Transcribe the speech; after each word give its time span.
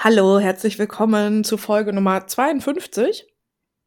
Hallo, 0.00 0.38
herzlich 0.38 0.78
willkommen 0.78 1.42
zu 1.42 1.56
Folge 1.56 1.92
Nummer 1.92 2.24
52. 2.28 3.26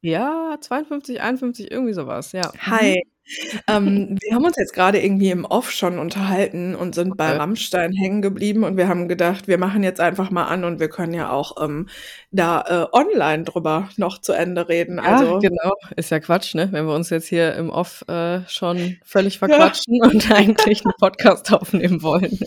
Ja, 0.01 0.57
52, 0.59 1.21
51, 1.21 1.71
irgendwie 1.71 1.93
sowas, 1.93 2.33
ja. 2.33 2.51
Hi. 2.59 3.03
Mhm. 3.05 3.59
Ähm, 3.69 4.17
wir 4.21 4.35
haben 4.35 4.43
uns 4.43 4.57
jetzt 4.57 4.73
gerade 4.73 4.99
irgendwie 5.01 5.29
im 5.29 5.45
Off 5.45 5.71
schon 5.71 5.99
unterhalten 5.99 6.75
und 6.75 6.95
sind 6.95 7.15
bei 7.15 7.29
Okay. 7.29 7.37
Rammstein 7.37 7.93
hängen 7.93 8.21
geblieben 8.21 8.65
und 8.65 8.75
wir 8.75 8.89
haben 8.89 9.07
gedacht, 9.07 9.47
wir 9.47 9.57
machen 9.57 9.83
jetzt 9.83 10.01
einfach 10.01 10.31
mal 10.31 10.45
an 10.47 10.65
und 10.65 10.81
wir 10.81 10.89
können 10.89 11.13
ja 11.13 11.29
auch, 11.31 11.63
ähm, 11.63 11.87
da, 12.31 12.61
äh, 12.91 12.97
online 12.97 13.43
drüber 13.45 13.87
noch 13.95 14.19
zu 14.19 14.33
Ende 14.33 14.67
reden. 14.67 14.97
Ja, 14.97 15.03
Also 15.03 15.39
genau. 15.39 15.73
Ist 15.95 16.09
ja 16.11 16.19
Quatsch, 16.19 16.55
ne? 16.55 16.67
Wenn 16.73 16.85
wir 16.87 16.93
uns 16.95 17.09
jetzt 17.09 17.27
hier 17.27 17.53
im 17.55 17.69
Off, 17.69 18.03
äh, 18.09 18.41
schon 18.49 18.97
völlig 19.05 19.35
Ja. 19.35 19.39
verquatschen 19.47 20.01
und 20.03 20.29
eigentlich 20.31 20.83
'n 20.83 20.91
Podcast 20.99 21.53
aufnehmen 21.53 22.01
wollen. 22.03 22.37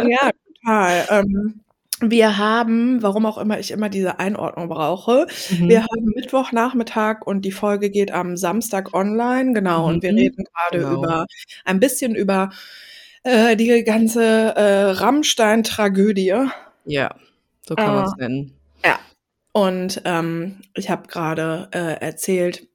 Ja, 0.00 0.30
total. 0.64 1.06
Ähm, 1.10 1.60
wir 2.10 2.36
haben, 2.38 3.02
warum 3.02 3.26
auch 3.26 3.38
immer 3.38 3.58
ich 3.58 3.70
immer 3.70 3.88
diese 3.88 4.18
Einordnung 4.18 4.68
brauche 4.68 5.26
wir 5.50 5.80
Mhm. 5.80 5.82
haben 5.84 6.04
Mittwochnachmittag 6.14 7.26
und 7.26 7.42
die 7.44 7.52
Folge 7.52 7.90
geht 7.90 8.10
am 8.12 8.36
Samstag 8.36 8.92
online, 8.94 9.52
genau, 9.52 9.86
und 9.88 10.02
wir 10.02 10.12
Mhm. 10.12 10.18
reden 10.18 10.44
grade 10.52 10.78
Genau. 10.84 10.94
über 10.98 11.26
ein 11.64 11.80
bisschen 11.80 12.14
über, 12.14 12.50
äh, 13.24 13.56
die 13.56 13.84
ganze, 13.84 14.22
äh, 14.56 14.90
Rammstein-Tragödie. 14.92 16.34
Ja, 16.84 17.14
so 17.66 17.76
kann 17.76 17.88
Äh, 17.90 17.94
man's 17.94 18.16
nennen. 18.16 18.52
ja. 18.84 18.98
Und, 19.52 20.00
ähm, 20.04 20.56
ich 20.74 20.90
habe 20.90 21.06
grade, 21.08 21.68
äh, 21.72 22.00
erzählt, 22.00 22.66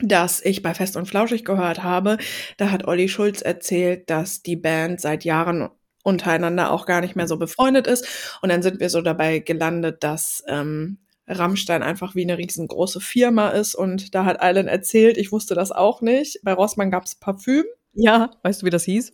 dass 0.00 0.44
ich 0.44 0.62
bei 0.62 0.74
Fest 0.74 0.96
und 0.96 1.06
Flauschig 1.06 1.44
gehört 1.44 1.82
habe. 1.84 2.18
Da 2.56 2.70
hat 2.72 2.88
Olli 2.88 3.08
Schulz 3.08 3.40
erzählt, 3.40 4.10
dass 4.10 4.42
die 4.42 4.56
Band 4.56 5.00
seit 5.00 5.24
Jahren 5.24 5.68
untereinander 6.02 6.70
auch 6.72 6.86
gar 6.86 7.00
nicht 7.00 7.16
mehr 7.16 7.28
so 7.28 7.36
befreundet 7.38 7.86
ist. 7.86 8.06
Und 8.42 8.48
dann 8.50 8.62
sind 8.62 8.80
wir 8.80 8.90
so 8.90 9.00
dabei 9.02 9.38
gelandet, 9.40 10.02
dass, 10.04 10.42
ähm, 10.48 10.98
Rammstein 11.28 11.82
einfach 11.84 12.14
wie 12.16 12.24
'ne 12.26 12.36
riesengroße 12.38 13.00
Firma 13.00 13.50
ist 13.50 13.74
und 13.76 14.14
da 14.14 14.24
hat 14.24 14.40
Alan 14.42 14.66
erzählt, 14.68 15.16
ich 15.16 15.30
wusste 15.32 15.54
das 15.54 15.70
auch 15.72 16.00
nicht, 16.02 16.40
bei 16.42 16.52
Rossmann 16.52 16.90
gab's 16.90 17.14
Parfüm. 17.14 17.64
Ja, 17.94 18.30
weißt 18.42 18.62
du, 18.62 18.66
wie 18.66 18.70
das 18.70 18.84
hieß? 18.84 19.12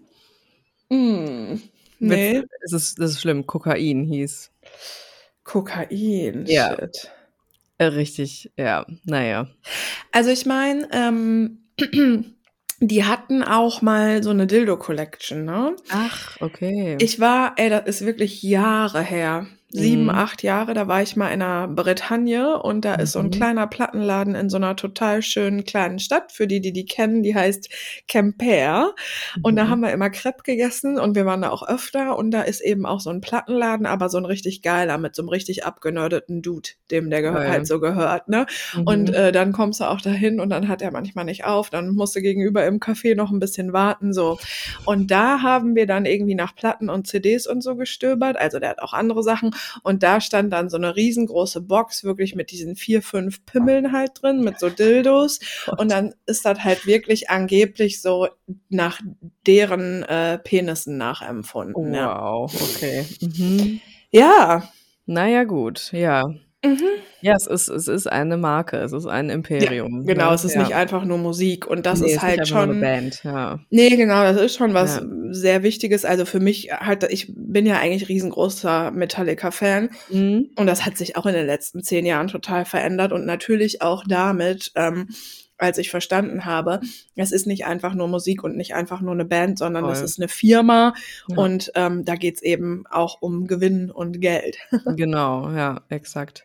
Hm, 0.91 1.61
Witz 2.01 2.01
ne. 2.01 2.45
es 2.65 2.73
ist 2.73 2.99
das 3.01 3.13
ist 3.13 3.21
schlimm, 3.21 3.47
Kokain 3.47 4.05
hieß. 4.05 4.51
Kokain, 5.45 6.47
Ja. 6.47 6.77
shit. 6.79 7.11
Äh, 7.79 7.85
richtig, 7.87 8.51
ja. 8.57 8.87
Na 9.05 9.25
ja. 9.25 9.49
Also, 10.13 10.31
ich 10.31 10.47
meine, 10.47 10.89
ähm, 10.93 11.59
die 12.81 13.05
hatten 13.05 13.43
auch 13.43 13.83
mal 13.83 14.23
so 14.23 14.33
'ne 14.33 14.47
Dildo-Collection, 14.47 15.45
ne? 15.45 15.75
Ach, 15.91 16.37
okay. 16.41 16.97
Ich 17.01 17.19
war 17.21 17.55
ey, 17.57 17.71
das 17.71 17.87
ist 17.87 18.07
wirklich 18.07 18.43
Jahre 18.43 19.03
her, 19.03 19.47
7, 19.71 20.09
Mhm. 20.09 20.11
8 20.11 20.43
Jahre, 20.43 20.73
da 20.75 20.89
war 20.89 21.03
ich 21.03 21.15
mal 21.17 21.29
in 21.31 21.41
'ner 21.41 21.69
Bretagne 21.69 22.59
und 22.63 22.85
da 22.87 22.95
ist 22.95 23.13
so 23.13 23.19
'n 23.21 23.29
Mhm. 23.29 23.31
kleiner 23.31 23.67
Plattenladen 23.67 24.35
in 24.35 24.49
so 24.49 24.59
'ner 24.59 24.77
total 24.77 25.21
schönen 25.23 25.65
kleinen 25.65 25.99
Stadt, 25.99 26.33
für 26.33 26.47
die, 26.47 26.61
die 26.63 26.73
die 26.73 26.87
kennen, 26.87 27.23
die 27.23 27.35
heißt 27.35 27.69
Quimper. 28.09 28.95
Und 29.43 29.57
da 29.57 29.69
Mhm. 29.69 29.69
haben 29.69 29.81
wir 29.83 29.91
immer 29.93 30.07
Crêpe 30.07 30.43
gegessen 30.43 30.99
und 30.99 31.15
wir 31.17 31.27
waren 31.27 31.43
da 31.43 31.51
auch 31.51 31.69
öfter 31.69 32.17
und 32.17 32.31
da 32.31 32.43
ist 32.43 32.61
eben 32.63 32.87
auch 32.87 33.01
so 33.01 33.11
'n 33.11 33.21
Plattenladen, 33.21 33.85
aber 33.87 34.09
so 34.09 34.17
'n 34.19 34.25
richtig 34.25 34.63
geiler 34.63 34.97
mit 34.97 35.15
so 35.15 35.23
'nem 35.23 35.29
richtig 35.29 35.67
abgenerdeten 35.67 36.41
Dude, 36.41 36.71
dem 36.91 37.11
der 37.11 37.21
gehö 37.23 37.35
halt 37.47 37.67
so 37.67 37.79
gehört, 37.79 38.29
ne? 38.29 38.47
Und, 38.85 39.11
Mhm. 39.11 39.15
äh, 39.15 39.33
dann 39.33 39.53
kommst 39.53 39.81
du 39.81 39.85
auch 39.85 40.01
dahin 40.01 40.41
und 40.41 40.49
dann 40.51 40.69
hat 40.69 40.81
er 40.81 40.93
manchmal 40.93 41.27
nicht 41.27 41.45
auf, 41.45 41.69
dann 41.69 41.91
musst 41.91 42.17
du 42.17 42.23
gegenüber 42.23 42.65
im 42.67 42.79
Café 42.81 43.15
noch 43.15 43.31
'n 43.31 43.39
bisschen 43.39 43.75
warten, 43.75 44.15
so. 44.15 44.39
Und 44.85 45.11
da 45.11 45.43
haben 45.43 45.75
wir 45.77 45.87
dann 45.87 46.07
irgendwie 46.07 46.35
nach 46.35 46.55
Platten 46.55 46.89
und 46.89 47.07
CDs 47.07 47.47
und 47.47 47.61
so 47.63 47.77
gestöbert, 47.77 48.39
also 48.39 48.59
der 48.61 48.71
hat 48.71 48.81
auch 48.81 48.95
andere 48.95 49.23
Sachen 49.23 49.51
und 49.83 50.03
da 50.03 50.21
stand 50.21 50.53
dann 50.53 50.71
so 50.71 50.79
'ne 50.79 50.97
riesengroße 50.97 51.61
Box 51.63 52.05
wirklich 52.05 52.35
mit 52.35 52.51
diesen 52.51 52.77
4, 52.77 53.03
5 53.03 53.45
Pimmeln 53.47 53.93
halt 53.93 54.13
drin, 54.23 54.43
mit 54.43 54.59
so 54.59 54.69
Dildos 54.71 55.41
und 55.79 55.91
dann 55.91 56.15
ist 56.27 56.45
das 56.45 56.65
halt 56.65 56.87
wirklich 56.87 57.31
angeblich 57.31 58.01
so 58.03 58.29
nach 58.69 59.01
deren, 59.47 60.03
äh, 60.05 60.39
Penissen 60.39 60.97
nachempfunden, 60.99 61.95
ja. 61.95 62.19
Wow, 62.21 62.53
okay. 62.55 63.05
Mhm. 63.21 63.81
Ja. 64.11 64.69
Na 65.07 65.27
ja, 65.29 65.45
gut, 65.45 65.91
ja. 65.93 66.25
Mhm. 66.65 67.05
Ja, 67.21 67.35
es 67.37 67.47
ist 67.49 67.69
es 67.69 67.89
ist 67.89 68.07
eine 68.07 68.37
Marke, 68.37 68.77
es 68.79 68.93
ist 68.93 69.07
ein 69.07 69.31
Ja, 69.61 69.71
Imperium, 69.71 70.03
genau, 70.05 70.33
ne? 70.33 70.35
es 70.35 70.45
ist 70.45 70.55
Ja. 70.55 70.63
nicht 70.63 70.75
einfach 70.75 71.05
nur 71.05 71.19
Musik 71.19 71.67
und 71.67 71.85
das 71.87 72.01
Ne, 72.01 72.07
ist 72.07 72.23
halt 72.23 72.47
'ne 72.47 72.47
schon 72.47 72.79
Band, 72.79 73.23
ja. 73.25 73.59
ne, 73.71 73.97
genau, 73.97 74.23
das 74.25 74.39
ist 74.41 74.57
schon 74.57 74.75
was 74.75 74.97
Ja. 74.97 75.03
sehr 75.31 75.63
Wichtiges. 75.65 76.05
Also, 76.05 76.27
für 76.27 76.41
mich 76.41 76.73
halt 76.73 77.05
ich 77.11 77.33
bin 77.37 77.67
ja 77.67 77.79
eigentlich 77.79 78.09
riesengroßer 78.09 78.93
Metallica-Fan 78.93 79.91
Mhm. 80.09 80.51
und 80.57 80.67
das 80.67 80.87
hat 80.87 80.97
sich 80.99 81.17
auch 81.17 81.27
in 81.27 81.35
den 81.35 81.47
letzten 81.47 81.83
10 81.85 82.07
Jahren 82.07 82.29
total 82.29 82.65
verändert 82.67 83.13
und 83.13 83.27
natürlich 83.27 83.83
auch 83.83 84.05
damit, 84.09 84.73
ähm, 84.77 85.09
als 85.59 85.79
ich 85.79 85.91
verstanden 85.91 86.45
habe, 86.47 86.81
es 87.17 87.33
ist 87.33 87.47
nicht 87.47 87.67
einfach 87.67 87.95
nur 87.95 88.09
Musik 88.09 88.45
und 88.45 88.57
nicht 88.57 88.75
einfach 88.75 89.01
nur 89.03 89.15
'ne 89.15 89.25
Band, 89.27 89.59
sondern 89.59 89.85
Voll. 89.85 90.03
ist 90.03 90.19
'ne 90.19 90.29
Firma 90.29 90.95
Ja. 91.27 91.49
und, 91.49 91.73
ähm, 91.77 92.05
da 92.05 92.17
geht's 92.17 92.43
eben 92.43 92.85
auch 92.91 93.21
um 93.23 93.47
Gewinn 93.49 93.91
und 93.91 94.21
Geld. 94.21 94.59
Genau, 94.87 95.51
ja, 95.51 95.83
exakt. 95.91 96.45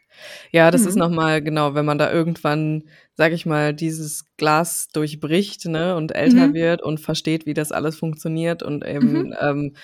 Ja, 0.52 0.70
das 0.70 0.86
ist 0.86 0.96
Mhm. 0.96 1.00
noch 1.00 1.10
mal 1.10 1.42
genau, 1.42 1.76
wenn 1.76 1.86
man 1.86 1.98
da 1.98 2.12
irgendwann, 2.12 2.84
sage 3.14 3.36
ich 3.36 3.46
mal, 3.46 3.74
dieses 3.74 4.26
Glas 4.38 4.90
durchbricht, 4.90 5.66
ne, 5.66 5.96
und 5.96 6.14
älter 6.14 6.52
Mhm. 6.52 6.54
wird 6.54 6.82
und 6.82 7.00
versteht, 7.00 7.46
wie 7.46 7.54
das 7.54 7.72
alles 7.72 7.96
funktioniert 7.98 8.62
und 8.62 8.86
Mhm. 9.02 9.24
eben, 9.24 9.34
ähm, 9.40 9.76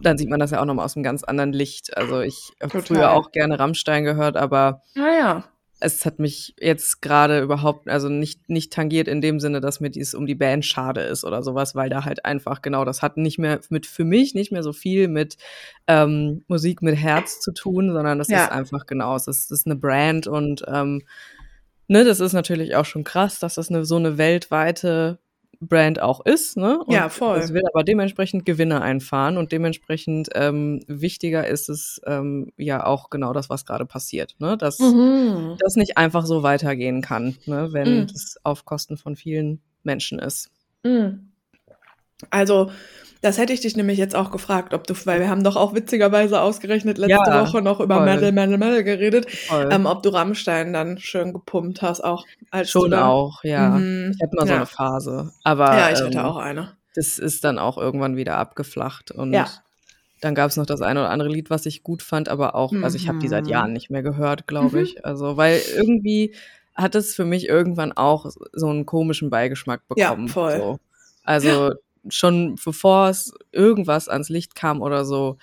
dann 0.00 0.16
sieht 0.18 0.28
man 0.30 0.38
das 0.40 0.50
ja 0.52 0.60
auch 0.60 0.64
noch 0.66 0.74
mal 0.74 0.84
aus 0.84 0.94
'nem 0.96 1.02
ganz 1.02 1.24
anderen 1.24 1.52
Licht. 1.52 1.96
Also, 1.96 2.20
ich 2.20 2.54
habe 2.62 2.72
früher 2.76 3.10
Total. 3.10 3.12
auch 3.12 3.32
gerne 3.32 3.58
Rammstein 3.58 4.04
gehört, 4.04 4.36
aber 4.36 4.82
Ah 4.96 5.10
ja. 5.18 5.53
Es 5.84 6.06
hat 6.06 6.18
mich 6.18 6.54
jetzt 6.60 7.02
grade 7.02 7.40
überhaupt 7.42 7.88
also, 7.88 8.08
nicht 8.08 8.48
nicht 8.50 8.72
tangiert 8.72 9.08
in 9.08 9.20
dem 9.20 9.40
Sinne, 9.40 9.60
dass 9.60 9.80
mir 9.80 9.90
dies 9.90 10.14
um 10.14 10.26
die 10.26 10.34
Band 10.34 10.64
schade 10.64 11.02
ist 11.02 11.24
oder 11.24 11.42
so 11.42 11.54
was, 11.54 11.74
weil 11.74 11.90
da 11.90 12.04
halt 12.04 12.24
einfach 12.24 12.62
genau, 12.62 12.84
das 12.84 13.02
hat 13.02 13.16
nicht 13.18 13.38
mehr 13.38 13.60
mit 13.70 13.86
für 13.86 14.04
mich 14.04 14.34
nicht 14.34 14.52
mehr 14.52 14.62
so 14.64 14.72
viel 14.72 15.08
mit, 15.08 15.36
ähm, 15.88 16.42
Musik 16.48 16.82
mit 16.82 16.96
Herz 16.96 17.40
zu 17.40 17.52
tun, 17.52 17.92
sondern 17.92 18.18
das 18.18 18.32
ist 18.32 18.32
Ja. 18.32 18.48
einfach 18.50 18.86
genau, 18.86 19.16
es 19.16 19.26
ist 19.28 19.52
ist 19.52 19.66
'ne 19.66 19.76
Brand 19.76 20.26
und, 20.26 20.64
ähm, 20.68 21.02
ne, 21.88 22.04
das 22.04 22.20
ist 22.20 22.34
natürlich 22.34 22.76
auch 22.76 22.86
schon 22.86 23.04
krass, 23.04 23.38
dass 23.40 23.54
das 23.56 23.70
'ne 23.70 23.84
so 23.86 23.98
'ne 23.98 24.18
weltweite 24.18 25.18
Brand 25.68 26.00
auch 26.00 26.24
ist, 26.24 26.56
ne? 26.56 26.78
Und 26.84 26.94
Ja, 26.94 27.06
es 27.06 27.12
voll. 27.12 27.48
will 27.50 27.62
aber 27.72 27.84
dementsprechend 27.84 28.44
Gewinne 28.46 28.80
einfahren 28.82 29.36
und 29.38 29.52
dementsprechend, 29.52 30.28
ähm, 30.34 30.80
wichtiger 30.88 31.46
ist 31.46 31.68
es, 31.68 32.00
ähm, 32.06 32.52
ja 32.56 32.84
auch 32.86 33.10
genau 33.10 33.32
das, 33.32 33.50
was 33.50 33.64
grade 33.66 33.86
passiert, 33.86 34.34
ne? 34.38 34.56
Dass 34.56 34.78
Mhm. 34.78 35.56
das 35.58 35.76
nicht 35.76 35.96
einfach 35.98 36.26
so 36.26 36.42
weitergehen 36.42 37.02
kann, 37.02 37.36
ne, 37.46 37.72
wenn 37.72 38.02
Mhm. 38.02 38.06
das 38.12 38.36
auf 38.44 38.64
Kosten 38.64 38.96
von 38.96 39.16
vielen 39.16 39.60
Menschen 39.82 40.18
ist. 40.18 40.50
Mhm. 40.84 41.33
Also, 42.30 42.70
das 43.22 43.38
hätte 43.38 43.52
ich 43.52 43.60
dich 43.60 43.76
nämlich 43.76 43.98
jetzt 43.98 44.14
auch 44.14 44.30
gefragt, 44.30 44.74
ob 44.74 44.86
du 44.86 44.94
weil 45.06 45.20
wir 45.20 45.28
haben 45.28 45.42
doch 45.44 45.56
auch 45.56 45.74
witzigerweise 45.74 46.40
ausgerechnet 46.40 46.98
letzte 46.98 47.32
Ja, 47.32 47.32
Woche 47.32 47.62
noch 47.62 47.80
über 47.80 47.98
voll. 47.98 48.00
Metal, 48.00 48.32
Metal, 48.32 48.58
Metal 48.58 48.84
geredet, 48.84 49.26
ähm, 49.70 49.86
ob 49.86 50.02
du 50.02 50.10
Rammstein 50.10 50.72
dann 50.72 50.98
schön 50.98 51.32
gepumpt 51.32 51.82
hast, 51.82 52.02
auch 52.02 52.28
als 52.50 52.76
Schon 52.76 52.90
dann 52.90 53.14
auch, 53.14 53.44
ja. 53.44 53.84
mhm, 53.84 54.12
Ich 54.16 54.22
hatte 54.22 54.36
mal 54.36 54.46
so 54.46 54.56
'ne 54.56 54.64
ja. 54.64 54.66
Phase, 54.66 55.32
aber, 55.42 55.86
Ja, 55.86 55.90
ich 55.90 56.04
hatte 56.04 56.24
ähm, 56.24 56.24
auch 56.24 56.36
eine. 56.36 56.76
das 56.94 57.18
ist 57.18 57.44
dann 57.44 57.58
auch 57.58 57.78
irgendwann 57.78 58.16
wieder 58.16 58.36
abgeflacht 58.38 59.10
und 59.12 59.50
Ja. 59.52 59.64
dann 60.20 60.34
gab's 60.34 60.56
noch 60.56 60.66
das 60.66 60.82
eine 60.82 61.00
oder 61.00 61.10
andere 61.10 61.28
Lied, 61.30 61.50
was 61.50 61.66
ich 61.66 61.82
gut 61.84 62.02
fand, 62.02 62.28
aber 62.30 62.54
auch 62.56 62.76
also, 62.82 62.96
ich 62.96 63.08
habe 63.08 63.18
die 63.20 63.28
seit 63.28 63.48
Jahren 63.48 63.72
Mhm. 63.72 63.74
nicht 63.74 63.90
mehr 63.90 64.02
gehört, 64.04 64.46
glaube 64.48 64.82
Mhm. 64.82 64.82
ich. 64.82 65.04
Also, 65.06 65.36
weil 65.38 65.60
irgendwie 65.62 66.34
hat 66.74 66.94
es 66.96 67.14
für 67.16 67.24
mich 67.26 67.48
irgendwann 67.48 67.92
auch 67.92 68.26
so 68.52 68.68
'n 68.70 68.86
komischen 68.86 69.30
Beigeschmack 69.30 69.88
Ja, 69.96 70.16
bekommen, 70.16 70.26
voll. 70.26 70.62
so. 70.62 70.78
Ja. 71.40 71.56
Also, 71.62 71.72
schon 72.10 72.56
bevor 72.64 73.08
es 73.10 73.32
irgendwas 73.52 74.08
ans 74.08 74.28
Licht 74.30 74.54
kam 74.54 74.82
oder 74.82 75.04
so, 75.04 75.38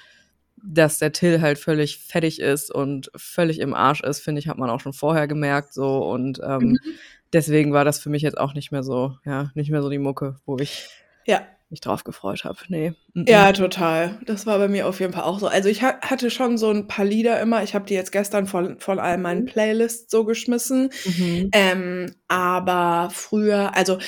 dass 0.63 0.99
der 0.99 1.11
Till 1.13 1.41
halt 1.41 1.59
völlig 1.59 1.99
fertig 1.99 2.39
ist 2.41 2.72
und 2.73 3.11
völlig 3.17 3.59
im 3.59 3.73
Arsch 3.75 4.02
ist, 4.03 4.22
finde 4.22 4.40
ich, 4.40 4.47
hat 4.49 4.58
man 4.59 4.69
auch 4.72 4.79
schon 4.81 4.93
vorher 4.93 5.28
gemerkt 5.28 5.73
so 5.73 5.99
und, 6.09 6.40
ähm, 6.43 6.78
Mhm. 6.84 6.99
deswegen 7.34 7.73
war 7.73 7.85
das 7.85 7.99
für 7.99 8.09
mich 8.11 8.23
jetzt 8.23 8.37
auch 8.40 8.53
nicht 8.55 8.72
mehr 8.72 8.84
so 8.84 9.17
ja, 9.25 9.52
nicht 9.55 9.72
mehr 9.72 9.81
so 9.84 9.90
die 9.91 9.99
Mucke, 9.99 10.37
wo 10.46 10.59
ich 10.59 10.90
Ja. 11.28 11.41
mich 11.69 11.81
drauf 11.81 12.03
gefreut 12.05 12.43
habe. 12.46 12.59
Ne, 12.69 12.96
mm. 13.16 13.25
Ja, 13.28 13.52
total. 13.53 14.19
Das 14.25 14.47
war 14.47 14.58
bei 14.58 14.67
mir 14.67 14.87
auf 14.87 14.99
jeden 14.99 15.13
Fall 15.13 15.23
auch 15.23 15.37
so. 15.40 15.47
Also, 15.47 15.69
ich 15.69 15.84
ha 15.84 15.99
hatte 16.02 16.31
schon 16.31 16.58
so 16.58 16.72
'n 16.72 16.87
paar 16.87 17.05
Lieder 17.05 17.40
immer. 17.40 17.61
Ich 17.63 17.75
habe 17.75 17.85
die 17.85 17.93
jetzt 17.93 18.11
gestern 18.11 18.47
von 18.47 18.79
von 18.79 18.97
all 18.99 19.17
meinen 19.19 19.41
Mhm. 19.41 19.46
Playlists 19.46 20.09
so 20.11 20.25
geschmissen. 20.25 20.90
Mhm. 21.05 21.53
Ähm, 21.53 22.16
aber 22.28 23.09
früher 23.11 23.75
also, 23.75 23.99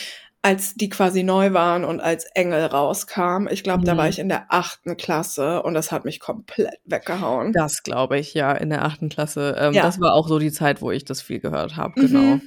als 0.43 0.75
die 0.75 0.89
quasi 0.89 1.23
neu 1.23 1.53
waren 1.53 1.83
und 1.85 1.99
als 2.01 2.25
Engel 2.35 2.65
rauskam, 2.65 3.47
ich 3.49 3.63
glaube, 3.63 3.85
da 3.85 3.97
war 3.97 4.03
Mhm. 4.03 4.09
ich 4.11 4.19
in 4.19 4.29
der 4.29 4.45
8. 4.49 4.95
Klasse 4.95 5.63
und 5.63 5.73
das 5.73 5.91
hat 5.91 6.05
mich 6.05 6.19
komplett 6.19 6.79
weggehauen. 6.85 7.53
Das 7.53 7.81
glaube 7.81 8.19
ich, 8.19 8.33
ja, 8.35 8.51
in 8.51 8.69
der 8.69 8.83
8. 8.85 9.09
Klasse. 9.09 9.55
Ähm, 9.57 9.73
Ja. 9.73 9.83
das 9.83 9.99
war 10.01 10.13
auch 10.13 10.27
so 10.27 10.39
die 10.39 10.51
Zeit, 10.51 10.81
wo 10.81 10.91
ich 10.91 11.05
das 11.05 11.21
viel 11.21 11.39
gehört 11.39 11.77
habe, 11.77 11.93
genau. 11.99 12.19
Mhm. 12.19 12.41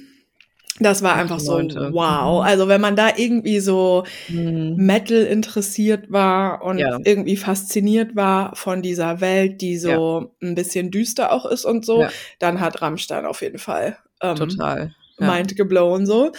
Das 0.79 1.01
war 1.01 1.15
einfach 1.15 1.39
so, 1.39 1.53
98. 1.57 1.91
wow. 1.91 2.41
Mhm. 2.43 2.47
Also 2.47 2.67
wenn 2.67 2.81
man 2.81 2.95
da 2.95 3.09
irgendwie 3.17 3.59
so 3.61 4.03
Mhm. 4.27 4.75
Metal 4.77 5.23
interessiert 5.23 6.11
war 6.11 6.61
und 6.63 6.77
Ja. 6.77 6.99
irgendwie 7.03 7.35
fasziniert 7.35 8.15
war 8.15 8.55
von 8.55 8.83
dieser 8.83 9.19
Welt, 9.19 9.59
die 9.61 9.75
so 9.79 10.31
ein 10.39 10.53
bisschen 10.53 10.91
düster 10.91 11.31
auch 11.31 11.47
ist 11.47 11.65
und 11.65 11.83
so, 11.83 12.01
Ja. 12.03 12.09
dann 12.37 12.59
hat 12.61 12.79
Rammstein 12.83 13.25
auf 13.25 13.41
jeden 13.41 13.57
Fall 13.57 13.97
ähm, 14.21 14.35
Total. 14.35 14.93
Ja. 15.19 15.33
mind 15.33 15.55
geblown 15.55 16.05
so. 16.05 16.31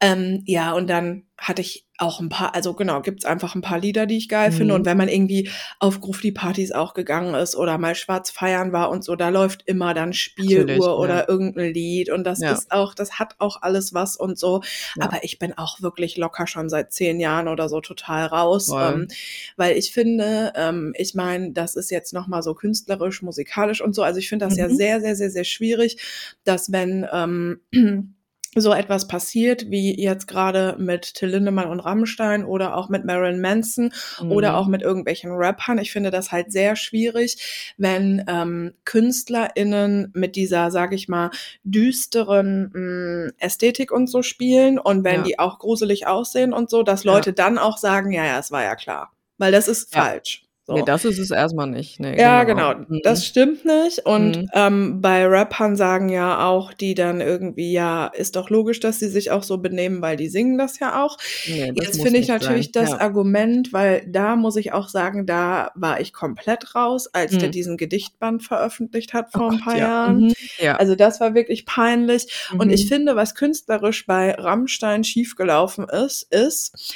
Ähm, 0.00 0.42
ja, 0.46 0.72
und 0.74 0.88
dann 0.88 1.24
hatte 1.36 1.60
ich 1.62 1.86
auch 1.98 2.20
ein 2.20 2.28
paar, 2.28 2.54
also 2.54 2.74
genau, 2.74 3.00
gibt's 3.00 3.24
einfach 3.24 3.54
ein 3.56 3.60
paar 3.62 3.78
Lieder, 3.80 4.06
die 4.06 4.16
ich 4.16 4.28
geil 4.28 4.52
finde. 4.52 4.74
Mhm. 4.74 4.80
Und 4.80 4.86
wenn 4.86 4.96
man 4.96 5.08
irgendwie 5.08 5.50
auf 5.80 6.00
Grufti-Partys 6.00 6.70
auch 6.72 6.94
gegangen 6.94 7.34
ist 7.34 7.56
oder 7.56 7.78
mal 7.78 7.94
schwarz 7.96 8.30
feiern 8.30 8.72
war 8.72 8.90
und 8.90 9.02
so, 9.04 9.16
da 9.16 9.28
läuft 9.30 9.62
immer 9.66 9.94
dann 9.94 10.12
Spieluhr 10.12 10.86
ja. 10.86 10.92
oder 10.92 11.28
irgendein 11.28 11.72
Lied. 11.72 12.10
Und 12.10 12.24
das 12.24 12.40
Ja. 12.40 12.52
ist 12.52 12.70
auch, 12.70 12.94
das 12.94 13.18
hat 13.18 13.34
auch 13.38 13.62
alles 13.62 13.94
was 13.94 14.16
und 14.16 14.38
so. 14.38 14.62
Ja. 14.96 15.06
Aber 15.06 15.24
ich 15.24 15.38
bin 15.40 15.56
auch 15.58 15.80
wirklich 15.80 16.16
locker 16.16 16.46
schon 16.46 16.68
seit 16.68 16.92
zehn 16.92 17.18
Jahren 17.18 17.48
oder 17.48 17.68
so 17.68 17.80
total 17.80 18.26
raus. 18.26 18.68
Ähm, 18.76 19.08
weil 19.56 19.76
ich 19.76 19.92
finde, 19.92 20.52
ähm, 20.54 20.92
ich 20.96 21.14
meine, 21.14 21.52
das 21.52 21.74
ist 21.74 21.90
jetzt 21.90 22.12
nochmal 22.12 22.42
so 22.44 22.54
künstlerisch, 22.54 23.22
musikalisch 23.22 23.80
und 23.80 23.94
so. 23.94 24.02
Also 24.04 24.18
ich 24.20 24.28
finde 24.28 24.46
das 24.46 24.56
ja 24.56 24.68
Mhm. 24.68 24.76
sehr, 24.76 25.00
sehr, 25.00 25.16
sehr, 25.16 25.30
sehr 25.30 25.44
schwierig, 25.44 25.98
dass 26.44 26.70
wenn 26.70 27.06
ähm, 27.12 27.60
so 28.56 28.72
etwas 28.72 29.06
passiert, 29.08 29.70
wie 29.70 30.00
jetzt 30.00 30.26
gerade 30.26 30.74
mit 30.78 31.14
Till 31.14 31.28
Lindemann 31.28 31.68
und 31.70 31.80
Rammstein 31.80 32.44
oder 32.44 32.76
auch 32.76 32.88
mit 32.88 33.04
Marilyn 33.04 33.40
Manson 33.40 33.92
oder 34.30 34.50
Mhm. 34.50 34.54
auch 34.56 34.66
mit 34.68 34.82
irgendwelchen 34.82 35.30
Rappern. 35.32 35.78
Ich 35.78 35.92
finde 35.92 36.10
das 36.10 36.32
halt 36.32 36.50
sehr 36.50 36.74
schwierig, 36.74 37.74
wenn 37.76 38.24
ähm, 38.26 38.74
KünstlerInnen 38.84 40.10
mit 40.14 40.34
dieser, 40.36 40.70
sag 40.70 40.92
ich 40.92 41.08
mal, 41.08 41.30
düsteren 41.64 42.70
mh, 42.74 43.32
Ästhetik 43.38 43.92
und 43.92 44.08
so 44.08 44.22
spielen 44.22 44.78
und 44.78 45.04
wenn 45.04 45.16
Ja. 45.20 45.22
die 45.22 45.38
auch 45.38 45.58
gruselig 45.58 46.06
aussehen 46.06 46.52
und 46.52 46.70
so, 46.70 46.82
dass 46.82 47.04
Leute 47.04 47.32
dann 47.32 47.58
auch 47.58 47.78
sagen, 47.78 48.12
ja, 48.12 48.24
ja, 48.24 48.38
es 48.38 48.50
war 48.50 48.62
ja 48.64 48.74
klar. 48.76 49.12
Weil 49.38 49.52
das 49.52 49.68
ist 49.68 49.94
Ja. 49.94 50.02
falsch. 50.04 50.47
So. 50.68 50.74
Nee, 50.74 50.82
das 50.84 51.06
ist 51.06 51.18
es 51.18 51.30
erstmal 51.30 51.66
nicht. 51.66 51.98
Nee, 51.98 52.20
Ja, 52.20 52.44
genau. 52.44 52.74
Mhm. 52.74 53.00
Das 53.02 53.24
stimmt 53.24 53.64
nicht. 53.64 54.04
Und 54.04 54.36
Mhm. 54.36 54.48
ähm, 54.52 55.00
bei 55.00 55.24
Rappern 55.26 55.76
sagen 55.76 56.10
ja 56.10 56.46
auch, 56.46 56.74
die 56.74 56.94
dann 56.94 57.22
irgendwie, 57.22 57.72
ja, 57.72 58.08
ist 58.08 58.36
doch 58.36 58.50
logisch, 58.50 58.78
dass 58.78 58.98
sie 58.98 59.08
sich 59.08 59.30
auch 59.30 59.42
so 59.42 59.56
benehmen, 59.56 60.02
weil 60.02 60.18
die 60.18 60.28
singen 60.28 60.58
das 60.58 60.78
ja 60.78 61.02
auch. 61.02 61.16
Nee, 61.46 61.72
das 61.74 61.86
Jetzt 61.86 62.02
finde 62.02 62.18
ich 62.18 62.28
natürlich 62.28 62.66
sein. 62.74 62.84
das 62.84 62.90
Ja. 62.90 63.00
Argument, 63.00 63.72
weil 63.72 64.04
da 64.08 64.36
muss 64.36 64.56
ich 64.56 64.74
auch 64.74 64.90
sagen, 64.90 65.24
da 65.24 65.70
war 65.74 66.00
ich 66.02 66.12
komplett 66.12 66.74
raus, 66.74 67.06
als 67.14 67.38
der 67.38 67.48
Mhm. 67.48 67.52
diesen 67.52 67.76
Gedichtband 67.78 68.42
veröffentlicht 68.42 69.14
hat 69.14 69.28
Oh 69.34 69.38
vor 69.38 69.50
ein 69.52 69.56
Gott, 69.56 69.64
paar 69.64 69.74
ja. 69.78 69.88
Jahren. 69.88 70.20
Mhm. 70.26 70.34
Ja. 70.58 70.76
Also 70.76 70.96
das 70.96 71.18
war 71.18 71.32
wirklich 71.32 71.64
peinlich. 71.64 72.26
Und 72.58 72.66
Mhm. 72.66 72.74
ich 72.74 72.88
finde, 72.88 73.16
was 73.16 73.34
künstlerisch 73.34 74.04
bei 74.04 74.32
Rammstein 74.34 75.02
schiefgelaufen 75.02 75.88
ist, 75.88 76.24
ist 76.30 76.94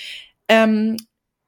ähm, 0.49 0.99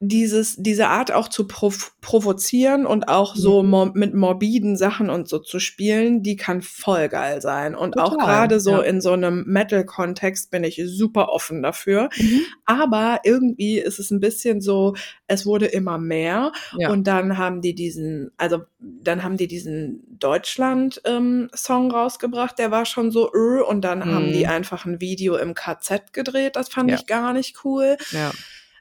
dieses, 0.08 0.56
diese 0.56 0.88
Art 0.88 1.12
auch 1.12 1.28
zu 1.28 1.46
prov 1.46 1.92
provozieren 2.00 2.84
und 2.84 3.08
auch 3.08 3.34
so 3.34 3.62
Mhm. 3.62 3.70
mor 3.70 3.92
mit 3.94 4.12
morbiden 4.14 4.76
Sachen 4.76 5.08
und 5.08 5.26
so 5.28 5.38
zu 5.38 5.58
spielen, 5.58 6.22
die 6.22 6.36
kann 6.36 6.60
voll 6.60 7.08
geil 7.08 7.40
sein. 7.40 7.74
Und 7.74 7.98
auch 7.98 8.10
Total, 8.12 8.26
gerade 8.26 8.60
so 8.60 8.72
ja. 8.72 8.80
in 8.82 9.00
so 9.00 9.12
einem 9.12 9.44
Metal-Kontext 9.46 10.50
bin 10.50 10.64
ich 10.64 10.82
super 10.84 11.30
offen 11.30 11.62
dafür. 11.62 12.10
Mhm. 12.18 12.40
Aber 12.66 13.20
irgendwie 13.24 13.78
ist 13.78 13.98
es 13.98 14.10
ein 14.10 14.20
bisschen 14.20 14.60
so, 14.60 14.94
es 15.26 15.46
wurde 15.46 15.64
immer 15.66 15.96
mehr. 15.96 16.52
Ja. 16.76 16.90
Und 16.90 17.06
dann 17.06 17.38
haben 17.38 17.62
die 17.62 17.74
diesen, 17.74 18.30
also 18.36 18.62
dann 18.78 19.22
haben 19.22 19.38
die 19.38 19.48
diesen 19.48 20.02
Deutschland-Song 20.18 21.90
rausgebracht, 21.90 22.58
der 22.58 22.70
war 22.70 22.84
schon 22.84 23.10
so, 23.10 23.32
öh, 23.32 23.62
und 23.62 23.82
dann 23.82 24.04
haben 24.04 24.32
die 24.32 24.44
Mhm. 24.44 24.50
einfach 24.50 24.84
ein 24.84 25.00
Video 25.00 25.36
im 25.36 25.54
KZ 25.54 26.12
gedreht, 26.12 26.56
das 26.56 26.68
fand 26.68 26.90
Ja. 26.90 26.96
ich 26.96 27.06
gar 27.06 27.32
nicht 27.32 27.64
cool. 27.64 27.96
ja. 28.12 28.30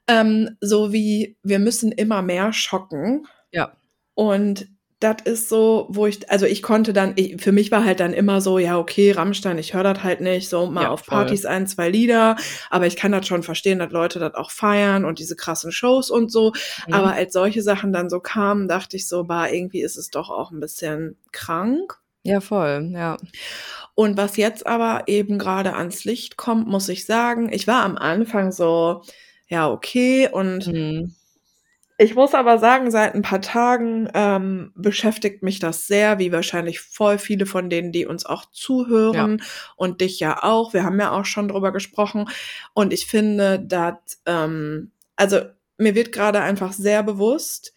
Ähm, 0.08 0.58
so 0.60 0.92
wie, 0.92 1.38
wir 1.44 1.60
müssen 1.60 1.92
immer 1.92 2.22
mehr 2.22 2.54
schocken. 2.54 3.28
Ja. 3.52 3.72
Und 4.16 4.68
das 5.00 5.18
ist 5.26 5.50
so, 5.50 5.88
wo 5.90 6.08
ich, 6.08 6.30
also 6.32 6.46
ich 6.46 6.62
konnte 6.64 6.94
dann, 6.94 7.12
ich, 7.18 7.42
für 7.42 7.52
mich 7.52 7.72
war 7.72 7.84
halt 7.84 8.00
dann 8.00 8.14
immer 8.14 8.40
so, 8.40 8.58
ja, 8.58 8.78
okay, 8.80 9.12
Rammstein, 9.12 9.58
ich 9.58 9.74
höre 9.74 9.84
das 9.84 10.02
halt 10.02 10.22
nicht, 10.22 10.48
so 10.48 10.66
mal 10.68 10.84
Ja, 10.84 10.90
auf 10.92 11.02
voll. 11.02 11.18
Partys 11.18 11.46
ein, 11.46 11.68
zwei 11.68 11.90
Lieder, 11.90 12.38
aber 12.70 12.88
ich 12.88 12.96
kann 12.96 13.12
das 13.12 13.28
schon 13.28 13.44
verstehen, 13.44 13.80
dass 13.80 13.92
Leute 13.92 14.20
das 14.20 14.34
auch 14.36 14.50
feiern 14.50 15.04
und 15.04 15.20
diese 15.20 15.36
krassen 15.36 15.74
Shows 15.74 16.10
und 16.10 16.32
so. 16.32 16.54
Mhm. 16.88 16.94
Aber 16.94 17.14
als 17.14 17.34
solche 17.34 17.62
Sachen 17.62 17.92
dann 17.92 18.10
so 18.10 18.22
kamen, 18.22 18.70
dachte 18.70 18.96
ich 18.96 19.08
so, 19.10 19.26
bah, 19.26 19.50
irgendwie 19.50 19.82
ist 19.82 19.98
es 19.98 20.10
doch 20.10 20.30
auch 20.30 20.52
ein 20.52 20.62
bisschen 20.62 21.18
krank. 21.34 22.00
ja, 22.24 22.40
voll. 22.40 22.90
Ja. 22.94 23.18
Und 23.96 24.16
was 24.16 24.38
jetzt 24.38 24.66
aber 24.66 25.04
eben 25.08 25.38
gerade 25.38 25.74
ans 25.76 26.06
Licht 26.06 26.38
kommt, 26.38 26.68
muss 26.68 26.88
ich 26.88 27.06
sagen, 27.06 27.52
ich 27.52 27.68
war 27.68 27.84
am 27.84 27.98
Anfang 27.98 28.54
so, 28.54 29.04
ja, 29.54 29.70
okay, 29.70 30.28
und 30.32 30.66
Mhm. 30.66 31.14
ich 32.00 32.16
muss 32.16 32.34
aber 32.34 32.58
sagen, 32.58 32.90
seit 32.90 33.14
ein 33.14 33.22
paar 33.22 33.40
Tagen 33.40 34.10
ähm, 34.16 34.72
beschäftigt 34.76 35.44
mich 35.44 35.60
das 35.60 35.86
sehr, 35.86 36.18
wie 36.18 36.32
wahrscheinlich 36.32 36.80
voll 36.80 37.20
viele 37.20 37.46
von 37.46 37.70
denen, 37.70 37.92
die 37.92 38.08
uns 38.08 38.26
auch 38.26 38.46
zuhören 38.52 39.44
und 39.76 40.02
dich 40.02 40.20
ja 40.20 40.42
auch. 40.42 40.74
Wir 40.74 40.84
haben 40.84 41.00
ja 41.00 41.12
auch 41.12 41.26
schon 41.26 41.50
drüber 41.50 41.72
gesprochen. 41.72 42.28
Und 42.74 42.94
ich 42.94 43.06
finde, 43.06 43.60
dass, 43.60 43.96
ähm, 44.26 44.92
also 45.16 45.42
mir 45.78 45.94
wird 45.94 46.12
gerade 46.12 46.42
einfach 46.42 46.74
sehr 46.74 47.04
bewusst, 47.04 47.76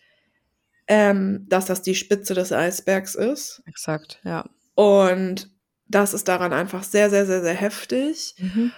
ähm, 0.89 1.45
dass 1.47 1.67
das 1.67 1.83
die 1.83 1.95
Spitze 1.95 2.33
des 2.33 2.53
Eisbergs 2.53 3.15
ist. 3.15 3.63
Exakt, 3.67 4.19
ja. 4.25 4.49
Und 4.75 5.51
das 5.89 6.15
ist 6.15 6.27
daran 6.27 6.55
einfach 6.55 6.85
sehr, 6.85 7.11
sehr, 7.11 7.27
sehr, 7.27 7.43
sehr 7.43 7.55
heftig. 7.55 8.35
Mhm. 8.39 8.73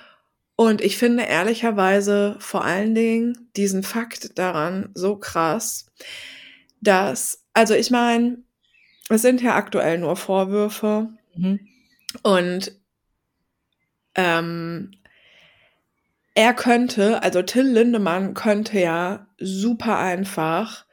Und 0.61 0.81
ich 0.81 0.99
finde 0.99 1.23
ehrlicherweise 1.23 2.35
vor 2.41 2.65
allen 2.65 2.93
Dingen 2.93 3.49
diesen 3.55 3.85
Fakt 3.85 4.37
daran 4.41 4.91
so 4.93 5.15
krass, 5.15 5.87
dass, 6.81 7.45
also 7.53 7.75
ich 7.75 7.93
meine, 7.93 8.39
es 9.09 9.23
sind 9.23 9.41
ja 9.41 9.55
aktuell 9.55 9.99
nur 9.99 10.17
Vorwürfe 10.17 11.11
Mhm. 11.37 11.61
und 12.25 12.73
ähm, 14.17 14.91
er 16.35 16.55
könnte, 16.55 17.23
also 17.23 17.43
Till 17.43 17.69
Lindemann 17.69 18.35
könnte 18.35 18.81
ja 18.81 19.29
super 19.39 19.97
einfach 19.99 20.87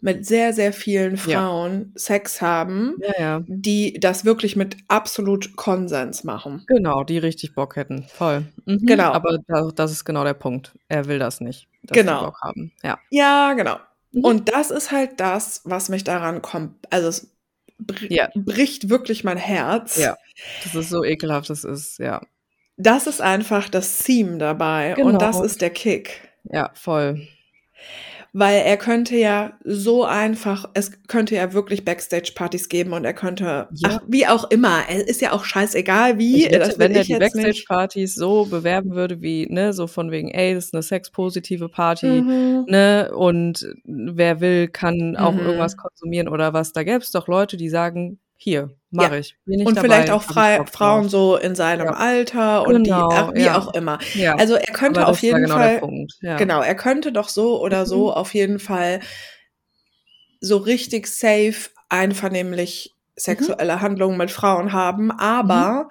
mit 0.00 0.26
sehr, 0.26 0.52
sehr 0.52 0.72
vielen 0.72 1.16
Ja. 1.16 1.40
Frauen 1.40 1.92
Sex 1.96 2.40
haben, 2.42 2.96
Ja, 3.00 3.14
ja. 3.18 3.42
die 3.46 3.98
das 3.98 4.24
wirklich 4.24 4.54
mit 4.56 4.76
absolut 4.88 5.56
Konsens 5.56 6.22
machen. 6.24 6.64
Genau, 6.66 7.02
die 7.04 7.18
richtig 7.18 7.54
Bock 7.54 7.76
hätten. 7.76 8.04
Voll. 8.08 8.44
Mhm. 8.66 8.86
Genau. 8.86 9.12
Aber 9.12 9.38
da, 9.48 9.70
das 9.74 9.90
ist 9.92 10.04
genau 10.04 10.24
der 10.24 10.34
Punkt. 10.34 10.72
Er 10.88 11.06
will 11.06 11.18
das 11.18 11.40
nicht. 11.40 11.66
Genau. 11.88 12.20
Die 12.20 12.24
Bock 12.26 12.40
haben. 12.42 12.72
Ja. 12.82 12.98
Ja, 13.10 13.54
genau. 13.54 13.76
Mhm. 14.12 14.24
Und 14.24 14.48
das 14.52 14.70
ist 14.70 14.92
halt 14.92 15.18
das, 15.18 15.62
was 15.64 15.88
mich 15.88 16.04
daran 16.04 16.42
kommt. 16.42 16.74
Also 16.90 17.08
es 17.08 17.30
br 17.78 18.06
Ja. 18.10 18.28
bricht 18.34 18.88
wirklich 18.88 19.24
mein 19.24 19.36
Herz. 19.38 19.96
Ja. 19.96 20.16
Das 20.64 20.74
ist 20.74 20.90
so 20.90 21.04
ekelhaft, 21.04 21.50
das 21.50 21.64
ist, 21.64 21.98
ja. 21.98 22.20
Das 22.78 23.06
ist 23.06 23.20
einfach 23.22 23.68
das 23.70 23.98
Theme 23.98 24.38
dabei 24.38 24.92
Genau. 24.96 25.08
und 25.08 25.22
das 25.22 25.40
ist 25.40 25.60
der 25.62 25.70
Kick. 25.70 26.20
Ja, 26.44 26.70
voll. 26.74 27.26
Weil 28.38 28.64
er 28.66 28.76
könnte 28.76 29.16
ja 29.16 29.54
so 29.64 30.04
einfach, 30.04 30.68
es 30.74 30.92
könnte 31.08 31.34
ja 31.36 31.54
wirklich 31.54 31.86
Backstage-Partys 31.86 32.68
geben 32.68 32.92
und 32.92 33.06
er 33.06 33.14
könnte, 33.14 33.66
Ja. 33.72 33.88
ach, 33.88 33.98
wie 34.06 34.26
auch 34.26 34.50
immer, 34.50 34.80
es 34.90 35.04
ist 35.04 35.22
ja 35.22 35.32
auch 35.32 35.44
scheißegal, 35.46 36.18
wie. 36.18 36.44
Ich 36.44 36.52
wette, 36.52 36.74
wenn 36.78 36.92
er 36.94 37.04
die. 37.04 37.14
Backstage-Partys 37.14 38.14
so 38.14 38.44
bewerben 38.44 38.90
würde, 38.94 39.22
wie, 39.22 39.46
ne, 39.46 39.72
so 39.72 39.86
von 39.86 40.10
wegen, 40.10 40.28
ey, 40.32 40.52
das 40.52 40.66
ist 40.66 40.74
eine 40.74 40.82
sexpositive 40.82 41.70
Party, 41.70 42.20
Mhm. 42.20 42.66
ne, 42.68 43.10
und 43.16 43.66
wer 43.84 44.40
will, 44.42 44.68
kann 44.68 45.16
auch 45.16 45.32
Mhm. 45.32 45.40
irgendwas 45.40 45.78
konsumieren 45.78 46.28
oder 46.28 46.52
was. 46.52 46.72
Da 46.72 46.82
gäbe 46.84 46.98
es 46.98 47.12
doch 47.12 47.28
Leute, 47.28 47.56
die 47.56 47.70
sagen, 47.70 48.18
hier, 48.36 48.70
mache 48.90 49.14
Ja. 49.14 49.18
ich. 49.20 49.36
Und 49.46 49.76
dabei, 49.76 49.80
vielleicht 49.88 50.10
auch 50.10 50.24
Bock 50.24 50.68
Frauen 50.68 51.08
so 51.08 51.36
in 51.36 51.54
seinem 51.54 51.86
Ja. 51.86 51.92
Alter 51.94 52.66
und 52.66 52.84
Genau, 52.84 53.08
die, 53.08 53.14
ach, 53.16 53.34
wie 53.34 53.42
ja. 53.44 53.58
auch 53.58 53.74
immer. 53.74 53.98
Also 54.36 54.54
er 54.54 54.72
könnte 54.74 55.00
Aber 55.00 55.10
auf 55.10 55.20
jeden 55.22 55.42
genau 55.42 55.54
Fall. 55.56 55.80
Genau, 56.38 56.60
er 56.62 56.74
könnte 56.74 57.12
doch 57.12 57.28
so 57.28 57.60
oder 57.62 57.82
Mhm. 57.82 57.86
so 57.86 58.12
auf 58.12 58.34
jeden 58.34 58.58
Fall 58.58 59.00
so 60.40 60.58
richtig 60.58 61.06
safe, 61.06 61.70
einvernehmlich 61.88 62.94
sexuelle 63.16 63.80
Handlungen 63.80 64.18
mit 64.18 64.30
Frauen 64.30 64.72
haben, 64.74 65.10
aber 65.10 65.88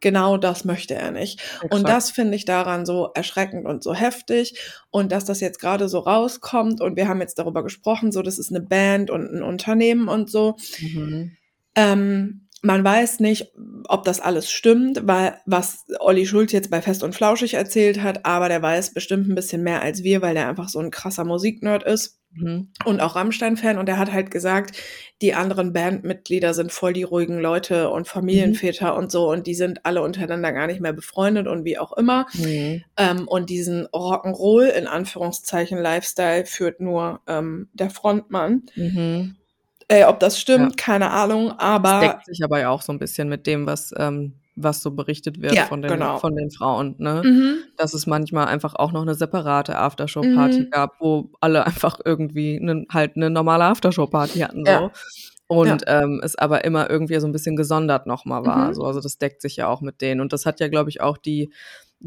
genau 0.00 0.36
das 0.38 0.64
möchte 0.64 0.94
er 0.94 1.10
nicht. 1.10 1.40
Und 1.62 1.80
Exakt. 1.82 1.88
das 1.88 2.10
finde 2.10 2.36
ich 2.36 2.44
daran 2.46 2.86
so 2.86 3.10
erschreckend 3.14 3.66
und 3.66 3.82
so 3.82 3.94
heftig. 3.94 4.58
Und 4.90 5.12
dass 5.12 5.24
das 5.26 5.40
jetzt 5.40 5.60
gerade 5.60 5.88
so 5.88 5.98
rauskommt 6.00 6.80
und 6.80 6.96
wir 6.96 7.08
haben 7.08 7.20
jetzt 7.20 7.38
darüber 7.38 7.62
gesprochen, 7.62 8.12
so 8.12 8.22
das 8.22 8.38
ist 8.38 8.50
eine 8.50 8.60
Band 8.60 9.10
und 9.10 9.30
ein 9.34 9.42
Unternehmen 9.42 10.08
und 10.08 10.30
so. 10.30 10.56
Mhm. 10.80 11.36
Ähm, 11.74 12.48
man 12.62 12.82
weiß 12.82 13.20
nicht, 13.20 13.52
ob 13.88 14.04
das 14.04 14.20
alles 14.20 14.50
stimmt, 14.50 15.06
weil 15.06 15.36
was 15.44 15.84
Olli 16.00 16.26
Schulz 16.26 16.52
jetzt 16.52 16.70
bei 16.70 16.80
Fest 16.80 17.02
und 17.02 17.14
Flauschig 17.14 17.54
erzählt 17.54 18.02
hat, 18.02 18.24
aber 18.24 18.48
der 18.48 18.62
weiß 18.62 18.94
bestimmt 18.94 19.28
ein 19.28 19.34
bisschen 19.34 19.62
mehr 19.62 19.82
als 19.82 20.02
wir, 20.02 20.22
weil 20.22 20.34
der 20.34 20.48
einfach 20.48 20.70
so 20.70 20.78
ein 20.78 20.90
krasser 20.90 21.24
Musiknerd 21.24 21.82
ist. 21.82 22.20
Mhm. 22.36 22.70
und 22.84 23.00
auch 23.00 23.14
Rammstein-Fan 23.14 23.78
und 23.78 23.88
er 23.88 23.98
hat 23.98 24.12
halt 24.12 24.30
gesagt, 24.30 24.76
die 25.22 25.34
anderen 25.34 25.72
Bandmitglieder 25.72 26.52
sind 26.52 26.72
voll 26.72 26.92
die 26.92 27.04
ruhigen 27.04 27.38
Leute 27.38 27.90
und 27.90 28.08
Familienväter 28.08 28.96
und 28.96 29.12
so 29.12 29.30
und 29.30 29.46
die 29.46 29.54
sind 29.54 29.86
alle 29.86 30.02
untereinander 30.02 30.52
gar 30.52 30.66
nicht 30.66 30.80
mehr 30.80 30.92
befreundet 30.92 31.46
und 31.46 31.64
wie 31.64 31.78
auch 31.78 31.92
immer. 31.92 32.26
Mhm. 32.34 32.82
Ähm, 32.96 33.28
und 33.28 33.50
diesen 33.50 33.86
Rock'n'Roll 33.86 34.66
in 34.66 34.86
Anführungszeichen 34.88 35.78
Lifestyle 35.78 36.44
führt 36.44 36.80
nur 36.80 37.20
ähm, 37.28 37.68
der 37.72 37.90
Frontmann. 37.90 38.64
Äh, 39.88 40.04
ob 40.04 40.18
das 40.20 40.38
stimmt, 40.40 40.70
Ja. 40.80 40.84
keine 40.84 41.10
Ahnung, 41.10 41.48
Das 41.48 41.58
aber 41.58 42.00
deckt 42.00 42.26
sich 42.26 42.42
aber 42.42 42.60
ja 42.60 42.70
auch 42.70 42.82
so 42.82 42.92
ein 42.92 42.98
bisschen 42.98 43.28
mit 43.28 43.46
dem, 43.46 43.66
was, 43.66 43.92
ähm, 43.98 44.34
was 44.56 44.82
so 44.82 44.92
berichtet 44.92 45.42
wird 45.42 45.54
Ja, 45.54 45.64
von 45.64 45.82
den, 45.82 45.90
genau. 45.90 46.18
von 46.18 46.36
den 46.36 46.50
Frauen, 46.50 46.94
ne? 46.98 47.22
mhm, 47.24 47.56
Dass 47.76 47.92
es 47.92 48.06
manchmal 48.06 48.46
einfach 48.46 48.74
auch 48.76 48.92
noch 48.92 49.02
eine 49.02 49.14
separate 49.14 49.76
Aftershow-Party 49.76 50.60
Mhm. 50.60 50.70
gab, 50.70 50.92
wo 51.00 51.30
alle 51.40 51.66
einfach 51.66 51.98
irgendwie 52.04 52.60
ne, 52.60 52.86
halt 52.90 53.16
eine 53.16 53.30
normale 53.30 53.64
Aftershow-Party 53.64 54.38
hatten, 54.40 54.64
so. 54.64 54.70
Ja. 54.70 54.90
Und 55.46 55.82
ähm, 55.88 56.20
es 56.24 56.36
aber 56.36 56.64
immer 56.64 56.88
irgendwie 56.88 57.18
so 57.20 57.26
ein 57.26 57.32
bisschen 57.32 57.54
gesondert 57.56 58.06
nochmal 58.06 58.46
war. 58.46 58.68
Mhm. 58.70 58.74
So, 58.74 58.84
also 58.84 59.00
das 59.00 59.18
deckt 59.18 59.42
sich 59.42 59.56
ja 59.56 59.68
auch 59.68 59.82
mit 59.82 60.00
denen. 60.00 60.20
Und 60.22 60.32
das 60.32 60.46
hat 60.46 60.58
ja, 60.60 60.68
glaube 60.68 60.88
ich, 60.88 61.02
auch 61.02 61.18
die, 61.18 61.52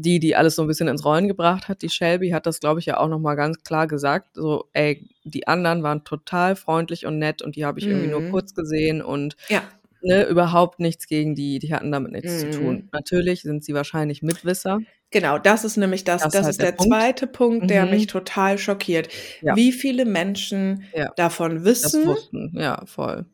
die, 0.00 0.20
die 0.20 0.36
alles 0.36 0.54
so 0.54 0.62
ein 0.62 0.68
bisschen 0.68 0.86
ins 0.88 1.04
Rollen 1.04 1.26
gebracht 1.28 1.66
hat, 1.68 1.82
die 1.82 1.88
Shelby, 1.90 2.30
hat 2.30 2.46
das, 2.46 2.60
glaube 2.60 2.78
ich, 2.80 2.86
ja 2.86 2.98
auch 2.98 3.08
nochmal 3.08 3.34
ganz 3.36 3.62
klar 3.64 3.86
gesagt. 3.88 4.28
So, 4.34 4.66
ey, 4.72 5.08
die 5.24 5.48
anderen 5.48 5.82
waren 5.82 6.04
total 6.04 6.54
freundlich 6.56 7.04
und 7.04 7.18
nett 7.18 7.42
und 7.42 7.56
die 7.56 7.64
habe 7.66 7.80
ich 7.80 7.88
irgendwie 7.88 8.06
nur 8.08 8.22
Mhm. 8.22 8.30
kurz 8.30 8.54
gesehen 8.54 9.02
und 9.02 9.36
ja, 9.48 9.62
ne, 10.02 10.24
überhaupt 10.26 10.78
nichts 10.80 11.08
gegen 11.08 11.34
die, 11.34 11.58
die 11.58 11.74
hatten 11.74 11.90
damit 11.90 12.12
nichts 12.12 12.34
Mhm. 12.34 12.38
zu 12.52 12.58
tun. 12.58 12.84
Natürlich 12.92 13.42
sind 13.42 13.64
sie 13.64 13.74
wahrscheinlich 13.74 14.22
Mitwisser. 14.22 14.78
genau, 15.10 15.38
das 15.38 15.64
ist 15.64 15.76
nämlich 15.76 16.04
das, 16.04 16.22
Das 16.22 16.32
das, 16.32 16.40
ist 16.40 16.44
halt 16.44 16.50
ist 16.52 16.60
der 16.62 16.70
der, 16.72 16.76
Punkt. 16.76 16.92
zweite 16.94 17.26
Punkt, 17.26 17.70
der 17.70 17.84
Mhm. 17.86 17.90
mich 17.90 18.06
total 18.06 18.58
schockiert. 18.58 19.08
Ja. 19.42 19.56
Wie 19.56 19.72
viele 19.72 20.04
Menschen 20.04 20.84
Ja. 20.94 21.10
davon 21.16 21.56
Das 21.56 21.64
wissen 21.64 22.06
wussten, 22.06 22.52
ja, 22.56 22.84
voll. 22.86 23.26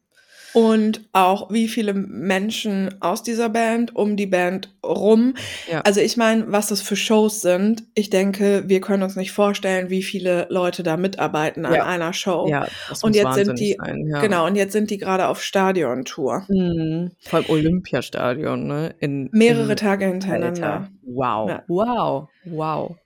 Und 0.55 1.03
auch 1.13 1.51
wie 1.51 1.69
viele 1.69 1.93
Menschen 1.93 2.95
aus 3.03 3.23
dieser 3.23 3.49
Band 3.49 3.95
um 3.95 4.17
die 4.17 4.27
Band 4.27 4.73
rum. 4.85 5.35
Ja. 5.71 5.81
Also 5.83 6.01
ich 6.01 6.17
meine, 6.17 6.45
was 6.51 6.69
das 6.69 6.81
für 6.81 6.97
Shows 6.97 7.41
sind, 7.43 7.83
ich 7.95 8.09
denke, 8.09 8.65
wir 8.67 8.81
können 8.81 9.03
uns 9.03 9.17
nicht 9.17 9.33
vorstellen, 9.33 9.91
wie 9.91 10.03
viele 10.03 10.47
Leute 10.51 10.83
da 10.83 10.97
mitarbeiten 10.97 11.67
an 11.67 11.75
Ja. 11.75 11.85
einer 11.87 12.13
Show. 12.13 12.47
Ja, 12.49 12.67
das 12.89 13.03
Und 13.03 13.15
jetzt 13.17 13.35
sind 13.35 13.59
die- 13.59 13.77
sein, 13.79 14.07
ja. 14.07 14.21
Genau, 14.21 14.47
und 14.47 14.55
jetzt 14.57 14.73
sind 14.73 14.91
die 14.91 14.99
gerade 14.99 15.27
auf 15.29 15.43
Stadiontour. 15.43 16.45
Mhm. 16.49 17.11
Vor 17.21 17.41
allem 17.41 17.51
Olympiastadion, 17.51 18.67
ne? 18.67 18.95
In, 19.01 19.29
Mehrere 19.33 19.73
in, 19.73 19.77
Tage 19.77 20.07
hintereinander. 20.07 20.73
Alter. 20.73 20.89
Wow, 21.03 21.51
wow, 21.69 22.29
wow. 22.45 22.97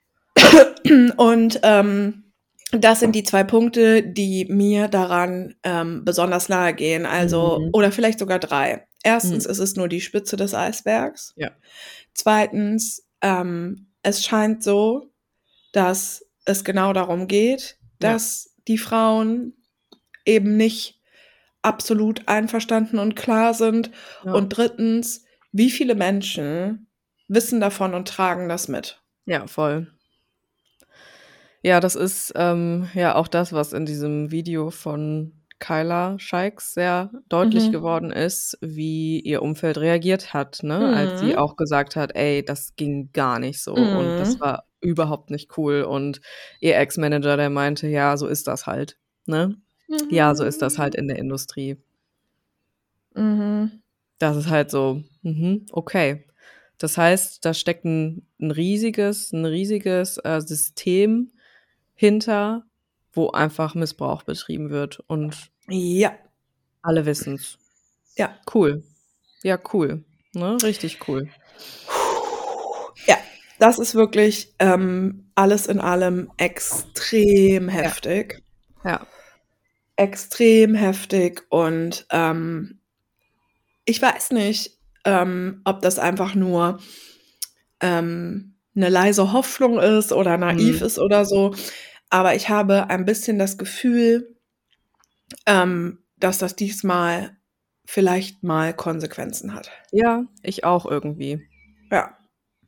Und 1.17 1.59
ähm, 1.63 2.23
das 2.71 2.99
sind 2.99 3.15
die 3.15 3.23
zwei 3.23 3.43
Punkte, 3.43 4.03
die 4.03 4.45
mir 4.49 4.87
daran 4.87 5.55
ähm, 5.63 6.03
besonders 6.05 6.49
nahe 6.49 6.73
gehen. 6.73 7.05
Also, 7.05 7.59
Mhm. 7.59 7.69
oder 7.73 7.91
vielleicht 7.91 8.19
sogar 8.19 8.39
drei. 8.39 8.85
Erstens 9.03 9.45
ist 9.45 9.59
es 9.59 9.75
nur 9.75 9.87
die 9.87 10.01
Spitze 10.01 10.35
des 10.35 10.53
Eisbergs. 10.53 11.33
Ja. 11.37 11.51
Zweitens, 12.13 13.07
ähm, 13.21 13.87
es 14.03 14.25
scheint 14.25 14.63
so, 14.63 15.11
dass 15.71 16.25
es 16.45 16.63
genau 16.63 16.93
darum 16.93 17.27
geht, 17.27 17.77
Ja. 18.01 18.11
dass 18.11 18.53
die 18.67 18.77
Frauen 18.77 19.53
eben 20.25 20.57
nicht 20.57 20.99
absolut 21.61 22.27
einverstanden 22.27 22.99
und 22.99 23.15
klar 23.15 23.53
sind. 23.53 23.91
Ja. 24.25 24.33
Und 24.33 24.49
drittens, 24.49 25.23
wie 25.51 25.69
viele 25.71 25.95
Menschen 25.95 26.87
wissen 27.27 27.59
davon 27.59 27.93
und 27.93 28.07
tragen 28.07 28.49
das 28.49 28.67
mit? 28.67 29.01
Ja, 29.25 29.47
voll. 29.47 29.91
Ja, 31.63 31.79
das 31.81 31.95
ist 31.95 32.31
ähm, 32.35 32.87
ja 32.93 33.15
auch 33.15 33.27
das, 33.27 33.51
was 33.51 33.73
in 33.73 33.85
diesem 33.85 34.31
Video 34.31 34.69
von 34.71 35.33
Kyla 35.59 36.17
Scheiks 36.17 36.73
sehr 36.73 37.11
deutlich 37.27 37.67
Mhm. 37.67 37.71
geworden 37.71 38.11
ist, 38.11 38.57
wie 38.61 39.19
ihr 39.19 39.41
Umfeld 39.41 39.77
reagiert 39.77 40.33
hat, 40.33 40.63
ne? 40.63 40.89
Als 40.93 41.19
sie 41.19 41.31
Mhm. 41.33 41.35
auch 41.35 41.57
gesagt 41.57 41.97
hat, 41.97 42.15
ey, 42.15 42.45
das 42.45 42.75
ging 42.77 43.11
gar 43.11 43.39
nicht 43.39 43.61
so 43.61 43.75
und 43.75 44.19
das 44.21 44.35
Mhm. 44.35 44.39
war 44.39 44.63
überhaupt 44.79 45.31
nicht 45.31 45.57
cool. 45.57 45.81
Und 45.83 46.21
ihr 46.61 46.77
Ex-Manager, 46.77 47.35
der 47.35 47.49
meinte, 47.49 47.87
ja, 47.87 48.15
so 48.15 48.27
ist 48.27 48.47
das 48.47 48.65
halt, 48.65 48.97
ne? 49.25 49.57
Ja, 50.09 50.35
so 50.35 50.45
ist 50.45 50.61
das 50.61 50.77
halt 50.77 50.95
in 50.95 51.07
der 51.09 51.17
Industrie. 51.19 51.77
Mhm. 53.15 53.81
Das 54.19 54.35
ist 54.37 54.49
halt 54.49 54.71
so, 54.71 55.03
mhm, 55.23 55.65
okay. 55.71 56.25
Das 56.77 56.97
heißt, 56.97 57.43
da 57.45 57.53
steckt 57.53 57.85
ein, 57.85 58.25
ein 58.39 58.51
riesiges, 58.51 59.31
ein 59.33 59.45
riesiges 59.45 60.17
äh, 60.23 60.41
System 60.41 61.31
hinter, 61.99 62.63
wo 63.11 63.31
einfach 63.31 63.75
Missbrauch 63.75 64.23
betrieben 64.23 64.69
wird 64.69 65.01
und 65.07 65.51
Ja, 65.67 66.13
alle 66.81 67.05
wissen's. 67.05 67.57
ja. 68.15 68.37
Cool. 68.53 68.83
Ja, 69.43 69.59
cool. 69.73 70.05
Ne? 70.33 70.57
Richtig 70.63 71.05
cool. 71.09 71.27
Ja, 73.05 73.17
das 73.59 73.79
ist 73.79 73.95
wirklich 73.95 74.53
ähm, 74.59 75.29
alles 75.35 75.67
in 75.67 75.79
allem 75.81 76.31
extrem 76.37 77.67
heftig. 77.67 78.41
Ja. 78.85 79.05
Extrem 79.97 80.75
heftig 80.75 81.43
und 81.49 82.05
ähm, 82.11 82.79
ich 83.83 84.01
weiß 84.01 84.31
nicht, 84.31 84.77
ähm, 85.03 85.61
ob 85.65 85.81
das 85.81 85.99
einfach 85.99 86.33
nur 86.35 86.79
ähm, 87.81 88.55
eine 88.75 88.89
leise 88.89 89.33
Hoffnung 89.33 89.79
ist 89.79 90.13
oder 90.13 90.37
naiv 90.37 90.79
Mhm. 90.79 90.85
ist 90.85 90.99
oder 90.99 91.25
so. 91.25 91.53
Aber 92.09 92.35
ich 92.35 92.49
habe 92.49 92.89
ein 92.89 93.05
bisschen 93.05 93.37
das 93.39 93.57
Gefühl, 93.57 94.35
ähm, 95.45 95.99
dass 96.17 96.37
das 96.39 96.55
diesmal 96.55 97.37
vielleicht 97.85 98.43
mal 98.43 98.73
Konsequenzen 98.73 99.53
hat. 99.53 99.71
Ja, 99.91 100.25
ich 100.43 100.63
auch 100.63 100.85
irgendwie. 100.85 101.47
Ja. 101.91 102.17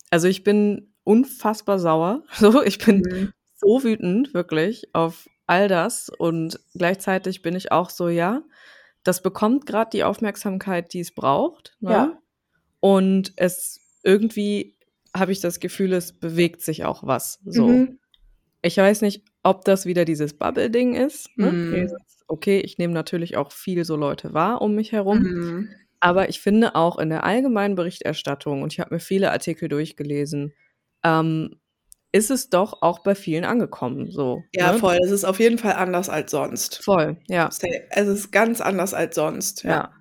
Also 0.09 0.27
ich 0.27 0.43
bin 0.43 0.93
unfassbar 1.03 1.79
sauer. 1.79 2.23
So, 2.37 2.61
ich 2.63 2.77
bin 2.77 3.01
Mhm. 3.01 3.33
so 3.55 3.83
wütend, 3.83 4.33
wirklich, 4.33 4.89
auf 4.93 5.27
all 5.47 5.67
das. 5.67 6.09
Und 6.09 6.59
gleichzeitig 6.75 7.41
bin 7.41 7.55
ich 7.55 7.71
auch 7.71 7.89
so, 7.89 8.09
ja, 8.09 8.41
das 9.03 9.21
bekommt 9.21 9.65
gerade 9.65 9.89
die 9.91 10.03
Aufmerksamkeit, 10.03 10.93
die 10.93 10.99
es 10.99 11.13
braucht. 11.13 11.75
Ne? 11.79 11.91
Ja. 11.91 12.19
Und 12.79 13.33
es 13.35 13.79
irgendwie 14.03 14.77
habe 15.15 15.31
ich 15.31 15.39
das 15.39 15.59
Gefühl, 15.59 15.93
es 15.93 16.13
bewegt 16.13 16.61
sich 16.61 16.85
auch 16.85 17.05
was. 17.05 17.39
So. 17.45 17.67
Mhm. 17.67 17.99
Ich 18.61 18.77
weiß 18.77 19.01
nicht, 19.01 19.25
ob 19.43 19.65
das 19.65 19.85
wieder 19.85 20.05
dieses 20.05 20.37
Bubble-Ding 20.37 20.95
ist. 20.95 21.29
Ne? 21.37 21.51
Dieses, 21.75 21.97
Okay, 22.27 22.59
ich 22.61 22.77
nehme 22.77 22.93
natürlich 22.93 23.35
auch 23.35 23.51
viel 23.51 23.83
so 23.83 23.97
Leute 23.97 24.33
wahr 24.33 24.61
um 24.61 24.73
mich 24.73 24.93
herum. 24.93 25.19
Mhm. 25.19 25.69
Aber 25.99 26.29
ich 26.29 26.39
finde 26.39 26.75
auch 26.75 26.97
in 26.97 27.09
der 27.09 27.25
allgemeinen 27.25 27.75
Berichterstattung, 27.75 28.61
und 28.63 28.73
ich 28.73 28.79
habe 28.79 28.95
mir 28.95 28.99
viele 28.99 29.31
Artikel 29.31 29.67
durchgelesen, 29.67 30.53
ähm, 31.03 31.59
ist 32.13 32.31
es 32.31 32.49
doch 32.49 32.81
auch 32.81 32.99
bei 32.99 33.15
vielen 33.15 33.45
angekommen. 33.45 34.11
So, 34.11 34.43
Ja, 34.53 34.73
ne? 34.73 34.79
voll. 34.79 34.97
Es 35.03 35.11
ist 35.11 35.25
auf 35.25 35.39
jeden 35.39 35.57
Fall 35.57 35.73
anders 35.73 36.09
als 36.09 36.31
sonst. 36.31 36.83
Voll, 36.83 37.17
ja. 37.27 37.49
Es 37.89 38.07
ist 38.07 38.31
ganz 38.31 38.61
anders 38.61 38.93
als 38.93 39.15
sonst. 39.15 39.63
Ja. 39.63 39.69
Ja. 39.69 39.91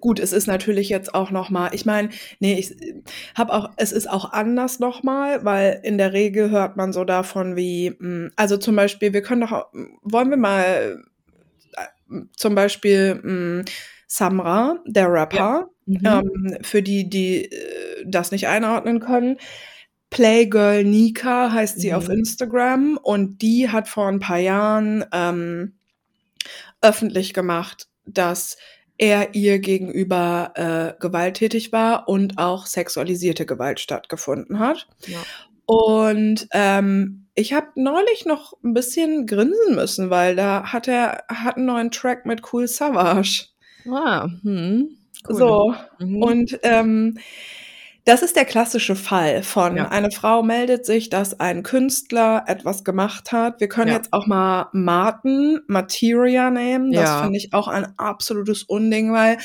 Gut, 0.00 0.18
es 0.20 0.32
ist 0.32 0.46
natürlich 0.46 0.88
jetzt 0.88 1.14
auch 1.14 1.30
noch 1.30 1.50
mal. 1.50 1.70
Ich 1.74 1.86
meine, 1.86 2.10
nee, 2.40 2.54
ich 2.58 2.74
habe 3.36 3.52
auch. 3.52 3.70
Es 3.76 3.92
ist 3.92 4.08
auch 4.08 4.32
anders 4.32 4.78
noch 4.80 5.02
mal, 5.02 5.44
weil 5.44 5.80
in 5.82 5.98
der 5.98 6.12
Regel 6.12 6.50
hört 6.50 6.76
man 6.76 6.92
so 6.92 7.04
davon 7.04 7.56
wie, 7.56 7.94
mh, 7.98 8.30
also 8.36 8.56
zum 8.56 8.76
Beispiel, 8.76 9.12
wir 9.12 9.22
können 9.22 9.42
doch, 9.42 9.66
wollen 10.02 10.30
wir 10.30 10.36
mal 10.36 11.02
äh, 11.76 12.20
zum 12.36 12.54
Beispiel 12.54 13.14
mh, 13.22 13.64
Samra, 14.06 14.78
der 14.86 15.12
Rapper, 15.12 15.68
Mhm. 15.86 16.00
ähm, 16.04 16.58
für 16.62 16.82
die, 16.82 17.08
die 17.08 17.46
äh, 17.50 18.04
das 18.06 18.30
nicht 18.30 18.46
einordnen 18.46 19.00
können. 19.00 19.38
Playgirl 20.10 20.84
Nika 20.84 21.52
heißt 21.52 21.80
sie 21.80 21.90
Mhm. 21.90 21.94
auf 21.96 22.08
Instagram 22.10 22.98
und 23.02 23.42
die 23.42 23.70
hat 23.70 23.88
vor 23.88 24.08
ein 24.08 24.20
paar 24.20 24.38
Jahren 24.38 25.04
ähm, 25.12 25.74
öffentlich 26.82 27.34
gemacht, 27.34 27.88
dass 28.06 28.56
er 28.98 29.34
ihr 29.34 29.58
gegenüber 29.60 30.52
äh, 30.54 31.00
gewalttätig 31.00 31.72
war 31.72 32.08
und 32.08 32.38
auch 32.38 32.66
sexualisierte 32.66 33.46
Gewalt 33.46 33.80
stattgefunden 33.80 34.58
hat. 34.58 34.88
Ja. 35.06 35.18
Und 35.66 36.48
ähm, 36.52 37.26
ich 37.34 37.52
habe 37.52 37.68
neulich 37.76 38.26
noch 38.26 38.54
ein 38.64 38.74
bisschen 38.74 39.26
grinsen 39.26 39.74
müssen, 39.74 40.10
weil 40.10 40.34
da 40.34 40.72
hat 40.72 40.88
er 40.88 41.24
hat 41.28 41.56
einen 41.56 41.66
neuen 41.66 41.90
Track 41.90 42.26
mit 42.26 42.42
Cool 42.52 42.66
Savage. 42.66 43.46
Ah, 43.88 44.28
hm. 44.42 44.96
Cool. 45.28 45.36
So, 45.36 45.74
Mhm. 45.98 46.22
und 46.22 46.58
ähm, 46.62 47.18
das 48.08 48.22
ist 48.22 48.36
der 48.36 48.44
klassische 48.46 48.96
Fall 48.96 49.42
von 49.42 49.76
Ja. 49.76 49.88
eine 49.88 50.10
Frau 50.10 50.42
meldet 50.42 50.86
sich, 50.86 51.10
dass 51.10 51.38
ein 51.40 51.62
Künstler 51.62 52.44
etwas 52.46 52.82
gemacht 52.84 53.32
hat. 53.32 53.60
Wir 53.60 53.68
können 53.68 53.88
Ja. 53.90 53.96
jetzt 53.96 54.12
auch 54.12 54.26
mal 54.26 54.68
Martin 54.72 55.60
Materia 55.66 56.50
nehmen. 56.50 56.92
Das 56.92 57.02
Ja. 57.04 57.22
finde 57.22 57.36
ich 57.38 57.52
auch 57.52 57.68
ein 57.68 57.86
absolutes 57.98 58.62
Unding, 58.62 59.12
weil 59.12 59.38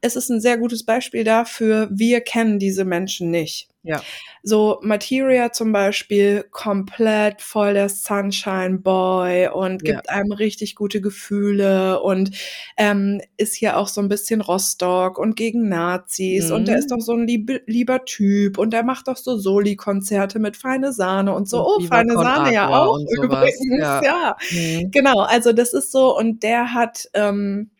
es 0.00 0.16
ist 0.16 0.30
ein 0.30 0.40
sehr 0.40 0.56
gutes 0.58 0.84
Beispiel 0.84 1.24
dafür, 1.24 1.88
wir 1.90 2.20
kennen 2.22 2.58
diese 2.58 2.84
Menschen 2.84 3.30
nicht. 3.30 3.68
Ja. 3.86 4.02
So 4.42 4.78
Materia 4.82 5.50
zum 5.52 5.72
Beispiel 5.72 6.44
komplett 6.50 7.42
voll 7.42 7.74
der 7.74 7.88
Sunshine 7.88 8.78
Boy 8.78 9.48
und 9.48 9.86
Ja. 9.86 9.94
gibt 9.94 10.08
einem 10.10 10.32
richtig 10.32 10.74
gute 10.74 11.00
Gefühle 11.00 12.00
und 12.00 12.30
ähm, 12.76 13.20
ist 13.36 13.54
hier 13.54 13.76
auch 13.76 13.88
so 13.88 14.00
ein 14.00 14.08
bisschen 14.08 14.40
Rostock 14.40 15.18
und 15.18 15.36
gegen 15.36 15.68
Nazis 15.68 16.50
und 16.50 16.66
der 16.68 16.76
Mhm. 16.76 16.78
ist 16.80 16.90
doch 16.90 17.00
so 17.00 17.12
ein 17.14 17.26
lieb, 17.26 17.62
lieber 17.66 18.04
Typ 18.04 18.58
und 18.58 18.72
der 18.72 18.82
macht 18.84 19.08
doch 19.08 19.16
so 19.16 19.36
Soli-Konzerte 19.36 20.38
mit 20.38 20.56
feine 20.56 20.92
Sahne 20.92 21.34
und 21.34 21.48
so. 21.48 21.64
Und 21.66 21.84
Oh, 21.84 21.86
feine 21.86 22.12
Sahne 22.14 22.52
ja 22.52 22.68
auch 22.68 22.98
übrigens, 23.22 23.58
ja. 23.80 24.02
ja. 24.02 24.36
Mhm. 24.50 24.90
Genau, 24.92 25.20
also 25.20 25.52
das 25.52 25.72
ist 25.74 25.90
so 25.92 26.16
und 26.16 26.42
der 26.42 26.72
hat, 26.74 27.08
ähm, 27.14 27.70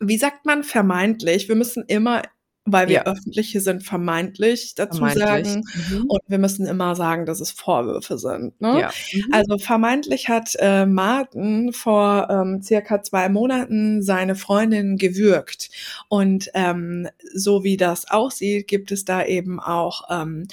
wie 0.00 0.18
sagt 0.18 0.44
man, 0.46 0.64
vermeintlich, 0.64 1.48
wir 1.48 1.56
müssen 1.56 1.84
immer, 1.86 2.22
weil 2.72 2.88
wir 2.88 2.94
Ja. 2.96 3.06
öffentliche 3.06 3.60
sind, 3.60 3.82
vermeintlich 3.84 4.74
dazu 4.74 4.98
Vermeintlich. 4.98 5.24
sagen 5.52 5.64
Mhm. 5.90 6.04
und 6.08 6.20
wir 6.26 6.38
müssen 6.38 6.66
immer 6.66 6.94
sagen, 6.96 7.26
dass 7.26 7.40
es 7.40 7.50
Vorwürfe 7.50 8.18
sind. 8.18 8.60
Ne? 8.60 8.80
Ja. 8.80 8.90
Mhm. 9.12 9.24
Also 9.32 9.58
vermeintlich 9.58 10.28
hat 10.28 10.54
äh, 10.58 10.86
Martin 10.86 11.72
vor 11.72 12.28
ähm, 12.30 12.62
circa 12.62 13.02
zwei 13.02 13.28
Monaten 13.28 14.02
seine 14.02 14.34
Freundin 14.34 14.96
gewürgt. 14.96 15.70
Und 16.08 16.50
ähm, 16.54 17.08
so 17.34 17.64
wie 17.64 17.76
das 17.76 18.10
aussieht, 18.10 18.68
gibt 18.68 18.90
es 18.92 19.04
da 19.04 19.24
eben 19.24 19.60
auch 19.60 20.02
ähm, 20.10 20.46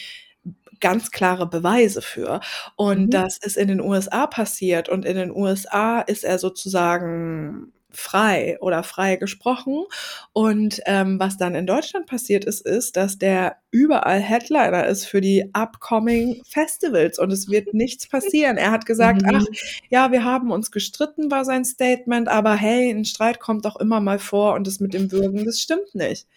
ganz 0.82 1.10
klare 1.12 1.48
Beweise 1.48 2.02
für. 2.02 2.42
Und 2.76 3.06
Mhm. 3.06 3.10
das 3.10 3.38
ist 3.38 3.58
in 3.58 3.70
den 3.70 3.80
USA 3.82 4.28
passiert. 4.28 4.90
Und 4.90 5.06
in 5.06 5.16
den 5.16 5.32
USA 5.32 6.02
ist 6.02 6.24
er 6.24 6.38
sozusagen 6.38 7.72
frei 7.96 8.58
oder 8.62 8.84
frei 8.84 9.16
gesprochen. 9.16 9.84
Und 10.34 10.82
ähm, 10.86 11.20
was 11.20 11.38
dann 11.38 11.56
in 11.56 11.66
Deutschland 11.68 12.06
passiert 12.08 12.46
ist, 12.46 12.62
ist, 12.66 12.98
dass 12.98 13.18
der 13.18 13.58
überall 13.72 14.20
Headliner 14.20 14.86
ist 14.88 15.06
für 15.06 15.22
die 15.22 15.50
upcoming 15.54 16.42
Festivals 16.48 17.20
und 17.20 17.32
es 17.32 17.50
wird 17.50 17.74
nichts 17.74 18.08
passieren. 18.08 18.58
Er 18.58 18.72
hat 18.72 18.86
gesagt, 18.86 19.22
Mhm. 19.24 19.30
ach, 19.36 19.46
ja, 19.90 20.12
wir 20.12 20.24
haben 20.24 20.52
uns 20.52 20.72
gestritten, 20.72 21.32
war 21.32 21.46
sein 21.46 21.66
Statement, 21.66 22.28
aber 22.28 22.56
hey, 22.56 22.90
ein 22.92 23.06
Streit 23.06 23.40
kommt 23.40 23.66
doch 23.66 23.76
immer 23.78 24.00
mal 24.00 24.20
vor 24.20 24.54
und 24.56 24.68
das 24.68 24.80
mit 24.80 24.94
dem 24.94 25.12
Würgen, 25.12 25.46
das 25.46 25.60
stimmt 25.60 25.94
nicht. 25.96 26.28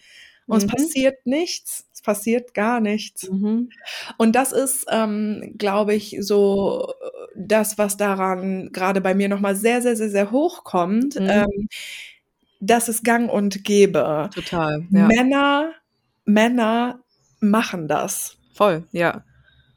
Und 0.49 0.57
es 0.57 0.63
Mhm. 0.65 0.69
passiert 0.71 1.25
nichts. 1.25 1.85
Es 1.93 2.01
passiert 2.01 2.53
gar 2.53 2.79
nichts. 2.81 3.29
Mhm. 3.29 3.69
Und 4.17 4.35
das 4.35 4.51
ist, 4.51 4.85
ähm, 4.89 5.55
glaube 5.57 5.93
ich, 5.95 6.17
so 6.21 6.87
äh, 7.01 7.27
das, 7.35 7.77
was 7.77 7.97
daran 7.97 8.71
gerade 8.73 9.01
bei 9.01 9.13
mir 9.15 9.29
nochmal 9.29 9.55
sehr, 9.55 9.81
sehr, 9.81 9.95
sehr, 9.95 10.09
sehr 10.09 10.31
hochkommt, 10.31 11.19
Mhm. 11.19 11.27
ähm, 11.29 11.67
dass 12.59 12.87
es 12.89 13.03
gang 13.03 13.31
und 13.31 13.63
gäbe. 13.63 14.29
Total. 14.33 14.85
Ja. 14.91 15.07
Männer, 15.07 15.71
Männer 16.25 16.99
machen 17.39 17.87
das. 17.87 18.37
Voll, 18.53 18.83
ja. 18.91 19.23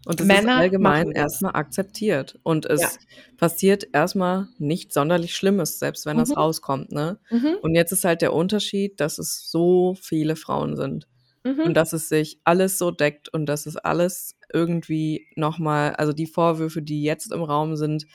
Und 0.04 0.20
es 0.20 0.26
Männer 0.26 0.54
ist 0.54 0.58
allgemein 0.58 1.06
das. 1.12 1.16
erstmal 1.16 1.54
akzeptiert. 1.54 2.38
Und 2.42 2.66
es 2.66 2.80
Ja. 2.80 2.88
passiert 3.36 3.86
erstmal 3.92 4.48
nicht 4.58 4.92
sonderlich 4.92 5.34
Schlimmes, 5.36 5.78
selbst 5.78 6.06
wenn 6.06 6.16
das 6.18 6.30
Mhm. 6.30 6.34
rauskommt, 6.34 6.92
ne? 6.92 7.18
Mhm. 7.30 7.56
Und 7.62 7.74
jetzt 7.74 7.92
ist 7.92 8.04
halt 8.04 8.20
der 8.22 8.32
Unterschied, 8.32 9.00
dass 9.00 9.18
es 9.18 9.48
so 9.50 9.94
viele 10.00 10.34
Frauen 10.36 10.76
sind. 10.76 11.06
Mhm. 11.44 11.60
Und 11.60 11.74
dass 11.74 11.92
es 11.92 12.08
sich 12.08 12.40
alles 12.44 12.78
so 12.78 12.90
deckt 12.90 13.28
und 13.28 13.46
dass 13.46 13.66
es 13.66 13.76
alles 13.76 14.36
irgendwie 14.52 15.28
nochmal, 15.36 15.94
also 15.94 16.12
die 16.12 16.26
Vorwürfe, 16.26 16.82
die 16.82 17.02
jetzt 17.02 17.32
im 17.32 17.42
Raum 17.42 17.76
sind, 17.76 18.06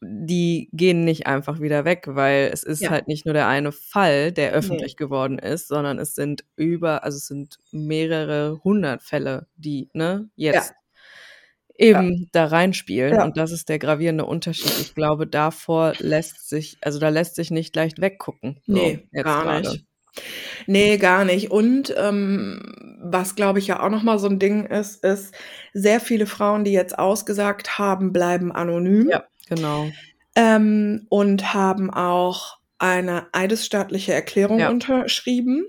die 0.00 0.68
gehen 0.72 1.04
nicht 1.04 1.26
einfach 1.26 1.60
wieder 1.60 1.84
weg, 1.84 2.04
weil 2.08 2.50
es 2.52 2.62
ist 2.62 2.80
Ja. 2.82 2.90
halt 2.90 3.08
nicht 3.08 3.24
nur 3.24 3.34
der 3.34 3.48
eine 3.48 3.72
Fall, 3.72 4.32
der 4.32 4.52
öffentlich 4.52 4.96
geworden 4.96 5.38
ist, 5.38 5.68
sondern 5.68 5.98
es 5.98 6.14
sind 6.14 6.44
über, 6.56 7.04
also 7.04 7.16
es 7.16 7.26
sind 7.26 7.58
mehrere 7.72 8.60
hundert 8.64 9.02
Fälle, 9.02 9.46
die, 9.56 9.88
ne, 9.94 10.28
jetzt 10.36 10.74
eben 11.76 12.28
da 12.32 12.46
reinspielen. 12.46 13.14
Ja. 13.14 13.24
Und 13.24 13.36
das 13.36 13.50
ist 13.50 13.68
der 13.68 13.78
gravierende 13.78 14.24
Unterschied. 14.26 14.78
Ich 14.80 14.94
glaube, 14.94 15.26
davor 15.26 15.94
lässt 15.98 16.48
sich, 16.48 16.76
also 16.82 16.98
da 17.00 17.08
lässt 17.08 17.34
sich 17.34 17.50
nicht 17.50 17.74
leicht 17.74 18.00
weggucken. 18.00 18.60
So, 18.66 18.74
Nee, 18.74 19.08
gar 19.12 19.42
gerade. 19.44 19.70
nicht. 19.70 19.84
Nee, 20.68 20.96
gar 20.98 21.24
nicht. 21.24 21.50
Und 21.50 21.92
ähm, 21.98 22.62
was, 23.02 23.34
glaube 23.34 23.58
ich, 23.58 23.66
ja 23.66 23.82
auch 23.82 23.90
nochmal 23.90 24.20
so 24.20 24.28
ein 24.28 24.38
Ding 24.38 24.66
ist, 24.66 25.02
ist, 25.04 25.34
sehr 25.72 25.98
viele 25.98 26.26
Frauen, 26.26 26.62
die 26.62 26.70
jetzt 26.72 26.96
ausgesagt 26.96 27.78
haben, 27.78 28.12
bleiben 28.12 28.52
anonym. 28.52 29.08
Ja, 29.10 29.24
genau. 29.48 29.90
ähm, 30.36 31.06
und 31.10 31.54
haben 31.54 31.90
auch 31.90 32.58
eine 32.78 33.28
eidesstaatliche 33.32 34.12
Erklärung 34.12 34.58
Ja. 34.58 34.70
unterschrieben. 34.70 35.66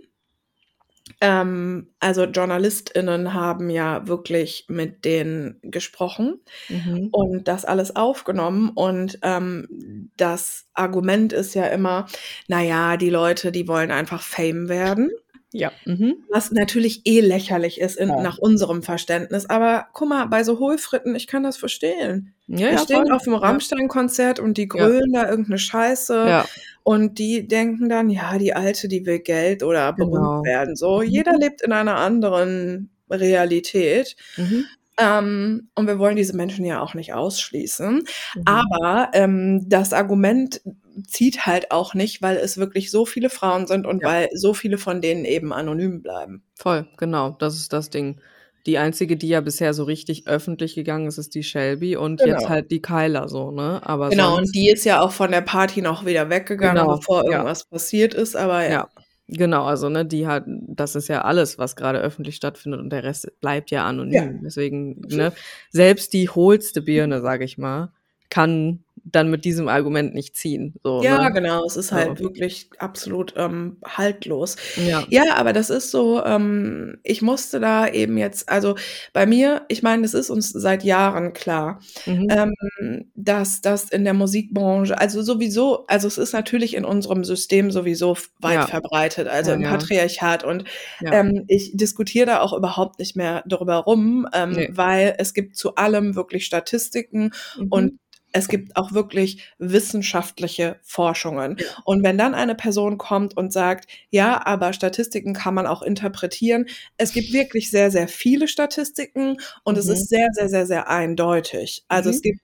Ähm, 1.22 1.89
also 2.00 2.24
JournalistInnen 2.25 3.34
haben 3.34 3.70
ja 3.70 4.08
wirklich 4.08 4.66
mit 4.70 5.05
denen 5.05 5.59
gesprochen 5.61 6.42
Mhm. 6.68 7.09
und 7.11 7.48
das 7.48 7.64
alles 7.64 7.96
aufgenommen. 7.96 8.70
Und 8.74 9.20
ähm, 9.22 10.09
das 10.18 10.66
Argument 10.74 11.31
ist 11.31 11.53
ja 11.53 11.68
immer, 11.68 12.07
naja, 12.48 12.98
die 12.98 13.11
Leute, 13.11 13.51
die 13.51 13.68
wollen 13.68 13.92
einfach 13.92 14.24
Fame 14.24 14.68
werden. 14.68 15.11
Ja. 15.57 15.72
Mhm. 15.85 16.15
Was 16.29 16.51
natürlich 16.51 17.01
eh 17.05 17.22
lächerlich 17.22 17.79
ist 17.79 17.98
in, 17.98 18.09
Ja. 18.09 18.22
nach 18.22 18.37
unserem 18.37 18.83
Verständnis. 18.83 19.50
Aber 19.50 19.87
guck 19.94 20.09
mal, 20.09 20.25
bei 20.25 20.44
so 20.44 20.59
Hohlfritten, 20.59 21.15
ich 21.15 21.27
kann 21.27 21.44
das 21.44 21.57
verstehen. 21.57 22.33
Ja, 22.48 22.57
Wir 22.57 22.72
ja, 22.74 22.77
stehen 22.79 23.05
voll. 23.05 23.11
auf 23.13 23.24
dem. 23.24 23.33
Rammstein-Konzert 23.35 24.39
und 24.39 24.57
die 24.57 24.68
grölen 24.68 25.13
da 25.13 25.29
irgendeine 25.29 25.57
Scheiße. 25.57 26.44
Und 26.83 27.18
die 27.18 27.48
denken 27.48 27.89
dann, 27.89 28.09
ja, 28.09 28.37
die 28.37 28.53
Alte, 28.53 28.87
die 28.87 29.05
will 29.05 29.20
Geld 29.20 29.63
oder 29.63 29.91
berühmt 29.94 30.13
Genau. 30.13 30.44
werden. 30.44 30.75
So, 30.75 31.00
Mhm. 31.01 31.07
jeder 31.09 31.37
lebt 31.37 31.61
in 31.61 31.72
einer 31.72 31.96
anderen 31.96 32.91
Realität. 33.09 34.15
mhm. 34.37 34.65
Ähm, 34.98 35.70
und 35.75 35.88
wir 35.88 36.00
wollen 36.00 36.16
diese 36.16 36.36
Menschen 36.36 36.64
ja 36.66 36.81
auch 36.81 36.94
nicht 36.94 37.14
ausschließen. 37.14 37.96
Mhm. 37.96 38.44
Aber 38.46 39.10
ähm, 39.14 39.68
das 39.68 39.92
Argument 39.94 40.62
zieht 41.08 41.46
halt 41.46 41.72
auch 41.72 41.94
nicht, 41.94 42.22
weil 42.22 42.38
es 42.38 42.58
wirklich 42.58 42.90
so 42.92 43.05
viele 43.05 43.29
Frauen 43.29 43.68
sind 43.68 43.86
und 43.86 44.01
Ja. 44.01 44.08
weil 44.08 44.29
so 44.34 44.53
viele 44.53 44.77
von 44.77 45.01
denen 45.01 45.25
eben 45.25 45.51
anonym 45.51 46.01
bleiben. 46.01 46.44
Voll, 46.55 46.88
genau, 46.98 47.31
das 47.31 47.55
ist 47.55 47.74
das 47.74 47.90
Ding. 47.90 48.22
Die 48.66 48.77
einzige, 48.79 49.16
die 49.18 49.27
ja 49.27 49.42
bisher 49.42 49.74
so 49.75 49.84
richtig 49.84 50.27
öffentlich 50.27 50.74
gegangen 50.74 51.05
ist, 51.08 51.18
ist 51.20 51.36
die 51.36 51.44
Shelby 51.44 51.98
und 51.98 52.20
Genau. 52.22 52.31
jetzt 52.34 52.50
halt 52.50 52.72
die 52.72 52.81
Kyla 52.81 53.27
so, 53.27 53.51
ne? 53.51 53.81
Aber 53.84 54.10
Genau, 54.10 54.38
und 54.38 54.55
die 54.55 54.70
ist 54.72 54.86
ja 54.86 55.01
auch 55.01 55.12
von 55.12 55.29
der 55.31 55.42
Party 55.42 55.81
noch 55.84 56.05
wieder 56.05 56.29
weggegangen, 56.31 56.81
Genau, 56.84 56.96
bevor 56.96 57.25
ja. 57.25 57.31
irgendwas 57.31 57.66
passiert 57.66 58.14
ist. 58.16 58.36
Aber 58.36 58.64
ja. 58.64 58.70
ja, 58.72 58.88
genau, 59.27 59.66
also 59.66 59.90
ne, 59.90 60.05
die 60.05 60.27
hat, 60.27 60.46
das 60.48 60.96
ist 60.96 61.07
ja 61.07 61.24
alles, 61.24 61.57
was 61.57 61.75
gerade 61.75 62.00
öffentlich 62.00 62.35
stattfindet 62.35 62.79
und 62.79 62.90
der 62.90 63.03
Rest 63.03 63.31
bleibt 63.42 63.72
ja 63.72 63.85
anonym. 63.85 64.14
Ja. 64.14 64.40
Deswegen, 64.44 65.01
ne, 65.09 65.33
selbst 65.70 66.14
die 66.14 66.29
hohlste 66.29 66.81
Birne, 66.81 67.22
sag 67.22 67.42
ich 67.42 67.57
mal, 67.57 67.92
kann 68.29 68.84
dann 69.07 69.29
mit 69.29 69.46
diesem 69.46 69.68
Argument 69.68 70.13
nicht 70.15 70.35
ziehen. 70.35 70.74
So, 70.83 71.01
Ja, 71.03 71.24
ne? 71.29 71.31
genau. 71.33 71.63
Es 71.65 71.77
ist 71.77 71.91
halt 71.91 72.18
So. 72.18 72.24
wirklich 72.25 72.70
absolut 72.79 73.33
ähm, 73.37 73.77
haltlos. 73.85 74.55
Ja. 74.75 75.03
Ja, 75.09 75.35
aber 75.37 75.53
das 75.53 75.70
ist 75.70 75.91
so, 75.91 76.24
ähm, 76.25 76.98
ich 77.03 77.22
musste 77.22 77.59
da 77.59 77.87
eben 77.87 78.18
jetzt, 78.18 78.50
also 78.50 78.75
bei 79.13 79.27
mir, 79.27 79.61
ich 79.68 79.83
meine, 79.83 80.03
es 80.05 80.15
ist 80.15 80.29
uns 80.31 80.50
seit 80.50 80.83
Jahren 80.83 81.33
klar, 81.33 81.79
Mhm. 82.07 82.27
ähm, 82.31 83.05
dass 83.15 83.61
das 83.61 83.89
in 83.91 84.03
der 84.05 84.13
Musikbranche, 84.15 84.98
also 84.98 85.22
sowieso, 85.22 85.85
also 85.87 86.07
es 86.07 86.18
ist 86.18 86.33
natürlich 86.33 86.74
in 86.75 86.83
unserem 86.83 87.24
System 87.24 87.70
sowieso 87.72 88.18
weit 88.39 88.53
Ja. 88.55 88.68
verbreitet, 88.68 89.27
also 89.27 89.51
Ja, 89.51 89.57
im. 89.57 89.63
Patriarchat 89.63 90.44
und 90.44 90.63
ähm, 91.01 91.46
ich 91.48 91.72
diskutiere 91.75 92.25
da 92.25 92.39
auch 92.41 92.53
überhaupt 92.53 92.98
nicht 93.00 93.15
mehr 93.15 93.44
darüber 93.46 93.75
rum, 93.75 94.27
ähm, 94.33 94.51
Nee. 94.51 94.70
weil 94.72 95.13
es 95.20 95.33
gibt 95.35 95.55
zu 95.57 95.75
allem 95.75 96.15
wirklich 96.15 96.46
Statistiken 96.46 97.31
Mhm. 97.57 97.68
und 97.70 98.00
es 98.35 98.50
gibt 98.50 98.75
auch 98.75 98.91
wirklich 98.91 99.45
wissenschaftliche 99.59 100.77
Forschungen. 100.83 101.57
Und 101.85 102.03
wenn 102.03 102.17
dann 102.17 102.35
eine 102.35 102.53
Person 102.55 102.98
kommt 102.98 103.37
und 103.37 103.53
sagt, 103.53 103.87
ja, 104.09 104.45
aber 104.45 104.74
Statistiken 104.74 105.33
kann 105.33 105.53
man 105.53 105.67
auch 105.67 105.81
interpretieren, 105.81 106.65
es 106.98 107.13
gibt 107.13 107.31
wirklich 107.31 107.71
sehr, 107.71 107.91
sehr 107.91 108.07
viele 108.09 108.48
Statistiken 108.50 109.37
und 109.63 109.77
es 109.77 109.87
Mhm. 109.87 109.93
ist 109.93 110.09
sehr, 110.09 110.27
sehr, 110.33 110.50
sehr, 110.50 110.65
sehr 110.67 110.89
eindeutig. 110.89 111.85
Also 111.87 112.09
Mhm. 112.09 112.15
es 112.15 112.21
gibt 112.21 112.39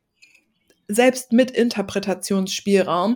selbst 0.95 1.32
mit 1.34 1.51
Interpretationsspielraum, 1.51 3.15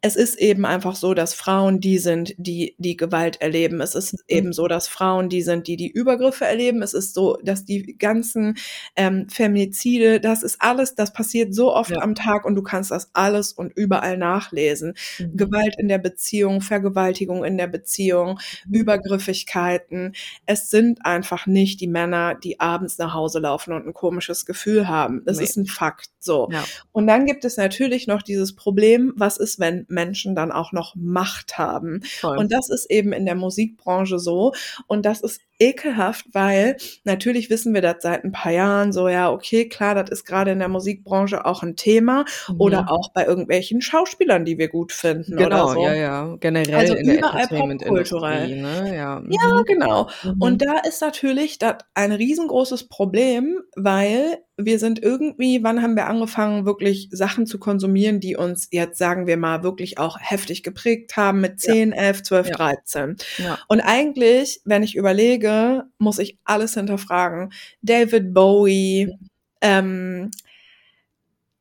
es 0.00 0.16
ist 0.16 0.38
eben 0.38 0.64
einfach 0.64 0.94
so, 0.96 1.14
dass 1.14 1.34
Frauen 1.34 1.80
die 1.80 1.98
sind, 1.98 2.34
die 2.38 2.74
die 2.78 2.96
Gewalt 2.96 3.40
erleben. 3.40 3.80
Es 3.80 3.94
ist 3.94 4.24
eben 4.28 4.52
so, 4.52 4.68
dass 4.68 4.88
Frauen 4.88 5.28
die 5.28 5.42
sind, 5.42 5.66
die 5.66 5.76
die 5.76 5.90
Übergriffe 5.90 6.44
erleben. 6.44 6.82
Es 6.82 6.94
ist 6.94 7.14
so, 7.14 7.38
dass 7.42 7.64
die 7.64 7.96
ganzen 7.98 8.56
ähm, 8.94 9.28
Feminizide, 9.28 10.20
das 10.20 10.42
ist 10.42 10.56
alles, 10.60 10.94
das 10.94 11.12
passiert 11.12 11.54
so 11.54 11.74
oft 11.74 11.90
Ja. 11.90 12.02
am 12.02 12.14
Tag 12.14 12.44
und 12.44 12.54
du 12.54 12.62
kannst 12.62 12.90
das 12.90 13.10
alles 13.14 13.52
und 13.52 13.72
überall 13.76 14.16
nachlesen. 14.16 14.94
Mhm. 15.18 15.36
Gewalt 15.36 15.74
in 15.78 15.88
der 15.88 15.98
Beziehung, 15.98 16.60
Vergewaltigung 16.60 17.44
in 17.44 17.56
der 17.58 17.66
Beziehung, 17.68 18.38
Mhm. 18.66 18.74
Übergriffigkeiten. 18.74 20.14
Es 20.46 20.70
sind 20.70 21.04
einfach 21.04 21.46
nicht 21.46 21.80
die 21.80 21.86
Männer, 21.88 22.34
die 22.34 22.60
abends 22.60 22.98
nach 22.98 23.14
Hause 23.14 23.38
laufen 23.40 23.72
und 23.72 23.86
ein 23.86 23.94
komisches 23.94 24.46
Gefühl 24.46 24.88
haben. 24.88 25.22
Das 25.24 25.38
Nee. 25.38 25.44
ist 25.44 25.56
ein 25.56 25.66
Fakt. 25.66 26.10
So. 26.20 26.48
Ja. 26.52 26.64
Und 26.92 27.06
dann 27.16 27.24
gibt 27.24 27.44
es 27.46 27.56
natürlich 27.56 28.06
noch 28.06 28.20
dieses 28.20 28.54
Problem, 28.54 29.14
was 29.16 29.38
ist, 29.38 29.58
wenn 29.58 29.86
Menschen 29.88 30.34
dann 30.34 30.52
auch 30.52 30.72
noch 30.72 30.94
Macht 30.96 31.56
haben? 31.56 32.02
Voll. 32.20 32.36
Und 32.36 32.52
das 32.52 32.68
ist 32.68 32.90
eben 32.90 33.12
in 33.14 33.24
der 33.24 33.34
Musikbranche 33.34 34.18
so. 34.18 34.52
Und 34.86 35.06
das 35.06 35.22
ist 35.22 35.40
ekelhaft, 35.58 36.26
weil 36.32 36.76
natürlich 37.04 37.48
wissen 37.48 37.72
wir 37.72 37.80
das 37.80 37.96
seit 38.00 38.22
ein 38.24 38.32
paar 38.32 38.52
Jahren 38.52 38.92
so, 38.92 39.08
ja, 39.08 39.32
okay, 39.32 39.66
klar, 39.70 39.94
das 39.94 40.10
ist 40.10 40.26
gerade 40.26 40.50
in 40.50 40.58
der 40.58 40.68
Musikbranche 40.68 41.46
auch 41.46 41.62
ein 41.62 41.76
Thema 41.76 42.26
Mhm. 42.48 42.60
oder 42.60 42.90
auch 42.90 43.10
bei 43.14 43.24
irgendwelchen 43.24 43.80
Schauspielern, 43.80 44.44
die 44.44 44.58
wir 44.58 44.68
gut 44.68 44.92
finden 44.92 45.36
Genau, 45.38 45.64
oder 45.68 45.74
so. 45.74 45.80
ja, 45.80 45.94
ja. 45.94 46.36
Generell 46.40 46.74
Also 46.74 46.94
in 46.94 47.06
der 47.06 47.18
überall 47.18 47.40
Entertainment-Industrie, 47.40 48.18
popkulturell. 48.18 48.60
ne? 48.60 48.94
Ja. 48.94 49.22
Ja, 49.30 49.54
Mhm. 49.54 49.64
genau. 49.64 50.10
Mhm. 50.24 50.34
Und 50.42 50.60
da 50.62 50.80
ist 50.86 51.00
natürlich 51.00 51.58
das 51.58 51.76
ein 51.94 52.12
riesengroßes 52.12 52.88
Problem, 52.88 53.62
weil 53.76 54.40
wir 54.58 54.78
sind 54.78 55.02
irgendwie, 55.02 55.62
wann 55.62 55.82
haben 55.82 55.96
wir 55.96 56.06
angefangen, 56.06 56.64
wirklich 56.66 57.08
Sachen 57.12 57.46
zu 57.46 57.58
konsumieren, 57.58 58.20
die 58.20 58.36
uns 58.36 58.68
jetzt, 58.70 58.98
sagen 58.98 59.26
wir 59.26 59.36
mal, 59.36 59.62
wirklich 59.62 59.98
auch 59.98 60.18
heftig 60.20 60.62
geprägt 60.62 61.16
haben 61.16 61.40
mit 61.40 61.62
Ja. 61.62 61.72
10, 61.72 61.92
11, 61.92 62.22
12, 62.22 62.48
Ja. 62.48 62.54
13. 62.56 63.16
Ja. 63.38 63.58
Und 63.68 63.80
eigentlich, 63.80 64.60
wenn 64.64 64.82
ich 64.82 64.96
überlege, 64.96 65.84
muss 65.98 66.18
ich 66.18 66.38
alles 66.44 66.74
hinterfragen. 66.74 67.52
David 67.82 68.32
Bowie, 68.32 69.12
ähm, 69.60 70.30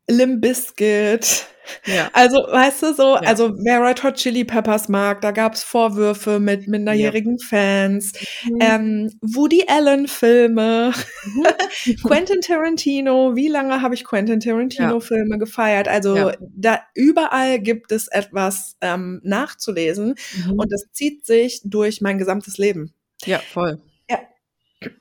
Limp 0.09 0.41
Bizkit. 0.41 1.47
Ja. 1.87 2.09
Also, 2.13 2.37
weißt 2.37 2.83
du, 2.83 2.93
so, 2.93 3.15
Ja. 3.15 3.21
also 3.21 3.53
wer 3.63 3.81
Red 3.83 4.03
Hot 4.03 4.15
Chili 4.17 4.43
Peppers 4.43 4.87
mag, 4.87 5.21
da 5.21 5.31
gab's 5.31 5.63
Vorwürfe 5.63 6.39
mit 6.39 6.67
minderjährigen 6.67 7.39
Fans. 7.39 8.13
Mhm. 8.43 8.57
Ähm, 8.61 9.11
Woody 9.21 9.63
Allen 9.67 10.07
Filme, 10.07 10.93
Mhm. 11.25 11.43
Quentin 12.03 12.41
Tarantino, 12.41 13.35
wie 13.35 13.47
lange 13.47 13.81
habe 13.81 13.95
ich 13.95 14.03
Quentin 14.03 14.39
Tarantino 14.39 14.93
Ja. 14.93 14.99
Filme 14.99 15.39
gefeiert? 15.39 15.87
Also 15.87 16.15
Ja. 16.15 16.33
da 16.39 16.79
überall 16.93 17.59
gibt 17.59 17.91
es 17.91 18.07
etwas 18.09 18.75
ähm, 18.81 19.19
nachzulesen 19.23 20.13
Mhm. 20.45 20.59
und 20.59 20.71
das 20.71 20.85
zieht 20.91 21.25
sich 21.25 21.61
durch 21.63 21.99
mein 22.01 22.19
gesamtes 22.19 22.59
Leben. 22.59 22.93
Ja, 23.25 23.39
voll. 23.39 23.81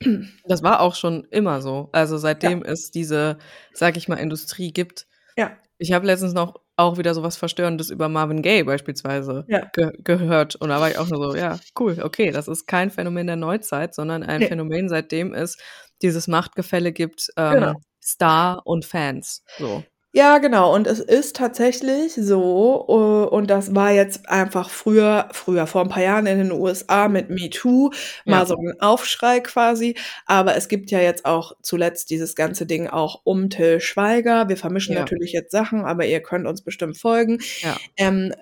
Ja. 0.02 0.20
Das 0.46 0.62
war 0.62 0.80
auch 0.80 0.94
schon 0.94 1.24
immer 1.30 1.60
so. 1.62 1.88
Also 1.92 2.16
seitdem 2.18 2.62
es 2.62 2.90
diese, 2.90 3.38
sag 3.72 3.96
ich 3.96 4.08
mal, 4.08 4.16
Industrie 4.16 4.72
gibt. 4.72 5.06
Ja. 5.36 5.52
Ich 5.78 5.92
habe 5.92 6.06
letztens 6.06 6.32
noch 6.34 6.60
auch 6.76 6.98
wieder 6.98 7.14
sowas 7.14 7.36
Verstörendes 7.36 7.90
über 7.90 8.08
Marvin 8.08 8.42
Gaye 8.42 8.64
beispielsweise 8.64 9.44
Ja. 9.48 9.60
ge 9.74 9.92
gehört. 10.02 10.56
Und 10.56 10.70
da 10.70 10.80
war 10.80 10.90
ich 10.90 10.98
auch 10.98 11.08
nur 11.08 11.32
so, 11.32 11.36
ja, 11.36 11.58
cool, 11.78 11.98
okay, 12.02 12.30
das 12.32 12.48
ist 12.48 12.66
kein 12.66 12.90
Phänomen 12.90 13.26
der 13.28 13.36
Neuzeit, 13.36 13.94
sondern 13.94 14.22
ein 14.24 14.40
Nee. 14.40 14.48
Phänomen, 14.48 14.88
seitdem 14.88 15.32
es 15.34 15.56
dieses 16.02 16.26
Machtgefälle 16.28 16.92
gibt, 16.92 17.28
ähm, 17.36 17.52
Genau. 17.54 17.72
Star 18.02 18.62
und 18.66 18.84
Fans. 18.84 19.42
So. 19.58 19.82
Ja, 20.16 20.38
genau. 20.38 20.72
Und 20.72 20.86
es 20.86 21.00
ist 21.00 21.34
tatsächlich 21.34 22.14
so, 22.14 22.84
äh, 22.88 23.34
und 23.34 23.50
das 23.50 23.74
war 23.74 23.90
jetzt 23.90 24.28
einfach 24.28 24.70
früher, 24.70 25.28
früher, 25.32 25.66
vor 25.66 25.82
ein 25.82 25.88
paar 25.88 26.04
Jahren 26.04 26.26
in 26.26 26.38
den 26.38 26.52
USA 26.52 27.08
mit 27.08 27.30
MeToo, 27.30 27.90
mal 28.24 28.38
Ja. 28.38 28.46
so 28.46 28.54
ein 28.54 28.80
Aufschrei 28.80 29.40
quasi. 29.40 29.96
Aber 30.26 30.54
es 30.54 30.68
gibt 30.68 30.92
ja 30.92 31.00
jetzt 31.00 31.24
auch 31.24 31.56
zuletzt 31.62 32.10
dieses 32.10 32.36
ganze 32.36 32.64
Ding 32.64 32.86
auch 32.86 33.22
um 33.24 33.50
Till 33.50 33.80
Schweiger. 33.80 34.48
Wir 34.48 34.56
vermischen 34.56 34.94
Ja. 34.94 35.00
natürlich 35.00 35.32
jetzt 35.32 35.50
Sachen, 35.50 35.84
aber 35.84 36.06
ihr 36.06 36.20
könnt 36.20 36.46
uns 36.46 36.62
bestimmt 36.62 36.96
folgen. 36.96 37.40
Ja. 37.62 37.76
Ähm, 37.96 38.32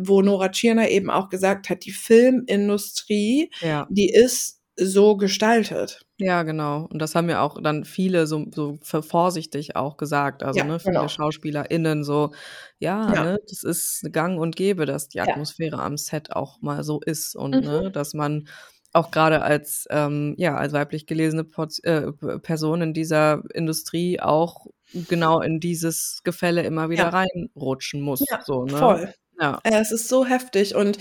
wo 0.00 0.20
Nora 0.20 0.50
Tschirner 0.50 0.90
eben 0.90 1.08
auch 1.10 1.30
gesagt 1.30 1.70
hat, 1.70 1.86
die 1.86 1.92
Filmindustrie, 1.92 3.50
die 3.88 4.10
ist 4.12 4.58
so 4.76 5.16
gestaltet. 5.16 6.02
Ja, 6.18 6.42
genau. 6.42 6.86
Und 6.90 6.98
das 7.00 7.14
haben 7.14 7.28
ja 7.30 7.40
auch 7.42 7.60
dann 7.62 7.84
viele 7.84 8.26
so, 8.26 8.44
so 8.52 8.78
vorsichtig 9.02 9.76
auch 9.76 9.96
gesagt. 9.96 10.42
Also, 10.42 10.60
Ja, 10.60 10.64
ne, 10.64 10.78
viele 10.78 10.92
genau. 10.92 11.08
SchauspielerInnen 11.08 12.04
so, 12.04 12.32
ja, 12.78 13.14
Ja. 13.14 13.16
ne, 13.16 13.38
das 13.48 13.62
ist 13.64 14.06
gang 14.12 14.38
und 14.38 14.54
gäbe, 14.54 14.84
dass 14.86 15.08
die 15.08 15.20
Ja. 15.24 15.24
Atmosphäre 15.24 15.80
am 15.80 15.96
Set 15.96 16.30
auch 16.32 16.60
mal 16.60 16.84
so 16.84 17.00
ist 17.00 17.34
und 17.34 17.60
Mhm. 17.60 17.62
ne, 17.62 17.90
dass 17.90 18.12
man 18.14 18.46
auch 18.92 19.10
gerade 19.10 19.40
als, 19.42 19.86
ähm, 19.90 20.34
ja, 20.36 20.54
als 20.56 20.74
weiblich 20.74 21.06
gelesene 21.06 21.44
Porz 21.44 21.78
äh, 21.82 22.12
Person 22.42 22.82
in 22.82 22.92
dieser 22.92 23.42
Industrie 23.54 24.20
auch 24.20 24.66
genau 24.92 25.40
in 25.40 25.60
dieses 25.60 26.20
Gefälle 26.24 26.62
immer 26.62 26.90
wieder 26.90 27.04
Ja. 27.04 27.08
reinrutschen 27.08 28.02
muss. 28.02 28.20
Ja, 28.30 28.42
so, 28.44 28.66
ne? 28.66 28.76
voll. 28.78 29.14
Ja. 29.40 29.60
Äh, 29.64 29.80
Es 29.80 29.92
ist 29.92 30.08
so 30.08 30.26
heftig 30.26 30.74
und 30.76 30.98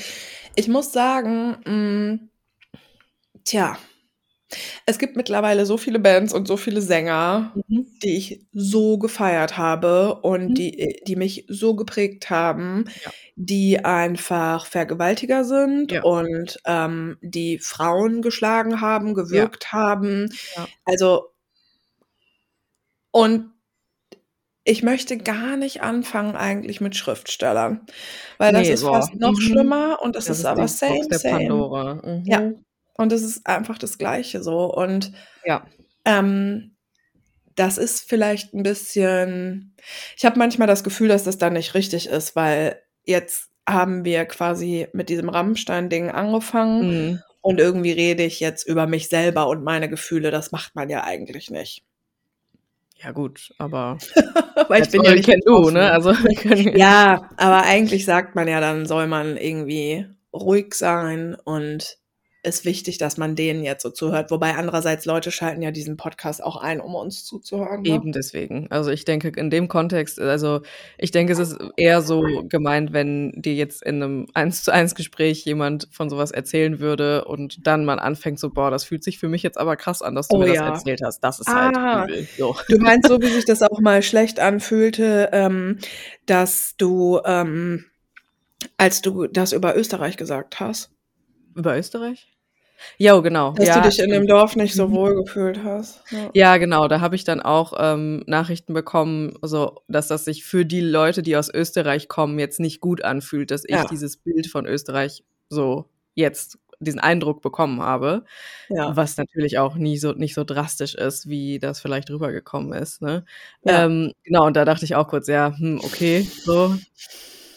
ich 0.55 0.67
muss 0.69 0.93
sagen, 0.93 1.57
mh, 1.65 2.19
tja, 3.45 3.77
es 4.85 4.99
gibt 4.99 5.15
mittlerweile 5.15 5.65
so 5.65 5.77
viele 5.77 5.99
Bands 5.99 6.33
und 6.33 6.47
so 6.47 6.57
viele 6.57 6.81
Sänger, 6.81 7.53
Mhm. 7.67 7.85
die 8.03 8.17
ich 8.17 8.45
so 8.53 8.97
gefeiert 8.97 9.57
habe 9.57 10.15
und 10.21 10.49
Mhm. 10.49 10.55
die, 10.55 11.01
die 11.07 11.15
mich 11.15 11.45
so 11.47 11.75
geprägt 11.75 12.29
haben, 12.29 12.85
Ja. 13.05 13.11
die 13.35 13.83
einfach 13.85 14.65
Vergewaltiger 14.65 15.43
sind 15.45 15.91
Ja. 15.91 16.03
und 16.03 16.59
ähm, 16.65 17.17
die 17.21 17.59
Frauen 17.59 18.21
geschlagen 18.21 18.81
haben, 18.81 19.13
gewürgt 19.13 19.71
haben. 19.73 20.29
Ja. 20.55 20.67
Also, 20.85 21.31
und 23.11 23.51
ich 24.63 24.83
möchte 24.83 25.17
gar 25.17 25.57
nicht 25.57 25.81
anfangen 25.81 26.35
eigentlich 26.35 26.81
mit 26.81 26.95
Schriftstellern, 26.95 27.81
weil 28.37 28.51
das 28.53 28.67
Nee, 28.67 28.73
ist 28.73 28.83
boah. 28.83 28.95
fast 28.95 29.15
noch 29.15 29.31
Mhm. 29.31 29.41
schlimmer 29.41 29.99
und 30.01 30.15
das, 30.15 30.25
Das 30.25 30.37
ist 30.37 30.39
ist 30.41 30.45
aber 30.45 30.67
same, 30.67 30.93
Box 30.95 31.07
der 31.07 31.19
same. 31.19 31.37
Pandora. 31.39 31.95
Mhm. 31.95 32.23
Ja. 32.25 32.51
Und 32.93 33.11
es 33.13 33.23
ist 33.23 33.45
einfach 33.47 33.77
das 33.77 33.97
Gleiche 33.97 34.43
so. 34.43 34.65
Und 34.73 35.11
Ja. 35.45 35.65
ähm, 36.05 36.75
das 37.55 37.77
ist 37.77 38.07
vielleicht 38.07 38.53
ein 38.53 38.63
bisschen. 38.63 39.75
Ich 40.17 40.25
habe 40.25 40.39
manchmal 40.39 40.67
das 40.67 40.83
Gefühl, 40.83 41.09
dass 41.09 41.23
das 41.23 41.37
dann 41.37 41.53
nicht 41.53 41.73
richtig 41.73 42.07
ist, 42.07 42.35
weil 42.35 42.81
jetzt 43.03 43.49
haben 43.67 44.05
wir 44.05 44.25
quasi 44.25 44.87
mit 44.93 45.09
diesem 45.09 45.29
Rammstein-Ding 45.29 46.09
angefangen 46.09 46.87
Mhm. 47.11 47.19
und 47.41 47.59
irgendwie 47.59 47.91
rede 47.91 48.23
ich 48.23 48.39
jetzt 48.39 48.67
über 48.67 48.87
mich 48.87 49.09
selber 49.09 49.47
und 49.47 49.63
meine 49.63 49.89
Gefühle. 49.89 50.31
Das 50.31 50.51
macht 50.51 50.75
man 50.75 50.89
ja 50.89 51.03
eigentlich 51.03 51.49
nicht. 51.51 51.83
Ja, 53.03 53.11
gut, 53.11 53.51
aber 53.57 53.97
weil 54.69 54.83
ich 54.83 54.89
bin 54.91 55.03
ja 55.03 55.13
nicht 55.13 55.25
betroffen. 55.27 55.73
ne? 55.73 55.91
Also 55.91 56.11
Ja, 56.77 57.29
aber 57.37 57.63
eigentlich 57.63 58.05
sagt 58.05 58.35
man 58.35 58.47
ja, 58.47 58.59
dann 58.61 58.85
soll 58.85 59.07
man 59.07 59.37
irgendwie 59.37 60.05
ruhig 60.33 60.73
sein 60.75 61.35
und 61.43 61.97
ist 62.43 62.65
wichtig, 62.65 62.97
dass 62.97 63.17
man 63.17 63.35
denen 63.35 63.63
jetzt 63.63 63.83
so 63.83 63.91
zuhört. 63.91 64.31
Wobei 64.31 64.55
andererseits 64.55 65.05
Leute 65.05 65.29
schalten 65.31 65.61
ja 65.61 65.69
diesen 65.69 65.95
Podcast 65.95 66.43
auch 66.43 66.55
ein, 66.57 66.81
um 66.81 66.95
uns 66.95 67.23
zuzuhören. 67.23 67.83
Ne? 67.83 67.89
Eben 67.89 68.11
deswegen. 68.11 68.65
Also 68.71 68.89
ich 68.89 69.05
denke, 69.05 69.27
in 69.35 69.51
dem 69.51 69.67
Kontext, 69.67 70.19
also 70.19 70.61
ich 70.97 71.11
denke, 71.11 71.33
es 71.33 71.39
ist 71.39 71.57
eher 71.77 72.01
so 72.01 72.23
gemeint, 72.49 72.93
wenn 72.93 73.31
dir 73.39 73.53
jetzt 73.53 73.83
in 73.83 74.01
einem 74.01 74.27
eins 74.33 74.63
zu 74.63 74.71
eins 74.73 74.95
Gespräch 74.95 75.45
jemand 75.45 75.87
von 75.91 76.09
sowas 76.09 76.31
erzählen 76.31 76.79
würde 76.79 77.25
und 77.25 77.67
dann 77.67 77.85
man 77.85 77.99
anfängt 77.99 78.39
so, 78.39 78.49
boah, 78.49 78.71
das 78.71 78.85
fühlt 78.85 79.03
sich 79.03 79.19
für 79.19 79.29
mich 79.29 79.43
jetzt 79.43 79.59
aber 79.59 79.75
krass 79.75 80.01
an, 80.01 80.15
dass 80.15 80.27
du 80.27 80.37
Oh 80.37 80.39
mir 80.39 80.47
das 80.47 80.55
ja. 80.55 80.69
erzählt 80.69 81.01
hast. 81.03 81.19
Das 81.19 81.39
ist 81.39 81.47
Ah. 81.47 82.01
halt 82.01 82.09
übel. 82.09 82.27
So. 82.37 82.55
Du 82.69 82.77
meinst 82.79 83.07
so, 83.07 83.21
wie 83.21 83.27
sich 83.27 83.45
das 83.45 83.61
auch 83.61 83.79
mal 83.79 84.01
schlecht 84.01 84.39
anfühlte, 84.39 85.29
ähm, 85.31 85.77
dass 86.25 86.75
du, 86.77 87.19
ähm, 87.23 87.85
als 88.77 89.01
du 89.01 89.27
das 89.27 89.53
über 89.53 89.75
Österreich 89.77 90.17
gesagt 90.17 90.59
hast, 90.59 90.89
Über 91.55 91.77
Österreich? 91.77 92.27
Ja, 92.97 93.19
genau. 93.19 93.51
dass 93.53 93.67
ja, 93.67 93.79
du 93.79 93.87
dich 93.89 93.99
in 93.99 94.09
dem. 94.09 94.25
Dorf 94.25 94.55
nicht 94.55 94.73
so 94.73 94.87
Mhm. 94.87 94.93
wohl 94.93 95.15
gefühlt 95.23 95.63
hast. 95.63 96.01
Ja. 96.09 96.29
Ja, 96.33 96.57
genau. 96.57 96.87
Da 96.87 96.99
habe 96.99 97.15
ich 97.15 97.23
dann 97.23 97.39
auch 97.41 97.73
ähm, 97.77 98.23
Nachrichten 98.25 98.73
bekommen, 98.73 99.33
so 99.43 99.81
dass 99.87 100.07
das 100.07 100.25
sich 100.25 100.43
für 100.45 100.65
die 100.65 100.81
Leute, 100.81 101.21
die 101.21 101.37
aus 101.37 101.53
Österreich 101.53 102.07
kommen, 102.07 102.39
jetzt 102.39 102.59
nicht 102.59 102.81
gut 102.81 103.03
anfühlt, 103.03 103.51
dass 103.51 103.65
ich 103.65 103.75
Ja. 103.75 103.85
dieses 103.85 104.17
Bild 104.17 104.47
von 104.47 104.65
Österreich 104.65 105.23
so 105.49 105.89
jetzt 106.15 106.57
diesen 106.79 106.99
Eindruck 106.99 107.43
bekommen 107.43 107.79
habe, 107.83 108.23
ja. 108.69 108.95
was 108.95 109.15
natürlich 109.15 109.59
auch 109.59 109.75
nie 109.75 109.99
so 109.99 110.13
nicht 110.13 110.33
so 110.33 110.43
drastisch 110.43 110.95
ist, 110.95 111.29
wie 111.29 111.59
das 111.59 111.79
vielleicht 111.79 112.09
rübergekommen 112.09 112.73
ist. 112.73 113.03
Ne? 113.03 113.23
Ja. 113.63 113.85
Ähm, 113.85 114.11
genau. 114.23 114.47
Und 114.47 114.55
da 114.57 114.65
dachte 114.65 114.85
ich 114.85 114.95
auch 114.95 115.07
kurz, 115.07 115.27
ja, 115.27 115.53
hm, 115.55 115.79
okay, 115.83 116.21
so 116.43 116.75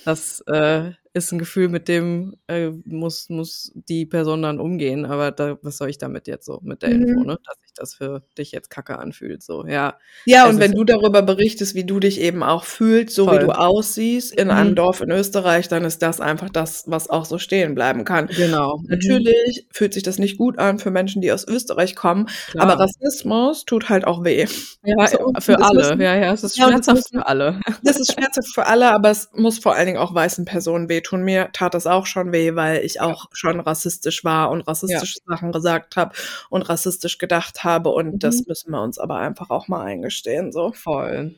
das 0.05 0.41
äh, 0.49 0.91
ist 1.15 1.31
ein 1.33 1.39
Gefühl, 1.39 1.69
mit 1.69 1.87
dem 1.89 2.35
äh, 2.49 2.71
muss, 2.85 3.29
muss 3.31 3.73
die 3.89 4.05
Person 4.05 4.43
dann 4.43 4.59
umgehen. 4.61 5.05
Aber 5.07 5.31
da, 5.31 5.57
was 5.63 5.79
soll 5.79 5.89
ich 5.89 5.99
damit 5.99 6.27
jetzt 6.27 6.45
so 6.45 6.61
mit 6.63 6.83
der 6.83 6.91
Mhm. 6.91 7.03
Info, 7.09 7.21
ne? 7.25 7.39
Dass 7.47 7.57
sich 7.63 7.73
das 7.77 7.95
für 7.95 8.23
dich 8.37 8.51
jetzt 8.53 8.69
kacke 8.69 8.99
anfühlt. 8.99 9.43
So, 9.43 9.65
ja. 9.67 9.97
Ja, 10.27 10.49
und 10.49 10.59
wenn 10.59 10.73
du 10.73 10.83
darüber 10.85 11.23
berichtest, 11.23 11.75
wie 11.77 11.85
du 11.85 12.01
dich 12.01 12.21
eben 12.21 12.43
auch 12.43 12.65
fühlst, 12.65 13.15
so 13.15 13.27
Voll. 13.27 13.37
wie 13.43 13.45
du 13.45 13.53
aussiehst 13.59 14.35
in 14.35 14.49
Mhm. 14.49 14.55
einem 14.55 14.75
Dorf 14.75 15.01
in 15.01 15.11
Österreich, 15.13 15.69
dann 15.69 15.85
ist 15.85 16.03
das 16.03 16.21
einfach 16.21 16.51
das, 16.51 16.85
was 16.89 17.09
auch 17.09 17.25
so 17.25 17.39
stehen 17.39 17.75
bleiben 17.77 18.05
kann. 18.05 18.27
Genau. 18.27 18.81
Natürlich 18.89 19.67
fühlt 19.73 19.95
sich 19.95 20.03
das 20.03 20.19
nicht 20.19 20.37
gut 20.37 20.59
an 20.59 20.79
für 20.81 20.91
Menschen, 20.91 21.23
die 21.23 21.31
aus 21.33 21.47
Österreich 21.47 21.95
kommen, 21.95 22.27
Klar. 22.51 22.65
aber 22.71 22.81
Rassismus 22.83 23.65
tut 23.65 23.89
halt 23.89 24.05
auch 24.05 24.25
weh. 24.25 24.47
ja, 24.85 25.07
so, 25.07 25.33
für 25.39 25.61
alle. 25.63 25.79
müssen- 25.79 26.01
ja, 26.01 26.17
ja, 26.17 26.33
es 26.33 26.43
ist 26.43 26.57
Ja, 26.57 26.67
schmerzhaft 26.69 26.97
müssen- 26.97 27.19
für 27.21 27.27
alle. 27.29 27.61
Das 27.85 27.99
ist 28.01 28.13
schmerzhaft 28.13 28.53
für 28.53 28.67
alle, 28.67 28.91
aber 28.93 29.11
es 29.11 29.31
muss 29.35 29.59
vor 29.61 29.75
allen 29.77 29.87
Dingen 29.87 29.99
auch 29.99 30.13
weißen 30.13 30.45
Personen 30.45 30.89
wehtun. 31.05 31.23
Mir 31.23 31.51
tat 31.53 31.75
das 31.75 31.87
auch 31.87 32.07
schon 32.07 32.33
weh, 32.33 32.55
weil 32.55 32.85
ich 32.85 33.01
auch 33.01 33.27
schon 33.33 33.61
rassistisch 33.61 34.25
war 34.25 34.51
und 34.51 34.63
rassistische 34.63 35.19
Sachen 35.27 35.53
gesagt 35.53 35.97
habe 35.97 36.15
und 36.51 36.63
rassistisch 36.63 37.19
gedacht 37.19 37.65
habe 37.65 37.91
und 37.91 38.15
Mhm. 38.15 38.19
das 38.19 38.47
müssen 38.47 38.71
wir 38.73 38.83
uns 38.83 38.99
aber 38.99 39.17
einfach 39.19 39.51
auch 39.51 39.69
mal 39.69 39.85
eingestehen, 39.85 40.53
so. 40.53 40.73
Voll. 40.73 41.35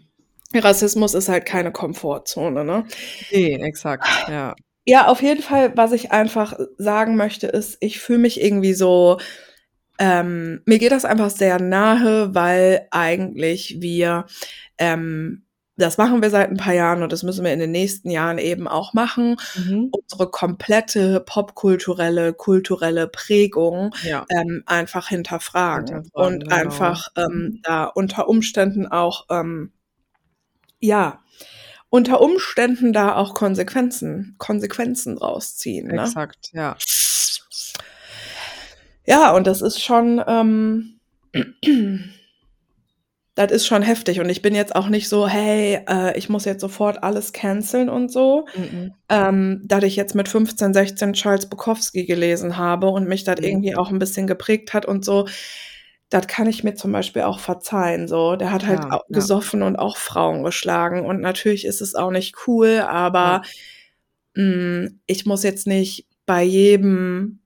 Rassismus 0.54 1.14
ist 1.14 1.28
halt 1.28 1.44
keine 1.44 1.72
Komfortzone, 1.72 2.64
ne? 2.64 2.84
Ne, 3.32 3.60
exakt, 3.62 4.06
ja. 4.28 4.54
Ja, 4.88 5.08
auf 5.08 5.20
jeden 5.20 5.42
Fall, 5.42 5.76
was 5.76 5.90
ich 5.90 6.12
einfach 6.12 6.56
sagen 6.78 7.16
möchte, 7.16 7.48
ist, 7.48 7.76
ich 7.80 7.98
fühle 7.98 8.20
mich 8.20 8.40
irgendwie 8.40 8.72
so 8.74 9.18
ähm, 9.98 10.60
mir 10.66 10.78
geht 10.78 10.92
das 10.92 11.06
einfach 11.06 11.30
sehr 11.30 11.58
nahe, 11.58 12.34
weil 12.34 12.86
eigentlich 12.90 13.78
wir 13.80 14.26
ähm, 14.76 15.45
das 15.76 15.98
machen 15.98 16.22
wir 16.22 16.30
seit 16.30 16.50
ein 16.50 16.56
paar 16.56 16.72
Jahren 16.74 17.02
und 17.02 17.12
das 17.12 17.22
müssen 17.22 17.44
wir 17.44 17.52
in 17.52 17.58
den 17.58 17.70
nächsten 17.70 18.10
Jahren 18.10 18.38
eben 18.38 18.66
auch 18.66 18.94
machen. 18.94 19.36
Mhm. 19.56 19.90
Unsere 19.92 20.30
komplette 20.30 21.20
popkulturelle, 21.20 22.32
kulturelle 22.32 23.08
Prägung 23.08 23.94
Ja. 24.02 24.24
ähm, 24.30 24.62
einfach 24.66 25.08
hinterfragen 25.08 26.08
und 26.12 26.44
genau. 26.44 26.54
einfach 26.56 27.08
ähm, 27.16 27.60
da 27.62 27.84
unter 27.84 28.28
Umständen 28.28 28.86
auch 28.86 29.26
ähm, 29.30 29.72
ja 30.80 31.22
unter 31.88 32.20
Umständen 32.20 32.92
da 32.92 33.14
auch 33.14 33.34
Konsequenzen 33.34 34.34
Konsequenzen 34.38 35.18
rausziehen. 35.18 35.88
Ne? 35.88 36.02
Exakt, 36.02 36.50
ja. 36.52 36.76
Ja, 39.06 39.32
und 39.34 39.46
das 39.46 39.62
ist 39.62 39.80
schon, 39.82 40.22
ähm, 40.26 41.00
das 43.36 43.52
ist 43.52 43.66
schon 43.66 43.82
heftig. 43.82 44.18
Und 44.20 44.28
ich 44.30 44.42
bin 44.42 44.54
jetzt 44.54 44.74
auch 44.74 44.88
nicht 44.88 45.08
so, 45.08 45.28
hey, 45.28 45.78
äh, 45.88 46.16
ich 46.18 46.28
muss 46.28 46.44
jetzt 46.46 46.60
sofort 46.62 47.02
alles 47.04 47.32
canceln 47.32 47.88
und 47.88 48.10
so. 48.10 48.46
Mhm. 48.56 48.94
Ähm, 49.10 49.60
dass 49.64 49.84
ich 49.84 49.94
jetzt 49.94 50.14
mit 50.16 50.28
15, 50.28 50.74
16 50.74 51.12
Charles 51.12 51.46
Bukowski 51.46 52.06
gelesen 52.06 52.56
habe 52.56 52.88
und 52.88 53.06
mich 53.08 53.24
das 53.24 53.38
Mhm. 53.40 53.44
irgendwie 53.46 53.76
auch 53.76 53.90
ein 53.90 53.98
bisschen 54.00 54.26
geprägt 54.26 54.74
hat 54.74 54.86
und 54.86 55.04
so. 55.04 55.28
Das 56.08 56.26
kann 56.28 56.48
ich 56.48 56.64
mir 56.64 56.74
zum 56.76 56.92
Beispiel 56.92 57.22
auch 57.22 57.38
verzeihen. 57.40 58.08
So, 58.08 58.36
der 58.36 58.52
hat 58.52 58.66
halt 58.66 58.84
Ja, 58.84 58.92
auch 58.92 59.04
ja. 59.08 59.14
gesoffen 59.14 59.62
und 59.62 59.76
auch 59.76 59.96
Frauen 59.98 60.42
geschlagen. 60.42 61.04
Und 61.04 61.20
natürlich 61.20 61.64
ist 61.66 61.80
es 61.82 61.94
auch 61.94 62.10
nicht 62.10 62.36
cool, 62.46 62.80
aber 62.88 63.42
mh, 64.34 64.88
ich 65.06 65.26
muss 65.26 65.42
jetzt 65.42 65.66
nicht 65.66 66.06
bei 66.26 66.42
jedem 66.42 67.40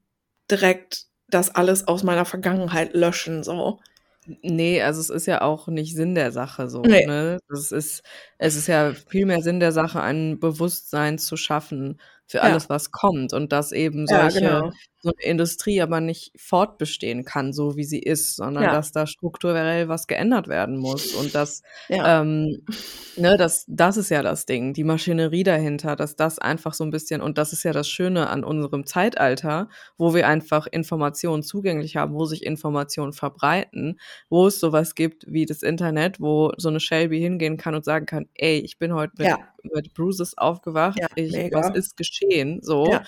direkt 0.50 1.05
das 1.29 1.55
alles 1.55 1.87
aus 1.88 2.03
meiner 2.03 2.24
Vergangenheit 2.24 2.94
löschen. 2.94 3.42
So. 3.44 3.81
Nee, 4.26 4.83
also 4.83 5.00
es 5.00 5.09
ist 5.11 5.26
ja 5.26 5.40
auch 5.40 5.66
nicht 5.68 5.94
Sinn 5.96 6.14
der 6.14 6.30
Sache 6.30 6.68
so, 6.68 6.83
Nee. 6.85 7.00
ne? 7.00 7.38
Das 7.48 7.72
ist 7.72 8.02
es 8.38 8.54
ist 8.54 8.66
ja 8.66 8.92
vielmehr 9.09 9.40
Sinn 9.40 9.61
der 9.61 9.72
Sache, 9.72 10.02
ein 10.02 10.38
Bewusstsein 10.38 11.18
zu 11.18 11.37
schaffen 11.38 11.98
für 12.26 12.42
Ja. 12.42 12.42
alles, 12.42 12.68
was 12.68 12.90
kommt 12.90 13.33
und 13.33 13.50
dass 13.52 13.72
eben 13.72 14.06
Ja, 14.06 14.28
solche 14.28 14.30
genau. 14.30 14.72
So 15.03 15.11
'ne 15.11 15.23
Industrie 15.25 15.81
aber 15.83 16.01
nicht 16.01 16.33
fortbestehen 16.37 17.25
kann, 17.25 17.53
so 17.53 17.77
wie 17.77 17.85
sie 17.85 18.01
ist, 18.01 18.37
sondern 18.37 18.69
Ja. 18.69 18.71
dass 18.71 18.93
da 18.93 19.07
strukturell 19.07 19.89
was 19.89 20.07
geändert 20.07 20.49
werden 20.49 20.77
muss 20.79 21.13
und 21.13 21.35
dass, 21.35 21.63
Ja. 21.91 22.05
ähm, 22.05 22.69
ne, 23.17 23.37
das 23.39 23.65
das 23.69 23.97
ist 23.99 24.11
ja 24.11 24.23
das 24.23 24.47
Ding, 24.47 24.73
die 24.75 24.85
Maschinerie 24.85 25.43
dahinter, 25.45 25.97
dass 25.97 26.17
das 26.17 26.39
einfach 26.39 26.75
so 26.75 26.85
'n 26.85 26.91
bisschen 26.91 27.21
und 27.23 27.39
das 27.39 27.53
ist 27.53 27.65
ja 27.65 27.73
das 27.73 27.89
Schöne 27.89 28.29
an 28.31 28.45
unserem 28.45 28.87
Zeitalter, 28.87 29.69
wo 29.99 30.15
wir 30.15 30.29
einfach 30.29 30.67
Informationen 30.69 31.43
zugänglich 31.43 31.97
haben, 31.97 32.15
wo 32.15 32.25
sich 32.27 32.45
Informationen 32.47 33.13
verbreiten, 33.13 33.99
wo 34.31 34.47
es 34.47 34.61
so 34.61 34.73
was 34.73 34.95
gibt 34.95 35.25
wie 35.29 35.47
das 35.47 35.63
Internet, 35.63 36.21
wo 36.21 36.53
so 36.59 36.71
'ne 36.71 36.81
Shelby 36.81 37.21
hingehen 37.21 37.57
kann 37.59 37.75
und 37.75 37.85
sagen 37.85 38.07
kann: 38.07 38.29
„Ey, 38.35 38.59
ich 38.61 38.79
bin 38.79 38.95
heute 38.95 39.15
mit 39.19 39.31
Ja. 39.31 39.51
mit 39.63 39.93
Bruises 39.95 40.39
aufgewacht. 40.39 41.03
Ich 41.17 41.45
was 41.53 41.69
ist 41.71 41.97
geschehen?“ 41.99 42.61
So. 42.63 43.03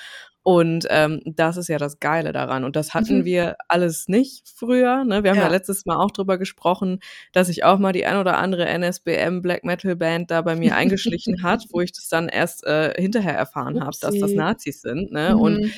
Und, 0.45 0.87
ähm, 0.91 1.21
das 1.25 1.57
ist 1.57 1.69
ja 1.69 1.79
das 1.79 2.01
Geile 2.01 2.33
daran. 2.33 2.65
Und 2.65 2.75
das 2.77 2.95
hatten 2.95 3.19
Mhm. 3.21 3.25
wir 3.25 3.57
alles 3.69 4.09
nicht 4.09 4.49
früher, 4.49 5.05
ne? 5.05 5.23
Wir 5.23 5.31
haben 5.31 5.39
ja 5.41 5.45
Ja. 5.45 5.51
letztes 5.51 5.87
Mal 5.87 5.97
auch 5.97 6.11
drüber 6.11 6.37
gesprochen, 6.39 6.99
dass 7.33 7.47
sich 7.49 7.63
auch 7.65 7.79
mal 7.79 7.93
die 7.93 8.05
ein 8.07 8.17
oder 8.17 8.39
andere 8.39 8.67
NSBM 8.67 9.41
Black 9.43 9.63
Metal 9.65 9.95
Band 9.97 10.31
da 10.33 10.43
bei 10.43 10.57
mir 10.57 10.75
eingeschlichen 10.75 11.43
hat, 11.45 11.65
wo 11.71 11.81
ich 11.81 11.93
das 11.93 12.09
dann 12.09 12.29
erst, 12.29 12.65
äh, 12.67 12.93
hinterher 13.01 13.35
erfahren 13.37 13.81
habe, 13.81 13.97
dass 14.01 14.19
das. 14.19 14.35
Nazis 14.35 14.81
sind, 14.83 15.13
ne? 15.13 15.37
Und 15.39 15.61
Mhm. 15.61 15.73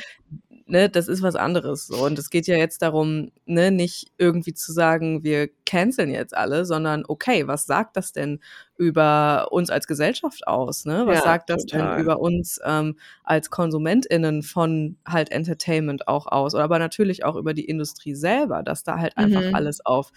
Ne, 0.67 0.89
das 0.89 1.09
ist 1.09 1.23
was 1.23 1.37
anderes 1.37 1.87
so. 1.87 2.05
Und 2.05 2.19
es 2.19 2.31
geht 2.31 2.47
ja 2.47 2.57
jetzt 2.57 2.83
darum, 2.83 3.31
ne, 3.47 3.71
nicht 3.71 4.13
irgendwie 4.19 4.55
zu 4.55 4.73
sagen, 4.73 5.23
wir 5.25 5.49
canceln 5.67 6.11
jetzt 6.11 6.37
alle, 6.37 6.65
sondern 6.65 7.05
okay, 7.07 7.47
was 7.47 7.67
sagt 7.67 7.97
das 7.97 8.13
denn 8.13 8.41
über 8.77 9.49
uns 9.53 9.71
als 9.71 9.87
Gesellschaft 9.87 10.47
aus, 10.47 10.85
ne? 10.85 11.07
Was 11.07 11.15
Ja, 11.15 11.23
sagt 11.23 11.51
das 11.51 11.67
total. 11.67 11.69
denn 11.69 11.91
über 11.91 12.19
uns, 12.21 12.61
ähm, 12.65 12.97
als 13.25 13.51
KonsumentInnen 13.51 14.43
von 14.43 14.97
halt 15.07 15.31
Entertainment 15.31 16.09
auch 16.09 16.27
aus? 16.27 16.55
Oder 16.55 16.65
aber 16.65 16.79
natürlich 16.79 17.25
auch 17.25 17.37
über 17.37 17.55
die 17.55 17.65
Industrie 17.67 18.15
selber, 18.15 18.63
dass 18.63 18.83
da 18.85 18.99
halt 18.99 19.17
einfach 19.19 19.43
Mhm. 19.43 19.53
alles 19.53 19.85
auf 19.87 20.11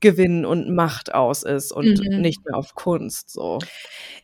Gewinn 0.00 0.44
und 0.46 0.74
Macht 0.74 1.14
aus 1.14 1.42
ist 1.44 1.72
und 1.72 2.00
Mhm. 2.00 2.20
nicht 2.22 2.44
mehr 2.46 2.56
auf 2.56 2.74
Kunst 2.74 3.30
so. 3.30 3.58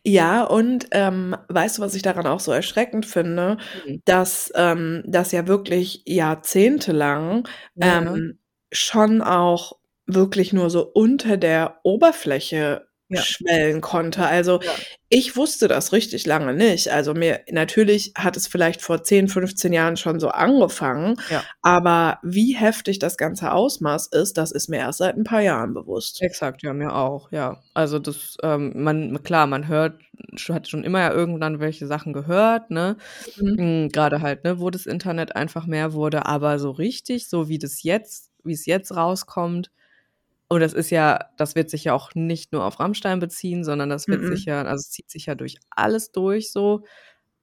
Ja, 0.04 0.44
und, 0.44 0.88
ähm, 0.92 1.36
weißt 1.48 1.78
du, 1.78 1.82
was 1.82 1.94
ich 1.94 2.02
daran 2.02 2.26
auch 2.26 2.40
so 2.40 2.52
erschreckend 2.52 3.06
finde? 3.06 3.58
Mhm. 3.86 4.02
Dass, 4.06 4.52
ähm, 4.56 5.02
das 5.06 5.32
ja 5.32 5.46
wirklich 5.48 6.02
jahrzehntelang, 6.06 7.48
Ja. 7.76 8.00
ähm, 8.02 8.38
schon 8.72 9.22
auch 9.22 9.74
wirklich 10.06 10.52
nur 10.52 10.70
so 10.70 10.82
unter 10.92 11.36
der 11.38 11.80
Oberfläche 11.84 12.86
Ja. 13.10 13.20
schwellen 13.22 13.80
konnte. 13.82 14.24
Also, 14.26 14.60
Ja. 14.62 14.72
ich 15.10 15.36
wusste 15.36 15.68
das 15.68 15.92
richtig 15.92 16.24
lange 16.26 16.54
nicht. 16.54 16.88
Also, 16.90 17.12
mir 17.12 17.40
natürlich 17.50 18.12
hat 18.16 18.36
es 18.36 18.46
vielleicht 18.46 18.80
vor 18.80 19.02
10, 19.02 19.28
15 19.28 19.72
Jahren 19.74 19.96
schon 19.98 20.18
so 20.20 20.28
angefangen, 20.30 21.16
Ja. 21.28 21.44
aber 21.62 22.18
wie 22.22 22.54
heftig 22.56 22.98
das 22.98 23.16
ganze 23.18 23.52
Ausmaß 23.52 24.06
ist, 24.08 24.38
das 24.38 24.52
ist 24.52 24.68
mir 24.70 24.78
erst 24.78 24.98
seit 24.98 25.16
'n 25.16 25.24
paar 25.24 25.42
Jahren 25.42 25.74
bewusst. 25.74 26.22
Exakt, 26.22 26.62
ja, 26.62 26.72
mir 26.72 26.94
auch, 26.94 27.30
ja. 27.30 27.62
Also, 27.74 27.98
das, 27.98 28.36
ähm 28.42 28.72
man 28.82 29.22
klar, 29.22 29.46
man 29.46 29.68
hört 29.68 30.00
hat 30.48 30.68
schon 30.68 30.84
immer 30.84 31.00
ja 31.00 31.12
irgendwann 31.12 31.60
welche 31.60 31.86
Sachen 31.86 32.12
gehört, 32.12 32.70
ne? 32.70 32.96
Mhm. 33.36 33.56
Hm, 33.58 33.88
grade 33.90 34.22
halt, 34.22 34.44
ne, 34.44 34.60
wo 34.60 34.70
das 34.70 34.86
Internet 34.86 35.36
einfach 35.36 35.66
mehr 35.66 35.92
wurde, 35.92 36.24
aber 36.26 36.58
so 36.58 36.70
richtig, 36.70 37.28
so 37.28 37.48
wie 37.48 37.58
das 37.58 37.82
jetzt 37.82 38.30
wie's 38.44 38.66
jetzt 38.66 38.94
rauskommt 38.96 39.70
und 40.48 40.60
das 40.60 40.72
ist 40.74 40.90
ja 40.90 41.20
das 41.38 41.54
wird 41.56 41.70
sich 41.70 41.84
ja 41.84 41.94
auch 41.94 42.14
nicht 42.14 42.52
nur 42.52 42.64
auf 42.64 42.80
Rammstein 42.80 43.20
beziehen, 43.20 43.64
sondern 43.64 43.90
das 43.90 44.10
wird 44.10 44.24
sich 44.26 44.46
Mhm. 44.46 44.50
ja 44.52 44.62
also, 44.62 44.76
es 44.80 44.90
zieht 44.90 45.10
sich 45.10 45.26
ja 45.26 45.34
durch 45.36 45.56
alles 45.70 46.12
durch 46.12 46.52
so. 46.52 46.84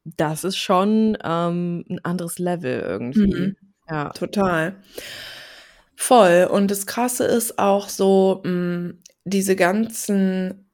Das 0.05 0.43
ist 0.45 0.57
schon, 0.57 1.17
ähm, 1.23 1.85
'n 1.89 1.99
anderes 2.03 2.39
Level 2.39 2.81
irgendwie. 2.81 3.51
Mhm. 3.51 3.57
Ja. 3.89 4.09
Total. 4.11 4.77
Voll. 5.97 6.47
Und 6.51 6.71
das 6.71 6.85
Krasse 6.85 7.25
ist 7.25 7.59
auch 7.59 7.89
so, 7.89 8.41
hm, 8.43 8.99
diese 9.25 9.55
ganzen, 9.55 10.69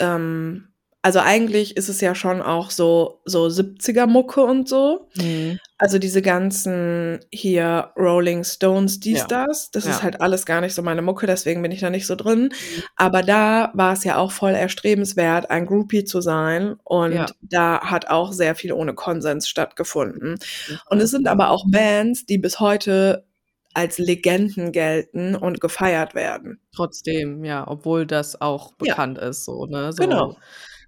ähm 0.00 0.68
also, 1.02 1.20
eigentlich 1.20 1.76
ist 1.78 1.88
es 1.88 2.00
ja 2.02 2.14
schon 2.16 2.42
auch 2.42 2.70
so 2.70 3.22
so 3.26 3.48
70er 3.50 4.06
Mucke 4.08 4.42
und 4.44 4.68
so. 4.68 5.08
Mhm. 5.16 5.58
Also, 5.78 5.98
diese 5.98 6.22
ganzen 6.22 7.20
hier 7.30 7.90
Rolling 7.98 8.44
Stones, 8.44 8.98
dies, 8.98 9.18
Ja. 9.20 9.26
das. 9.26 9.70
Das 9.70 9.84
ist 9.84 9.96
Ja. 9.98 10.02
halt 10.04 10.20
alles 10.22 10.46
gar 10.46 10.62
nicht 10.62 10.74
so 10.74 10.80
meine 10.82 11.02
Mucke, 11.02 11.26
deswegen 11.26 11.60
bin 11.60 11.70
ich 11.70 11.80
da 11.80 11.90
nicht 11.90 12.06
so 12.06 12.14
drin. 12.16 12.44
Mhm. 12.44 12.82
Aber 12.96 13.22
da 13.22 13.70
war's 13.74 14.02
ja 14.04 14.16
auch 14.16 14.32
voll 14.32 14.52
erstrebenswert, 14.52 15.50
ein 15.50 15.66
Groupie 15.66 16.04
zu 16.04 16.22
sein 16.22 16.76
und 16.84 17.12
Ja. 17.12 17.26
da 17.42 17.80
hat 17.82 18.08
auch 18.08 18.32
sehr 18.32 18.54
viel 18.54 18.72
ohne 18.72 18.94
Konsens 18.94 19.48
stattgefunden. 19.48 20.36
Jeden 20.66 20.80
Und 20.88 21.00
es 21.02 21.10
sind 21.10 21.28
aber 21.28 21.50
auch 21.50 21.64
Bands, 21.68 22.24
die 22.24 22.38
bis 22.38 22.58
heute 22.58 23.26
als 23.74 23.98
Legenden 23.98 24.72
gelten 24.72 25.34
und 25.36 25.60
gefeiert 25.60 26.14
werden. 26.14 26.58
Trotzdem, 26.74 27.44
ja, 27.44 27.68
obwohl 27.68 28.06
das 28.06 28.40
auch 28.40 28.72
bekannt 28.76 29.18
ist 29.18 29.44
so, 29.44 29.66
ne? 29.66 29.92
So, 29.92 30.02
Genau. 30.02 30.36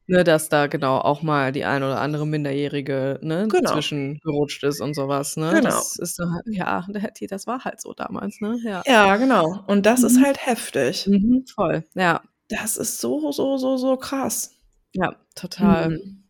Ne, 0.08 0.24
dass 0.24 0.48
da 0.48 0.66
genau 0.66 0.98
auch 0.98 1.22
mal 1.22 1.52
die 1.52 1.64
ein 1.64 1.82
oder 1.84 2.00
andere 2.00 2.26
Minderjährige, 2.26 3.20
ne, 3.22 3.46
Genau. 3.48 3.72
zwischengerutscht 3.74 4.64
ist 4.64 4.80
und 4.80 4.94
so 4.94 5.08
was, 5.08 5.36
ne? 5.36 5.50
Genau. 5.54 5.68
Das 5.70 5.96
ist 5.98 6.18
halt 6.18 6.44
ja, 6.48 6.86
das 7.30 7.46
war 7.46 7.64
halt 7.64 7.80
so 7.80 7.92
damals, 7.94 8.40
ne? 8.40 8.58
Ja. 8.64 8.82
Ja, 8.86 9.16
genau. 9.16 9.62
Und 9.68 9.86
das 9.86 10.02
ist 10.02 10.16
Mhm. 10.18 10.24
halt 10.24 10.46
heftig. 10.46 11.06
Mhm, 11.06 11.44
voll, 11.54 11.84
ja. 11.94 12.22
Das 12.48 12.76
ist 12.78 13.00
so, 13.00 13.30
so, 13.32 13.58
so, 13.58 13.76
so 13.76 13.96
krass. 13.98 14.52
Ja, 14.94 15.14
total. 15.34 15.90
Mhm. 15.90 16.24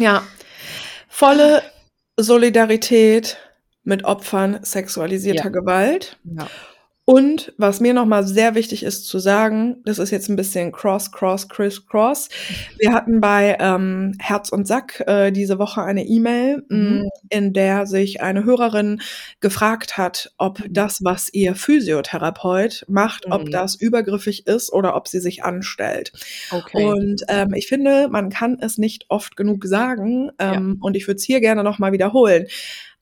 Ja. 0.00 0.22
Volle 1.08 1.62
Solidarität 2.18 3.38
mit 3.84 4.04
Opfern 4.04 4.60
sexualisierter 4.64 5.44
Ja. 5.44 5.50
Gewalt. 5.50 6.18
Ja. 6.24 6.48
Und 7.08 7.52
was 7.56 7.80
mir 7.80 7.92
noch 7.94 8.04
mal 8.06 8.24
sehr 8.26 8.54
wichtig 8.54 8.82
ist 8.84 9.06
zu 9.08 9.18
sagen, 9.18 9.78
das 9.84 9.98
ist 9.98 10.10
jetzt 10.10 10.28
'n 10.28 10.36
bisschen 10.36 10.70
cross, 10.70 11.10
cross, 11.10 11.48
criss, 11.48 11.84
cross. 11.86 12.28
Wir 12.78 12.92
hatten 12.92 13.20
bei, 13.20 13.56
ähm, 13.58 14.12
Herz 14.20 14.50
und 14.50 14.66
Sack, 14.66 15.02
äh, 15.06 15.30
diese 15.32 15.58
Woche 15.58 15.82
eine 15.82 16.04
E-Mail, 16.06 16.62
Mhm. 16.68 17.00
hm, 17.02 17.08
in 17.30 17.52
der 17.52 17.86
sich 17.86 18.20
eine 18.20 18.44
Hörerin 18.44 19.00
gefragt 19.40 19.96
hat, 19.98 20.32
ob 20.38 20.60
Mhm. 20.60 20.72
das, 20.74 20.98
was 21.02 21.32
ihr 21.32 21.54
Physiotherapeut 21.56 22.84
macht, 22.88 23.26
ob 23.30 23.46
Mhm. 23.46 23.50
das 23.50 23.74
übergriffig 23.76 24.46
ist 24.46 24.72
oder 24.72 24.94
ob 24.94 25.08
sie 25.08 25.20
sich 25.20 25.42
anstellt. 25.42 26.12
Okay. 26.52 26.96
Und, 26.98 27.22
ähm, 27.28 27.54
ich 27.54 27.66
finde, 27.66 28.08
man 28.08 28.30
kann 28.30 28.58
es 28.60 28.78
nicht 28.78 29.06
oft 29.08 29.36
genug 29.36 29.64
sagen, 29.64 30.30
Ja. 30.46 30.58
ähm, 30.58 30.76
und 30.80 30.96
ich 30.96 31.06
würde 31.08 31.16
es 31.16 31.24
hier 31.24 31.40
gerne 31.40 31.64
noch 31.64 31.78
mal 31.78 31.92
wiederholen. 31.92 32.46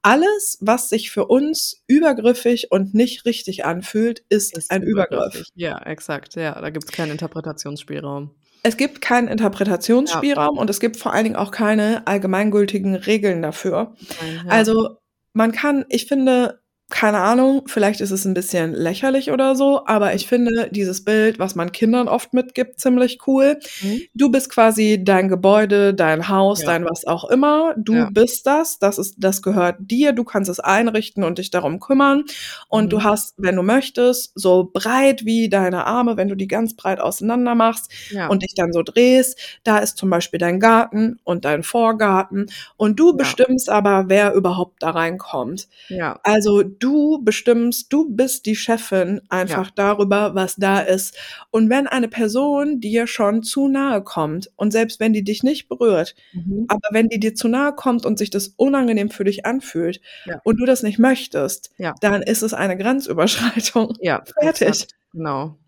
Alles, 0.02 0.58
was 0.60 0.88
sich 0.88 1.10
für 1.10 1.26
uns 1.26 1.82
übergriffig 1.86 2.70
und 2.70 2.94
nicht 2.94 3.24
richtig 3.24 3.64
anfühlt, 3.64 4.22
ist 4.28 4.56
Ist 4.56 4.70
ein 4.70 4.82
Übergriff. 4.82 5.44
Ja, 5.54 5.78
exakt, 5.82 6.36
ja, 6.36 6.60
da 6.60 6.70
gibt's 6.70 6.92
keinen 6.92 7.12
Interpretationsspielraum. 7.12 8.30
es 8.62 8.76
gibt 8.76 9.00
keinen 9.00 9.28
Interpretationsspielraum 9.28 10.56
ja. 10.56 10.60
und 10.60 10.70
es 10.70 10.80
gibt 10.80 10.96
vor 10.96 11.12
allen 11.12 11.24
Dingen 11.24 11.36
auch 11.36 11.50
keine 11.50 12.06
allgemeingültigen 12.06 12.94
Regeln 12.94 13.42
dafür. 13.42 13.94
Nein, 14.20 14.42
ja. 14.44 14.50
Also 14.50 14.98
man 15.32 15.52
kann, 15.52 15.84
ich 15.88 16.06
finde, 16.06 16.60
keine 16.90 17.18
Ahnung, 17.18 17.64
vielleicht 17.66 18.00
ist 18.00 18.12
es 18.12 18.24
ein 18.24 18.32
bisschen 18.32 18.72
lächerlich 18.72 19.30
oder 19.30 19.54
so, 19.54 19.84
aber 19.84 20.14
ich 20.14 20.26
finde 20.26 20.70
dieses 20.70 21.04
Bild, 21.04 21.38
was 21.38 21.54
man 21.54 21.70
Kindern 21.70 22.08
oft 22.08 22.32
mitgibt, 22.32 22.80
ziemlich 22.80 23.18
cool. 23.26 23.58
Mhm. 23.82 24.02
Du 24.14 24.30
bist 24.30 24.48
quasi 24.48 25.04
dein 25.04 25.28
Gebäude, 25.28 25.92
dein 25.92 26.30
Haus, 26.30 26.62
ja. 26.62 26.68
dein 26.68 26.86
was 26.86 27.06
auch 27.06 27.28
immer. 27.28 27.74
Du 27.76 27.94
ja. 27.94 28.08
bist 28.10 28.46
das, 28.46 28.78
das 28.78 28.96
ist, 28.96 29.16
das 29.18 29.42
gehört 29.42 29.76
dir. 29.80 30.12
Du 30.12 30.24
kannst 30.24 30.48
es 30.48 30.60
einrichten 30.60 31.24
und 31.24 31.36
dich 31.36 31.50
darum 31.50 31.78
kümmern. 31.78 32.24
Und 32.68 32.86
mhm. 32.86 32.88
du 32.88 33.02
hast, 33.02 33.34
wenn 33.36 33.56
du 33.56 33.62
möchtest, 33.62 34.32
so 34.34 34.70
breit 34.72 35.26
wie 35.26 35.50
deine 35.50 35.86
Arme, 35.86 36.16
wenn 36.16 36.28
du 36.28 36.36
die 36.36 36.48
ganz 36.48 36.74
breit 36.74 37.00
auseinander 37.00 37.54
machst 37.54 37.92
ja. 38.10 38.28
und 38.28 38.42
dich 38.42 38.54
dann 38.54 38.72
so 38.72 38.82
drehst, 38.82 39.38
da 39.62 39.76
ist 39.76 39.98
zum 39.98 40.08
Beispiel 40.08 40.38
dein 40.38 40.58
Garten 40.58 41.18
und 41.24 41.44
dein 41.44 41.64
Vorgarten. 41.64 42.46
Und 42.78 42.98
du 42.98 43.14
bestimmst 43.14 43.68
aber, 43.68 44.04
wer 44.08 44.32
überhaupt 44.32 44.82
da 44.82 44.90
reinkommt. 44.90 45.68
Ja. 45.90 46.18
Also 46.22 46.62
du 46.82 47.22
bestimmst, 47.22 47.92
du 47.92 48.08
bist 48.08 48.46
die 48.46 48.56
Chefin 48.56 49.20
einfach 49.28 49.66
ja. 49.66 49.72
darüber, 49.74 50.34
was 50.34 50.56
da 50.56 50.80
ist. 50.80 51.16
Und 51.50 51.70
wenn 51.70 51.86
eine 51.86 52.08
Person 52.08 52.80
dir 52.80 53.06
schon 53.06 53.42
zu 53.42 53.68
nahe 53.68 54.02
kommt 54.02 54.50
und 54.56 54.72
selbst 54.72 55.00
wenn 55.00 55.12
die 55.12 55.24
dich 55.24 55.42
nicht 55.42 55.68
berührt, 55.68 56.14
mhm. 56.32 56.66
aber 56.68 56.88
wenn 56.90 57.08
die 57.08 57.20
dir 57.20 57.34
zu 57.34 57.48
nahe 57.48 57.72
kommt 57.74 58.06
und 58.06 58.18
sich 58.18 58.30
das 58.30 58.48
unangenehm 58.56 59.10
für 59.10 59.24
dich 59.24 59.46
anfühlt 59.46 60.00
ja. 60.26 60.40
und 60.44 60.60
du 60.60 60.66
das 60.66 60.82
nicht 60.82 60.98
möchtest, 60.98 61.70
ja. 61.78 61.94
dann 62.00 62.22
ist 62.22 62.42
es 62.42 62.54
eine 62.54 62.76
Grenzüberschreitung. 62.76 63.94
Ja, 64.00 64.22
fertig. 64.40 64.68
Exakt. 64.68 64.94
Genau. 65.12 65.58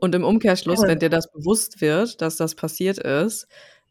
Und 0.00 0.14
im 0.14 0.24
Umkehrschluss, 0.24 0.82
wenn 0.82 0.98
dir 0.98 1.08
das 1.08 1.32
bewusst 1.32 1.80
wird, 1.80 2.20
dass 2.20 2.36
das 2.36 2.54
passiert 2.54 2.98
ist, 2.98 3.48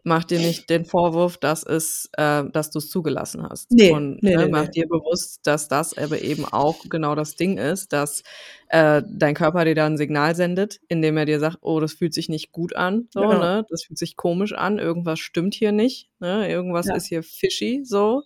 mach 0.08 0.24
dir 0.24 0.40
nicht 0.40 0.70
den 0.70 0.86
Vorwurf, 0.86 1.38
dass 1.38 1.64
es, 1.64 2.10
äh, 2.14 2.44
dass 2.52 2.72
du 2.72 2.80
es 2.80 2.90
zugelassen 2.90 3.44
hast. 3.44 3.70
Nee, 3.72 3.92
und 3.92 4.24
nee, 4.24 4.36
ne, 4.36 4.48
mach 4.48 4.66
nee. 4.66 4.72
dir 4.72 4.88
bewusst, 4.88 5.42
dass 5.46 5.68
das 5.68 5.96
aber 5.98 6.22
eben 6.22 6.46
auch 6.46 6.86
genau 6.90 7.14
das 7.14 7.36
Ding 7.36 7.58
ist, 7.58 7.94
dass 7.94 8.24
äh, 8.70 9.04
dein 9.08 9.36
Körper 9.36 9.66
dir 9.66 9.76
da 9.76 9.86
ein 9.86 9.98
Signal 9.98 10.36
sendet, 10.36 10.80
indem 10.88 11.18
er 11.18 11.26
dir 11.26 11.40
sagt, 11.40 11.60
oh, 11.62 11.80
das 11.80 11.94
fühlt 11.94 12.14
sich 12.14 12.30
nicht 12.30 12.52
gut 12.52 12.76
an, 12.76 13.08
so, 13.14 13.22
genau. 13.22 13.40
ne? 13.40 13.66
Das 13.70 13.84
fühlt 13.84 14.00
sich 14.00 14.16
komisch 14.16 14.54
an, 14.54 14.80
irgendwas 14.80 15.20
stimmt 15.20 15.54
hier 15.54 15.72
nicht, 15.72 16.10
ne? 16.20 16.50
Irgendwas 16.50 16.88
ja. 16.88 16.96
ist 16.96 17.08
hier 17.08 17.22
fishy, 17.22 17.82
so. 17.84 18.24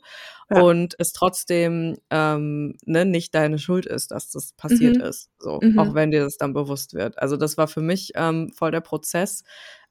Ja. 0.53 0.61
Und 0.61 0.95
es 0.99 1.13
trotzdem 1.13 1.97
ähm, 2.09 2.75
ne, 2.85 3.05
nicht 3.05 3.33
deine 3.33 3.57
Schuld 3.57 3.85
ist, 3.85 4.11
dass 4.11 4.31
das 4.31 4.51
passiert 4.53 4.97
mhm. 4.97 5.03
ist. 5.03 5.29
So, 5.39 5.59
mhm. 5.61 5.79
auch 5.79 5.93
wenn 5.93 6.11
dir 6.11 6.23
das 6.23 6.35
dann 6.35 6.53
bewusst 6.53 6.93
wird. 6.93 7.17
Also 7.19 7.37
das 7.37 7.57
war 7.57 7.67
für 7.67 7.81
mich 7.81 8.11
ähm, 8.15 8.51
voll 8.53 8.71
der 8.71 8.81
Prozess, 8.81 9.45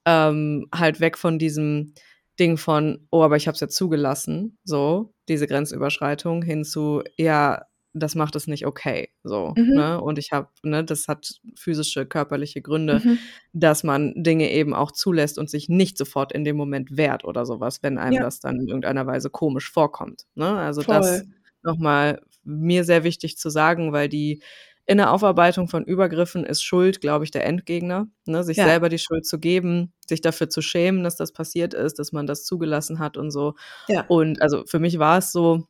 ähm, 0.04 0.66
halt 0.74 1.00
weg 1.00 1.18
von 1.18 1.38
diesem 1.38 1.94
Ding 2.38 2.56
von, 2.56 3.06
oh, 3.10 3.22
aber 3.22 3.36
ich 3.36 3.46
habe 3.46 3.54
es 3.54 3.60
ja 3.60 3.68
zugelassen, 3.68 4.58
so, 4.64 5.12
diese 5.28 5.46
Grenzüberschreitung, 5.46 6.42
hin 6.42 6.64
zu, 6.64 7.02
ja, 7.16 7.66
das 7.92 8.14
macht 8.14 8.36
es 8.36 8.46
nicht 8.46 8.66
okay, 8.66 9.10
so, 9.24 9.52
mhm. 9.56 9.74
ne? 9.74 10.00
Und 10.00 10.18
ich 10.18 10.30
habe, 10.32 10.48
ne, 10.62 10.84
das 10.84 11.08
hat 11.08 11.40
physische, 11.56 12.06
körperliche 12.06 12.62
Gründe, 12.62 13.00
mhm. 13.04 13.18
dass 13.52 13.82
man 13.82 14.14
Dinge 14.16 14.50
eben 14.50 14.74
auch 14.74 14.92
zulässt 14.92 15.38
und 15.38 15.50
sich 15.50 15.68
nicht 15.68 15.98
sofort 15.98 16.32
in 16.32 16.44
dem 16.44 16.56
Moment 16.56 16.96
wehrt 16.96 17.24
oder 17.24 17.44
sowas, 17.44 17.82
wenn 17.82 17.98
einem 17.98 18.14
ja. 18.14 18.22
das 18.22 18.40
dann 18.40 18.60
in 18.60 18.68
irgendeiner 18.68 19.06
Weise 19.06 19.28
komisch 19.28 19.70
vorkommt, 19.70 20.26
ne? 20.34 20.56
Also 20.56 20.82
Voll. 20.82 20.94
das 20.94 21.24
nochmal 21.62 22.22
mir 22.44 22.84
sehr 22.84 23.04
wichtig 23.04 23.36
zu 23.36 23.50
sagen, 23.50 23.92
weil 23.92 24.08
die 24.08 24.42
in 24.90 24.96
der 24.96 25.12
Aufarbeitung 25.12 25.68
von 25.68 25.84
Übergriffen 25.84 26.44
ist 26.44 26.64
Schuld, 26.64 27.00
glaube 27.00 27.24
ich, 27.24 27.30
der 27.30 27.46
Endgegner. 27.46 28.08
Ne? 28.26 28.42
Sich 28.42 28.56
ja. 28.56 28.64
selber 28.64 28.88
die 28.88 28.98
Schuld 28.98 29.24
zu 29.24 29.38
geben, 29.38 29.92
sich 30.04 30.20
dafür 30.20 30.50
zu 30.50 30.62
schämen, 30.62 31.04
dass 31.04 31.14
das 31.14 31.30
passiert 31.30 31.74
ist, 31.74 32.00
dass 32.00 32.10
man 32.10 32.26
das 32.26 32.44
zugelassen 32.44 32.98
hat 32.98 33.16
und 33.16 33.30
so. 33.30 33.54
Ja. 33.86 34.04
Und 34.08 34.42
also 34.42 34.64
für 34.66 34.80
mich 34.80 34.98
war 34.98 35.18
es 35.18 35.30
so, 35.30 35.62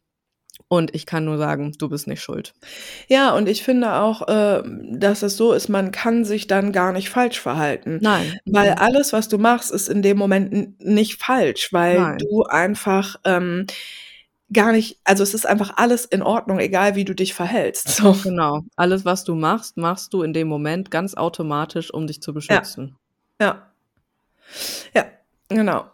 und 0.68 0.94
ich 0.94 1.04
kann 1.04 1.26
nur 1.26 1.36
sagen, 1.36 1.72
du 1.78 1.90
bist 1.90 2.06
nicht 2.06 2.22
schuld. 2.22 2.54
Ja, 3.08 3.34
und 3.34 3.46
ich 3.46 3.62
finde 3.62 3.92
auch, 3.96 4.26
äh, 4.26 4.62
dass 4.90 5.22
es 5.22 5.36
so 5.36 5.52
ist, 5.52 5.68
man 5.68 5.92
kann 5.92 6.24
sich 6.24 6.46
dann 6.46 6.72
gar 6.72 6.92
nicht 6.92 7.10
falsch 7.10 7.40
verhalten. 7.40 7.98
Nein. 8.00 8.38
Weil 8.46 8.72
alles, 8.72 9.12
was 9.12 9.28
du 9.28 9.36
machst, 9.36 9.70
ist 9.70 9.90
in 9.90 10.00
dem 10.00 10.16
Moment 10.16 10.82
nicht 10.82 11.22
falsch, 11.22 11.74
weil 11.74 12.00
Nein. 12.00 12.18
du 12.18 12.44
einfach 12.44 13.16
ähm, 13.26 13.66
gar 14.52 14.72
nicht, 14.72 14.98
also 15.04 15.22
es 15.22 15.34
ist 15.34 15.46
einfach 15.46 15.76
alles 15.76 16.04
in 16.04 16.22
Ordnung, 16.22 16.58
egal 16.58 16.94
wie 16.94 17.04
du 17.04 17.14
dich 17.14 17.34
verhältst. 17.34 17.88
So. 17.88 18.12
Genau. 18.22 18.64
Alles, 18.76 19.04
was 19.04 19.24
du 19.24 19.34
machst, 19.34 19.76
machst 19.76 20.12
du 20.12 20.22
in 20.22 20.32
dem 20.32 20.48
Moment 20.48 20.90
ganz 20.90 21.14
automatisch, 21.14 21.92
um 21.92 22.06
dich 22.06 22.20
zu 22.22 22.32
beschützen. 22.32 22.96
Ja. 23.40 23.70
Ja, 24.94 25.04
ja 25.04 25.06
genau. 25.48 25.86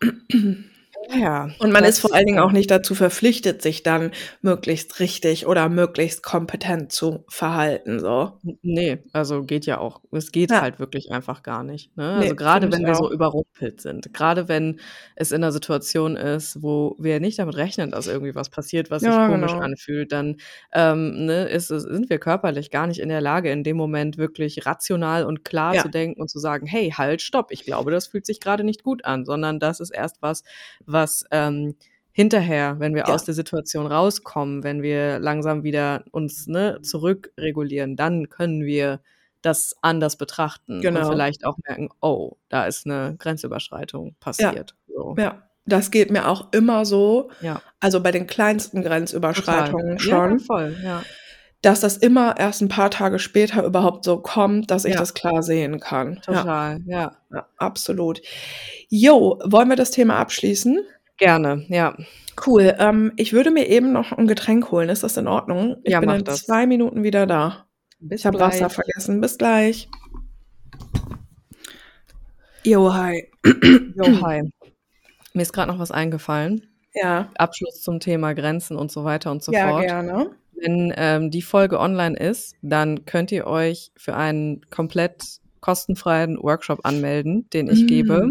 Ja. 1.14 1.50
Und 1.58 1.72
man 1.72 1.84
ist 1.84 1.98
vor 1.98 2.14
allen 2.14 2.26
Dingen 2.26 2.38
auch 2.38 2.52
nicht 2.52 2.70
dazu 2.70 2.94
verpflichtet, 2.94 3.62
sich 3.62 3.82
dann 3.82 4.10
möglichst 4.42 4.98
richtig 5.00 5.46
oder 5.46 5.68
möglichst 5.68 6.22
kompetent 6.22 6.92
zu 6.92 7.24
verhalten, 7.28 8.00
so. 8.00 8.32
Nee, 8.62 8.98
also 9.12 9.44
geht 9.44 9.66
ja 9.66 9.78
auch. 9.78 10.00
Es 10.12 10.32
geht 10.32 10.50
ja. 10.50 10.60
halt 10.60 10.78
wirklich 10.78 11.12
einfach 11.12 11.42
gar 11.42 11.62
nicht. 11.62 11.96
Ne? 11.96 12.14
Also 12.14 12.28
nee, 12.28 12.34
gerade 12.34 12.72
wenn 12.72 12.84
wir 12.84 12.92
auch. 12.92 13.08
so 13.08 13.12
überrumpelt 13.12 13.80
sind, 13.80 14.12
gerade 14.12 14.48
wenn 14.48 14.80
es 15.14 15.32
in 15.32 15.42
einer 15.42 15.52
Situation 15.52 16.16
ist, 16.16 16.62
wo 16.62 16.96
wir 16.98 17.20
nicht 17.20 17.38
damit 17.38 17.56
rechnen, 17.56 17.90
dass 17.90 18.06
irgendwie 18.06 18.34
was 18.34 18.48
passiert, 18.48 18.90
was 18.90 19.02
ja, 19.02 19.12
sich 19.12 19.32
komisch 19.32 19.52
genau. 19.52 19.64
anfühlt, 19.64 20.12
dann 20.12 20.36
ähm, 20.72 21.26
ne, 21.26 21.44
ist, 21.48 21.68
sind 21.68 22.10
wir 22.10 22.18
körperlich 22.18 22.70
gar 22.70 22.86
nicht 22.86 23.00
in 23.00 23.08
der 23.08 23.20
Lage, 23.20 23.50
in 23.50 23.64
dem 23.64 23.76
Moment 23.76 24.18
wirklich 24.18 24.66
rational 24.66 25.24
und 25.24 25.44
klar 25.44 25.74
ja. 25.74 25.82
zu 25.82 25.88
denken 25.88 26.20
und 26.20 26.28
zu 26.28 26.38
sagen, 26.38 26.66
hey, 26.66 26.90
halt, 26.90 27.22
stopp, 27.22 27.50
ich 27.50 27.64
glaube, 27.64 27.90
das 27.90 28.06
fühlt 28.06 28.26
sich 28.26 28.40
gerade 28.40 28.64
nicht 28.64 28.82
gut 28.82 29.04
an, 29.04 29.24
sondern 29.24 29.60
das 29.60 29.80
ist 29.80 29.90
erst 29.90 30.22
was, 30.22 30.42
was 30.84 30.95
ähm, 31.30 31.74
hinterher, 32.12 32.76
wenn 32.78 32.94
wir 32.94 33.04
ja. 33.06 33.14
aus 33.14 33.24
der 33.24 33.34
Situation 33.34 33.86
rauskommen, 33.86 34.62
wenn 34.64 34.82
wir 34.82 35.18
langsam 35.18 35.64
wieder 35.64 36.04
uns 36.12 36.46
ne, 36.46 36.80
zurückregulieren, 36.82 37.94
dann 37.96 38.30
können 38.30 38.64
wir 38.64 39.00
das 39.42 39.76
anders 39.82 40.16
betrachten 40.16 40.80
genau. 40.80 41.00
und 41.00 41.12
vielleicht 41.12 41.44
auch 41.44 41.56
merken, 41.66 41.90
oh, 42.00 42.32
da 42.48 42.66
ist 42.66 42.86
eine 42.86 43.16
Grenzüberschreitung 43.18 44.16
passiert. 44.18 44.74
Ja. 44.88 44.94
So. 44.94 45.14
ja. 45.18 45.42
Das 45.68 45.90
geht 45.90 46.12
mir 46.12 46.28
auch 46.28 46.52
immer 46.52 46.84
so. 46.84 47.30
Ja. 47.40 47.60
Also 47.80 48.00
bei 48.00 48.12
den 48.12 48.26
kleinsten 48.26 48.82
Grenzüberschreitungen 48.82 49.98
Total. 49.98 50.28
schon. 50.28 50.38
Ja, 50.38 50.44
voll, 50.44 50.76
ja. 50.82 51.02
Dass 51.62 51.80
das 51.80 51.96
immer 51.96 52.38
erst 52.38 52.60
ein 52.60 52.68
paar 52.68 52.90
Tage 52.90 53.18
später 53.18 53.64
überhaupt 53.64 54.04
so 54.04 54.18
kommt, 54.18 54.70
dass 54.70 54.84
ich 54.84 54.94
ja. 54.94 55.00
das 55.00 55.14
klar 55.14 55.42
sehen 55.42 55.80
kann. 55.80 56.20
Total, 56.22 56.80
ja. 56.86 57.16
ja. 57.32 57.46
Absolut. 57.56 58.20
Jo, 58.88 59.38
wollen 59.44 59.68
wir 59.68 59.76
das 59.76 59.90
Thema 59.90 60.16
abschließen? 60.16 60.80
Gerne, 61.16 61.64
ja. 61.68 61.96
Cool. 62.46 62.74
Ähm, 62.78 63.12
ich 63.16 63.32
würde 63.32 63.50
mir 63.50 63.66
eben 63.68 63.92
noch 63.92 64.12
ein 64.12 64.26
Getränk 64.26 64.70
holen. 64.70 64.90
Ist 64.90 65.02
das 65.02 65.16
in 65.16 65.26
Ordnung? 65.26 65.76
Ich 65.84 65.92
ja, 65.92 66.00
bin 66.00 66.10
in 66.10 66.24
das. 66.24 66.44
zwei 66.44 66.66
Minuten 66.66 67.02
wieder 67.02 67.26
da. 67.26 67.66
Bis 67.98 68.20
ich 68.20 68.26
habe 68.26 68.38
Wasser 68.38 68.68
vergessen. 68.68 69.20
Bis 69.20 69.38
gleich. 69.38 69.88
Jo, 72.62 72.92
hi. 72.92 73.30
Jo, 73.44 74.22
hi. 74.22 74.42
Mir 75.32 75.42
ist 75.42 75.52
gerade 75.52 75.72
noch 75.72 75.78
was 75.78 75.90
eingefallen. 75.90 76.68
Ja. 76.94 77.30
Abschluss 77.36 77.80
zum 77.82 78.00
Thema 78.00 78.34
Grenzen 78.34 78.76
und 78.76 78.90
so 78.90 79.04
weiter 79.04 79.30
und 79.30 79.42
so 79.42 79.52
ja, 79.52 79.68
fort. 79.68 79.84
Ja, 79.84 80.02
gerne. 80.02 80.30
Wenn 80.60 80.92
ähm, 80.96 81.30
die 81.30 81.42
Folge 81.42 81.78
online 81.78 82.16
ist, 82.16 82.54
dann 82.62 83.04
könnt 83.04 83.30
ihr 83.32 83.46
euch 83.46 83.90
für 83.96 84.14
einen 84.16 84.62
komplett 84.70 85.22
kostenfreien 85.60 86.38
Workshop 86.42 86.80
anmelden, 86.84 87.48
den 87.52 87.68
ich 87.68 87.82
mm. 87.82 87.86
gebe. 87.86 88.30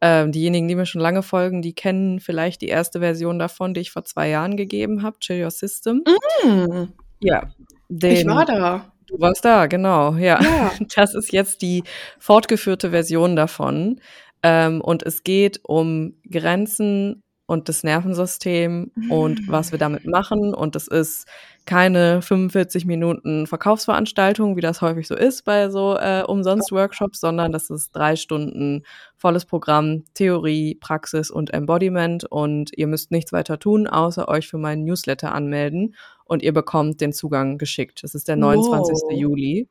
Ähm, 0.00 0.30
diejenigen, 0.30 0.68
die 0.68 0.74
mir 0.74 0.86
schon 0.86 1.00
lange 1.00 1.22
folgen, 1.22 1.62
die 1.62 1.74
kennen 1.74 2.20
vielleicht 2.20 2.60
die 2.60 2.68
erste 2.68 3.00
Version 3.00 3.38
davon, 3.38 3.74
die 3.74 3.80
ich 3.80 3.90
vor 3.90 4.04
zwei 4.04 4.28
Jahren 4.28 4.56
gegeben 4.56 5.02
habe, 5.02 5.18
Chill 5.20 5.42
Your 5.42 5.50
System. 5.50 6.04
Mm. 6.44 6.84
Ja. 7.20 7.50
Den, 7.88 8.12
ich 8.12 8.26
war 8.26 8.44
da. 8.44 8.92
Du 9.06 9.18
warst 9.20 9.44
da, 9.44 9.66
genau, 9.66 10.14
ja. 10.16 10.40
ja. 10.42 10.72
Das 10.94 11.14
ist 11.14 11.32
jetzt 11.32 11.62
die 11.62 11.84
fortgeführte 12.18 12.90
Version 12.90 13.36
davon. 13.36 14.00
Ähm, 14.42 14.80
und 14.80 15.02
es 15.02 15.24
geht 15.24 15.60
um 15.62 16.14
Grenzen 16.30 17.22
und 17.46 17.68
das 17.68 17.84
Nervensystem 17.84 18.90
und 19.08 19.48
was 19.48 19.70
wir 19.70 19.78
damit 19.78 20.04
machen. 20.04 20.52
Und 20.52 20.74
es 20.74 20.88
ist 20.88 21.26
keine 21.64 22.20
45 22.20 22.86
Minuten 22.86 23.46
Verkaufsveranstaltung, 23.46 24.56
wie 24.56 24.60
das 24.60 24.82
häufig 24.82 25.06
so 25.06 25.14
ist 25.14 25.44
bei 25.44 25.68
so 25.70 25.96
äh, 25.96 26.24
Umsonst-Workshops, 26.26 27.20
sondern 27.20 27.52
das 27.52 27.70
ist 27.70 27.94
drei 27.94 28.16
Stunden 28.16 28.82
volles 29.16 29.44
Programm, 29.44 30.04
Theorie, 30.14 30.74
Praxis 30.74 31.30
und 31.30 31.54
Embodiment. 31.54 32.24
Und 32.24 32.70
ihr 32.76 32.88
müsst 32.88 33.12
nichts 33.12 33.32
weiter 33.32 33.58
tun, 33.60 33.86
außer 33.86 34.28
euch 34.28 34.48
für 34.48 34.58
meinen 34.58 34.84
Newsletter 34.84 35.32
anmelden. 35.32 35.94
Und 36.24 36.42
ihr 36.42 36.52
bekommt 36.52 37.00
den 37.00 37.12
Zugang 37.12 37.58
geschickt. 37.58 38.02
Das 38.02 38.14
ist 38.16 38.26
der 38.26 38.36
29. 38.36 38.94
Wow. 39.08 39.18
Juli. 39.18 39.68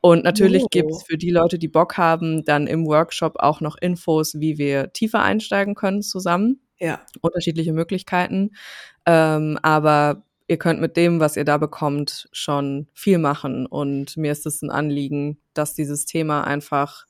Und 0.00 0.24
natürlich 0.24 0.62
oh. 0.64 0.68
gibt's 0.70 1.02
für 1.02 1.18
die 1.18 1.30
Leute, 1.30 1.58
die 1.58 1.68
Bock 1.68 1.98
haben, 1.98 2.44
dann 2.44 2.66
im 2.66 2.86
Workshop 2.86 3.34
auch 3.38 3.60
noch 3.60 3.76
Infos, 3.76 4.34
wie 4.38 4.56
wir 4.56 4.92
tiefer 4.92 5.22
einsteigen 5.22 5.74
können 5.74 6.02
zusammen. 6.02 6.60
Ja. 6.80 7.00
Unterschiedliche 7.20 7.72
Möglichkeiten. 7.72 8.50
Ähm, 9.06 9.58
aber 9.62 10.22
ihr 10.48 10.58
könnt 10.58 10.80
mit 10.80 10.96
dem, 10.96 11.20
was 11.20 11.36
ihr 11.36 11.44
da 11.44 11.58
bekommt, 11.58 12.28
schon 12.32 12.88
viel 12.94 13.18
machen. 13.18 13.66
Und 13.66 14.16
mir 14.16 14.32
ist 14.32 14.46
es 14.46 14.62
ein 14.62 14.70
Anliegen, 14.70 15.38
dass 15.54 15.74
dieses 15.74 16.06
Thema 16.06 16.44
einfach 16.44 17.06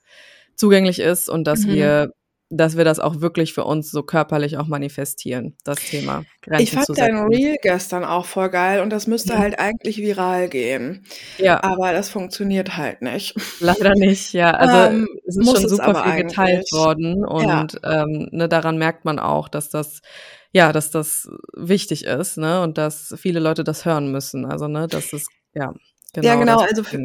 zugänglich 0.56 0.98
ist 1.00 1.28
und 1.28 1.44
dass 1.44 1.64
Mhm. 1.64 1.68
wir, 1.68 2.12
dass 2.50 2.76
wir 2.76 2.84
das 2.84 2.98
auch 2.98 3.20
wirklich 3.20 3.52
für 3.52 3.64
uns 3.64 3.90
so 3.90 4.02
körperlich 4.02 4.56
auch 4.56 4.66
manifestieren, 4.66 5.56
das 5.64 5.78
Thema. 5.80 6.24
Grenzen 6.42 6.62
Ich 6.62 6.70
fand 6.72 6.98
dein. 6.98 7.16
Reel 7.28 7.56
gestern 7.62 8.04
auch 8.04 8.24
voll 8.26 8.48
geil 8.48 8.80
und 8.80 8.90
das 8.90 9.06
müsste 9.06 9.34
Mhm. 9.34 9.38
halt 9.38 9.58
eigentlich 9.58 9.98
viral 9.98 10.48
gehen. 10.48 11.04
Ja, 11.36 11.62
Aber 11.62 11.92
das 11.92 12.08
funktioniert 12.08 12.76
halt 12.76 13.02
nicht. 13.02 13.34
leider 13.60 13.94
nicht, 13.94 14.32
ja. 14.32 14.52
Also 14.52 14.76
Ähm, 14.76 15.08
es 15.26 15.36
ist 15.36 15.50
schon 15.58 15.68
super 15.68 16.02
viel 16.04 16.22
geteilt 16.24 16.56
eigentlich. 16.56 16.72
worden 16.72 17.18
Ja. 17.20 17.60
und 17.60 17.80
ähm, 17.84 18.28
ne, 18.32 18.48
daran 18.48 18.78
merkt 18.78 19.04
man 19.04 19.18
auch, 19.18 19.48
dass 19.48 19.68
das 19.70 20.00
ja, 20.52 20.72
dass 20.72 20.90
das 20.90 21.28
wichtig 21.54 22.04
ist, 22.06 22.38
ne, 22.38 22.62
und 22.62 22.78
dass 22.78 23.14
viele 23.18 23.38
Leute 23.40 23.64
das 23.64 23.84
hören 23.84 24.10
müssen. 24.10 24.46
Also 24.46 24.66
ne, 24.68 24.86
dass 24.86 25.12
es 25.12 25.26
ja 25.54 25.74
genau, 26.14 26.26
Ja, 26.26 26.34
genau. 26.36 26.60
Also 26.60 26.82
für. 26.82 26.98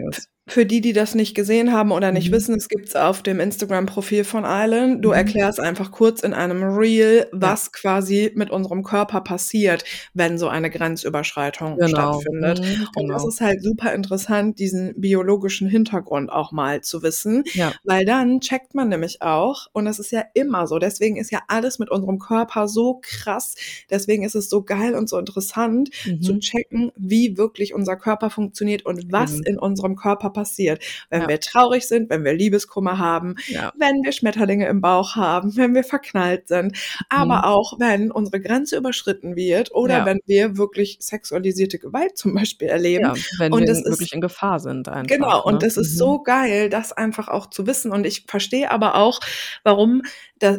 Für 0.46 0.66
die, 0.66 0.82
die 0.82 0.92
das 0.92 1.16
nicht 1.16 1.36
gesehen 1.36 1.72
haben 1.72 1.92
oder 1.94 2.12
nicht 2.12 2.30
Mhm. 2.30 2.34
wissen, 2.34 2.56
es 2.56 2.68
gibt's 2.68 2.98
auf 2.98 3.24
dem 3.24 3.40
Instagram-Profil 3.40 4.26
von 4.26 4.44
Island. 4.46 5.04
Du 5.04 5.10
Mhm. 5.10 5.16
erklärst 5.16 5.60
einfach 5.62 5.90
kurz 5.92 6.22
in 6.22 6.34
einem 6.34 6.64
Reel, 6.64 7.28
was 7.32 7.72
quasi 7.72 8.30
mit 8.36 8.50
unserem 8.52 8.84
Körper 8.84 9.22
passiert, 9.22 9.86
wenn 10.14 10.38
so 10.38 10.50
eine 10.50 10.70
Grenzüberschreitung 10.70 11.78
Genau, 11.78 12.20
stattfindet. 12.20 12.60
mhm, 12.60 12.88
Und 12.96 13.08
das 13.08 13.24
genau. 13.24 13.28
ist 13.30 13.40
halt 13.40 13.64
super 13.64 13.94
interessant, 13.94 14.60
diesen 14.60 15.00
biologischen 15.00 15.70
Hintergrund 15.70 16.30
auch 16.30 16.52
mal 16.52 16.82
zu 16.82 17.04
wissen, 17.04 17.46
Ja, 17.54 17.72
weil 17.86 18.04
dann 18.06 18.42
checkt 18.42 18.76
man 18.76 18.90
nämlich 18.90 19.22
auch, 19.22 19.68
und 19.72 19.86
das 19.86 19.98
ist 19.98 20.12
ja 20.12 20.24
immer 20.34 20.68
so, 20.68 20.78
deswegen 20.78 21.16
ist 21.16 21.32
ja 21.32 21.40
alles 21.48 21.80
mit 21.80 21.90
unserem 21.90 22.20
Körper 22.20 22.68
so 22.68 23.00
krass, 23.02 23.56
deswegen 23.90 24.24
ist 24.24 24.36
es 24.36 24.50
so 24.50 24.62
geil 24.64 24.94
und 24.96 25.08
so 25.08 25.18
interessant, 25.18 25.90
zu 26.20 26.34
mhm. 26.34 26.40
checken, 26.42 26.92
wie 26.98 27.38
wirklich 27.38 27.74
unser 27.74 27.96
Körper 27.96 28.30
funktioniert 28.30 28.86
und 28.86 29.10
was 29.12 29.36
Eben. 29.36 29.44
in 29.46 29.60
unserem 29.60 29.96
Körper 29.96 30.33
passiert. 30.34 30.84
Wenn 31.10 31.22
Ja. 31.24 31.28
wir 31.30 31.40
traurig 31.40 31.88
sind, 31.88 32.10
wenn 32.10 32.24
wir 32.26 32.34
Liebeskummer 32.34 32.98
haben, 32.98 33.36
Ja. 33.48 33.72
wenn 33.78 34.04
wir 34.04 34.12
Schmetterlinge 34.12 34.68
im 34.68 34.82
Bauch 34.82 35.16
haben, 35.16 35.56
wenn 35.56 35.74
wir 35.76 35.84
verknallt 35.84 36.48
sind, 36.50 36.76
aber 37.10 37.38
Mhm. 37.40 37.44
auch 37.44 37.80
wenn 37.80 38.12
unsere 38.12 38.42
Grenze 38.42 38.76
überschritten 38.78 39.36
wird 39.36 39.72
oder 39.74 40.00
Ja. 40.00 40.06
wenn 40.06 40.20
wir 40.26 40.58
wirklich 40.58 40.98
sexualisierte 41.00 41.80
Gewalt 41.80 42.18
zum 42.18 42.34
Beispiel 42.34 42.68
erleben. 42.68 43.14
Wenn 43.38 43.54
Und 43.54 43.62
wir 43.62 43.68
das 43.68 43.80
ist 43.80 43.86
wirklich 43.86 44.14
in 44.14 44.22
Gefahr 44.22 44.60
sind 44.60 44.90
einfach. 44.90 45.08
Genau, 45.08 45.44
und 45.44 45.54
ne? 45.54 45.60
das 45.60 45.78
ist 45.78 45.94
Mhm. 45.94 45.98
so 45.98 46.24
geil, 46.24 46.70
das 46.70 46.92
einfach 46.92 47.28
auch 47.28 47.48
zu 47.50 47.68
wissen. 47.68 47.92
Und 47.92 48.06
ich 48.06 48.26
verstehe 48.28 48.72
aber 48.72 48.96
auch, 48.96 49.20
warum 49.64 50.02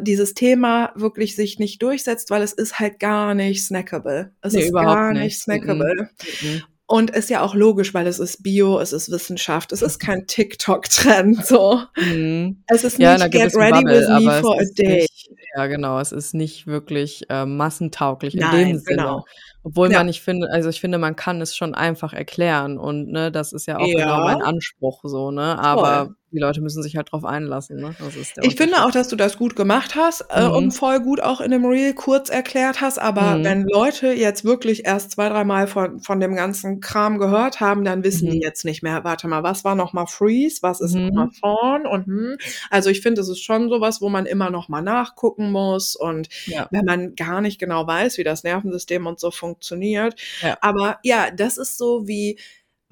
dieses 0.01 0.33
Thema 0.33 0.93
wirklich 0.95 1.37
sich 1.37 1.59
nicht 1.59 1.83
durchsetzt, 1.83 2.31
weil 2.31 2.43
es 2.43 2.53
ist 2.55 2.79
halt 2.79 2.99
gar 3.01 3.35
nicht 3.35 3.65
snackable. 3.67 4.33
Es 4.41 4.55
Nee, 4.55 4.63
ist 4.63 4.71
überhaupt 4.71 4.95
gar 4.97 5.13
nicht 5.13 5.23
nicht. 5.25 5.41
snackable. 5.43 6.09
Mhm. 6.41 6.63
Und 6.89 7.11
ist 7.11 7.31
ja 7.31 7.41
auch 7.41 7.55
logisch, 7.55 7.95
weil 7.95 8.07
es 8.07 8.19
ist 8.19 8.43
Bio, 8.43 8.79
es 8.79 8.93
ist 8.93 9.11
Wissenschaft, 9.11 9.73
es 9.73 9.81
ist 9.81 9.99
kein 9.99 10.27
TikTok-Trend, 10.27 11.45
so. 11.47 11.81
Mhm. 11.97 12.63
Es 12.67 12.85
ist 12.85 12.99
Ja, 12.99 13.17
nicht 13.17 13.31
get 13.33 13.55
ready 13.57 13.83
Bubble, 13.83 14.01
with 14.01 14.09
me 14.09 14.15
aber 14.33 14.41
for 14.43 14.61
a 14.61 14.65
day. 14.77 15.01
nicht 15.03 15.31
ja 15.57 15.67
genau, 15.67 15.99
es 16.01 16.13
ist 16.13 16.35
nicht 16.35 16.67
wirklich, 16.67 17.25
äh, 17.31 17.47
massentauglich 17.47 18.35
in 18.35 18.41
dem 18.41 18.51
Nein, 18.51 18.79
Sinne. 18.81 18.97
genau. 18.97 19.25
Obwohl 19.63 19.91
Ja. 19.91 19.99
man 19.99 20.09
ich 20.09 20.21
finde 20.21 20.49
also, 20.51 20.69
ich 20.69 20.81
finde, 20.81 20.99
man 20.99 21.17
kann 21.17 21.41
es 21.41 21.57
schon 21.57 21.75
einfach 21.75 22.13
erklären 22.13 22.77
und, 22.77 23.11
ne, 23.11 23.33
das 23.33 23.53
ist 23.55 23.67
ja 23.67 23.79
auch 23.79 23.87
genau 23.87 24.19
mein 24.25 24.39
Ja. 24.41 24.45
Anspruch 24.45 25.01
so, 25.05 25.31
ne? 25.31 25.57
Voll. 25.63 26.15
Die 26.35 26.41
Leute 26.41 26.61
müssen 26.61 26.83
sich 26.83 26.97
halt 26.97 27.13
drauf 27.13 27.25
einlassen, 27.25 27.79
ne? 27.81 27.95
Ich 28.43 28.57
finde 28.57 28.85
auch, 28.85 28.91
dass 28.91 29.07
du 29.09 29.15
das 29.17 29.39
gut 29.39 29.55
gemacht 29.55 29.95
hast 29.95 30.25
äh, 30.31 30.47
und 30.49 30.65
Mhm. 30.67 30.71
voll 30.73 31.01
gut 31.01 31.21
auch 31.23 31.41
in 31.41 31.53
dem 31.53 31.65
Reel 31.65 31.95
kurz 31.95 32.29
erklärt 32.29 32.81
hast. 32.81 32.99
Aber 32.99 33.39
Mhm. 33.39 33.45
wenn 33.45 33.65
Leute 33.69 34.09
jetzt 34.13 34.45
wirklich 34.45 34.85
erst 34.85 35.13
zwei, 35.13 35.29
dreimal 35.29 35.69
von, 35.69 36.01
von 36.01 36.19
dem 36.19 36.35
ganzen 36.35 36.81
Kram 36.81 37.19
gehört 37.19 37.61
haben, 37.61 37.85
dann 37.85 38.03
wissen 38.03 38.29
die 38.31 38.39
Mhm. 38.39 38.43
jetzt 38.43 38.65
nicht 38.65 38.83
mehr, 38.83 39.05
warte 39.05 39.29
mal, 39.29 39.45
was 39.45 39.65
war 39.65 39.77
nochmal 39.77 40.09
Freeze, 40.09 40.59
was 40.63 40.81
ist 40.81 40.95
Mhm. 40.95 41.07
nochmal 41.07 41.29
Fawn 41.41 41.87
und 41.87 42.07
hm. 42.07 42.37
Also 42.71 42.91
ich 42.91 43.01
finde, 43.01 43.21
es 43.21 43.29
ist 43.29 43.43
schon 43.45 43.69
sowas, 43.69 44.01
wo 44.01 44.09
man 44.09 44.27
immer 44.27 44.51
nochmal 44.51 44.83
nachgucken 44.83 45.53
muss 45.53 45.95
und 45.95 46.29
Ja. 46.47 46.67
wenn 46.73 46.85
man 46.85 47.15
gar 47.15 47.41
nicht 47.41 47.61
genau 47.61 47.87
weiß, 47.87 48.19
wie 48.19 48.25
das 48.25 48.43
Nervensystem 48.43 49.07
und 49.07 49.21
so 49.21 49.31
funktioniert. 49.31 50.21
Ja. 50.43 50.59
Aber 50.61 50.99
ja, 51.05 51.31
das 51.31 51.59
ist 51.59 51.79
so 51.79 52.09
wie, 52.09 52.39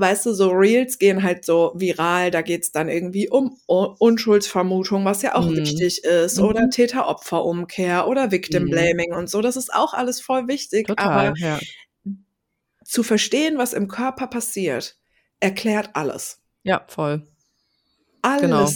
weißt 0.03 0.27
du, 0.27 0.35
so 0.35 0.51
Reels 0.51 0.99
gehen 0.99 1.23
halt 1.23 1.47
so 1.47 1.73
viral, 1.75 2.31
da 2.31 2.43
geht's 2.43 2.73
dann 2.73 2.91
irgendwie 2.91 3.31
um 3.31 3.57
Unschuldsvermutung, 3.67 5.07
was 5.07 5.23
ja 5.23 5.35
auch 5.37 5.49
Mhm. 5.49 5.57
wichtig 5.57 6.05
ist, 6.05 6.39
oder 6.39 6.67
Mhm. 6.67 6.71
Täter-Opfer-Umkehr 6.71 8.07
oder 8.09 8.31
Victim 8.31 8.65
Mhm. 8.65 8.71
Blaming 8.71 9.13
und 9.15 9.31
so. 9.31 9.41
Das 9.41 9.57
ist 9.57 9.73
auch 9.73 9.95
alles 9.95 10.21
voll 10.21 10.49
wichtig, 10.49 10.91
aber 10.99 11.33
Total, 11.33 11.35
ja. 11.39 11.59
zu 12.85 13.03
verstehen, 13.03 13.57
was 13.59 13.73
im 13.73 13.89
Körper 13.89 14.27
passiert, 14.27 14.99
erklärt 15.41 15.91
alles. 15.95 16.43
Ja, 16.65 16.85
voll. 16.89 17.23
Alles. 18.23 18.43
Genau. 18.43 18.69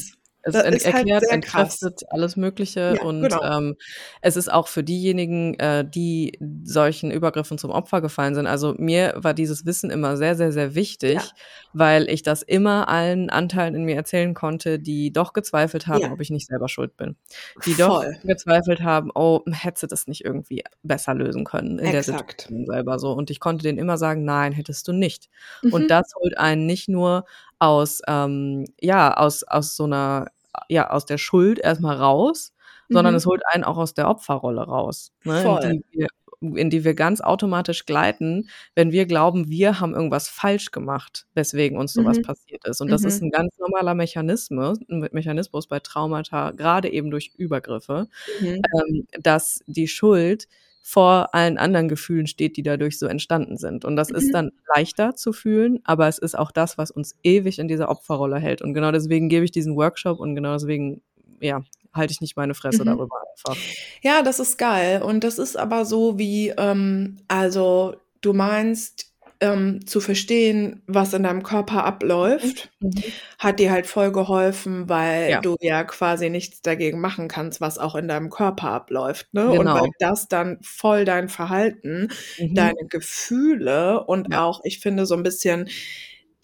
Es 0.48 0.60
ent 0.60 0.84
halt 0.92 1.08
erklärt, 1.10 1.26
krass. 1.42 1.86
entkräftet 1.86 2.02
alles 2.10 2.36
Mögliche 2.36 2.98
Ja, 2.98 3.00
und, 3.00 3.36
genau. 3.38 3.40
ähm, 3.42 3.74
es 4.22 4.36
ist 4.36 4.52
auch 4.52 4.68
für 4.68 4.84
diejenigen, 4.84 5.54
äh, 5.58 5.84
die 5.88 6.38
solchen 6.62 7.10
Übergriffen 7.10 7.58
zum 7.58 7.70
Opfer 7.72 8.00
gefallen 8.00 8.36
sind 8.36 8.46
also, 8.46 8.74
mir 8.78 9.14
war 9.16 9.34
dieses 9.34 9.66
Wissen 9.66 9.90
immer 9.90 10.16
sehr, 10.16 10.36
sehr, 10.36 10.52
sehr 10.52 10.76
wichtig, 10.76 11.34
Ja. 11.34 11.36
weil 11.72 12.08
ich 12.08 12.22
das 12.22 12.42
immer 12.42 12.88
allen 12.88 13.28
Anteilen 13.28 13.74
in 13.74 13.82
mir 13.84 13.96
erzählen 13.96 14.34
konnte, 14.34 14.78
die 14.78 15.12
doch 15.12 15.32
gezweifelt 15.32 15.88
haben, 15.88 16.06
Ja. 16.06 16.10
ob 16.12 16.20
ich 16.20 16.30
nicht 16.30 16.46
selber 16.46 16.68
schuld 16.68 16.96
bin. 16.96 17.16
Die 17.64 17.74
doch 17.74 17.96
Voll. 18.00 18.16
gezweifelt 18.22 18.82
haben: 18.82 19.10
„Oh, 19.16 19.40
hättest 19.50 19.82
du 19.82 19.86
das 19.88 20.06
nicht 20.06 20.24
irgendwie 20.24 20.62
besser 20.84 21.14
lösen 21.14 21.44
können 21.44 21.80
in 21.80 21.90
der 21.90 22.04
Exakt. 22.04 22.04
Situation 22.04 22.66
selber 22.66 23.00
so?“ 23.00 23.12
Und 23.12 23.30
ich 23.30 23.40
konnte 23.40 23.64
denen 23.64 23.78
immer 23.78 23.98
sagen: 23.98 24.24
„Nein, 24.24 24.52
hättest 24.52 24.86
du 24.86 24.92
nicht.“ 24.92 25.28
Mhm. 25.62 25.70
Und 25.70 25.90
das 25.90 26.12
holt 26.20 26.38
einen 26.38 26.66
nicht 26.66 26.88
nur 26.88 27.24
aus, 27.58 28.00
ähm 28.06 28.64
ja, 28.80 29.16
aus 29.16 29.42
aus 29.44 29.74
so 29.76 29.86
'ner 29.88 30.26
ja, 30.68 30.90
aus 30.90 31.06
der 31.06 31.18
Schuld 31.18 31.58
erst 31.58 31.80
mal 31.80 31.96
raus, 31.96 32.52
sondern 32.90 33.14
Mhm. 33.14 33.16
es 33.16 33.26
holt 33.26 33.42
einen 33.52 33.64
auch 33.64 33.76
aus 33.78 33.94
der 33.94 34.08
Opferrolle 34.08 34.62
raus, 34.62 35.12
ne, 35.24 35.44
in 35.44 35.58
Voll. 35.60 35.76
die 35.78 35.84
wir 35.92 36.08
in 36.42 36.68
die 36.70 36.84
wir 36.84 36.94
ganz 36.94 37.22
automatisch 37.22 37.86
gleiten, 37.86 38.48
wenn 38.74 38.92
wir 38.92 39.06
glauben, 39.06 39.48
wir 39.48 39.80
haben 39.80 39.94
irgendwas 39.94 40.28
falsch 40.28 40.70
gemacht, 40.70 41.26
weswegen 41.34 41.78
uns 41.78 41.94
so 41.94 42.04
was 42.04 42.18
Mhm. 42.18 42.22
passiert 42.22 42.66
ist. 42.66 42.82
Und 42.82 42.90
das 42.90 43.04
ist 43.04 43.20
Mhm. 43.20 43.22
'n 43.22 43.30
ganz 43.30 43.56
normaler 43.58 43.94
Mechanismus 43.94 44.78
'n 44.90 45.08
Mechanismus 45.12 45.66
bei 45.66 45.80
Traumata, 45.80 46.50
grade 46.52 46.90
eben 46.92 47.10
durch 47.10 47.32
Übergriffe, 47.38 48.08
Mhm. 48.28 48.66
ähm, 48.74 49.06
dass 49.22 49.60
die 49.66 49.88
Schuld 49.88 50.48
vor 50.88 51.34
allen 51.34 51.58
anderen 51.58 51.88
Gefühlen 51.88 52.28
steht, 52.28 52.56
die 52.56 52.62
dadurch 52.62 52.96
so 53.00 53.06
entstanden 53.06 53.56
sind. 53.56 53.84
Und 53.84 53.96
das 53.96 54.08
ist 54.08 54.28
Mhm. 54.28 54.32
dann 54.32 54.50
leichter 54.72 55.16
zu 55.16 55.32
fühlen, 55.32 55.80
aber 55.82 56.06
es 56.06 56.18
ist 56.18 56.38
auch 56.38 56.52
das, 56.52 56.78
was 56.78 56.92
uns 56.92 57.16
ewig 57.24 57.58
in 57.58 57.66
dieser 57.66 57.88
Opferrolle 57.88 58.38
hält. 58.38 58.62
Und 58.62 58.72
genau 58.72 58.92
deswegen 58.92 59.28
gebe 59.28 59.44
ich 59.44 59.50
diesen 59.50 59.74
Workshop 59.74 60.20
und 60.20 60.36
genau 60.36 60.52
deswegen, 60.52 61.02
ja, 61.40 61.60
halte 61.92 62.12
ich 62.12 62.20
nicht 62.20 62.36
meine 62.36 62.54
Fresse 62.54 62.82
Mhm. 62.82 62.86
darüber 62.86 63.16
einfach. 63.32 63.60
Ja, 64.00 64.22
das 64.22 64.38
ist 64.38 64.58
geil. 64.58 65.02
Und 65.02 65.24
das 65.24 65.40
ist 65.40 65.56
aber 65.56 65.84
so 65.84 66.20
wie, 66.20 66.50
ähm, 66.56 67.16
also 67.26 67.96
du 68.20 68.32
meinst, 68.32 69.12
ähm, 69.40 69.86
zu 69.86 70.00
verstehen, 70.00 70.82
was 70.86 71.12
in 71.14 71.22
deinem 71.24 71.42
Körper 71.42 71.84
abläuft, 71.84 72.70
Mhm. 72.80 72.88
Mhm. 72.88 73.12
hat 73.38 73.60
dir 73.60 73.70
halt 73.72 73.86
voll 73.86 74.12
geholfen, 74.12 74.88
weil 74.88 75.32
Ja. 75.32 75.40
du 75.40 75.56
ja 75.60 75.84
quasi 75.84 76.30
nichts 76.30 76.62
dagegen 76.62 77.00
machen 77.00 77.28
kannst, 77.28 77.60
was 77.60 77.78
auch 77.78 77.94
in 77.96 78.08
deinem 78.08 78.30
Körper 78.30 78.70
abläuft, 78.70 79.32
ne? 79.34 79.52
Und 79.54 79.74
weil 79.74 79.82
Genau. 79.82 79.92
das 80.00 80.28
dann 80.28 80.58
voll 80.62 81.04
dein 81.04 81.28
Verhalten, 81.28 82.08
Mhm. 82.38 82.54
deine 82.54 82.86
Gefühle 82.90 84.04
und 84.06 84.32
Ja. 84.32 84.38
auch, 84.38 84.60
ich 84.64 84.80
finde, 84.80 85.06
so 85.06 85.14
ein 85.16 85.22
bisschen 85.24 85.68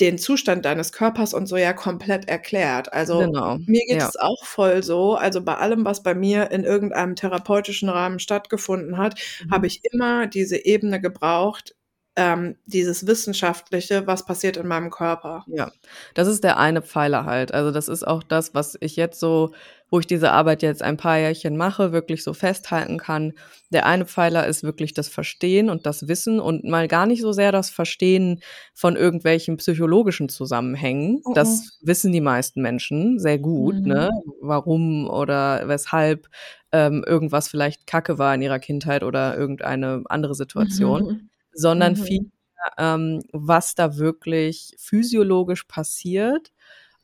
den 0.00 0.18
Zustand 0.18 0.64
deines 0.64 0.92
Körpers 0.92 1.34
und 1.34 1.46
so 1.46 1.56
ja 1.56 1.72
komplett 1.72 2.28
erklärt. 2.28 2.92
Also 2.92 3.26
Genau, 3.26 3.58
mir 3.66 3.82
geht 3.86 4.00
ja. 4.00 4.08
es 4.08 4.16
auch 4.16 4.44
voll 4.44 4.82
so, 4.82 5.14
also 5.16 5.42
bei 5.44 5.54
allem, 5.56 5.84
was 5.84 6.02
bei 6.02 6.14
mir 6.14 6.50
in 6.50 6.64
irgendeinem 6.64 7.14
therapeutischen 7.16 7.88
Rahmen 7.88 8.18
stattgefunden 8.18 8.98
hat, 8.98 9.20
Mhm. 9.40 9.50
habe 9.50 9.66
ich 9.68 9.80
immer 9.92 10.26
diese 10.26 10.64
Ebene 10.64 11.00
gebraucht, 11.00 11.74
ähm, 12.16 12.56
dieses 12.66 13.06
Wissenschaftliche, 13.06 14.06
was 14.06 14.24
passiert 14.24 14.56
in 14.56 14.66
meinem 14.68 14.90
Körper. 14.90 15.44
Ja, 15.48 15.70
das 16.14 16.28
ist 16.28 16.44
der 16.44 16.58
eine 16.58 16.82
Pfeiler 16.82 17.24
halt. 17.24 17.52
Also, 17.54 17.70
das 17.70 17.88
ist 17.88 18.06
auch 18.06 18.22
das, 18.22 18.54
was 18.54 18.76
ich 18.80 18.96
jetzt 18.96 19.18
so 19.20 19.52
wo 19.92 20.00
ich 20.00 20.06
diese 20.06 20.32
Arbeit 20.32 20.62
jetzt 20.62 20.82
ein 20.82 20.96
paar 20.96 21.18
Jährchen 21.18 21.54
mache, 21.58 21.92
wirklich 21.92 22.24
so 22.24 22.32
festhalten 22.32 22.96
kann. 22.96 23.34
Der 23.68 23.84
eine 23.84 24.06
Pfeiler 24.06 24.46
ist 24.46 24.62
wirklich 24.62 24.94
das 24.94 25.08
Verstehen 25.08 25.68
und 25.68 25.84
das 25.84 26.08
Wissen 26.08 26.40
und 26.40 26.64
mal 26.64 26.88
gar 26.88 27.04
nicht 27.04 27.20
so 27.20 27.32
sehr 27.32 27.52
das 27.52 27.68
Verstehen 27.68 28.40
von 28.72 28.96
irgendwelchen 28.96 29.58
psychologischen 29.58 30.30
Zusammenhängen. 30.30 31.20
Mhm. 31.26 31.34
Das 31.34 31.78
wissen 31.82 32.10
die 32.10 32.22
meisten 32.22 32.62
Menschen 32.62 33.18
sehr 33.18 33.38
gut, 33.38 33.74
Mhm. 33.74 33.86
ne, 33.86 34.10
warum 34.40 35.10
oder 35.10 35.68
weshalb, 35.68 36.26
ähm, 36.72 37.04
irgendwas 37.06 37.48
vielleicht 37.48 37.86
Kacke 37.86 38.16
war 38.18 38.34
in 38.34 38.40
ihrer 38.40 38.60
Kindheit 38.60 39.02
oder 39.04 39.36
irgendeine 39.36 40.04
andere 40.06 40.34
Situation, 40.34 41.02
Mhm. 41.04 41.28
Sondern 41.54 41.96
Mhm. 41.96 41.96
viel 41.96 42.20
mehr, 42.20 42.72
ähm, 42.78 43.22
was 43.32 43.74
da 43.74 43.96
wirklich 43.98 44.74
physiologisch 44.78 45.64
passiert 45.64 46.52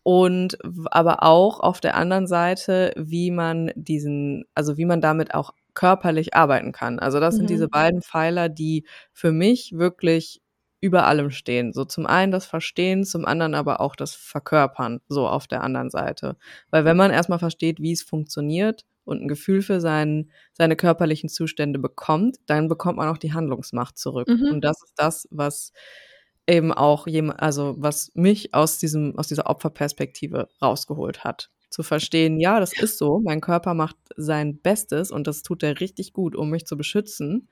und 0.03 0.59
aber 0.93 1.23
auch 1.23 1.61
auf 1.61 1.81
der 1.81 1.97
anderen 1.97 2.27
Seite, 2.27 2.93
wie 2.97 3.31
man 3.31 3.71
diesen 3.77 4.45
also, 4.55 4.77
wie 4.79 4.87
man 4.87 5.01
damit 5.01 5.35
auch 5.35 5.55
körperlich 5.75 6.35
arbeiten 6.35 6.73
kann. 6.73 6.99
Also, 6.99 7.21
das 7.21 7.37
sind 7.37 7.51
diese 7.51 7.69
Mhm. 7.69 7.71
beiden 7.71 8.03
Pfeiler, 8.03 8.49
die 8.49 8.87
für 9.13 9.33
mich 9.33 9.73
wirklich 9.77 10.41
über 10.81 11.07
allem 11.07 11.31
stehen. 11.31 11.73
So 11.73 11.85
zum 11.85 12.07
einen 12.07 12.33
das 12.33 12.47
Verstehen, 12.47 13.05
zum 13.05 13.25
anderen 13.27 13.55
aber 13.55 13.81
auch 13.81 13.97
das 13.97 14.15
Verkörpern, 14.15 15.01
so 15.09 15.29
auf 15.29 15.47
der 15.49 15.63
anderen 15.65 15.91
Seite. 15.91 16.37
Weil 16.71 16.85
wenn 16.85 16.97
man 16.97 17.11
erstmal 17.11 17.39
versteht, 17.41 17.81
wie 17.81 17.93
es 17.93 18.03
funktioniert 18.03 18.85
und 19.09 19.23
ein 19.23 19.29
Gefühl 19.29 19.63
für 19.63 19.81
seinen, 19.81 20.31
seine 20.53 20.77
körperlichen 20.77 21.29
Zustände 21.29 21.79
bekommt, 21.79 22.37
dann 22.47 22.69
bekommt 22.69 22.99
man 22.99 23.09
auch 23.09 23.19
die 23.19 23.33
Handlungsmacht 23.33 23.99
zurück. 23.99 24.29
Mhm. 24.29 24.53
Und 24.53 24.61
das 24.65 24.83
ist 24.85 24.95
das, 24.97 25.27
was 25.31 25.73
eben 26.47 26.73
auch 26.73 27.07
jemand, 27.07 27.41
also 27.41 27.75
was 27.79 28.11
mich 28.15 28.55
aus 28.55 28.79
diesem, 28.79 29.19
aus 29.19 29.29
dieser 29.29 29.47
Opferperspektive 29.49 30.49
rausgeholt 30.63 31.25
hat. 31.25 31.51
Zu 31.71 31.83
verstehen, 31.83 32.41
ja, 32.41 32.61
das 32.61 32.73
ist 32.73 32.97
so, 32.99 33.21
mein 33.23 33.41
Körper 33.43 33.75
macht 33.75 33.97
sein 34.17 34.59
Bestes 34.59 35.11
und 35.11 35.27
das 35.27 35.43
tut 35.43 35.63
er 35.63 35.81
richtig 35.81 36.13
gut, 36.15 36.35
um 36.35 36.49
mich 36.51 36.67
zu 36.67 36.77
beschützen. 36.79 37.49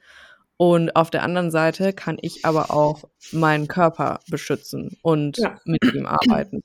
Und 0.56 0.96
auf 0.96 1.10
der 1.10 1.22
anderen 1.22 1.50
Seite 1.50 1.92
kann 1.92 2.16
ich 2.22 2.46
aber 2.46 2.70
auch 2.70 3.04
meinen 3.32 3.68
Körper 3.68 4.20
beschützen 4.30 4.96
und 5.02 5.36
Ja. 5.38 5.58
mit 5.66 5.84
ihm 5.94 6.06
arbeiten. 6.06 6.62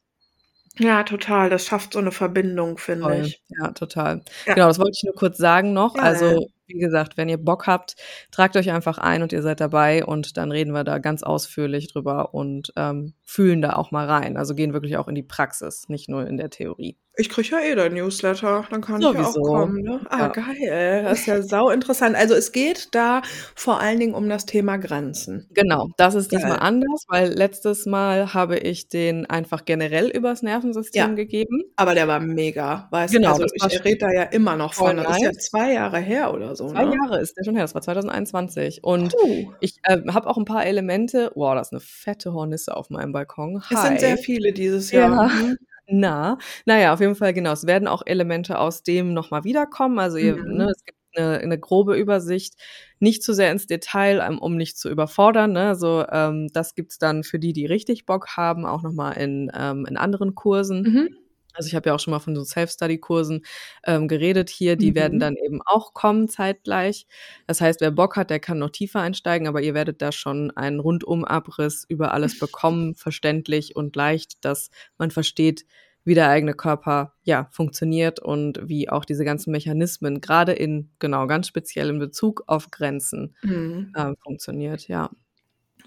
Ja, 0.79 1.03
total. 1.03 1.49
Das 1.49 1.65
schafft 1.65 1.93
so 1.93 1.99
eine 1.99 2.11
Verbindung, 2.11 2.77
finde 2.77 3.17
ich. 3.21 3.43
Ja, 3.49 3.71
total. 3.71 4.21
Ja. 4.45 4.53
Genau, 4.53 4.67
das 4.67 4.79
wollte 4.79 4.91
ich 4.95 5.03
nur 5.03 5.13
kurz 5.15 5.37
sagen 5.37 5.73
noch. 5.73 5.95
Ja, 5.95 6.03
Also, 6.03 6.47
wie 6.67 6.79
gesagt, 6.79 7.17
wenn 7.17 7.27
ihr 7.27 7.37
Bock 7.37 7.67
habt, 7.67 7.95
tragt 8.31 8.55
euch 8.55 8.71
einfach 8.71 8.97
ein 8.97 9.21
und 9.21 9.33
ihr 9.33 9.41
seid 9.41 9.59
dabei 9.59 10.05
und 10.05 10.37
dann 10.37 10.51
reden 10.51 10.71
wir 10.71 10.85
da 10.85 10.99
ganz 10.99 11.23
ausführlich 11.23 11.91
drüber 11.91 12.33
und 12.33 12.71
ähm, 12.77 13.13
fühlen 13.25 13.61
da 13.61 13.73
auch 13.73 13.91
mal 13.91 14.07
rein. 14.07 14.37
Also 14.37 14.55
gehen 14.55 14.71
wirklich 14.71 14.95
auch 14.95 15.09
in 15.09 15.15
die 15.15 15.23
Praxis, 15.23 15.89
nicht 15.89 16.07
nur 16.07 16.25
in 16.25 16.37
der 16.37 16.49
Theorie. 16.49 16.97
Ich 17.21 17.29
kriege 17.29 17.49
ja 17.51 17.59
eh 17.59 17.75
dein 17.75 17.93
Newsletter, 17.93 18.65
dann 18.71 18.81
kann 18.81 18.99
ich 18.99 19.03
ja 19.03 19.09
auch 19.11 19.31
Sowieso. 19.31 19.41
kommen. 19.43 19.81
Ne? 19.83 19.99
Ah, 20.09 20.19
Ja. 20.21 20.27
geil. 20.29 21.03
Das 21.03 21.19
ist 21.19 21.25
ja 21.27 21.41
sau 21.43 21.69
interessant. 21.69 22.15
Also 22.15 22.33
es 22.33 22.51
geht 22.51 22.89
da 22.95 23.21
vor 23.55 23.79
allen 23.79 23.99
Dingen 23.99 24.15
um 24.15 24.27
das 24.27 24.47
Thema 24.47 24.77
Grenzen. 24.77 25.47
Genau, 25.53 25.89
das 25.97 26.15
ist 26.15 26.31
diesmal 26.31 26.53
Geil. 26.57 26.59
anders, 26.61 27.05
weil 27.07 27.29
letztes 27.33 27.85
Mal 27.85 28.33
habe 28.33 28.57
ich 28.57 28.87
den 28.89 29.27
einfach 29.27 29.65
generell 29.65 30.07
übers 30.09 30.41
Nervensystem 30.41 31.09
Ja. 31.09 31.13
gegeben. 31.13 31.61
Aber 31.75 31.93
der 31.93 32.07
war 32.07 32.19
mega, 32.19 32.87
weißt 32.89 33.13
Genau, 33.13 33.29
Also 33.33 33.43
das 33.43 33.51
war 33.59 33.71
ich 33.71 33.85
rede 33.85 33.99
da 33.99 34.11
ja 34.11 34.23
immer 34.23 34.55
noch 34.55 34.73
von. 34.73 34.97
Das 34.97 35.17
ist 35.17 35.21
ja 35.23 35.31
zwei 35.33 35.73
Jahre 35.73 35.99
her 35.99 36.33
oder 36.33 36.55
so. 36.55 36.69
Zwei 36.69 36.85
ne? 36.85 36.95
Jahre 36.95 37.21
ist 37.21 37.37
der 37.37 37.43
schon 37.43 37.53
her, 37.55 37.63
das 37.63 37.75
war 37.75 37.83
2021. 37.83 38.83
Und 38.83 39.13
Puh. 39.15 39.51
ich 39.59 39.75
äh, 39.83 39.99
habe 40.11 40.27
auch 40.27 40.37
ein 40.37 40.45
paar 40.45 40.65
Elemente. 40.65 41.31
Wow, 41.35 41.53
das 41.53 41.67
ist 41.67 41.73
eine 41.73 41.81
fette 41.81 42.33
Hornisse 42.33 42.75
auf 42.75 42.89
meinem 42.89 43.11
Balkon. 43.11 43.61
Hi. 43.69 43.75
Es 43.75 43.81
sind 43.83 43.99
sehr 43.99 44.17
viele 44.17 44.53
dieses 44.53 44.91
Jahr. 44.91 45.27
Ja. 45.27 45.55
Na, 45.91 46.37
naja, 46.65 46.93
auf 46.93 46.99
jeden 47.01 47.15
Fall, 47.15 47.33
genau. 47.33 47.51
Es 47.53 47.67
werden 47.67 47.87
auch 47.87 48.03
Elemente 48.05 48.59
aus 48.59 48.83
dem 48.83 49.13
nochmal 49.13 49.43
wiederkommen. 49.43 49.99
Also 49.99 50.17
ihr, 50.17 50.37
Mhm. 50.37 50.53
ne, 50.57 50.67
es 50.71 50.83
gibt 50.85 50.97
eine, 51.15 51.39
eine 51.39 51.59
grobe 51.59 51.95
Übersicht, 51.97 52.55
nicht 52.99 53.23
zu 53.23 53.33
sehr 53.33 53.51
ins 53.51 53.67
Detail, 53.67 54.21
ähm, 54.25 54.39
um 54.39 54.55
nicht 54.55 54.77
zu 54.77 54.89
überfordern. 54.89 55.51
Ne? 55.53 55.67
Also 55.67 56.05
ähm, 56.09 56.47
das 56.53 56.75
gibt's 56.75 56.97
dann 56.97 57.23
für 57.23 57.39
die, 57.39 57.51
die 57.53 57.65
richtig 57.65 58.05
Bock 58.05 58.37
haben, 58.37 58.65
auch 58.65 58.83
nochmal 58.83 59.17
in, 59.17 59.51
ähm, 59.53 59.85
in 59.85 59.97
anderen 59.97 60.33
Kursen. 60.35 60.83
Mhm. 60.83 61.09
Also 61.53 61.67
ich 61.67 61.75
habe 61.75 61.89
ja 61.89 61.95
auch 61.95 61.99
schon 61.99 62.11
mal 62.11 62.19
von 62.19 62.35
so 62.35 62.43
Self-Study-Kursen 62.43 63.43
ähm, 63.85 64.07
geredet 64.07 64.49
hier, 64.49 64.75
die 64.75 64.91
Mhm. 64.91 64.95
werden 64.95 65.19
dann 65.19 65.35
eben 65.35 65.61
auch 65.65 65.93
kommen 65.93 66.27
zeitgleich. 66.29 67.07
Das 67.47 67.61
heißt, 67.61 67.81
wer 67.81 67.91
Bock 67.91 68.15
hat, 68.17 68.29
der 68.29 68.39
kann 68.39 68.59
noch 68.59 68.69
tiefer 68.71 69.01
einsteigen, 69.01 69.47
aber 69.47 69.61
ihr 69.61 69.73
werdet 69.73 70.01
da 70.01 70.11
schon 70.11 70.51
einen 70.51 70.79
Rundumabriss 70.79 71.85
über 71.87 72.13
alles 72.13 72.37
bekommen, 72.37 72.95
verständlich 72.95 73.75
und 73.75 73.95
leicht, 73.95 74.43
dass 74.45 74.69
man 74.97 75.11
versteht, 75.11 75.65
wie 76.03 76.15
der 76.15 76.29
eigene 76.29 76.53
Körper 76.55 77.13
ja 77.23 77.47
funktioniert 77.51 78.19
und 78.19 78.59
wie 78.67 78.89
auch 78.89 79.05
diese 79.05 79.23
ganzen 79.23 79.51
Mechanismen 79.51 80.19
gerade 80.19 80.51
in 80.53 80.89
genau 80.99 81.27
ganz 81.27 81.47
speziell 81.47 81.89
in 81.89 81.99
Bezug 81.99 82.43
auf 82.47 82.71
Grenzen 82.71 83.35
Mhm. 83.43 83.97
ähm, 83.97 84.15
funktioniert. 84.23 84.87
Ja, 84.87 85.11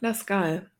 Das 0.00 0.18
ist 0.18 0.26
geil. 0.26 0.70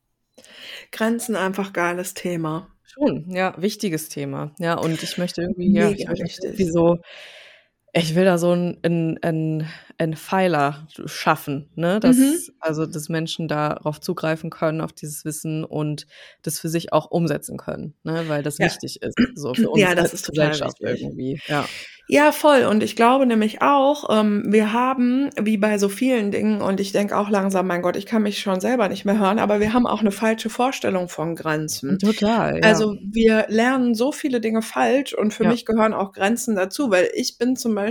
Grenzen 0.93 1.37
einfach 1.37 1.73
geiles 1.75 2.15
Thema. 2.15 2.74
Schon, 2.87 3.31
ja, 3.31 3.55
wichtiges 3.59 4.09
Thema. 4.09 4.53
Ja, 4.59 4.75
und 4.79 5.03
ich 5.03 5.17
möchte 5.19 5.43
irgendwie, 5.43 5.73
ja, 5.73 5.91
ich 5.91 6.07
möchte 6.07 6.47
irgendwie 6.47 6.71
so, 6.71 6.99
ich 7.97 8.15
will 8.17 8.25
da 8.25 8.39
so 8.39 8.53
ein, 8.53 8.79
ein, 8.83 9.19
ein, 9.23 9.69
ein 9.99 10.17
Pfeiler 10.17 10.89
schaffen, 11.07 11.71
ne? 11.77 12.01
Dass, 12.01 12.17
Mhm. 12.19 12.35
also, 12.61 12.87
dass 12.87 13.09
Menschen 13.09 13.49
darauf 13.49 14.01
zugreifen 14.01 14.51
können, 14.51 14.81
auf 14.81 14.93
dieses 14.93 15.25
Wissen 15.25 15.65
und 15.65 16.07
das 16.43 16.59
für 16.61 16.69
sich 16.69 16.93
auch 16.93 17.11
umsetzen 17.11 17.57
können, 17.57 17.95
ne? 18.05 18.29
Weil 18.29 18.43
das 18.43 18.59
Ja. 18.59 18.67
wichtig 18.67 19.01
ist, 19.03 19.17
so 19.35 19.55
für 19.55 19.71
uns 19.71 19.81
Ja, 19.83 19.95
das 19.95 20.13
ist 20.13 20.27
total 20.27 20.51
Gesellschaft 20.51 20.81
wichtig. 20.81 21.03
irgendwie. 21.03 21.41
Ja. 21.49 21.71
Ja, 22.07 22.33
voll. 22.33 22.65
Und 22.65 22.83
ich 22.83 22.97
glaube 22.97 23.25
nämlich 23.27 23.63
auch, 23.63 24.11
ähm, 24.11 24.45
wir 24.53 24.73
haben, 24.75 25.31
wie 25.41 25.57
bei 25.57 25.79
so 25.79 25.89
vielen 25.89 26.31
Dingen, 26.33 26.61
und 26.61 26.79
ich 26.81 26.93
denke 26.93 27.17
auch 27.17 27.31
langsam, 27.31 27.67
mein 27.67 27.81
Gott, 27.81 27.97
ich 27.97 28.05
kann 28.07 28.23
mich 28.23 28.41
schon 28.41 28.61
selber 28.61 28.89
nicht 28.89 29.07
mehr 29.07 29.19
hören, 29.19 29.39
aber 29.39 29.59
wir 29.61 29.73
haben 29.73 29.87
auch 29.87 30.01
eine 30.01 30.11
falsche 30.11 30.51
Vorstellung 30.51 31.09
von 31.09 31.35
Grenzen. 31.35 31.99
Total, 31.99 32.61
ja. 32.63 32.63
Also 32.69 32.97
wir 33.03 33.47
lernen 33.49 33.95
so 33.95 34.13
viele 34.13 34.41
Dinge 34.41 34.63
falsch 34.63 35.15
und 35.15 35.33
für 35.35 35.45
Ja. 35.45 35.51
mich 35.51 35.65
gehören 35.67 35.95
auch 35.95 36.13
Grenzen 36.13 36.57
dazu, 36.57 36.91
weil 36.91 37.09
ich 37.15 37.39
bin 37.39 37.57
zum 37.57 37.75
Beispiel 37.75 37.84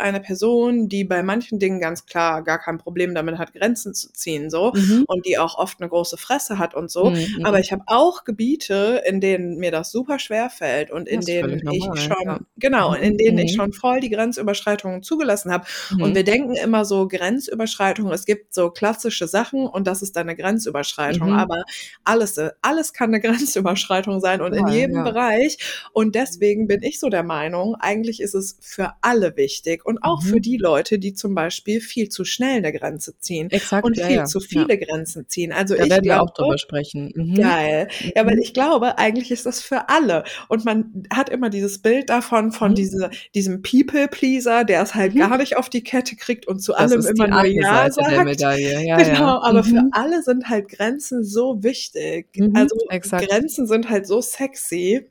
eine 0.00 0.20
Person, 0.20 0.88
die 0.88 1.04
bei 1.04 1.22
manchen 1.22 1.58
Dingen 1.58 1.80
ganz 1.80 2.06
klar 2.06 2.42
gar 2.42 2.58
kein 2.58 2.78
Problem 2.78 3.14
damit 3.14 3.38
hat, 3.38 3.52
Grenzen 3.52 3.94
zu 3.94 4.12
ziehen, 4.12 4.50
so 4.50 4.72
Mhm. 4.74 5.04
und 5.06 5.26
die 5.26 5.38
auch 5.38 5.56
oft 5.58 5.80
eine 5.80 5.88
große 5.88 6.16
Fresse 6.16 6.58
hat 6.58 6.74
und 6.74 6.90
so. 6.90 7.10
Mhm. 7.10 7.44
Aber 7.44 7.60
ich 7.60 7.72
habe 7.72 7.82
auch 7.86 8.24
Gebiete, 8.24 9.02
in 9.06 9.20
denen 9.20 9.56
mir 9.58 9.70
das 9.70 9.90
super 9.92 10.18
schwer 10.18 10.50
fällt 10.50 10.90
und 10.90 11.08
in 11.08 11.20
denen 11.20 11.58
ich 11.72 11.84
normal, 11.84 11.96
schon, 11.96 12.26
ja. 12.26 12.40
genau, 12.56 12.94
in 12.94 13.16
denen 13.16 13.38
ich 13.38 13.52
Mhm. 13.52 13.56
schon 13.56 13.72
voll 13.72 14.00
die 14.00 14.10
Grenzüberschreitungen 14.10 15.02
zugelassen 15.02 15.50
habe. 15.52 15.64
Und 15.92 16.10
Mhm. 16.10 16.14
wir 16.14 16.24
denken 16.24 16.54
immer 16.54 16.84
so 16.84 17.08
Grenzüberschreitungen, 17.08 18.12
es 18.12 18.24
gibt 18.24 18.54
so 18.54 18.70
klassische 18.70 19.26
Sachen 19.26 19.66
und 19.66 19.86
das 19.86 20.02
ist 20.02 20.16
dann 20.16 20.28
eine 20.28 20.36
Grenzüberschreitung. 20.36 21.28
Mhm. 21.30 21.36
Aber 21.36 21.62
alles, 22.04 22.40
alles 22.62 22.92
kann 22.92 23.10
eine 23.14 23.20
Grenzüberschreitung 23.76 24.20
sein 24.20 24.40
und 24.40 24.52
in 24.52 24.60
Voll, 24.66 24.74
jedem 24.74 24.96
ja. 24.96 25.02
Bereich. 25.04 25.58
Und 25.92 26.14
deswegen 26.14 26.66
bin 26.66 26.82
ich 26.82 27.00
so 27.00 27.08
der 27.08 27.22
Meinung, 27.22 27.74
eigentlich 27.76 28.20
ist 28.20 28.34
es 28.34 28.56
für 28.60 28.92
alle 29.00 29.32
wichtig 29.40 29.84
und 29.84 29.98
auch 30.02 30.22
Mhm. 30.22 30.26
für 30.28 30.40
die 30.40 30.56
Leute, 30.58 30.98
die 30.98 31.14
zum 31.14 31.34
Beispiel 31.34 31.80
viel 31.80 32.08
zu 32.10 32.24
schnell 32.24 32.58
eine 32.58 32.72
Grenze 32.72 33.18
ziehen 33.18 33.50
Exakt, 33.50 33.84
und 33.84 33.96
ja, 33.96 34.06
viel 34.06 34.16
ja. 34.16 34.24
zu 34.26 34.38
Ja. 34.40 34.46
viele 34.48 34.78
Grenzen 34.78 35.26
ziehen. 35.28 35.52
Also 35.52 35.74
Da 35.74 35.84
ich 35.84 35.90
werden 35.90 36.04
wir 36.04 36.12
glaube, 36.14 36.30
auch 36.30 36.34
drüber 36.34 36.58
sprechen. 36.58 37.12
Mhm. 37.14 37.34
Geil. 37.34 37.88
Ja, 38.14 38.26
weil 38.26 38.36
Mhm. 38.36 38.42
ich 38.42 38.54
glaube, 38.54 38.98
eigentlich 38.98 39.30
ist 39.30 39.46
das 39.46 39.60
für 39.62 39.88
alle. 39.88 40.24
Und 40.48 40.64
man 40.64 41.04
hat 41.12 41.28
immer 41.30 41.50
dieses 41.50 41.78
Bild 41.78 42.10
davon, 42.10 42.52
von 42.52 42.72
Mhm. 42.72 42.74
diese, 42.76 43.10
diesem 43.34 43.62
People-Pleaser, 43.62 44.64
der 44.64 44.82
es 44.82 44.94
halt 44.94 45.14
Mhm. 45.14 45.18
gar 45.18 45.36
nicht 45.38 45.56
auf 45.56 45.68
die 45.68 45.82
Kette 45.82 46.16
kriegt 46.16 46.46
und 46.46 46.60
zu 46.60 46.72
Das 46.72 46.80
allem 46.92 47.06
immer 47.06 47.28
nur 47.28 47.44
Ja 47.46 47.90
sagt. 47.90 48.24
Medaille. 48.24 48.84
Ja, 48.86 48.96
Genau, 48.98 49.12
ja. 49.20 49.40
aber 49.42 49.64
für 49.64 49.82
Mhm. 49.82 49.90
alle 49.92 50.22
sind 50.22 50.48
halt 50.48 50.68
Grenzen 50.68 51.24
so 51.24 51.62
wichtig. 51.62 52.28
Also 52.54 52.76
exakt. 52.90 53.28
Grenzen 53.28 53.66
sind 53.66 53.88
halt 53.88 54.06
so 54.06 54.20
sexy. 54.20 55.10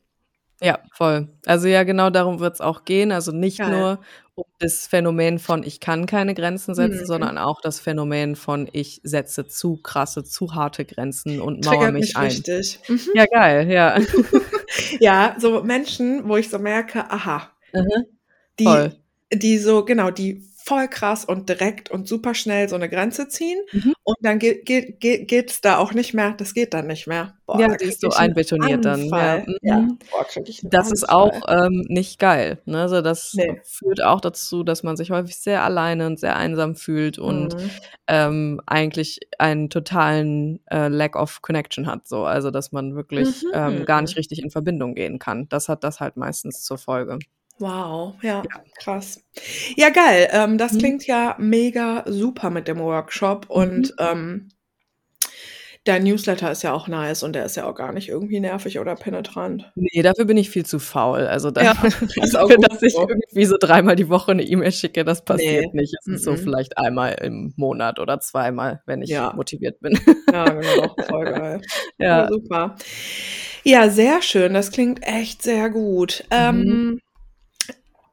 Ja, 0.62 0.80
voll. 0.94 1.30
Also 1.46 1.68
ja, 1.68 1.84
genau 1.84 2.10
darum 2.10 2.40
wird's 2.40 2.60
auch 2.62 2.84
gehen. 2.86 3.12
Also 3.12 3.32
nicht 3.32 3.60
Geil. 3.60 3.70
nur 3.70 4.00
um 4.36 4.44
das 4.60 4.88
Phänomen 4.88 5.40
von 5.40 5.64
ich 5.64 5.80
kann 5.80 6.06
keine 6.06 6.34
Grenzen 6.34 6.76
setzen, 6.76 7.02
Mhm. 7.02 7.06
sondern 7.06 7.38
auch 7.38 7.62
das 7.62 7.80
Phänomen 7.80 8.36
von 8.36 8.70
ich 8.72 9.00
setze 9.04 9.48
zu 9.48 9.78
krasse, 9.78 10.24
zu 10.24 10.56
harte 10.56 10.86
Grenzen 10.86 11.40
und 11.42 11.64
mauere 11.66 11.92
mich 11.92 12.08
mich 12.08 12.18
ein. 12.18 12.28
richtig. 12.28 12.80
Mhm. 12.88 13.00
Ja, 13.16 13.26
geil, 13.26 13.72
ja. 13.72 13.98
Ja, 15.00 15.36
so 15.40 15.64
Menschen, 15.64 16.28
wo 16.30 16.38
ich 16.38 16.50
so 16.50 16.60
merke, 16.60 17.10
aha, 17.10 17.52
Mhm. 17.74 18.06
die, 18.60 18.90
die 19.34 19.58
so, 19.58 19.84
genau, 19.86 20.12
die 20.12 20.44
voll 20.70 20.88
krass 20.88 21.26
und 21.26 21.50
direkt 21.50 21.90
und 21.90 22.08
super 22.08 22.36
schnell 22.36 22.70
so 22.70 22.76
eine 22.76 22.90
Grenze 22.90 23.28
ziehen 23.28 23.60
Mhm. 23.74 23.94
und 24.04 24.18
dann 24.22 24.38
geht, 24.38 24.66
geht, 24.68 25.00
geht, 25.00 25.28
geht's 25.28 25.62
da 25.62 25.78
auch 25.78 25.94
nicht 25.94 26.14
mehr, 26.14 26.34
das 26.38 26.54
geht 26.54 26.76
dann 26.76 26.86
nicht 26.86 27.08
mehr. 27.08 27.34
Boah, 27.48 27.60
Ja, 27.60 27.68
da 27.70 27.74
ist 27.76 28.02
so 28.02 28.10
einbetoniert 28.12 28.86
dann. 28.86 29.08
Ja. 29.10 29.44
Ja, 29.64 29.78
Mhm. 29.80 29.98
boah, 30.12 30.26
Das 30.70 30.92
ist 30.92 31.10
auch 31.10 31.42
ähm, 31.48 31.86
nicht 31.90 32.20
geil. 32.20 32.60
Ne? 32.66 32.82
Also 32.82 33.02
das 33.02 33.34
Nee. 33.34 33.60
führt 33.64 34.04
auch 34.04 34.22
dazu, 34.22 34.64
dass 34.64 34.84
man 34.84 34.96
sich 34.96 35.10
häufig 35.10 35.36
sehr 35.38 35.64
alleine 35.64 36.06
und 36.06 36.20
sehr 36.20 36.36
einsam 36.36 36.76
fühlt 36.76 37.18
und 37.18 37.56
Mhm. 37.56 37.70
ähm, 38.08 38.62
eigentlich 38.68 39.20
einen 39.40 39.72
totalen 39.72 40.60
äh, 40.72 40.88
Lack 40.90 41.16
of 41.16 41.42
Connection 41.42 41.88
hat. 41.88 42.08
So. 42.08 42.26
Also 42.26 42.52
dass 42.52 42.72
man 42.72 42.96
wirklich 42.96 43.44
Mhm. 43.44 43.50
ähm, 43.54 43.86
gar 43.86 44.02
nicht 44.04 44.16
richtig 44.18 44.44
in 44.44 44.52
Verbindung 44.52 44.94
gehen 44.94 45.18
kann. 45.18 45.50
Das 45.50 45.68
hat 45.68 45.84
das 45.84 46.00
halt 46.00 46.16
meistens 46.16 46.62
zur 46.64 46.78
Folge. 46.78 47.18
Wow, 47.60 48.16
ja, 48.22 48.42
krass. 48.80 49.22
Ja, 49.76 49.90
geil. 49.90 50.30
Ähm, 50.32 50.58
das 50.58 50.74
Mhm. 50.74 50.78
klingt 50.80 51.08
ja 51.08 51.36
mega 51.40 52.04
super 52.08 52.50
mit 52.50 52.68
dem 52.68 52.80
Workshop 52.80 53.46
Mhm. 53.50 53.56
und 53.56 53.94
ähm, 54.00 54.50
dein 55.86 56.04
Newsletter 56.04 56.52
ist 56.52 56.62
ja 56.64 56.74
auch 56.74 56.88
nice 56.88 57.24
und 57.24 57.34
der 57.34 57.46
ist 57.46 57.56
ja 57.56 57.66
auch 57.66 57.74
gar 57.76 57.92
nicht 57.94 58.10
irgendwie 58.10 58.40
nervig 58.40 58.80
oder 58.80 58.96
penetrant. 58.96 59.72
Nee, 59.76 60.02
dafür 60.04 60.26
bin 60.26 60.38
ich 60.38 60.50
viel 60.50 60.66
zu 60.66 60.78
faul. 60.80 61.22
Also 61.28 61.52
da, 61.52 61.64
Ja, 61.64 61.74
ist 62.16 62.36
auch 62.38 62.48
dafür, 62.48 62.56
gut 62.58 62.72
dass 62.72 62.82
ich 62.84 62.94
so. 62.94 63.08
irgendwie 63.10 63.46
so 63.46 63.56
dreimal 63.60 63.96
die 63.96 64.10
Woche 64.10 64.32
eine 64.32 64.44
E-Mail 64.44 64.72
schicke, 64.72 65.04
das 65.04 65.24
passiert 65.26 65.74
Nee. 65.74 65.82
nicht. 65.82 65.96
Es 66.00 66.08
ist 66.08 66.24
so 66.24 66.34
Mhm. 66.34 66.38
vielleicht 66.38 66.78
einmal 66.78 67.14
im 67.22 67.54
Monat 67.58 68.00
oder 68.00 68.20
zweimal, 68.20 68.82
wenn 68.86 69.02
ich 69.02 69.10
Ja. 69.10 69.34
motiviert 69.36 69.80
bin. 69.80 70.00
Ja, 70.32 70.46
genau, 70.88 70.96
voll 71.10 71.26
geil. 71.26 71.62
Ja, 71.98 72.06
ja. 72.22 72.28
super. 72.30 72.76
Ja, 73.64 73.90
sehr 73.90 74.22
schön. 74.22 74.54
Das 74.54 74.72
klingt 74.72 75.06
echt 75.06 75.42
sehr 75.44 75.70
gut. 75.70 76.24
Mhm. 76.30 76.38
Ähm, 76.38 77.00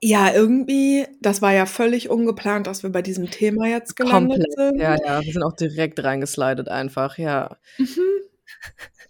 ja, 0.03 0.33
irgendwie, 0.33 1.07
das 1.21 1.43
war 1.43 1.53
ja 1.53 1.67
völlig 1.67 2.11
ungeplant, 2.11 2.67
dass 2.67 2.83
wir 2.83 2.91
bei 2.91 3.03
diesem 3.03 3.31
Thema 3.31 3.67
jetzt 3.67 3.97
gelandet 3.97 4.47
Komplett. 4.49 4.53
sind. 4.55 4.81
Ja, 4.81 4.97
ja. 5.05 5.21
Wir 5.23 5.33
sind 5.33 5.43
auch 5.43 5.55
direkt 5.57 6.03
reingeslidet 6.05 6.69
einfach, 6.69 7.19
ja. 7.19 7.57
Mhm. 7.79 7.87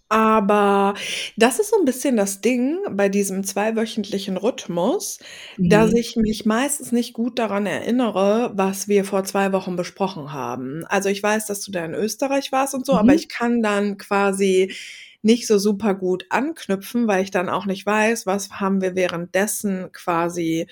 Aber 0.09 0.93
das 1.37 1.59
ist 1.59 1.69
so 1.71 1.77
ein 1.79 1.85
bisschen 1.85 2.17
das 2.17 2.41
Ding 2.41 2.77
bei 2.91 3.09
diesem 3.09 3.43
zweiwöchentlichen 3.43 4.37
Rhythmus, 4.37 5.19
dass 5.57 5.91
Mhm. 5.91 5.97
ich 5.97 6.15
mich 6.17 6.45
meistens 6.45 6.91
nicht 6.93 7.13
gut 7.13 7.39
daran 7.39 7.65
erinnere, 7.65 8.51
was 8.55 8.87
wir 8.87 9.05
vor 9.05 9.23
2 9.25 9.51
Wochen 9.53 9.75
besprochen 9.75 10.33
haben. 10.33 10.85
Also, 10.87 11.09
ich 11.09 11.21
weiß, 11.23 11.47
dass 11.47 11.61
du 11.61 11.71
da 11.71 11.83
in 11.85 11.93
Österreich 11.93 12.51
warst 12.53 12.73
und 12.75 12.85
so, 12.85 12.93
aber 12.95 13.13
Mhm. 13.13 13.17
ich 13.17 13.29
kann 13.29 13.61
dann 13.61 13.97
quasi 13.97 14.73
nicht 15.21 15.47
so 15.47 15.57
super 15.57 15.95
gut 15.95 16.25
anknüpfen, 16.29 17.07
weil 17.07 17.23
ich 17.23 17.31
dann 17.31 17.49
auch 17.49 17.65
nicht 17.65 17.85
weiß, 17.85 18.25
was 18.25 18.51
haben 18.51 18.81
wir 18.81 18.95
währenddessen 18.95 19.91
quasi 19.93 20.67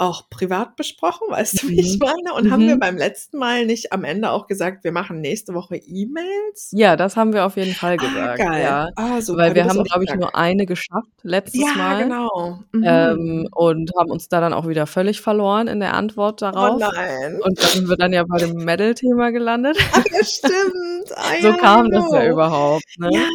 auch 0.00 0.30
privat 0.30 0.76
besprochen, 0.76 1.28
weißt 1.30 1.62
du, 1.62 1.68
wie 1.68 1.80
ich 1.80 1.98
Mhm. 1.98 2.06
meine? 2.06 2.34
Und 2.36 2.50
haben 2.50 2.66
wir 2.66 2.76
Mhm. 2.76 2.80
beim 2.80 2.96
letzten 2.96 3.38
Mal 3.38 3.66
nicht 3.66 3.92
am 3.92 4.04
Ende 4.04 4.30
auch 4.30 4.46
gesagt, 4.46 4.82
wir 4.84 4.92
machen 4.92 5.20
nächste 5.20 5.54
Woche 5.54 5.76
E-Mails? 5.76 6.70
Ja, 6.72 6.96
das 6.96 7.16
haben 7.16 7.32
wir 7.32 7.44
auf 7.46 7.56
jeden 7.56 7.74
Fall 7.74 7.92
Ah, 7.92 7.96
gesagt, 7.96 8.38
geil. 8.38 8.62
ja. 8.62 8.88
Ah, 8.96 9.20
super, 9.20 9.42
Weil 9.42 9.54
wir 9.54 9.64
haben, 9.66 9.84
glaube 9.84 10.04
ich, 10.04 10.14
nur 10.14 10.34
eine 10.34 10.66
geschafft 10.66 11.08
letztes 11.22 11.60
Ja, 11.60 11.74
Mal. 11.76 12.02
genau. 12.04 12.58
Mhm. 12.72 12.84
Ähm, 12.84 13.48
und 13.52 13.90
haben 13.98 14.10
uns 14.10 14.28
da 14.28 14.40
dann 14.40 14.52
auch 14.54 14.66
wieder 14.66 14.86
völlig 14.86 15.20
verloren 15.20 15.68
in 15.68 15.80
der 15.80 15.94
Antwort 15.94 16.40
Oh 16.42 16.46
darauf. 16.50 16.80
nein. 16.80 17.38
Und 17.44 17.58
da 17.62 17.66
sind 17.68 17.88
wir 17.88 17.96
dann 17.96 18.12
ja 18.12 18.24
bei 18.26 18.38
dem 18.38 18.64
Metal-Thema 18.64 19.30
gelandet. 19.32 19.76
Ach 19.92 20.04
ja, 20.12 20.24
stimmt. 20.24 21.10
Ah 21.16 21.34
So 21.40 21.48
ja, 21.48 21.56
kam 21.56 21.90
das 21.90 22.04
ja 22.12 22.20
genau. 22.20 22.32
überhaupt, 22.32 22.84
ne? 22.98 23.10
Ja, 23.12 23.28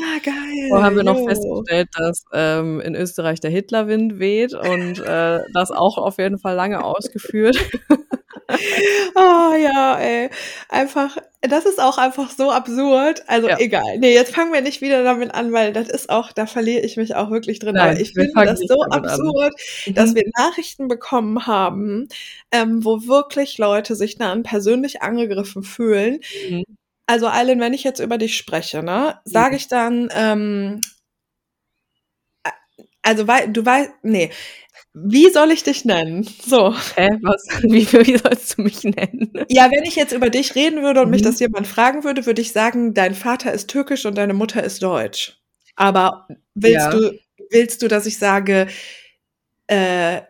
So 0.69 0.83
haben 0.83 0.95
wir 0.95 1.03
geil, 1.03 1.13
noch 1.13 1.19
festgestellt, 1.27 1.89
dass, 1.93 2.23
ähm, 2.33 2.79
in 2.81 2.95
Österreich 2.95 3.39
der 3.39 3.51
Hitlerwind 3.51 4.17
weht 4.19 4.53
und, 4.53 4.99
äh, 4.99 5.39
das 5.53 5.71
auch 5.71 5.97
auf 5.97 6.17
jeden 6.17 6.39
Fall 6.39 6.54
lange 6.55 6.83
ausgeführt. 6.83 7.57
Oh 9.15 9.53
ja, 9.55 9.97
ey. 9.99 10.29
Einfach 10.69 11.17
das 11.41 11.65
ist 11.65 11.79
auch 11.79 11.97
einfach 11.99 12.31
so 12.31 12.51
absurd. 12.51 13.23
Also, 13.27 13.47
Ja. 13.49 13.59
egal. 13.59 13.99
Ne, 13.99 14.11
jetzt 14.13 14.33
fangen 14.33 14.51
wir 14.51 14.61
nicht 14.61 14.81
wieder 14.81 15.03
damit 15.03 15.33
an, 15.33 15.51
weil 15.53 15.73
das 15.73 15.89
ist 15.89 16.09
auch 16.09 16.31
da 16.31 16.47
verliere 16.47 16.81
ich 16.81 16.97
mich 16.97 17.15
auch 17.15 17.29
wirklich 17.29 17.59
drin. 17.59 17.77
Aber 17.77 17.91
Nein, 17.93 18.01
ich 18.01 18.15
wir 18.15 18.23
finde 18.25 18.45
das 18.45 18.59
so 18.61 18.75
damit 18.89 18.93
an. 18.93 19.05
absurd, 19.05 19.53
dass 19.95 20.11
Mhm. 20.11 20.15
wir 20.15 20.23
Nachrichten 20.37 20.87
bekommen 20.87 21.45
haben, 21.47 22.07
ähm, 22.51 22.83
wo 22.83 23.05
wirklich 23.07 23.57
Leute 23.59 23.95
sich 23.95 24.17
dann 24.17 24.43
persönlich 24.43 25.01
angegriffen 25.03 25.63
fühlen. 25.63 26.19
Mhm. 26.49 26.63
Also, 27.07 27.27
Aylin, 27.27 27.59
wenn 27.59 27.73
ich 27.73 27.83
jetzt 27.83 27.99
über 27.99 28.17
dich 28.17 28.35
spreche, 28.37 28.81
ne, 28.81 29.19
sage 29.25 29.51
Mhm. 29.51 29.55
ich 29.57 29.67
dann, 29.67 30.09
ähm 30.15 30.81
also, 33.03 33.27
wei 33.27 33.47
du 33.47 33.65
wei 33.65 33.89
ne, 34.03 34.29
wie 34.95 35.29
soll 35.29 35.51
ich 35.51 35.63
dich 35.63 35.85
nennen? 35.85 36.23
So. 36.23 36.73
Hä, 36.95 37.09
was? 37.21 37.43
Wie 37.63 37.85
wie 37.91 38.17
sollst 38.17 38.57
du 38.57 38.61
mich 38.63 38.83
nennen? 38.83 39.31
Ja, 39.49 39.69
wenn 39.71 39.83
ich 39.83 39.95
jetzt 39.95 40.13
über 40.13 40.29
dich 40.29 40.55
reden 40.55 40.81
würde 40.83 41.01
und 41.01 41.09
mich 41.09 41.21
Mhm. 41.21 41.25
das 41.25 41.39
jemand 41.39 41.67
fragen 41.67 42.03
würde, 42.03 42.25
würde 42.25 42.41
ich 42.41 42.51
sagen, 42.53 42.93
dein 42.93 43.13
Vater 43.15 43.51
ist 43.53 43.69
türkisch 43.69 44.05
und 44.05 44.17
deine 44.17 44.33
Mutter 44.33 44.63
ist 44.63 44.81
deutsch. 44.81 45.37
Aber 45.75 46.27
willst 46.55 46.85
Ja. 46.85 46.89
du 46.91 47.11
willst 47.51 47.81
du, 47.81 47.87
dass 47.87 48.05
ich 48.05 48.17
sage, 48.17 48.67
äh 49.67 50.21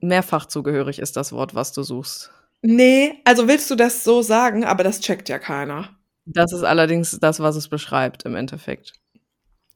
Mehrfach 0.00 0.46
zugehörig 0.46 0.98
ist 1.00 1.16
das 1.16 1.32
Wort, 1.32 1.54
was 1.54 1.72
du 1.72 1.82
suchst. 1.82 2.30
Ne, 2.62 3.14
also, 3.24 3.48
willst 3.48 3.70
du 3.70 3.74
das 3.76 4.04
so 4.04 4.22
sagen, 4.22 4.64
aber 4.64 4.84
das 4.84 5.00
checkt 5.00 5.28
ja 5.28 5.38
keiner. 5.38 5.96
Das 6.26 6.52
ist 6.52 6.62
allerdings 6.62 7.18
das, 7.20 7.40
was 7.40 7.56
es 7.56 7.68
beschreibt 7.68 8.24
im 8.24 8.34
Endeffekt. 8.36 8.92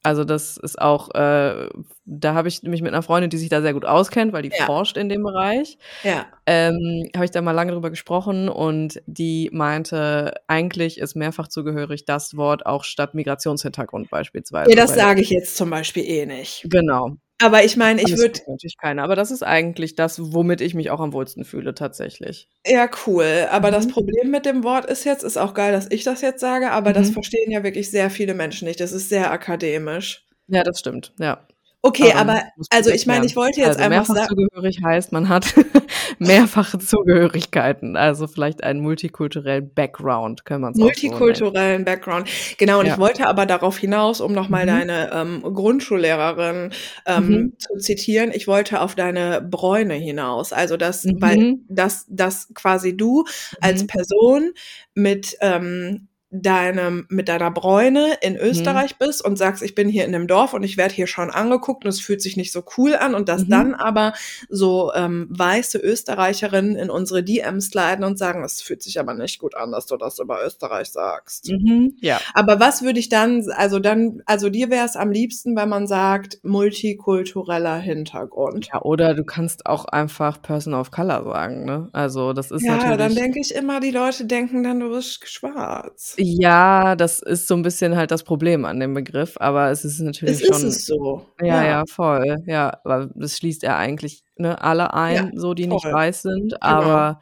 Also, 0.05 0.25
das 0.25 0.57
ist 0.57 0.81
auch, 0.81 1.11
äh 1.15 1.69
da 2.05 2.35
habe 2.35 2.49
ich 2.49 2.63
mich 2.65 2.83
mit 2.83 2.91
'ner 2.93 3.03
Freundin, 3.03 3.31
die 3.31 3.39
sich 3.39 3.49
da 3.49 3.63
sehr 3.63 3.73
gut 3.75 3.85
auskennt, 3.85 4.33
weil 4.33 4.43
die 4.43 4.51
Ja. 4.51 4.67
forscht 4.67 4.97
in 4.97 5.09
dem 5.09 5.23
Bereich 5.23 5.79
Ja. 6.03 6.27
ähm, 6.47 7.09
habe 7.15 7.25
ich 7.27 7.31
da 7.31 7.41
mal 7.43 7.53
lange 7.53 7.73
drüber 7.73 7.91
gesprochen 7.91 8.49
und 8.49 9.01
die 9.07 9.49
meinte, 9.53 10.35
eigentlich 10.49 10.99
ist 10.99 11.15
mehrfach 11.17 11.47
zugehörig 11.49 12.05
das 12.07 12.37
Wort 12.37 12.67
auch 12.67 12.83
statt 12.85 13.15
Migrationshintergrund 13.15 14.11
beispielsweise, 14.11 14.71
Ja, 14.71 14.77
das 14.77 14.95
sage 14.95 15.21
ich 15.23 15.31
jetzt 15.31 15.57
zum 15.57 15.71
Beispiel 15.71 16.05
eh 16.05 16.27
nicht. 16.27 16.69
Genau. 16.71 17.17
Aber 17.43 17.65
ich 17.65 17.77
meine, 17.77 18.03
ich 18.03 18.11
Das 18.11 18.19
würde 18.19 18.41
natürlich 18.47 18.77
keiner, 18.77 19.03
aber 19.05 19.17
das 19.17 19.31
ist 19.31 19.43
eigentlich 19.43 19.95
das, 19.97 20.33
womit 20.33 20.61
ich 20.61 20.75
mich 20.75 20.91
auch 20.91 21.01
am 21.01 21.13
wohlsten 21.13 21.45
fühle 21.45 21.75
tatsächlich. 21.75 22.49
Ja, 22.67 22.89
cool. 23.07 23.49
Aber 23.51 23.71
das 23.73 23.87
Mhm. 23.87 23.91
Problem 23.91 24.31
mit 24.31 24.47
dem 24.47 24.63
Wort 24.63 24.85
ist 24.87 25.03
jetzt 25.05 25.25
ist 25.25 25.37
auch 25.37 25.53
geil, 25.55 25.73
dass 25.73 25.91
ich 25.91 26.05
das 26.05 26.21
jetzt 26.21 26.41
sage, 26.41 26.71
aber 26.71 26.93
das 26.93 27.11
Mhm. 27.11 27.13
verstehen 27.13 27.51
ja 27.51 27.65
wirklich 27.65 27.91
sehr 27.91 28.09
viele 28.11 28.35
Menschen 28.35 28.67
nicht. 28.69 28.79
Das 28.81 28.93
ist 28.93 29.09
sehr 29.09 29.33
akademisch. 29.33 30.25
Ja, 30.49 30.63
das 30.65 30.79
stimmt, 30.81 31.13
ja. 31.19 31.47
Okay, 31.85 32.13
Daran 32.13 32.17
aber 32.17 32.35
man 32.35 32.67
also, 32.71 32.91
ich 32.91 33.07
meine, 33.07 33.27
ich 33.27 33.35
wollte 33.35 33.61
jetzt 33.61 33.77
Also, 33.77 33.81
einfach 33.81 34.07
mehrfach 34.07 34.15
sa 34.15 34.29
zugehörig 34.29 34.81
heißt, 34.85 35.11
man 35.13 35.29
hat 35.29 35.53
mehrfache 36.21 36.79
Zugehörigkeiten, 36.79 37.97
also 37.97 38.29
vielleicht 38.29 38.63
einen 38.63 38.81
multikulturellen 38.81 39.73
Background, 39.75 40.45
auch 40.45 40.95
so 41.03 41.17
nennen. 41.19 41.43
multikulturellen 41.43 41.85
Background. 41.85 42.29
Genau, 42.59 42.81
und 42.81 42.87
Ja. 42.87 42.95
ich 42.95 42.99
wollte 42.99 43.27
aber 43.27 43.45
darauf 43.47 43.77
hinaus, 43.79 44.21
um 44.21 44.33
noch 44.33 44.49
mal 44.49 44.65
Mhm. 44.65 44.67
deine, 44.67 45.11
ähm, 45.13 45.43
Grundschullehrerin, 45.43 46.73
ähm, 47.07 47.25
Mhm. 47.29 47.53
zu 47.59 47.77
zitieren, 47.79 48.31
ich 48.33 48.47
wollte 48.49 48.81
auf 48.81 48.95
deine 48.95 49.43
Bräune 49.43 49.95
hinaus. 49.95 50.53
Also, 50.53 50.77
dass 50.79 51.13
weil 51.19 51.37
Mhm. 51.37 51.65
dass 51.69 52.07
dass 52.09 52.49
quasi 52.55 52.97
du 52.97 53.25
als 53.61 53.83
Mhm. 53.83 53.87
Person 53.87 54.51
mit, 54.95 55.37
ähm, 55.41 56.09
deinem 56.33 57.07
mit 57.11 57.29
deiner 57.29 57.51
Bräune 57.51 58.15
in 58.23 58.37
Mhm. 58.51 58.83
Österreich 58.83 58.97
bist 58.99 59.25
und 59.25 59.37
sagst: 59.39 59.63
„Ich 59.63 59.75
bin 59.75 59.89
hier 59.89 60.05
in 60.07 60.11
'nem 60.13 60.27
Dorf 60.27 60.55
und 60.55 60.63
ich 60.65 60.77
werde 60.77 60.95
hier 60.95 61.07
schon 61.07 61.31
angeguckt 61.31 61.85
und 61.85 61.91
es 61.91 62.01
fühlt 62.01 62.23
sich 62.23 62.37
nicht 62.37 62.53
so 62.53 62.65
cool 62.79 62.95
an.“ 62.97 63.15
Und 63.15 63.29
dass 63.29 63.49
Mhm. 63.49 63.49
dann 63.49 63.75
aber 63.75 64.15
so, 64.49 64.93
ähm, 64.95 65.29
weiße 65.31 65.79
Österreicherinnen 65.79 66.77
in 66.77 66.91
unsere 66.91 67.23
DMs 67.23 67.67
sliden 67.69 68.05
und 68.05 68.19
sagen: 68.19 68.45
„Es 68.45 68.63
fühlt 68.63 68.83
sich 68.83 68.99
aber 69.01 69.15
nicht 69.15 69.39
gut 69.39 69.55
an, 69.57 69.73
dass 69.73 69.87
du 69.87 69.97
das 69.97 70.19
über 70.19 70.45
Österreich 70.45 70.89
sagst.“ 70.91 71.55
Mhm, 71.55 71.97
ja. 72.01 72.23
Aber 72.35 72.61
was 72.61 72.83
würde 72.83 73.01
ich 73.01 73.09
dann 73.09 73.45
also, 73.57 73.79
dann 73.81 74.23
also, 74.27 74.49
dir 74.51 74.71
wäre 74.71 74.87
es 74.87 74.97
am 74.97 75.11
liebsten, 75.11 75.57
wenn 75.57 75.69
man 75.69 75.87
sagt, 75.87 76.39
multikultureller 76.45 77.79
Hintergrund. 77.79 78.73
Ja, 78.73 78.81
oder 78.83 79.15
du 79.15 79.25
kannst 79.25 79.67
auch 79.67 79.87
einfach 79.87 80.41
Person 80.43 80.75
of 80.75 80.91
Color 80.91 81.25
sagen, 81.25 81.65
ne? 81.65 81.89
Also, 81.93 82.33
das 82.33 82.51
ist 82.51 82.69
Ja, 82.69 82.97
dann 82.97 83.15
natürlich 83.15 83.15
denke 83.15 83.41
ich 83.41 83.55
immer, 83.55 83.81
die 83.81 83.91
Leute 83.91 84.27
denken 84.27 84.63
dann, 84.63 84.81
du 84.81 84.91
bist 84.91 85.27
schwarz. 85.29 86.22
Ja, 86.25 86.95
das 86.95 87.21
ist 87.21 87.49
so 87.49 87.55
'n 87.55 87.63
bisschen 87.63 87.97
halt 87.97 88.11
das 88.11 88.23
Problem 88.23 88.65
an 88.65 88.79
dem 88.81 88.93
Begriff, 88.95 89.37
aber 89.41 89.71
es 89.71 89.85
ist 89.85 89.99
Es 90.25 90.41
natürlich 90.41 90.43
ist 90.43 90.63
schon 90.63 90.63
es 90.63 90.87
so, 90.87 91.27
ja, 91.41 91.65
ja. 91.65 91.65
ja, 91.65 91.85
voll, 91.87 92.37
ja, 92.47 92.81
weil 92.85 93.11
das 93.15 93.37
schließt 93.39 93.63
ja 93.63 93.77
eigentlich, 93.77 94.23
ne, 94.37 94.61
alle 94.63 94.95
Ja, 95.09 95.21
ein, 95.21 95.33
so 95.37 95.55
die 95.55 95.67
nicht 95.67 95.91
voll. 95.91 95.91
weiß 95.91 96.23
sind, 96.23 96.63
Genau. 96.63 96.63
aber 96.63 97.21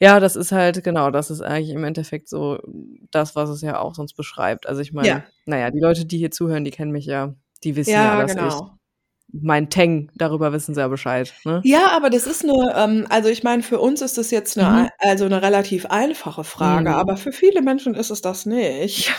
ja, 0.00 0.20
das 0.20 0.36
ist 0.36 0.52
halt 0.52 0.84
genau, 0.84 1.10
das 1.10 1.30
ist 1.30 1.42
eigentlich 1.42 1.70
im 1.70 1.84
Endeffekt 1.84 2.28
so 2.28 2.58
das, 3.10 3.36
was 3.36 3.50
es 3.50 3.62
ja 3.62 3.78
auch 3.80 3.94
sonst 3.94 4.14
beschreibt. 4.14 4.66
Also, 4.68 4.80
ich 4.82 4.92
meine, 4.92 5.22
Ja. 5.22 5.30
na 5.46 5.58
ja, 5.58 5.70
die 5.70 5.80
Leute, 5.80 6.06
die 6.06 6.18
hier 6.18 6.30
zuhören, 6.30 6.64
die 6.64 6.70
kennen 6.72 6.92
mich 6.92 7.06
ja, 7.06 7.34
die 7.64 7.76
wissen 7.76 8.00
ja, 8.02 8.14
Ja, 8.14 8.16
dass 8.16 8.36
ich 8.36 8.60
genau. 8.60 8.79
Mein 9.32 9.70
Teng, 9.70 10.10
darüber 10.16 10.52
wissen 10.52 10.74
sie 10.74 10.80
ja 10.80 10.88
Bescheid, 10.88 11.34
ne? 11.44 11.64
Ja, 11.64 11.88
aber 11.94 12.08
das 12.08 12.26
ist 12.26 12.42
'ne 12.42 12.54
ähm, 12.74 13.06
also, 13.10 13.28
ich 13.28 13.42
meine, 13.42 13.62
für 13.62 13.80
uns 13.80 14.00
ist 14.00 14.16
das 14.16 14.30
jetzt 14.30 14.56
'ne 14.56 14.64
Mhm. 14.64 14.88
also, 14.98 15.28
'ne 15.28 15.42
relativ 15.42 15.84
einfache 15.86 16.42
Frage, 16.42 16.90
Mhm. 16.90 16.94
aber 16.94 17.18
für 17.18 17.32
viele 17.32 17.60
Menschen 17.60 17.94
ist 17.94 18.10
es 18.10 18.22
das 18.22 18.46
nicht. 18.46 19.12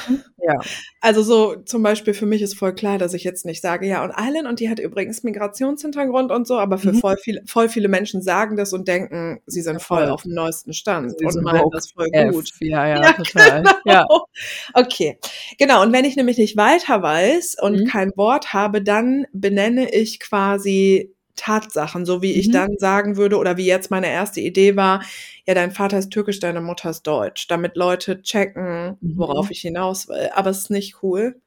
Ja. 0.44 0.66
Also, 1.02 1.22
so 1.24 1.56
zum 1.66 1.84
Beispiel 1.84 2.14
für 2.16 2.26
mich 2.26 2.42
ist 2.42 2.56
voll 2.58 2.74
klar, 2.74 2.98
dass 2.98 3.14
ich 3.14 3.24
jetzt 3.24 3.46
nicht 3.46 3.62
sage: 3.62 3.88
„Ja, 3.88 4.04
und 4.04 4.12
Aylin 4.12 4.48
und 4.48 4.60
die 4.60 4.70
hat 4.70 4.80
übrigens 4.80 5.22
Migrationshintergrund 5.24 6.32
und 6.32 6.48
so“, 6.48 6.58
aber 6.60 6.78
für 6.80 6.94
Mhm. 6.94 7.00
voll 7.00 7.18
viele 7.18 7.42
voll 7.46 7.70
viele 7.70 7.88
Menschen 7.90 8.22
sagen 8.24 8.58
das 8.58 8.74
und 8.74 8.88
denken, 8.88 9.42
sie 9.46 9.62
sind 9.62 9.76
Ja, 9.76 9.80
voll 9.80 10.06
voll. 10.06 10.12
auf'm 10.12 10.34
neuesten 10.34 10.74
Stand 10.74 11.14
Sie 11.20 11.26
und 11.26 11.42
meinen 11.44 11.70
das 11.72 11.92
voll 11.92 12.10
AF. 12.14 12.36
gut. 12.36 12.50
Ja, 12.60 12.88
ja, 12.88 12.98
Ja, 13.04 13.12
total. 13.12 13.72
Ja. 13.84 14.08
genau. 14.10 14.26
Okay. 14.74 15.18
Genau, 15.60 15.82
und 15.84 15.94
wenn 15.94 16.06
ich 16.06 16.16
nämlich 16.16 16.38
nicht 16.38 16.58
weiter 16.58 17.02
weiß 17.04 17.56
und 17.62 17.78
Mhm. 17.78 17.86
kein 17.86 18.12
Wort 18.18 18.54
habe, 18.54 18.82
dann 18.84 19.26
benenne 19.34 19.90
ich 19.94 20.01
quasi 20.20 21.14
Tatsachen, 21.36 22.06
so 22.06 22.22
wie 22.22 22.34
ich 22.34 22.48
Mhm. 22.48 22.52
dann 22.52 22.78
sagen 22.78 23.18
würde 23.18 23.38
oder 23.38 23.58
wie 23.58 23.66
jetzt 23.66 23.90
meine 23.92 24.08
erste 24.12 24.42
Idee 24.42 24.76
war: 24.76 25.04
„Ja, 25.48 25.54
dein 25.56 25.72
Vater 25.72 25.98
ist 26.00 26.12
türkisch, 26.12 26.40
deine 26.40 26.62
Mutter 26.62 26.90
ist 26.92 27.04
deutsch“, 27.04 27.48
damit 27.48 27.76
Leute 27.78 28.22
checken, 28.22 28.98
worauf 29.16 29.48
Mhm. 29.48 29.52
ich 29.52 29.62
hinaus 29.62 30.08
will. 30.10 30.30
Aber 30.36 30.50
es 30.52 30.60
ist 30.60 30.70
nicht 30.72 31.02
cool. 31.04 31.42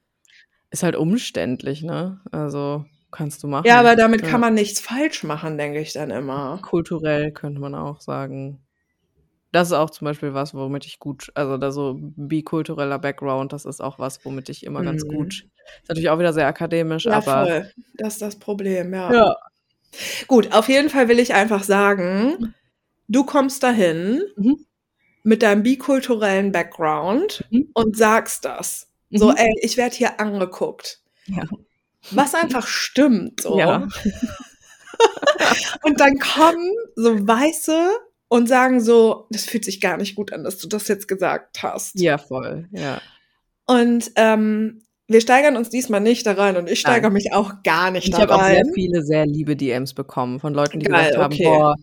Ist 0.70 0.82
halt 0.82 0.96
umständlich, 0.96 1.82
ne? 1.82 2.20
Also, 2.32 2.84
kannst 3.12 3.42
du 3.42 3.46
machen. 3.48 3.66
Ja, 3.66 3.78
aber 3.80 3.96
damit 3.96 4.22
Ja. 4.22 4.28
kann 4.28 4.40
man 4.40 4.54
nichts 4.54 4.80
falsch 4.80 5.22
machen, 5.24 5.56
denke 5.58 5.80
ich 5.80 5.92
dann 5.92 6.10
immer. 6.10 6.58
Kulturell 6.62 7.30
könnte 7.32 7.60
man 7.60 7.74
auch 7.74 8.00
sagen. 8.00 8.63
Das 9.54 9.68
ist 9.68 9.72
auch 9.72 9.90
zum 9.90 10.06
Beispiel 10.06 10.34
was, 10.34 10.52
womit 10.52 10.84
ich 10.84 10.98
gut 10.98 11.30
also, 11.36 11.56
da 11.58 11.70
so 11.70 11.94
bikultureller 12.00 12.98
Background, 12.98 13.52
das 13.52 13.64
ist 13.64 13.80
auch 13.80 14.00
was, 14.00 14.24
womit 14.24 14.48
ich 14.48 14.64
immer 14.64 14.82
ganz 14.82 15.04
Mhm. 15.04 15.08
gut 15.16 15.44
ist 15.80 15.88
natürlich 15.88 16.10
auch 16.10 16.18
wieder 16.18 16.32
sehr 16.32 16.48
akademisch, 16.48 17.04
Ja, 17.06 17.12
aber 17.12 17.46
voll. 17.46 17.70
Das 17.94 18.14
ist 18.14 18.22
das 18.22 18.36
Problem, 18.36 18.92
ja. 18.92 19.12
Ja. 19.12 19.36
Gut, 20.26 20.52
auf 20.52 20.68
jeden 20.68 20.90
Fall 20.90 21.08
will 21.08 21.20
ich 21.20 21.34
einfach 21.34 21.62
sagen, 21.62 22.54
du 23.06 23.24
kommst 23.24 23.62
dahin 23.62 24.22
Mhm. 24.36 24.66
mit 25.22 25.42
deinem 25.42 25.62
bikulturellen 25.62 26.50
Background 26.52 27.44
Mhm. 27.50 27.68
und 27.74 27.96
sagst 27.96 28.44
das. 28.44 28.88
So: 29.12 29.30
Mhm. 29.30 29.36
„Ey, 29.36 29.54
ich 29.62 29.76
werde 29.76 29.94
hier 29.96 30.18
angeguckt.“ 30.20 31.00
Ja. 31.26 31.44
Was 32.10 32.34
einfach 32.34 32.66
stimmt 32.66 33.40
so. 33.42 33.58
Ja. 33.60 33.86
Und 35.84 36.00
dann 36.00 36.18
kommen 36.18 36.70
so 36.96 37.26
Weiße 37.26 37.90
und 38.34 38.48
sagen 38.48 38.80
so: 38.80 39.26
„Das 39.30 39.44
fühlt 39.44 39.64
sich 39.64 39.80
gar 39.80 39.96
nicht 39.96 40.16
gut 40.16 40.32
an, 40.32 40.42
dass 40.42 40.58
du 40.58 40.66
das 40.66 40.88
jetzt 40.88 41.06
gesagt 41.06 41.62
hast.“ 41.62 42.00
Ja, 42.00 42.18
voll, 42.18 42.68
ja. 42.72 43.00
Und, 43.64 44.10
ähm, 44.16 44.80
wir 45.06 45.20
steigern 45.20 45.58
uns 45.58 45.68
diesmal 45.68 46.00
nicht 46.00 46.26
da 46.26 46.32
rein 46.32 46.56
und 46.56 46.68
ich 46.68 46.80
steigere 46.80 47.10
mich 47.10 47.34
auch 47.34 47.62
gar 47.62 47.90
nicht 47.90 48.06
ich 48.06 48.10
da 48.10 48.16
rein. 48.16 48.26
Ich 48.26 48.32
habe 48.32 48.42
auch 48.42 48.48
sehr 48.48 48.64
viele 48.74 49.02
sehr 49.02 49.26
liebe 49.26 49.54
DMs 49.54 49.92
bekommen 49.92 50.40
von 50.40 50.54
Leuten, 50.54 50.80
die 50.80 50.86
Geil, 50.86 51.12
gesagt 51.12 51.32
okay. 51.32 51.46
haben, 51.46 51.58
boah, 51.58 51.74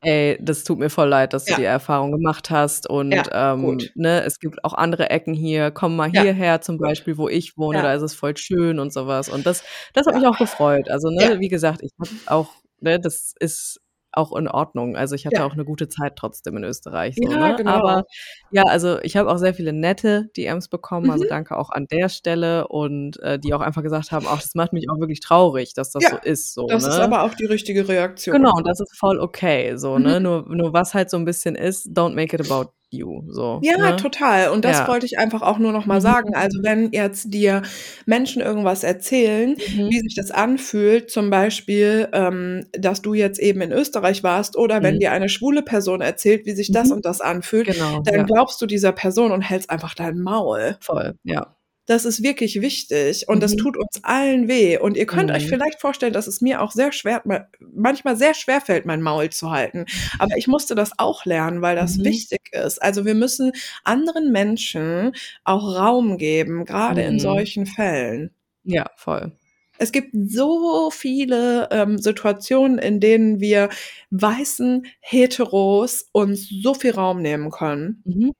ey, 0.00 0.38
das 0.40 0.64
tut 0.64 0.78
mir 0.78 0.88
voll 0.88 1.08
leid, 1.08 1.34
dass 1.34 1.46
ja. 1.46 1.56
du 1.56 1.60
die 1.60 1.66
Erfahrung 1.66 2.10
gemacht 2.10 2.48
hast 2.48 2.88
und 2.88 3.12
ja, 3.12 3.52
ähm, 3.52 3.78
ne, 3.94 4.24
es 4.24 4.40
gibt 4.40 4.64
auch 4.64 4.72
andere 4.72 5.10
Ecken 5.10 5.34
hier, 5.34 5.70
komm 5.70 5.94
mal 5.94 6.10
ja. 6.10 6.22
hierher 6.22 6.62
zum 6.62 6.78
Beispiel, 6.78 7.18
wo 7.18 7.28
ich 7.28 7.58
wohne, 7.58 7.82
da 7.82 7.92
ist 7.92 8.02
es 8.02 8.14
voll 8.14 8.36
schön 8.38 8.78
und 8.78 8.94
sowas 8.94 9.28
und 9.28 9.44
das, 9.44 9.62
das 9.92 10.06
hat 10.06 10.14
mich 10.14 10.26
auch 10.26 10.38
gefreut. 10.38 10.90
Also 10.90 11.10
ne, 11.10 11.38
wie 11.38 11.48
gesagt, 11.48 11.82
ich 11.82 11.92
habe 12.00 12.10
auch, 12.26 12.48
ne, 12.80 12.98
das 12.98 13.34
ist 13.38 13.78
auch 14.12 14.34
in 14.36 14.48
Ordnung. 14.48 14.96
Also 14.96 15.14
ich 15.14 15.26
hatte 15.26 15.36
ja. 15.36 15.46
auch 15.46 15.52
eine 15.52 15.64
gute 15.64 15.88
Zeit 15.88 16.16
trotzdem 16.16 16.56
in 16.56 16.64
Österreich. 16.64 17.16
So, 17.16 17.30
ja, 17.30 17.50
ne? 17.50 17.56
genau. 17.56 17.72
Aber 17.72 18.04
ja, 18.50 18.64
also 18.64 18.98
ich 19.02 19.16
habe 19.16 19.30
auch 19.30 19.38
sehr 19.38 19.54
viele 19.54 19.72
nette 19.72 20.30
DMs 20.36 20.68
bekommen. 20.68 21.10
Also 21.10 21.10
mhm. 21.10 21.20
Also 21.20 21.28
danke 21.28 21.58
auch 21.58 21.70
an 21.70 21.86
der 21.90 22.08
Stelle 22.08 22.66
und 22.68 23.20
äh, 23.20 23.38
die 23.38 23.52
auch 23.52 23.60
einfach 23.60 23.82
gesagt 23.82 24.10
haben, 24.10 24.26
auch 24.26 24.40
das 24.40 24.54
macht 24.54 24.72
mich 24.72 24.88
auch 24.88 24.98
wirklich 24.98 25.20
traurig, 25.20 25.74
dass 25.74 25.90
das 25.90 26.02
ja, 26.04 26.10
so 26.10 26.16
ist. 26.22 26.54
So, 26.54 26.66
das 26.66 26.84
ne? 26.84 26.88
ist 26.88 26.98
aber 26.98 27.22
auch 27.24 27.34
die 27.34 27.44
richtige 27.44 27.86
Reaktion. 27.86 28.36
Genau, 28.36 28.56
und 28.56 28.66
das 28.66 28.80
ist 28.80 28.96
voll 28.98 29.18
okay. 29.18 29.76
So, 29.76 29.98
ne? 29.98 29.98
mhm. 29.98 30.04
ne? 30.04 30.20
Nur, 30.20 30.56
nur 30.56 30.72
was 30.72 30.94
halt 30.94 31.10
so 31.10 31.16
ein 31.16 31.24
bisschen 31.24 31.54
ist, 31.54 31.88
don't 31.88 32.14
make 32.14 32.34
it 32.34 32.50
about 32.50 32.70
you. 32.90 33.22
So, 33.28 33.60
ja, 33.62 33.76
ne? 33.78 33.96
total. 33.96 34.50
Und 34.50 34.64
das 34.64 34.78
ja. 34.78 34.88
wollte 34.88 35.06
ich 35.06 35.18
einfach 35.18 35.42
auch 35.42 35.58
nur 35.58 35.72
noch 35.72 35.86
mal 35.86 35.98
mhm. 35.98 36.02
sagen. 36.02 36.34
Also 36.34 36.58
wenn 36.62 36.90
jetzt 36.92 37.32
dir 37.32 37.62
Menschen 38.06 38.42
irgendwas 38.42 38.84
erzählen, 38.84 39.50
mhm. 39.50 39.90
wie 39.90 40.00
sich 40.00 40.14
das 40.14 40.30
anfühlt, 40.30 41.10
zum 41.10 41.30
Beispiel, 41.30 42.08
ähm, 42.12 42.66
dass 42.72 43.02
du 43.02 43.14
jetzt 43.14 43.38
eben 43.38 43.60
in 43.60 43.72
Österreich 43.72 44.22
warst, 44.22 44.56
oder 44.56 44.82
wenn 44.82 44.96
mhm. 44.96 45.00
dir 45.00 45.12
eine 45.12 45.28
schwule 45.28 45.62
Person 45.62 46.00
erzählt, 46.00 46.46
wie 46.46 46.52
sich 46.52 46.72
das 46.72 46.88
mhm. 46.88 46.96
und 46.96 47.04
das 47.04 47.20
anfühlt, 47.20 47.66
genau, 47.66 48.00
dann 48.02 48.14
ja. 48.14 48.22
glaubst 48.24 48.60
du 48.60 48.66
dieser 48.66 48.92
Person 48.92 49.32
und 49.32 49.42
hältst 49.42 49.70
einfach 49.70 49.94
dein 49.94 50.18
Maul. 50.18 50.76
Voll, 50.80 51.14
ja. 51.24 51.54
Das 51.86 52.04
ist 52.04 52.22
wirklich 52.22 52.60
wichtig 52.60 53.26
und 53.28 53.36
mhm. 53.36 53.40
das 53.40 53.56
tut 53.56 53.76
uns 53.76 54.00
allen 54.02 54.48
weh. 54.48 54.78
Und 54.78 54.96
ihr 54.96 55.06
könnt 55.06 55.30
mhm. 55.30 55.36
euch 55.36 55.48
vielleicht 55.48 55.80
vorstellen, 55.80 56.12
dass 56.12 56.26
es 56.26 56.40
mir 56.40 56.62
auch 56.62 56.72
sehr 56.72 56.92
schwer, 56.92 57.22
manchmal 57.60 58.16
sehr 58.16 58.34
schwer 58.34 58.60
fällt, 58.60 58.86
mein 58.86 59.02
Maul 59.02 59.30
zu 59.30 59.50
halten. 59.50 59.86
Aber 60.18 60.36
ich 60.36 60.46
musste 60.46 60.74
das 60.74 60.92
auch 60.98 61.24
lernen, 61.24 61.62
weil 61.62 61.76
das 61.76 61.96
mhm. 61.96 62.04
wichtig 62.04 62.40
ist. 62.52 62.80
Also 62.80 63.04
wir 63.04 63.14
müssen 63.14 63.52
anderen 63.82 64.30
Menschen 64.30 65.12
auch 65.44 65.74
Raum 65.74 66.18
geben, 66.18 66.64
gerade 66.64 67.02
in 67.02 67.14
mhm. 67.14 67.20
solchen 67.20 67.66
Fällen. 67.66 68.30
Ja, 68.62 68.90
voll. 68.96 69.32
Es 69.78 69.92
gibt 69.92 70.10
so 70.14 70.90
viele 70.90 71.68
ähm, 71.70 71.96
Situationen, 71.96 72.78
in 72.78 73.00
denen 73.00 73.40
wir 73.40 73.70
weißen 74.10 74.84
Heteros 75.00 76.10
uns 76.12 76.50
so 76.50 76.74
viel 76.74 76.90
Raum 76.90 77.22
nehmen 77.22 77.50
können. 77.50 78.02
Mhm. 78.04 78.32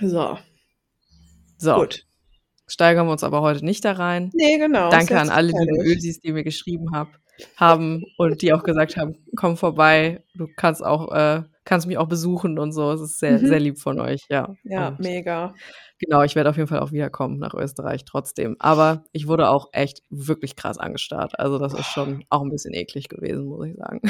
So. 0.00 0.36
So. 1.58 1.74
Gut. 1.76 2.04
Steigern 2.68 3.06
wir 3.06 3.12
uns 3.12 3.22
aber 3.22 3.42
heute 3.42 3.64
nicht 3.64 3.84
da 3.84 3.92
rein. 3.92 4.30
Nee, 4.34 4.58
genau. 4.58 4.90
Danke 4.90 5.18
an 5.20 5.30
alle 5.30 5.48
lieben 5.48 5.80
Ölsis, 5.80 6.20
die 6.20 6.32
mir 6.32 6.42
geschrieben 6.42 6.90
hab, 6.92 7.08
haben 7.56 8.04
und 8.18 8.42
die 8.42 8.52
auch 8.52 8.64
gesagt 8.64 8.96
haben, 8.96 9.16
komm 9.36 9.56
vorbei, 9.56 10.24
du 10.34 10.48
kannst 10.56 10.84
auch, 10.84 11.12
äh, 11.12 11.42
kannst 11.64 11.86
mich 11.86 11.96
auch 11.96 12.08
besuchen 12.08 12.58
und 12.58 12.72
so. 12.72 12.90
Es 12.90 13.00
ist 13.00 13.20
sehr, 13.20 13.38
mhm. 13.38 13.46
sehr 13.46 13.60
lieb 13.60 13.78
von 13.78 14.00
euch, 14.00 14.24
ja. 14.28 14.56
Ja, 14.64 14.88
und 14.88 15.00
mega. 15.00 15.54
Genau, 15.98 16.22
ich 16.22 16.34
werde 16.34 16.50
auf 16.50 16.56
jeden 16.56 16.68
Fall 16.68 16.80
auch 16.80 16.92
wiederkommen 16.92 17.38
nach 17.38 17.54
Österreich 17.54 18.04
trotzdem. 18.04 18.56
Aber 18.58 19.04
ich 19.12 19.28
wurde 19.28 19.48
auch 19.48 19.68
echt 19.72 20.02
wirklich 20.10 20.54
krass 20.54 20.76
angestarrt. 20.76 21.38
Also 21.38 21.58
das 21.58 21.72
ist 21.72 21.86
schon 21.86 22.24
auch 22.28 22.42
ein 22.42 22.50
bisschen 22.50 22.74
eklig 22.74 23.08
gewesen, 23.08 23.46
muss 23.46 23.66
ich 23.66 23.76
sagen. 23.76 24.00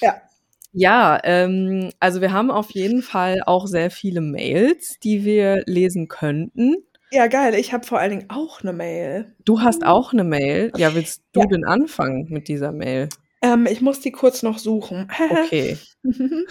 ja, 0.00 0.20
ja, 0.72 1.18
ähm, 1.24 1.90
also 2.00 2.20
wir 2.20 2.32
haben 2.32 2.50
auf 2.50 2.70
jeden 2.70 3.02
Fall 3.02 3.40
auch 3.46 3.66
sehr 3.66 3.90
viele 3.90 4.20
Mails, 4.20 4.98
die 5.02 5.24
wir 5.24 5.62
lesen 5.66 6.08
könnten. 6.08 6.76
Ja, 7.10 7.26
geil. 7.26 7.54
Ich 7.54 7.72
habe 7.72 7.86
vor 7.86 7.98
allen 7.98 8.10
Dingen 8.10 8.30
auch 8.30 8.60
eine 8.60 8.72
Mail. 8.72 9.34
Du 9.44 9.62
hast 9.62 9.84
auch 9.84 10.12
eine 10.12 10.24
Mail. 10.24 10.72
Ja, 10.76 10.94
willst 10.94 11.22
du 11.32 11.40
ja. 11.40 11.46
denn 11.46 11.64
anfangen 11.64 12.26
mit 12.28 12.48
dieser 12.48 12.72
Mail? 12.72 13.08
Ähm, 13.40 13.66
ich 13.70 13.80
muss 13.80 14.00
die 14.00 14.12
kurz 14.12 14.42
noch 14.42 14.58
suchen. 14.58 15.10
Okay. 15.30 15.78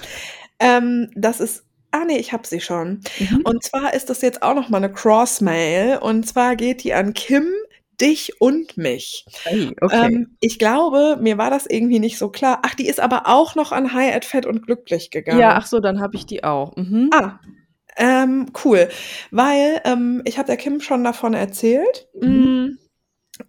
ähm, 0.59 1.11
das 1.15 1.39
ist 1.39 1.67
Ah 1.89 2.03
nee, 2.05 2.17
ich 2.17 2.33
habe 2.33 2.45
sie 2.45 2.59
schon. 2.59 3.01
Mhm. 3.17 3.41
Und 3.45 3.63
zwar 3.63 3.93
ist 3.93 4.09
das 4.09 4.21
jetzt 4.21 4.43
auch 4.43 4.53
noch 4.53 4.67
mal 4.67 4.77
eine 4.77 4.91
Cross-Mail. 4.91 5.99
Und 5.99 6.27
zwar 6.27 6.55
geht 6.55 6.83
die 6.83 6.93
an 6.93 7.13
Kim 7.13 7.47
dich 7.99 8.39
und 8.41 8.77
mich. 8.77 9.25
Hey, 9.43 9.75
okay. 9.81 10.07
Ähm, 10.07 10.37
ich 10.39 10.59
glaube, 10.59 11.17
mir 11.19 11.37
war 11.37 11.49
das 11.49 11.65
irgendwie 11.65 11.99
nicht 11.99 12.17
so 12.17 12.29
klar. 12.29 12.59
Ach, 12.63 12.75
die 12.75 12.87
ist 12.87 12.99
aber 12.99 13.23
auch 13.25 13.55
noch 13.55 13.71
an 13.71 13.93
High 13.93 14.15
at 14.15 14.25
Fett 14.25 14.45
und 14.45 14.65
Glücklich 14.65 15.09
gegangen. 15.09 15.39
Ja, 15.39 15.55
ach 15.55 15.65
so, 15.65 15.79
dann 15.79 15.99
habe 15.99 16.15
ich 16.15 16.25
die 16.25 16.43
auch. 16.43 16.75
Mhm. 16.75 17.09
Ah, 17.13 17.39
ähm, 17.97 18.47
cool. 18.63 18.89
Weil 19.31 19.81
ähm, 19.85 20.21
ich 20.25 20.37
habe 20.37 20.47
der 20.47 20.57
Kim 20.57 20.79
schon 20.81 21.03
davon 21.03 21.33
erzählt. 21.33 22.07
Mhm. 22.19 22.77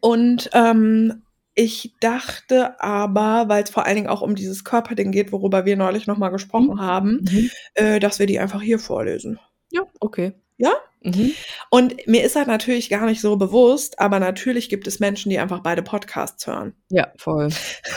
Und 0.00 0.50
ähm, 0.52 1.22
ich 1.54 1.94
dachte 2.00 2.80
aber, 2.80 3.48
weil 3.48 3.64
es 3.64 3.70
vor 3.70 3.84
allen 3.84 3.96
Dingen 3.96 4.08
auch 4.08 4.22
um 4.22 4.34
dieses 4.34 4.64
Körperding 4.64 5.10
geht, 5.10 5.32
worüber 5.32 5.64
wir 5.64 5.76
neulich 5.76 6.06
nochmal 6.06 6.30
gesprochen 6.30 6.74
mhm. 6.74 6.80
haben, 6.80 7.24
mhm. 7.28 7.50
Äh, 7.74 8.00
dass 8.00 8.18
wir 8.18 8.26
die 8.26 8.38
einfach 8.38 8.62
hier 8.62 8.78
vorlesen. 8.78 9.38
Ja, 9.70 9.82
okay. 10.00 10.34
Ja? 10.58 10.72
Mhm. 11.02 11.32
Und 11.70 12.06
mir 12.08 12.24
ist 12.24 12.34
halt 12.34 12.48
natürlich 12.48 12.90
gar 12.90 13.06
nicht 13.06 13.20
so 13.20 13.36
bewusst, 13.36 14.00
aber 14.00 14.18
natürlich 14.18 14.68
gibt 14.68 14.86
es 14.88 14.98
Menschen, 14.98 15.30
die 15.30 15.38
einfach 15.38 15.60
beide 15.60 15.82
Podcasts 15.82 16.46
hören. 16.46 16.74
Ja, 16.90 17.08
voll. 17.16 17.48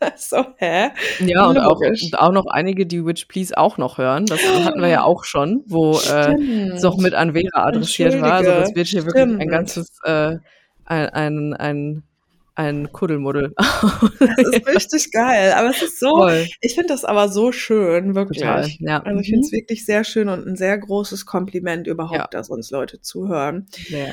das 0.00 0.14
ist 0.14 0.30
so, 0.30 0.44
hä? 0.58 0.90
Ja, 1.20 1.46
und 1.46 1.58
auch, 1.58 1.80
und 1.80 2.18
auch, 2.18 2.32
noch 2.32 2.46
einige, 2.46 2.86
die 2.86 3.04
Witch 3.04 3.26
Please 3.26 3.56
auch 3.56 3.78
noch 3.78 3.96
hören. 3.96 4.26
Das 4.26 4.40
hatten 4.46 4.82
wir 4.82 4.88
ja 4.88 5.02
auch 5.02 5.24
schon, 5.24 5.64
wo 5.66 5.92
äh, 5.98 6.34
es 6.74 6.84
auch 6.84 6.98
mit 6.98 7.14
an 7.14 7.32
Vera 7.32 7.64
adressiert 7.66 8.20
war. 8.20 8.34
Also 8.34 8.50
das 8.50 8.74
wird 8.74 8.86
hier 8.88 9.00
Stimmt. 9.00 9.16
wirklich 9.16 9.40
ein 9.40 9.48
ganzes, 9.48 9.98
äh, 10.04 10.36
ein, 10.84 11.08
ein, 11.08 11.54
ein 11.54 12.02
ein 12.54 12.92
Kuddelmuddel. 12.92 13.52
das 13.56 14.48
ist 14.52 14.66
richtig 14.66 15.10
geil. 15.12 15.52
Aber 15.52 15.70
es 15.70 15.82
ist 15.82 15.98
so, 15.98 16.18
Voll. 16.18 16.46
ich 16.60 16.74
finde 16.74 16.88
das 16.88 17.04
aber 17.04 17.28
so 17.28 17.52
schön, 17.52 18.14
wirklich. 18.14 18.40
Total, 18.40 18.68
ja. 18.78 19.02
Also 19.02 19.20
ich 19.20 19.28
finde 19.28 19.44
es 19.44 19.52
mhm. 19.52 19.56
wirklich 19.56 19.84
sehr 19.84 20.04
schön 20.04 20.28
und 20.28 20.46
ein 20.46 20.56
sehr 20.56 20.78
großes 20.78 21.26
Kompliment 21.26 21.86
überhaupt, 21.86 22.18
ja. 22.18 22.28
dass 22.30 22.50
uns 22.50 22.70
Leute 22.70 23.00
zuhören. 23.00 23.66
Ja. 23.88 24.06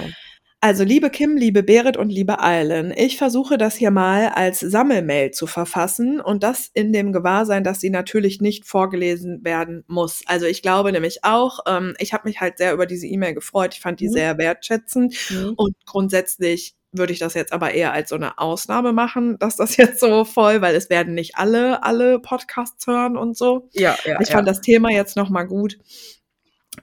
Also 0.64 0.84
liebe 0.84 1.10
Kim, 1.10 1.38
liebe 1.38 1.64
Berit 1.64 1.98
und 1.98 2.12
liebe 2.12 2.40
Eilen, 2.40 2.94
ich 2.96 3.18
versuche 3.18 3.58
das 3.58 3.76
hier 3.76 3.90
mal 3.90 4.28
als 4.28 4.60
Sammelmail 4.60 5.32
zu 5.32 5.48
verfassen 5.48 6.22
und 6.22 6.44
das 6.44 6.70
in 6.76 6.94
dem 6.94 7.12
Gewahrsein, 7.12 7.64
dass 7.64 7.82
sie 7.82 7.90
natürlich 7.90 8.42
nicht 8.42 8.68
vorgelesen 8.68 9.44
werden 9.44 9.84
muss. 9.88 10.22
Also 10.28 10.46
ich 10.46 10.62
glaube 10.62 10.92
nämlich 10.92 11.24
auch, 11.24 11.62
ähm, 11.68 11.96
ich 11.98 12.14
habe 12.14 12.28
mich 12.30 12.42
halt 12.42 12.60
sehr 12.60 12.74
über 12.74 12.86
diese 12.86 13.08
E-Mail 13.08 13.34
gefreut, 13.34 13.74
ich 13.74 13.82
fand 13.82 14.00
die 14.02 14.10
mhm. 14.10 14.14
sehr 14.14 14.38
wertschätzend 14.38 15.16
mhm. 15.32 15.54
und 15.58 15.76
grundsätzlich 15.88 16.76
würde 16.92 17.14
ich 17.14 17.20
das 17.20 17.34
jetzt 17.34 17.54
aber 17.54 17.72
eher 17.74 17.94
als 17.94 18.10
so 18.10 18.16
eine 18.16 18.38
Ausnahme 18.38 18.94
machen, 18.94 19.38
dass 19.40 19.56
das 19.56 19.78
jetzt 19.78 20.00
so 20.00 20.26
voll, 20.26 20.62
weil 20.62 20.76
es 20.76 20.90
werden 20.90 21.14
nicht 21.14 21.38
alle 21.38 21.84
alle 21.84 22.20
Podcasts 22.20 22.86
hören 22.88 23.18
und 23.18 23.38
so. 23.38 23.70
Ja, 23.74 23.98
ja. 24.06 24.20
Ich 24.22 24.30
fand 24.30 24.48
das 24.48 24.62
Thema 24.62 24.92
jetzt 24.92 25.16
noch 25.16 25.30
mal 25.30 25.44
gut. 25.44 25.78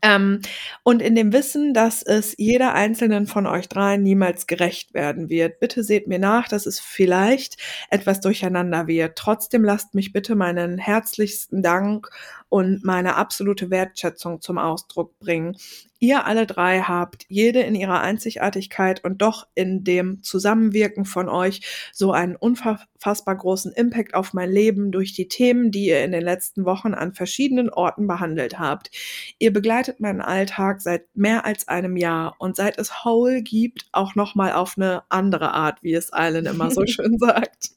Ähm, 0.02 0.40
und 0.82 1.00
in 1.00 1.14
dem 1.14 1.32
Wissen, 1.32 1.72
dass 1.72 2.02
es 2.02 2.34
jeder 2.36 2.74
einzelnen 2.74 3.26
von 3.26 3.46
euch 3.46 3.68
dreien 3.68 4.02
niemals 4.02 4.46
gerecht 4.46 4.92
werden 4.92 5.30
wird. 5.30 5.60
Bitte 5.60 5.82
seht 5.82 6.06
mir 6.06 6.18
nach, 6.18 6.46
dass 6.46 6.66
es 6.66 6.78
vielleicht 6.78 7.56
etwas 7.90 8.20
durcheinander 8.20 8.86
wird. 8.86 9.16
Trotzdem 9.16 9.64
lasst 9.64 9.94
mich 9.94 10.12
bitte 10.12 10.34
meinen 10.34 10.78
herzlichsten 10.78 11.62
Dank 11.62 12.10
und 12.48 12.84
meine 12.84 13.16
absolute 13.16 13.70
Wertschätzung 13.70 14.40
zum 14.40 14.58
Ausdruck 14.58 15.18
bringen. 15.18 15.56
Ihr 16.00 16.26
alle 16.26 16.46
drei 16.46 16.80
habt 16.80 17.26
jede 17.28 17.60
in 17.60 17.74
ihrer 17.74 18.00
Einzigartigkeit 18.00 19.02
und 19.04 19.20
doch 19.20 19.48
in 19.54 19.82
dem 19.82 20.22
Zusammenwirken 20.22 21.04
von 21.04 21.28
euch 21.28 21.90
so 21.92 22.12
einen 22.12 22.36
unfassbar 22.36 23.36
großen 23.36 23.72
Impact 23.72 24.14
auf 24.14 24.32
mein 24.32 24.50
Leben 24.50 24.92
durch 24.92 25.12
die 25.12 25.26
Themen, 25.26 25.72
die 25.72 25.86
ihr 25.86 26.04
in 26.04 26.12
den 26.12 26.22
letzten 26.22 26.64
Wochen 26.64 26.94
an 26.94 27.14
verschiedenen 27.14 27.68
Orten 27.68 28.06
behandelt 28.06 28.60
habt. 28.60 28.92
Ihr 29.40 29.52
begleitet 29.52 29.98
meinen 29.98 30.20
Alltag 30.20 30.82
seit 30.82 31.04
mehr 31.14 31.44
als 31.44 31.66
einem 31.66 31.96
Jahr 31.96 32.36
und 32.38 32.54
seit 32.54 32.78
es 32.78 33.04
Whole 33.04 33.42
gibt, 33.42 33.86
auch 33.90 34.14
nochmal 34.14 34.52
auf 34.52 34.74
eine 34.76 35.02
andere 35.08 35.52
Art, 35.52 35.82
wie 35.82 35.94
es 35.94 36.12
Eilen 36.12 36.46
immer 36.46 36.70
so 36.70 36.86
schön 36.86 37.18
sagt. 37.18 37.70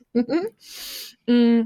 mm. 1.27 1.61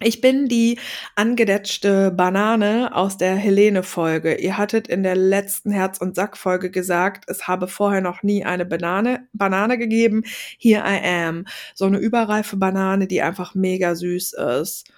Ich 0.00 0.20
bin 0.20 0.46
die 0.46 0.78
angedetschte 1.14 2.10
Banane 2.10 2.94
aus 2.94 3.16
der 3.16 3.34
Helene-Folge. 3.34 4.34
Ihr 4.34 4.58
hattet 4.58 4.88
in 4.88 5.02
der 5.02 5.16
letzten 5.16 5.70
Herz- 5.70 5.98
und 5.98 6.14
Sack-Folge 6.14 6.70
gesagt, 6.70 7.24
es 7.28 7.48
habe 7.48 7.66
vorher 7.66 8.02
noch 8.02 8.22
nie 8.22 8.44
eine 8.44 8.66
Banane, 8.66 9.26
Banane 9.32 9.78
gegeben. 9.78 10.22
Here 10.58 10.84
I 10.86 11.00
am. 11.02 11.46
So 11.74 11.86
eine 11.86 11.96
überreife 11.96 12.58
Banane, 12.58 13.06
die 13.06 13.22
einfach 13.22 13.54
mega 13.54 13.94
süß 13.94 14.34
ist. 14.34 14.92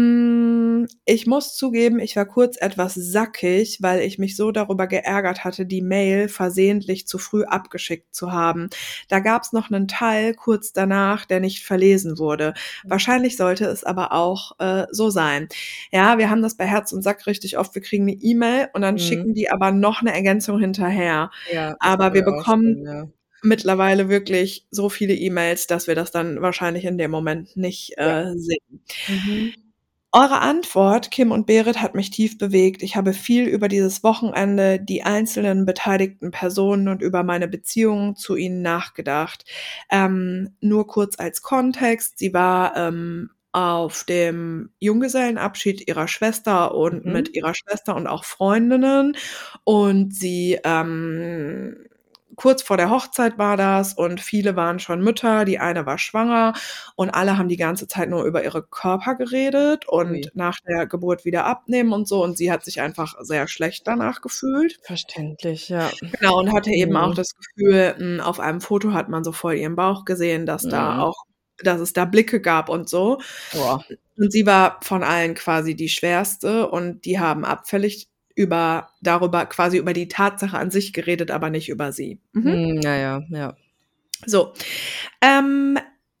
Mm, 0.00 0.86
ich 1.06 1.26
muss 1.26 1.56
zugeben, 1.56 1.98
ich 2.00 2.16
war 2.16 2.26
kurz 2.26 2.56
etwas 2.60 2.94
sackig, 2.94 3.78
weil 3.80 4.00
ich 4.00 4.18
mich 4.18 4.36
so 4.36 4.50
darüber 4.52 4.86
geärgert 4.86 5.44
hatte, 5.44 5.64
die 5.66 5.80
Mail 5.82 6.28
versehentlich 6.28 7.06
zu 7.06 7.18
früh 7.18 7.44
abgeschickt 7.44 8.14
zu 8.14 8.30
haben. 8.32 8.68
Da 9.08 9.20
gab 9.20 9.42
es 9.42 9.52
noch 9.52 9.70
einen 9.70 9.88
Teil 9.88 10.34
kurz 10.34 10.72
danach, 10.72 11.24
der 11.24 11.40
nicht 11.40 11.64
verlesen 11.64 12.18
wurde. 12.18 12.54
Wahrscheinlich 12.84 13.36
sollte 13.36 13.64
es 13.66 13.84
aber 13.84 14.12
auch 14.12 14.52
äh, 14.58 14.86
so 14.90 15.08
sein. 15.10 15.48
Ja, 15.92 16.18
wir 16.18 16.28
haben 16.30 16.42
das 16.42 16.56
bei 16.56 16.66
Herz 16.66 16.92
und 16.92 17.02
Sack 17.02 17.26
richtig 17.26 17.56
oft. 17.58 17.74
Wir 17.74 17.82
kriegen 17.82 18.04
eine 18.04 18.12
E-Mail 18.20 18.68
und 18.74 18.82
dann 18.82 18.94
Mhm. 18.96 18.98
schicken 18.98 19.34
die 19.34 19.50
aber 19.50 19.72
noch 19.72 20.00
eine 20.02 20.14
Ergänzung 20.14 20.58
hinterher. 20.60 21.30
Ja, 21.52 21.76
Aber 21.80 22.12
wir 22.14 22.22
bekommen 22.22 22.84
schon, 22.84 22.84
ja. 22.84 23.08
mittlerweile 23.42 24.08
wirklich 24.08 24.66
so 24.70 24.88
viele 24.88 25.14
E-Mails, 25.14 25.66
dass 25.66 25.86
wir 25.86 25.94
das 25.94 26.10
dann 26.10 26.42
wahrscheinlich 26.42 26.84
in 26.84 26.98
dem 26.98 27.10
Moment 27.10 27.56
nicht 27.56 27.94
Ja. 27.98 28.22
äh, 28.30 28.34
sehen. 28.36 28.82
Mhm. 29.08 29.54
Eure 30.18 30.40
Antwort, 30.40 31.10
Kim 31.10 31.30
und 31.30 31.46
Berit, 31.46 31.82
hat 31.82 31.94
mich 31.94 32.08
tief 32.10 32.38
bewegt. 32.38 32.82
Ich 32.82 32.96
habe 32.96 33.12
viel 33.12 33.44
über 33.46 33.68
dieses 33.68 34.02
Wochenende, 34.02 34.80
die 34.80 35.02
einzelnen 35.02 35.66
beteiligten 35.66 36.30
Personen 36.30 36.88
und 36.88 37.02
über 37.02 37.22
meine 37.22 37.48
Beziehungen 37.48 38.16
zu 38.16 38.34
ihnen 38.34 38.62
nachgedacht. 38.62 39.44
Ähm, 39.90 40.56
nur 40.60 40.86
kurz 40.86 41.18
als 41.18 41.42
Kontext, 41.42 42.18
sie 42.18 42.32
war 42.32 42.74
ähm, 42.78 43.30
auf 43.52 44.04
dem 44.04 44.70
Junggesellenabschied 44.78 45.86
ihrer 45.86 46.08
Schwester 46.08 46.74
und 46.74 47.04
Mhm. 47.04 47.12
mit 47.12 47.34
ihrer 47.34 47.52
Schwester 47.54 47.94
und 47.94 48.06
auch 48.06 48.24
Freundinnen 48.24 49.16
und 49.64 50.14
sie 50.14 50.58
ähm, 50.64 51.76
kurz 52.34 52.62
vor 52.62 52.76
der 52.76 52.90
Hochzeit 52.90 53.38
war 53.38 53.56
das 53.56 53.94
und 53.94 54.20
viele 54.20 54.56
waren 54.56 54.78
schon 54.78 55.00
Mütter, 55.00 55.44
die 55.44 55.58
eine 55.58 55.86
war 55.86 55.98
schwanger 55.98 56.52
und 56.96 57.10
alle 57.10 57.38
haben 57.38 57.48
die 57.48 57.56
ganze 57.56 57.86
Zeit 57.88 58.10
nur 58.10 58.24
über 58.24 58.44
ihre 58.44 58.62
Körper 58.62 59.14
geredet 59.14 59.86
und 59.88 60.10
Ui. 60.10 60.30
nach 60.34 60.58
der 60.68 60.86
Geburt 60.86 61.24
wieder 61.24 61.44
abnehmen 61.46 61.92
und 61.92 62.08
so 62.08 62.22
und 62.24 62.36
sie 62.36 62.50
hat 62.52 62.64
sich 62.64 62.80
einfach 62.80 63.14
sehr 63.20 63.48
schlecht 63.48 63.86
danach 63.86 64.20
gefühlt. 64.20 64.78
Verständlich, 64.82 65.68
ja. 65.68 65.94
Genau, 66.00 66.38
und 66.38 66.52
hatte 66.52 66.70
eben 66.70 66.96
auch 66.96 67.10
Mhm. 67.10 67.14
das 67.14 67.34
Gefühl, 67.34 67.94
mh, 67.98 68.24
auf 68.24 68.40
einem 68.40 68.60
Foto 68.60 68.92
hat 68.92 69.08
man 69.08 69.24
so 69.24 69.32
voll 69.32 69.54
ihren 69.54 69.76
Bauch 69.76 70.04
gesehen, 70.04 70.46
dass 70.46 70.66
da 70.68 70.94
Mhm. 70.94 71.00
auch, 71.00 71.24
dass 71.62 71.80
es 71.80 71.92
da 71.92 72.04
Blicke 72.04 72.40
gab 72.40 72.68
und 72.68 72.88
so. 72.88 73.18
Boah. 73.52 73.82
Und 74.18 74.32
sie 74.32 74.46
war 74.46 74.78
von 74.82 75.02
allen 75.02 75.34
quasi 75.34 75.74
die 75.74 75.88
schwerste 75.88 76.68
und 76.70 77.04
die 77.04 77.18
haben 77.20 77.44
abfällig 77.44 78.08
über 78.36 78.90
darüber 79.00 79.46
quasi 79.46 79.78
über 79.78 79.92
die 79.92 80.08
Tatsache 80.08 80.56
an 80.56 80.70
sich 80.70 80.92
geredet, 80.92 81.32
aber 81.32 81.50
nicht 81.50 81.68
über 81.68 81.90
sie. 81.90 82.20
Mhm. 82.32 82.50
Mhm, 82.50 82.80
ja, 82.82 82.94
ja, 82.94 83.22
ja. 83.30 83.56
So. 84.24 84.52
Ähm, 85.20 85.78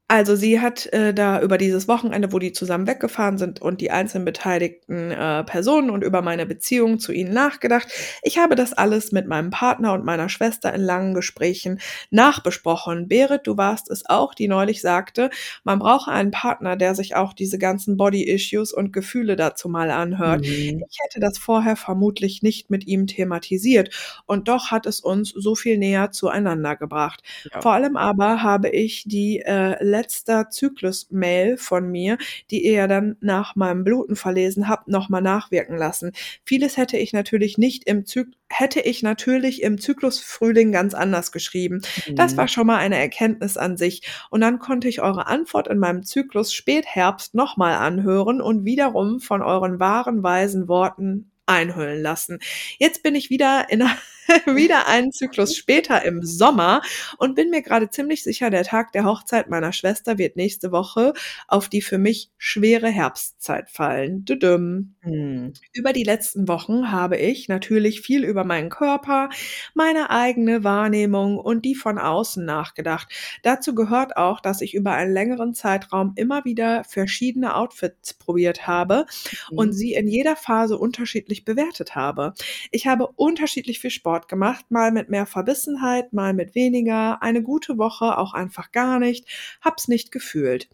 also 0.08 0.36
sie 0.36 0.60
hat 0.60 0.86
äh, 0.92 1.12
da 1.12 1.40
über 1.40 1.58
dieses 1.58 1.88
Wochenende, 1.88 2.32
wo 2.32 2.38
die 2.38 2.52
zusammen 2.52 2.86
weggefahren 2.86 3.38
sind 3.38 3.60
und 3.60 3.80
die 3.80 3.90
einzelnen 3.90 4.24
beteiligten 4.24 5.10
äh, 5.10 5.42
Personen 5.42 5.90
und 5.90 6.04
über 6.04 6.22
meine 6.22 6.46
Beziehung 6.46 7.00
zu 7.00 7.10
ihnen 7.10 7.34
nachgedacht. 7.34 7.88
Ich 8.22 8.38
habe 8.38 8.54
das 8.54 8.72
alles 8.72 9.10
mit 9.10 9.26
meinem 9.26 9.50
Partner 9.50 9.94
und 9.94 10.04
meiner 10.04 10.28
Schwester 10.28 10.72
in 10.72 10.82
langen 10.82 11.14
Gesprächen 11.14 11.80
nachbesprochen. 12.10 13.08
Berit, 13.08 13.48
du 13.48 13.56
warst 13.56 13.90
es 13.90 14.08
auch, 14.08 14.32
die 14.32 14.46
neulich 14.46 14.80
sagte, 14.80 15.28
man 15.64 15.80
brauche 15.80 16.12
einen 16.12 16.30
Partner, 16.30 16.76
der 16.76 16.94
sich 16.94 17.16
auch 17.16 17.32
diese 17.32 17.58
ganzen 17.58 17.96
Body-Issues 17.96 18.72
und 18.72 18.92
Gefühle 18.92 19.34
dazu 19.34 19.68
mal 19.68 19.90
anhört. 19.90 20.42
Mhm. 20.42 20.84
Ich 20.88 20.98
hätte 21.02 21.18
das 21.18 21.36
vorher 21.36 21.74
vermutlich 21.74 22.44
nicht 22.44 22.70
mit 22.70 22.86
ihm 22.86 23.08
thematisiert 23.08 23.90
und 24.26 24.46
doch 24.46 24.70
hat 24.70 24.86
es 24.86 25.00
uns 25.00 25.30
so 25.30 25.56
viel 25.56 25.78
näher 25.78 26.12
zueinander 26.12 26.76
gebracht. 26.76 27.24
Ja. 27.52 27.60
Vor 27.60 27.72
allem 27.72 27.96
aber 27.96 28.44
habe 28.44 28.68
ich 28.68 29.02
die 29.06 29.40
äh, 29.40 29.95
letzte 29.96 30.46
Zyklus-Mail 30.50 31.56
von 31.56 31.90
mir, 31.90 32.18
die 32.50 32.64
ihr 32.64 32.72
ja 32.72 32.86
dann 32.86 33.16
nach 33.20 33.56
meinem 33.56 33.84
Bluten 33.84 34.16
verlesen 34.16 34.68
habt, 34.68 34.88
nochmal 34.88 35.22
nachwirken 35.22 35.76
lassen. 35.76 36.12
Vieles 36.44 36.76
hätte 36.76 36.96
ich 36.98 37.12
natürlich 37.12 37.58
nicht 37.58 37.84
im 37.84 38.04
Zyklus 38.06 38.34
hätte 38.48 38.78
ich 38.78 39.02
natürlich 39.02 39.62
im 39.62 39.76
Zyklusfrühling 39.80 40.70
ganz 40.70 40.94
anders 40.94 41.32
geschrieben. 41.32 41.82
Das 42.14 42.34
Mhm. 42.34 42.36
war 42.36 42.46
schon 42.48 42.66
mal 42.68 42.76
eine 42.76 42.96
Erkenntnis 42.96 43.56
an 43.56 43.76
sich. 43.76 44.02
Und 44.30 44.40
dann 44.40 44.60
konnte 44.60 44.86
ich 44.86 45.02
eure 45.02 45.26
Antwort 45.26 45.66
in 45.66 45.78
meinem 45.78 46.04
Zyklus 46.04 46.52
Spätherbst 46.52 47.34
nochmal 47.34 47.74
anhören 47.74 48.40
und 48.40 48.64
wiederum 48.64 49.18
von 49.18 49.42
euren 49.42 49.80
wahren, 49.80 50.22
weisen 50.22 50.68
Worten 50.68 51.32
einhüllen 51.46 52.02
lassen. 52.02 52.38
Jetzt 52.78 53.02
bin 53.02 53.14
ich 53.14 53.30
wieder 53.30 53.66
in 53.70 53.84
wieder 54.46 54.88
einen 54.88 55.12
Zyklus 55.12 55.56
später 55.56 56.04
im 56.04 56.22
Sommer 56.22 56.82
und 57.18 57.34
bin 57.34 57.50
mir 57.50 57.62
gerade 57.62 57.90
ziemlich 57.90 58.22
sicher, 58.22 58.50
der 58.50 58.64
Tag 58.64 58.92
der 58.92 59.04
Hochzeit 59.04 59.48
meiner 59.48 59.72
Schwester 59.72 60.18
wird 60.18 60.36
nächste 60.36 60.72
Woche 60.72 61.12
auf 61.48 61.68
die 61.68 61.82
für 61.82 61.98
mich 61.98 62.30
schwere 62.38 62.88
Herbstzeit 62.88 63.70
fallen. 63.70 64.24
Düdüm. 64.24 64.96
Mhm. 65.02 65.52
Über 65.72 65.92
die 65.92 66.02
letzten 66.02 66.48
Wochen 66.48 66.90
habe 66.90 67.16
ich 67.16 67.48
natürlich 67.48 68.00
viel 68.00 68.24
über 68.24 68.44
meinen 68.44 68.68
Körper, 68.70 69.28
meine 69.74 70.10
eigene 70.10 70.64
Wahrnehmung 70.64 71.38
und 71.38 71.64
die 71.64 71.74
von 71.74 71.98
außen 71.98 72.44
nachgedacht. 72.44 73.08
Dazu 73.42 73.74
gehört 73.74 74.16
auch, 74.16 74.40
dass 74.40 74.60
ich 74.60 74.74
über 74.74 74.92
einen 74.92 75.12
längeren 75.12 75.54
Zeitraum 75.54 76.12
immer 76.16 76.44
wieder 76.44 76.84
verschiedene 76.84 77.54
Outfits 77.54 78.14
probiert 78.14 78.66
habe 78.66 79.06
und 79.54 79.68
Mhm. 79.68 79.72
sie 79.72 79.94
in 79.94 80.08
jeder 80.08 80.36
Phase 80.36 80.78
unterschiedlich 80.78 81.35
bewertet 81.44 81.94
habe. 81.94 82.34
Ich 82.70 82.86
habe 82.86 83.08
unterschiedlich 83.08 83.80
viel 83.80 83.90
Sport 83.90 84.28
gemacht, 84.28 84.66
mal 84.70 84.92
mit 84.92 85.08
mehr 85.08 85.26
Verbissenheit, 85.26 86.12
mal 86.12 86.32
mit 86.32 86.54
weniger, 86.54 87.22
eine 87.22 87.42
gute 87.42 87.78
Woche 87.78 88.18
auch 88.18 88.34
einfach 88.34 88.72
gar 88.72 88.98
nicht, 88.98 89.26
hab's 89.60 89.88
nicht 89.88 90.12
gefühlt. 90.12 90.68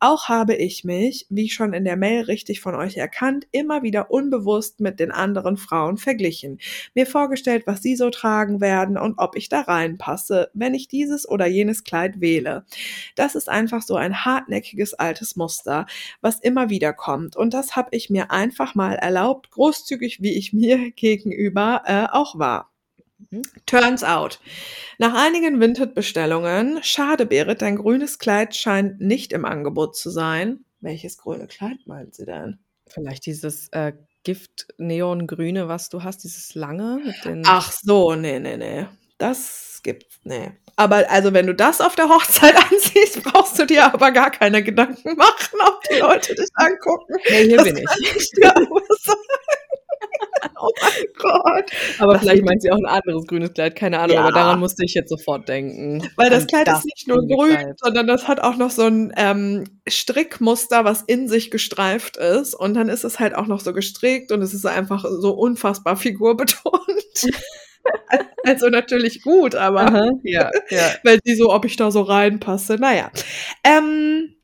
Auch 0.00 0.28
habe 0.28 0.54
ich 0.54 0.84
mich, 0.84 1.26
wie 1.30 1.48
schon 1.48 1.72
in 1.72 1.84
der 1.84 1.96
Mail 1.96 2.22
richtig 2.22 2.60
von 2.60 2.74
euch 2.74 2.96
erkannt, 2.96 3.46
immer 3.52 3.82
wieder 3.82 4.10
unbewusst 4.10 4.80
mit 4.80 5.00
den 5.00 5.10
anderen 5.10 5.56
Frauen 5.56 5.96
verglichen, 5.96 6.58
mir 6.94 7.06
vorgestellt, 7.06 7.64
was 7.66 7.82
sie 7.82 7.96
so 7.96 8.10
tragen 8.10 8.60
werden 8.60 8.98
und 8.98 9.18
ob 9.18 9.36
ich 9.36 9.48
da 9.48 9.60
reinpasse, 9.60 10.50
wenn 10.54 10.74
ich 10.74 10.88
dieses 10.88 11.28
oder 11.28 11.46
jenes 11.46 11.84
Kleid 11.84 12.20
wähle. 12.20 12.64
Das 13.14 13.34
ist 13.34 13.48
einfach 13.48 13.82
so 13.82 13.96
ein 13.96 14.24
hartnäckiges 14.24 14.94
altes 14.94 15.36
Muster, 15.36 15.86
was 16.20 16.40
immer 16.40 16.70
wieder 16.70 16.92
kommt 16.92 17.36
und 17.36 17.54
das 17.54 17.76
habe 17.76 17.88
ich 17.92 18.10
mir 18.10 18.30
einfach 18.30 18.74
mal 18.74 18.94
erlaubt, 18.94 19.50
großzügig 19.50 20.07
wie 20.20 20.36
ich 20.36 20.52
mir 20.52 20.90
gegenüber 20.96 21.82
äh, 21.86 22.06
auch 22.10 22.38
war. 22.38 22.70
Mhm. 23.30 23.42
Turns 23.66 24.04
out. 24.04 24.40
Nach 24.98 25.14
einigen 25.14 25.60
Vinted-Bestellungen, 25.60 26.80
schade 26.82 27.26
Berit, 27.26 27.62
dein 27.62 27.76
grünes 27.76 28.18
Kleid 28.18 28.54
scheint 28.56 29.00
nicht 29.00 29.32
im 29.32 29.44
Angebot 29.44 29.96
zu 29.96 30.10
sein. 30.10 30.64
Welches 30.80 31.18
grüne 31.18 31.46
Kleid 31.46 31.78
meint 31.86 32.14
sie 32.14 32.24
denn? 32.24 32.58
Vielleicht 32.86 33.26
dieses 33.26 33.68
äh, 33.70 33.92
Gift-Neongrüne, 34.24 35.68
was 35.68 35.88
du 35.88 36.02
hast, 36.02 36.24
dieses 36.24 36.54
lange. 36.54 37.00
Ach 37.46 37.72
so, 37.72 38.14
nee, 38.14 38.38
nee, 38.38 38.56
nee. 38.56 38.86
Das 39.18 39.80
gibt's, 39.82 40.20
nee. 40.22 40.52
Aber 40.76 41.10
also, 41.10 41.32
wenn 41.32 41.48
du 41.48 41.54
das 41.54 41.80
auf 41.80 41.96
der 41.96 42.08
Hochzeit 42.08 42.54
anziehst, 42.72 43.22
brauchst 43.24 43.58
du 43.58 43.66
dir 43.66 43.92
aber 43.92 44.12
gar 44.12 44.30
keine 44.30 44.62
Gedanken 44.62 45.16
machen, 45.16 45.58
ob 45.66 45.80
die 45.90 45.98
Leute 45.98 46.34
dich 46.36 46.48
angucken. 46.54 47.14
Nee, 47.28 47.46
hier 47.48 47.56
Das 47.56 47.64
bin 47.64 47.76
ich. 47.78 48.16
ich. 48.16 48.30
Oh 50.60 50.70
mein 50.80 51.04
Gott. 51.16 51.70
Aber 51.98 52.12
Das 52.14 52.22
vielleicht 52.22 52.44
meint 52.44 52.62
sie 52.62 52.70
auch 52.72 52.78
ein 52.78 52.86
anderes 52.86 53.26
grünes 53.26 53.52
Kleid, 53.52 53.76
keine 53.76 53.98
Ahnung, 54.00 54.14
Ja. 54.16 54.22
aber 54.22 54.32
daran 54.32 54.58
musste 54.60 54.84
ich 54.84 54.94
jetzt 54.94 55.08
sofort 55.10 55.48
denken. 55.48 56.08
Weil 56.16 56.30
das 56.30 56.46
Kleid 56.46 56.68
ist 56.68 56.84
nicht 56.84 57.06
nur 57.06 57.18
grün, 57.26 57.50
Kleid. 57.56 57.78
sondern 57.80 58.06
das 58.06 58.26
hat 58.28 58.40
auch 58.40 58.56
noch 58.56 58.70
so 58.70 58.82
ein 58.82 59.12
ähm, 59.16 59.64
Strickmuster, 59.88 60.84
was 60.84 61.02
in 61.02 61.28
sich 61.28 61.50
gestreift 61.50 62.16
ist. 62.16 62.54
Und 62.54 62.74
dann 62.74 62.88
ist 62.88 63.04
es 63.04 63.20
halt 63.20 63.34
auch 63.34 63.46
noch 63.46 63.60
so 63.60 63.72
gestrickt 63.72 64.32
und 64.32 64.42
es 64.42 64.54
ist 64.54 64.66
einfach 64.66 65.04
so 65.08 65.32
unfassbar 65.32 65.96
figurbetont. 65.96 66.82
also 68.44 68.68
natürlich 68.68 69.22
gut, 69.22 69.54
aber 69.54 69.80
Aha, 69.82 70.10
ja, 70.22 70.50
ja. 70.70 70.90
weil 71.04 71.18
sie 71.24 71.34
so, 71.36 71.52
ob 71.52 71.64
ich 71.64 71.76
da 71.76 71.90
so 71.90 72.02
reinpasse. 72.02 72.76
Naja. 72.76 73.10
Ähm, 73.64 74.34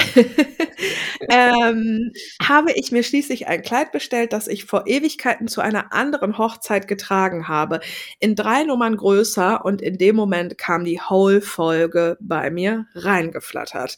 ähm, 1.30 2.12
habe 2.42 2.72
ich 2.72 2.92
mir 2.92 3.02
schließlich 3.02 3.46
ein 3.46 3.62
Kleid 3.62 3.92
bestellt, 3.92 4.32
das 4.32 4.48
ich 4.48 4.64
vor 4.64 4.86
Ewigkeiten 4.86 5.48
zu 5.48 5.60
einer 5.60 5.92
anderen 5.92 6.38
Hochzeit 6.38 6.88
getragen 6.88 7.48
habe. 7.48 7.80
In 8.18 8.34
drei 8.36 8.64
Nummern 8.64 8.96
größer 8.96 9.64
und 9.64 9.82
in 9.82 9.98
dem 9.98 10.16
Moment 10.16 10.58
kam 10.58 10.84
die 10.84 11.00
Whole-Folge 11.00 12.16
bei 12.20 12.50
mir 12.50 12.86
reingeflattert. 12.94 13.96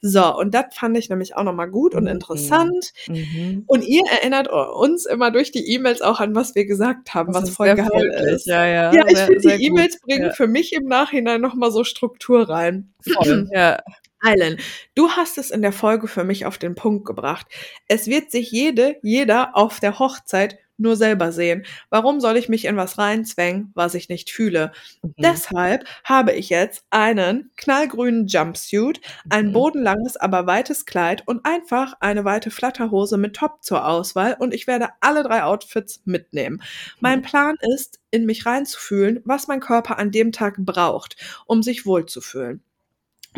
So, 0.00 0.36
und 0.36 0.54
das 0.54 0.66
fand 0.74 0.96
ich 0.96 1.08
nämlich 1.08 1.36
auch 1.36 1.44
nochmal 1.44 1.70
gut 1.70 1.94
und 1.94 2.04
Mhm. 2.04 2.08
interessant. 2.10 2.92
Mhm. 3.08 3.64
Und 3.66 3.84
ihr 3.86 4.02
erinnert 4.20 4.48
uns 4.48 5.06
immer 5.06 5.30
durch 5.30 5.50
die 5.52 5.72
E-Mails 5.72 6.02
auch 6.02 6.20
an, 6.20 6.34
was 6.34 6.54
wir 6.54 6.66
gesagt 6.66 7.14
haben, 7.14 7.32
Das 7.32 7.42
was 7.44 7.50
voll 7.50 7.74
geil 7.74 7.86
freundlich, 7.86 8.22
ist. 8.34 8.46
Ja, 8.46 8.64
ja. 8.66 8.92
Ja, 8.94 9.04
ich 9.08 9.18
finde, 9.18 9.40
die. 9.56 9.66
E-Mails 9.66 10.00
bringen 10.00 10.26
Ja, 10.26 10.32
für 10.32 10.46
mich 10.46 10.72
im 10.72 10.84
Nachhinein 10.84 11.40
nochmal 11.40 11.70
so 11.70 11.84
Struktur 11.84 12.48
rein. 12.48 12.92
voll. 13.00 13.48
Ja. 13.54 13.78
Eilen, 14.20 14.58
du 14.94 15.10
hast 15.10 15.38
es 15.38 15.50
in 15.50 15.62
der 15.62 15.72
Folge 15.72 16.08
für 16.08 16.24
mich 16.24 16.46
auf 16.46 16.58
den 16.58 16.74
Punkt 16.74 17.04
gebracht. 17.04 17.46
Es 17.86 18.06
wird 18.06 18.30
sich 18.30 18.50
jede, 18.50 18.96
jeder 19.02 19.56
auf 19.56 19.80
der 19.80 19.98
Hochzeit 19.98 20.58
nur 20.78 20.96
selber 20.96 21.32
sehen. 21.32 21.66
Warum 21.90 22.20
soll 22.20 22.36
ich 22.36 22.48
mich 22.48 22.64
in 22.64 22.76
was 22.76 22.98
reinzwängen, 22.98 23.72
was 23.74 23.94
ich 23.94 24.08
nicht 24.08 24.30
fühle? 24.30 24.72
Mhm. 25.02 25.14
Deshalb 25.18 25.84
habe 26.04 26.32
ich 26.32 26.48
jetzt 26.48 26.84
einen 26.90 27.50
knallgrünen 27.56 28.28
Jumpsuit, 28.28 29.00
ein 29.28 29.48
mhm. 29.48 29.52
bodenlanges, 29.52 30.16
aber 30.16 30.46
weites 30.46 30.86
Kleid 30.86 31.26
und 31.26 31.44
einfach 31.44 31.94
eine 32.00 32.24
weite 32.24 32.50
Flatterhose 32.50 33.18
mit 33.18 33.34
Top 33.36 33.62
zur 33.62 33.86
Auswahl 33.86 34.36
und 34.38 34.54
ich 34.54 34.66
werde 34.66 34.88
alle 35.00 35.24
drei 35.24 35.42
Outfits 35.42 36.00
mitnehmen. 36.04 36.62
Mein 37.00 37.22
Plan 37.22 37.56
ist, 37.74 37.98
in 38.10 38.24
mich 38.24 38.46
reinzufühlen, 38.46 39.20
was 39.24 39.48
mein 39.48 39.60
Körper 39.60 39.98
an 39.98 40.10
dem 40.10 40.32
Tag 40.32 40.54
braucht, 40.58 41.16
um 41.46 41.62
sich 41.62 41.84
wohlzufühlen 41.84 42.62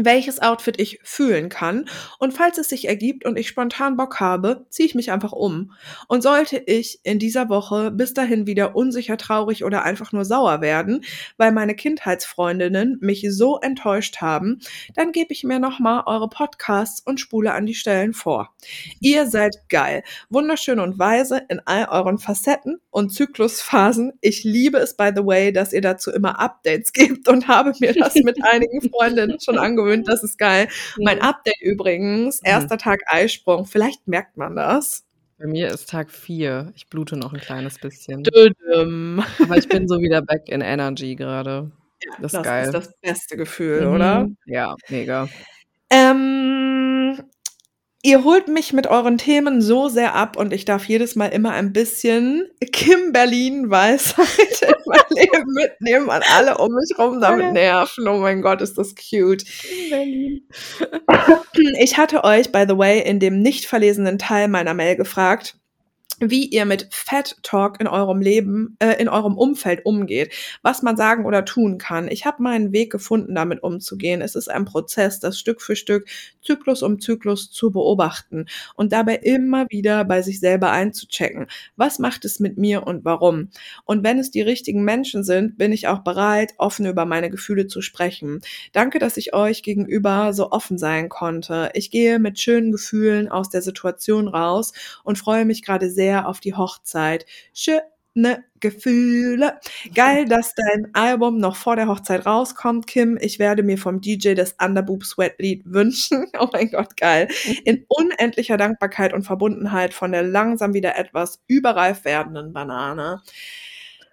welches 0.04 0.40
Outfit 0.40 0.80
ich 0.80 1.00
fühlen 1.02 1.48
kann. 1.48 1.88
Und 2.18 2.32
falls 2.32 2.58
es 2.58 2.68
sich 2.68 2.88
ergibt 2.88 3.24
und 3.24 3.38
ich 3.38 3.48
spontan 3.48 3.96
Bock 3.96 4.20
habe, 4.20 4.66
ziehe 4.70 4.86
ich 4.86 4.94
mich 4.94 5.10
einfach 5.10 5.32
um. 5.32 5.72
Und 6.08 6.22
sollte 6.22 6.56
ich 6.58 7.00
in 7.02 7.18
dieser 7.18 7.48
Woche 7.48 7.90
bis 7.90 8.14
dahin 8.14 8.46
wieder 8.46 8.74
unsicher, 8.74 9.16
traurig 9.16 9.64
oder 9.64 9.82
einfach 9.84 10.12
nur 10.12 10.24
sauer 10.24 10.60
werden, 10.60 11.04
weil 11.36 11.52
meine 11.52 11.74
Kindheitsfreundinnen 11.74 12.98
mich 13.00 13.26
so 13.30 13.58
enttäuscht 13.58 14.18
haben, 14.20 14.60
dann 14.94 15.12
gebe 15.12 15.32
ich 15.32 15.44
mir 15.44 15.58
nochmal 15.58 16.02
eure 16.06 16.28
Podcasts 16.28 17.00
und 17.00 17.20
spule 17.20 17.52
an 17.52 17.66
die 17.66 17.74
Stellen 17.74 18.14
vor. 18.14 18.54
Ihr 19.00 19.26
seid 19.26 19.68
geil, 19.68 20.02
wunderschön 20.28 20.80
und 20.80 20.98
weise 20.98 21.42
in 21.48 21.60
all 21.64 21.86
euren 21.90 22.18
Facetten 22.18 22.80
und 22.90 23.12
Zyklusphasen. 23.12 24.12
Ich 24.20 24.44
liebe 24.44 24.78
es, 24.78 24.96
by 24.96 25.10
the 25.14 25.24
way, 25.24 25.52
dass 25.52 25.72
ihr 25.72 25.80
dazu 25.80 26.10
immer 26.10 26.38
Updates 26.40 26.92
gebt 26.92 27.28
und 27.28 27.48
habe 27.48 27.72
mir 27.80 27.92
das 27.92 28.14
mit 28.14 28.42
einigen 28.44 28.80
Freundinnen 28.90 29.38
schon 29.40 29.58
angewöhnt 29.58 29.89
gewöhnt, 29.90 30.08
das 30.08 30.22
ist 30.22 30.38
geil. 30.38 30.68
Mhm. 30.96 31.04
Mein 31.04 31.20
Update 31.20 31.60
übrigens, 31.60 32.40
mhm. 32.42 32.48
erster. 32.48 32.78
Tag 32.78 33.00
Eisprung, 33.06 33.66
vielleicht 33.66 34.06
merkt 34.06 34.36
man 34.36 34.56
das. 34.56 35.04
Bei 35.38 35.46
mir 35.46 35.68
ist 35.68 35.88
Tag 35.88 36.10
4. 36.10 36.72
Ich 36.76 36.88
blute 36.88 37.16
noch 37.16 37.32
ein 37.32 37.40
kleines 37.40 37.78
bisschen. 37.78 38.22
Dödüm. 38.22 39.22
Aber 39.42 39.56
ich 39.56 39.68
bin 39.68 39.88
so 39.88 39.98
wieder 40.00 40.22
back 40.22 40.48
in 40.48 40.60
Energy 40.60 41.16
gerade. 41.16 41.70
Ja, 42.02 42.12
das, 42.20 42.34
ist. 42.34 42.44
Das 42.44 42.66
ist 42.66 42.74
das 42.74 43.00
beste 43.00 43.36
Gefühl, 43.36 43.86
mhm. 43.86 43.94
oder? 43.94 44.28
Ja, 44.46 44.76
mega. 44.88 45.28
Ähm, 45.90 46.79
Ihr 48.02 48.24
holt 48.24 48.48
mich 48.48 48.72
mit 48.72 48.86
euren 48.86 49.18
Themen 49.18 49.60
so 49.60 49.88
sehr 49.88 50.14
ab 50.14 50.38
und 50.38 50.54
ich 50.54 50.64
darf 50.64 50.86
jedes 50.86 51.16
Mal 51.16 51.26
immer 51.26 51.52
ein 51.52 51.74
bisschen 51.74 52.48
Kim 52.72 53.12
Berlin 53.12 53.68
Weisheit 53.68 54.62
in 54.62 54.74
mein 54.86 55.00
Leben 55.10 55.52
mitnehmen 55.52 56.08
an 56.08 56.22
alle 56.34 56.56
um 56.56 56.72
mich 56.72 56.98
rum 56.98 57.20
damit 57.20 57.52
nerven. 57.52 58.08
Oh 58.08 58.16
mein 58.16 58.40
Gott, 58.40 58.62
ist 58.62 58.78
das 58.78 58.94
cute. 58.94 59.44
Berlin. 59.90 60.48
Ich 61.78 61.98
hatte 61.98 62.24
euch, 62.24 62.50
by 62.50 62.64
the 62.66 62.78
way, 62.78 63.00
in 63.02 63.20
dem 63.20 63.42
nicht 63.42 63.66
verlesenen 63.66 64.18
Teil 64.18 64.48
meiner 64.48 64.72
Mail 64.72 64.96
gefragt, 64.96 65.59
wie 66.20 66.44
ihr 66.44 66.66
mit 66.66 66.88
Fat 66.90 67.36
Talk 67.42 67.80
in 67.80 67.86
eurem 67.86 68.20
Leben, 68.20 68.76
äh, 68.78 69.00
in 69.00 69.08
eurem 69.08 69.36
Umfeld 69.36 69.86
umgeht, 69.86 70.32
was 70.62 70.82
man 70.82 70.96
sagen 70.96 71.24
oder 71.24 71.44
tun 71.44 71.78
kann. 71.78 72.08
Ich 72.08 72.26
habe 72.26 72.42
meinen 72.42 72.72
Weg 72.72 72.92
gefunden, 72.92 73.34
damit 73.34 73.62
umzugehen. 73.62 74.20
Es 74.20 74.34
ist 74.34 74.50
ein 74.50 74.66
Prozess, 74.66 75.18
das 75.18 75.38
Stück 75.38 75.62
für 75.62 75.76
Stück, 75.76 76.06
Zyklus 76.42 76.82
um 76.82 77.00
Zyklus 77.00 77.50
zu 77.50 77.70
beobachten 77.70 78.46
und 78.76 78.92
dabei 78.92 79.16
immer 79.16 79.66
wieder 79.70 80.04
bei 80.04 80.20
sich 80.22 80.40
selber 80.40 80.70
einzuchecken. 80.70 81.46
Was 81.76 81.98
macht 81.98 82.24
es 82.24 82.38
mit 82.38 82.58
mir 82.58 82.86
und 82.86 83.04
warum? 83.04 83.48
Und 83.84 84.04
wenn 84.04 84.18
es 84.18 84.30
die 84.30 84.42
richtigen 84.42 84.84
Menschen 84.84 85.24
sind, 85.24 85.56
bin 85.56 85.72
ich 85.72 85.88
auch 85.88 86.00
bereit, 86.00 86.52
offen 86.58 86.86
über 86.86 87.06
meine 87.06 87.30
Gefühle 87.30 87.66
zu 87.66 87.80
sprechen. 87.80 88.40
Danke, 88.72 88.98
dass 88.98 89.16
ich 89.16 89.32
euch 89.32 89.62
gegenüber 89.62 90.32
so 90.34 90.50
offen 90.50 90.76
sein 90.76 91.08
konnte. 91.08 91.70
Ich 91.74 91.90
gehe 91.90 92.18
mit 92.18 92.38
schönen 92.38 92.72
Gefühlen 92.72 93.28
aus 93.28 93.48
der 93.48 93.62
Situation 93.62 94.28
raus 94.28 94.72
und 95.02 95.18
freue 95.18 95.44
mich 95.44 95.62
gerade 95.62 95.88
sehr 95.88 96.09
sehr 96.10 96.26
auf 96.26 96.40
die 96.40 96.54
Hochzeit. 96.54 97.24
Schöne 97.54 98.44
Gefühle. 98.58 99.60
Geil, 99.94 100.24
dass 100.26 100.54
dein 100.54 100.92
Album 100.92 101.38
noch 101.38 101.54
vor 101.54 101.76
der 101.76 101.86
Hochzeit 101.86 102.26
rauskommt, 102.26 102.88
Kim. 102.88 103.16
Ich 103.20 103.38
werde 103.38 103.62
mir 103.62 103.78
vom 103.78 104.00
DJ 104.00 104.34
das 104.34 104.56
Underboob 104.60 105.04
Sweat 105.04 105.38
Lied 105.38 105.62
wünschen. 105.64 106.26
Oh 106.40 106.48
mein 106.52 106.70
Gott, 106.70 106.96
geil. 106.96 107.28
In 107.64 107.84
unendlicher 107.88 108.56
Dankbarkeit 108.56 109.12
und 109.12 109.22
Verbundenheit 109.22 109.94
von 109.94 110.10
der 110.10 110.22
langsam 110.22 110.74
wieder 110.74 110.98
etwas 110.98 111.40
überreif 111.46 112.04
werdenden 112.04 112.52
Banane. 112.52 113.22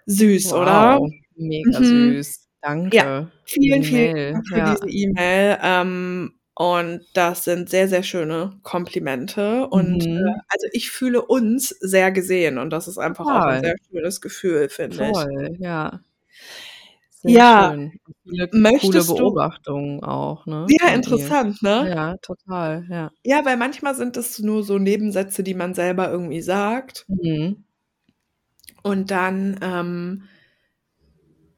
Süß, 0.06 0.52
wow, 0.52 0.62
oder? 0.62 1.00
Mega 1.36 1.80
mhm. 1.80 2.14
süß. 2.16 2.48
Danke. 2.62 2.98
Ja, 2.98 3.32
vielen, 3.44 3.84
vielen 3.84 4.34
Dank 4.34 4.48
für 4.48 4.58
ja. 4.58 4.76
diese 4.76 4.90
E-Mail. 4.90 5.58
Ähm, 5.62 6.37
und 6.60 7.06
das 7.14 7.44
sind 7.44 7.70
sehr, 7.70 7.88
sehr 7.88 8.02
schöne 8.02 8.58
Komplimente. 8.64 9.68
Und 9.68 10.04
mhm. 10.08 10.26
äh, 10.26 10.40
also 10.50 10.68
ich 10.72 10.90
fühle 10.90 11.22
uns 11.22 11.70
sehr 11.70 12.12
gesehen 12.12 12.58
und 12.58 12.72
das 12.72 12.88
ist 12.88 12.98
einfach 12.98 13.26
Voll. 13.26 13.36
auch 13.36 13.46
ein 13.46 13.64
sehr 13.64 13.76
schönes 13.88 14.22
Gefühl, 14.22 14.68
finde 14.68 15.12
ich. 15.12 15.60
Ja. 15.60 16.00
Sehr 17.12 17.32
ja, 17.32 17.70
schön. 17.70 18.00
Viele 18.24 18.50
Möchtest 18.54 19.08
coole 19.08 19.20
Beobachtungen 19.20 20.02
du, 20.02 20.08
auch, 20.08 20.48
ne? 20.48 20.66
Ja, 20.70 20.96
interessant, 20.96 21.62
ne? 21.62 21.92
Ja, 21.92 22.18
total, 22.24 22.88
ja. 22.90 23.12
Ja, 23.24 23.46
weil 23.46 23.58
manchmal 23.58 23.94
sind 23.94 24.18
es 24.18 24.40
nur 24.40 24.64
so 24.64 24.80
Nebensätze, 24.80 25.44
die 25.44 25.54
man 25.54 25.76
selber 25.76 26.10
irgendwie 26.10 26.42
sagt. 26.42 27.06
Mhm. 27.08 27.66
Und 28.82 29.12
dann 29.12 29.60
ähm, 29.62 30.24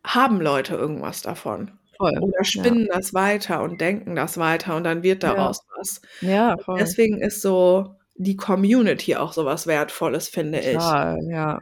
haben 0.04 0.42
Leute 0.42 0.76
irgendwas 0.76 1.22
davon. 1.22 1.79
Voll. 2.00 2.18
Oder 2.20 2.46
spinnen 2.46 2.86
ja. 2.86 2.96
das 2.96 3.14
weiter 3.14 3.62
und 3.62 3.82
denken 3.82 4.16
das 4.16 4.38
weiter 4.38 4.78
und 4.78 4.86
dann 4.86 5.04
wird 5.04 5.22
daraus 5.22 5.58
ja. 5.58 5.78
was. 5.78 6.02
Ja, 6.22 6.58
voll. 6.58 6.80
Deswegen 6.80 7.22
ist 7.22 7.42
so 7.42 7.98
die 8.16 8.38
Community 8.38 9.18
auch 9.18 9.34
so 9.34 9.44
was 9.44 9.68
Wertvolles, 9.68 10.30
finde 10.30 10.62
Total, 10.62 11.18
ich. 11.22 11.30
ja. 11.30 11.60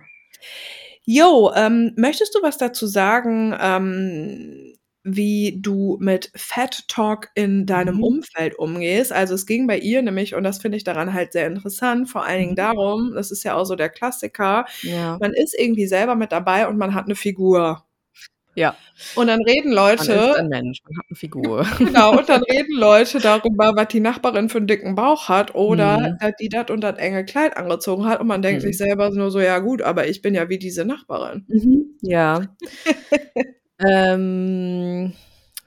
Jo, 1.06 1.52
ähm, 1.56 1.94
möchtest 1.96 2.36
du 2.36 2.44
was 2.44 2.60
dazu 2.60 2.86
sagen, 2.86 3.56
ähm, 3.60 4.74
wie 5.04 5.58
du 5.60 5.98
mit 6.02 6.32
Fat 6.36 6.84
Talk 6.88 7.30
in 7.34 7.66
deinem 7.66 7.96
mhm. 7.96 8.04
Umfeld 8.04 8.60
umgehst? 8.60 9.14
Also 9.14 9.34
es 9.34 9.46
ging 9.46 9.66
bei 9.66 9.80
ihr 9.80 10.02
nämlich, 10.02 10.36
und 10.36 10.44
das 10.44 10.60
finde 10.60 10.78
ich 10.78 10.84
daran 10.84 11.14
halt 11.14 11.32
sehr 11.32 11.48
interessant, 11.48 12.10
vor 12.10 12.26
allen 12.26 12.40
Dingen 12.40 12.52
mhm. 12.52 12.58
darum, 12.58 13.14
das 13.16 13.32
ist 13.32 13.44
ja 13.44 13.56
auch 13.56 13.64
so 13.64 13.76
der 13.76 13.90
Klassiker, 13.90 14.66
ja. 14.82 15.18
man 15.20 15.34
ist 15.34 15.58
irgendwie 15.58 15.88
selber 15.88 16.16
mit 16.16 16.32
dabei 16.32 16.68
und 16.68 16.78
man 16.78 16.94
hat 16.94 17.06
eine 17.06 17.16
Figur. 17.16 17.87
Ja. 18.58 18.76
Und 19.14 19.28
dann 19.28 19.44
reden 19.44 19.72
Leute. 19.72 20.16
Man 20.16 20.30
ist 20.32 20.36
ein 20.38 20.48
Mensch, 20.48 20.80
man 20.84 20.98
hat 20.98 21.06
eine 21.10 21.16
Figur. 21.16 21.68
genau, 21.78 22.18
und 22.18 22.28
dann 22.28 22.42
reden 22.42 22.76
Leute 22.76 23.20
darüber, 23.20 23.74
was 23.76 23.90
die 23.90 24.00
Nachbarin 24.00 24.50
für 24.50 24.58
einen 24.58 24.66
dicken 24.66 24.96
Bauch 24.96 25.30
hat 25.30 25.54
oder 25.54 26.00
mhm. 26.00 26.18
dass 26.20 26.32
die 26.42 26.50
das 26.50 26.72
und 26.72 26.82
das 26.82 26.98
enge 26.98 27.24
Kleid 27.24 27.56
angezogen 27.56 28.06
hat 28.06 28.20
und 28.20 28.26
man 28.26 28.42
denkt 28.42 28.64
mhm. 28.64 28.68
sich 28.68 28.78
selber 28.80 29.12
nur 29.12 29.30
so, 29.30 29.40
ja 29.40 29.60
gut, 29.60 29.84
aber 29.84 30.08
ich 30.08 30.24
bin 30.24 30.34
ja 30.34 30.50
wie 30.50 30.58
diese 30.58 30.86
Nachbarin. 30.86 31.46
Mhm. 31.48 31.86
Ja. 32.02 32.42
ähm, 33.88 35.14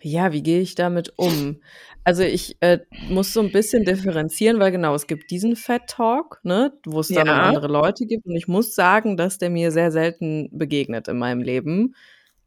ja, 0.00 0.32
wie 0.32 0.42
gehe 0.42 0.60
ich 0.60 0.74
damit 0.74 1.12
um? 1.14 1.60
Also 2.02 2.24
ich 2.24 2.56
äh, 2.60 2.80
muss 3.08 3.32
so 3.32 3.38
ein 3.38 3.52
bisschen 3.52 3.84
differenzieren, 3.84 4.58
weil 4.58 4.72
genau, 4.72 4.96
es 4.96 5.06
gibt 5.06 5.30
diesen 5.30 5.54
Fat 5.54 5.86
Talk, 5.86 6.40
ne, 6.42 6.72
wo 6.84 7.00
es 7.00 7.08
dann 7.08 7.28
ja. 7.28 7.42
andere 7.42 7.68
Leute 7.68 8.06
gibt. 8.06 8.26
Und 8.26 8.34
ich 8.34 8.48
muss 8.48 8.74
sagen, 8.74 9.16
dass 9.16 9.38
der 9.38 9.50
mir 9.50 9.70
sehr 9.70 9.92
selten 9.92 10.48
begegnet 10.50 11.06
in 11.06 11.18
meinem 11.18 11.40
Leben. 11.40 11.94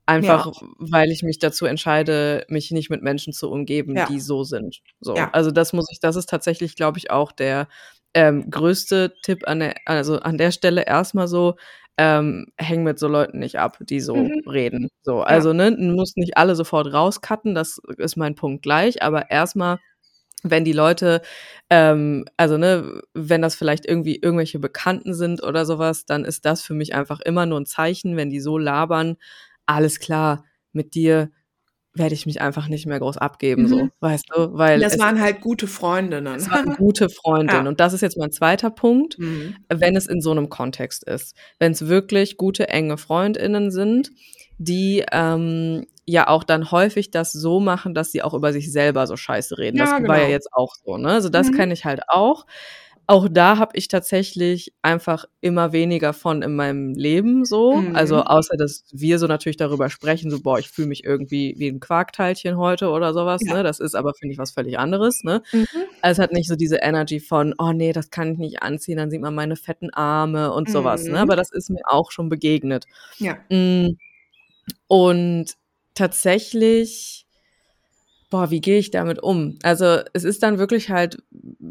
Einfach, 0.06 0.48
ja. 0.48 0.68
weil 0.78 1.12
ich 1.12 1.24
mich 1.24 1.40
dazu 1.40 1.66
entscheide, 1.66 2.46
mich 2.50 2.72
nicht 2.72 2.90
mit 2.90 3.02
Menschen 3.02 3.32
zu 3.32 3.50
umgeben, 3.50 3.96
ja. 3.96 4.06
die 4.06 4.20
so 4.20 4.44
sind. 4.44 4.82
So. 5.00 5.16
Ja. 5.16 5.30
Also 5.32 5.52
das 5.52 5.72
muss 5.72 5.88
ich, 5.92 6.00
das 6.00 6.16
ist 6.16 6.30
tatsächlich, 6.30 6.76
glaube 6.76 6.98
ich, 6.98 7.10
auch 7.10 7.32
der 7.32 7.68
ähm, 8.14 8.50
größte 8.50 9.14
Tipp 9.24 9.48
an 9.48 9.60
der, 9.60 9.76
also 9.86 10.20
an 10.20 10.38
der 10.38 10.52
Stelle 10.52 10.86
erstmal 10.86 11.28
so, 11.28 11.56
ähm, 11.98 12.48
häng 12.58 12.84
mit 12.84 13.00
so 13.00 13.08
Leuten 13.08 13.40
nicht 13.40 13.60
ab, 13.60 13.78
die 13.80 14.00
so 14.02 14.16
mhm. 14.16 14.42
reden. 14.48 14.90
So, 15.04 15.22
also 15.22 15.54
ne, 15.54 15.72
muss 15.72 16.16
nicht 16.16 16.38
alle 16.38 16.56
sofort 16.56 16.92
rauscutten, 16.92 17.56
das 17.56 17.80
ist 17.98 18.18
mein 18.18 18.36
Punkt 18.36 18.64
gleich, 18.64 19.04
aber 19.04 19.30
erstmal 19.30 19.80
wenn 20.44 20.66
die 20.66 20.74
Leute, 20.74 21.22
ähm, 21.70 22.26
also 22.36 22.58
ne, 22.58 23.02
wenn 23.14 23.42
das 23.42 23.56
vielleicht 23.56 23.86
irgendwie 23.86 24.18
irgendwelche 24.18 24.60
Bekannten 24.60 25.14
sind 25.14 25.42
oder 25.42 25.66
sowas, 25.66 26.06
dann 26.06 26.26
ist 26.26 26.46
das 26.46 26.62
für 26.62 26.74
mich 26.74 26.94
einfach 26.94 27.22
immer 27.22 27.46
nur 27.46 27.62
ein 27.62 27.66
Zeichen, 27.66 28.18
wenn 28.18 28.30
die 28.30 28.42
so 28.42 28.58
labern, 28.58 29.16
alles 29.66 30.00
klar, 30.00 30.46
mit 30.72 30.96
dir 30.96 31.32
werde 31.96 32.16
ich 32.16 32.26
mich 32.26 32.42
einfach 32.42 32.68
nicht 32.70 32.88
mehr 32.88 33.00
groß 33.00 33.18
abgeben, 33.18 33.64
mhm. 33.64 33.68
so, 33.68 33.90
weißt 34.00 34.26
du, 34.34 34.54
weil 34.58 34.80
das 34.80 34.98
waren 34.98 35.22
halt 35.22 35.42
gute 35.42 35.68
Freundinnen. 35.68 36.34
Das 36.34 36.50
waren 36.50 36.76
gute 36.76 37.10
Freundinnen 37.10 37.64
ja. 37.66 37.70
und 37.70 37.80
das 37.80 37.94
ist 37.94 38.02
jetzt 38.02 38.18
mein 38.18 38.32
zweiter 38.32 38.72
Punkt, 38.72 39.20
mhm. 39.20 39.56
wenn 39.70 39.96
es 39.96 40.08
in 40.08 40.20
so 40.20 40.32
einem 40.32 40.50
Kontext 40.50 41.04
ist, 41.04 41.36
wenn 41.60 41.72
es 41.72 41.88
wirklich 41.88 42.38
gute 42.38 42.68
enge 42.70 42.98
Freundinnen 42.98 43.70
sind, 43.70 44.12
die 44.58 45.04
ähm, 45.12 45.86
ja 46.06 46.28
auch 46.28 46.44
dann 46.44 46.72
häufig 46.72 47.12
das 47.12 47.32
so 47.32 47.60
machen, 47.60 47.94
dass 47.94 48.12
sie 48.12 48.24
auch 48.24 48.34
über 48.34 48.54
sich 48.54 48.72
selber 48.72 49.06
so 49.08 49.16
scheiße 49.16 49.58
reden. 49.58 49.78
Ja, 49.78 49.86
das 49.86 49.96
genau. 49.98 50.10
war 50.10 50.18
ja 50.18 50.24
genau. 50.24 50.34
jetzt 50.34 50.50
auch 50.52 50.74
so, 50.84 50.98
ne? 50.98 51.10
Also 51.10 51.30
das 51.30 51.50
mhm. 51.52 51.56
kenne 51.56 51.74
ich 51.74 51.86
halt 51.86 52.02
auch. 52.08 52.46
Auch 53.06 53.28
da 53.30 53.58
habe 53.58 53.76
ich 53.76 53.90
tatsächlich 53.90 54.74
einfach 54.82 55.26
immer 55.42 55.74
weniger 55.74 56.14
von 56.14 56.42
in 56.42 56.56
meinem 56.56 56.94
Leben 56.94 57.44
so. 57.44 57.76
Mhm. 57.76 57.96
Also 57.96 58.24
außer, 58.24 58.56
dass 58.58 58.86
wir 58.92 59.20
so 59.20 59.28
natürlich 59.28 59.58
darüber 59.58 59.90
sprechen, 59.90 60.32
so, 60.32 60.42
boah, 60.42 60.58
ich 60.60 60.70
fühle 60.70 60.88
mich 60.88 61.04
irgendwie 61.04 61.56
wie 61.58 61.68
ein 61.68 61.80
Quarkteilchen 61.80 62.58
heute 62.58 62.90
oder 62.90 63.14
sowas. 63.14 63.42
Ja. 63.46 63.56
Ne? 63.56 63.64
Das 63.64 63.80
ist 63.80 63.96
aber, 63.96 64.14
finde 64.14 64.34
ich, 64.34 64.40
was 64.40 64.52
völlig 64.52 64.80
anderes. 64.80 65.24
Ne? 65.24 65.42
Mhm. 65.52 65.68
Also 66.02 66.22
es 66.22 66.24
hat 66.24 66.32
nicht 66.32 66.48
so 66.48 66.56
diese 66.56 66.78
Energy 66.78 67.20
von, 67.20 67.54
oh 67.58 67.74
nee, 67.74 67.92
das 67.92 68.10
kann 68.10 68.34
ich 68.34 68.38
nicht 68.38 68.64
anziehen, 68.64 68.98
dann 68.98 69.10
sieht 69.10 69.22
man 69.22 69.36
meine 69.36 69.58
fetten 69.58 69.94
Arme 69.94 70.54
und 70.54 70.70
sowas. 70.70 71.04
Mhm. 71.04 71.12
Ne? 71.12 71.20
Aber 71.20 71.36
das 71.36 71.52
ist 71.52 71.70
mir 71.70 71.84
auch 71.88 72.12
schon 72.12 72.30
begegnet. 72.30 72.86
Ja. 73.18 73.38
Mm. 73.50 73.98
Und 74.88 75.56
tatsächlich, 75.94 77.23
boah, 78.34 78.50
wie 78.50 78.62
gehe 78.62 78.80
ich 78.80 78.90
damit 78.90 79.22
um? 79.22 79.60
Also 79.62 80.00
es 80.14 80.24
ist 80.24 80.42
dann 80.42 80.58
wirklich 80.58 80.90
halt 80.90 81.22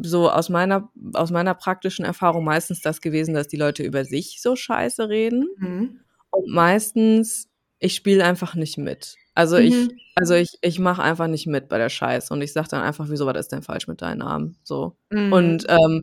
so 0.00 0.30
aus 0.30 0.48
meiner, 0.48 0.92
aus 1.12 1.32
meiner 1.32 1.54
praktischen 1.54 2.04
Erfahrung 2.04 2.44
meistens 2.44 2.80
das 2.80 3.00
gewesen, 3.00 3.34
dass 3.34 3.48
die 3.48 3.56
Leute 3.56 3.82
über 3.82 4.04
sich 4.04 4.40
so 4.40 4.54
scheiße 4.54 5.08
reden. 5.08 5.48
Mhm. 5.56 5.98
Und 6.30 6.46
meistens, 6.46 7.48
ich 7.80 7.96
spiele 7.96 8.24
einfach 8.24 8.54
nicht 8.54 8.78
mit. 8.78 9.16
Also 9.34 9.56
ich, 9.56 9.74
Mhm. 9.74 9.90
Also 10.14 10.34
ich, 10.34 10.58
ich 10.60 10.78
mache 10.78 11.02
einfach 11.02 11.26
nicht 11.26 11.46
mit 11.46 11.68
bei 11.68 11.78
der 11.78 11.88
Scheiße. 11.88 12.32
Und 12.32 12.42
ich 12.42 12.52
sage 12.52 12.68
dann 12.70 12.82
einfach, 12.82 13.06
wieso, 13.08 13.26
was 13.26 13.38
ist 13.38 13.52
denn 13.52 13.62
falsch 13.62 13.88
mit 13.88 14.02
deinen 14.02 14.22
Armen? 14.22 14.56
So. 14.62 14.96
Mhm. 15.10 15.32
Und 15.32 15.66
ähm, 15.68 16.02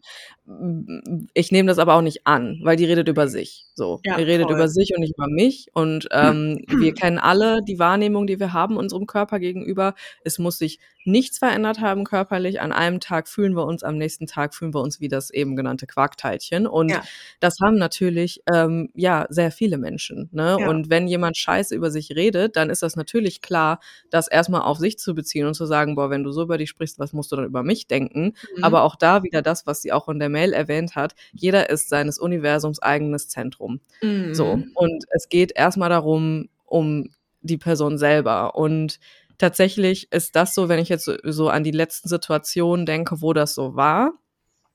ich 1.34 1.52
nehme 1.52 1.68
das 1.68 1.78
aber 1.78 1.94
auch 1.94 2.02
nicht 2.02 2.26
an, 2.26 2.60
weil 2.64 2.76
die 2.76 2.86
redet 2.86 3.08
über 3.08 3.28
sich. 3.28 3.66
So, 3.76 4.00
Ja, 4.04 4.18
die 4.18 4.24
redet 4.24 4.48
voll. 4.48 4.56
über 4.56 4.68
sich 4.68 4.92
und 4.96 5.02
nicht 5.02 5.14
über 5.16 5.28
mich. 5.28 5.68
Und 5.74 6.08
ähm, 6.12 6.60
wir 6.68 6.94
kennen 6.94 7.20
alle 7.20 7.60
die 7.68 7.78
Wahrnehmung, 7.80 8.26
die 8.28 8.40
wir 8.40 8.52
haben 8.52 8.76
unserem 8.78 9.06
Körper 9.06 9.40
gegenüber. 9.40 9.94
Es 10.24 10.40
muss 10.40 10.58
sich 10.58 10.80
nichts 11.06 11.38
verändert 11.38 11.80
haben 11.80 12.04
körperlich. 12.04 12.62
An 12.62 12.72
einem 12.74 13.00
Tag 13.00 13.28
fühlen 13.28 13.56
wir 13.56 13.66
uns, 13.66 13.84
am 13.84 13.98
nächsten 13.98 14.26
Tag 14.28 14.54
fühlen 14.56 14.74
wir 14.74 14.82
uns 14.82 15.00
wie 15.00 15.08
das 15.08 15.30
eben 15.30 15.56
genannte 15.56 15.86
Quarkteilchen. 15.88 16.66
Und 16.68 16.90
Ja. 16.90 17.04
das 17.40 17.58
haben 17.64 17.78
natürlich 17.78 18.42
ähm, 18.52 18.90
ja 18.96 19.28
sehr 19.30 19.52
viele 19.52 19.78
Menschen. 19.78 20.30
Ne? 20.32 20.58
Ja. 20.60 20.68
Und 20.68 20.90
wenn 20.90 21.08
jemand 21.08 21.38
Scheiße 21.38 21.76
über 21.76 21.92
sich 21.92 22.16
redet, 22.16 22.56
dann 22.56 22.70
ist 22.72 22.82
das 22.84 22.96
natürlich 22.96 23.42
klar, 23.42 23.80
das 24.10 24.28
erstmal 24.28 24.62
auf 24.62 24.78
sich 24.78 24.98
zu 24.98 25.14
beziehen 25.16 25.46
und 25.46 25.54
zu 25.54 25.66
sagen, 25.66 25.96
boah, 25.96 26.10
wenn 26.10 26.24
du 26.24 26.32
so 26.32 26.44
über 26.44 26.58
dich 26.58 26.70
sprichst, 26.70 27.00
was 27.00 27.14
musst 27.14 27.32
du 27.32 27.36
dann 27.36 27.46
über 27.46 27.64
mich 27.64 27.88
denken? 27.88 28.34
Mhm. 28.56 28.64
Aber 28.64 28.84
auch 28.84 28.96
da 28.96 29.24
wieder 29.24 29.42
das, 29.42 29.68
was 29.68 29.82
sie 29.82 29.92
auch 29.92 30.10
in 30.10 30.20
der 30.20 30.30
Mail 30.30 30.54
erwähnt 30.54 30.96
hat, 30.96 31.16
jeder 31.34 31.70
ist 31.70 31.90
seines 31.90 32.20
Universums 32.20 32.82
eigenes 32.82 33.28
Zentrum. 33.30 33.80
Mhm. 34.02 34.34
So. 34.34 34.62
Und 34.74 35.06
es 35.12 35.30
geht 35.30 35.52
erstmal 35.56 35.90
darum, 35.90 36.50
um 36.66 37.10
die 37.42 37.58
Person 37.58 37.98
selber. 37.98 38.56
Und 38.56 39.00
tatsächlich 39.38 40.12
ist 40.12 40.36
das 40.36 40.54
so, 40.54 40.70
wenn 40.70 40.80
ich 40.80 40.90
jetzt 40.90 41.06
so, 41.06 41.16
so 41.24 41.50
an 41.50 41.64
die 41.64 41.72
letzten 41.72 42.10
Situationen 42.10 42.86
denke, 42.86 43.22
wo 43.22 43.34
das 43.34 43.56
so 43.56 43.76
war, 43.76 44.14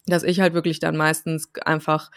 dass 0.06 0.22
ich 0.22 0.40
halt 0.40 0.54
wirklich 0.54 0.80
dann 0.80 0.96
meistens 0.96 1.50
einfach 1.64 2.10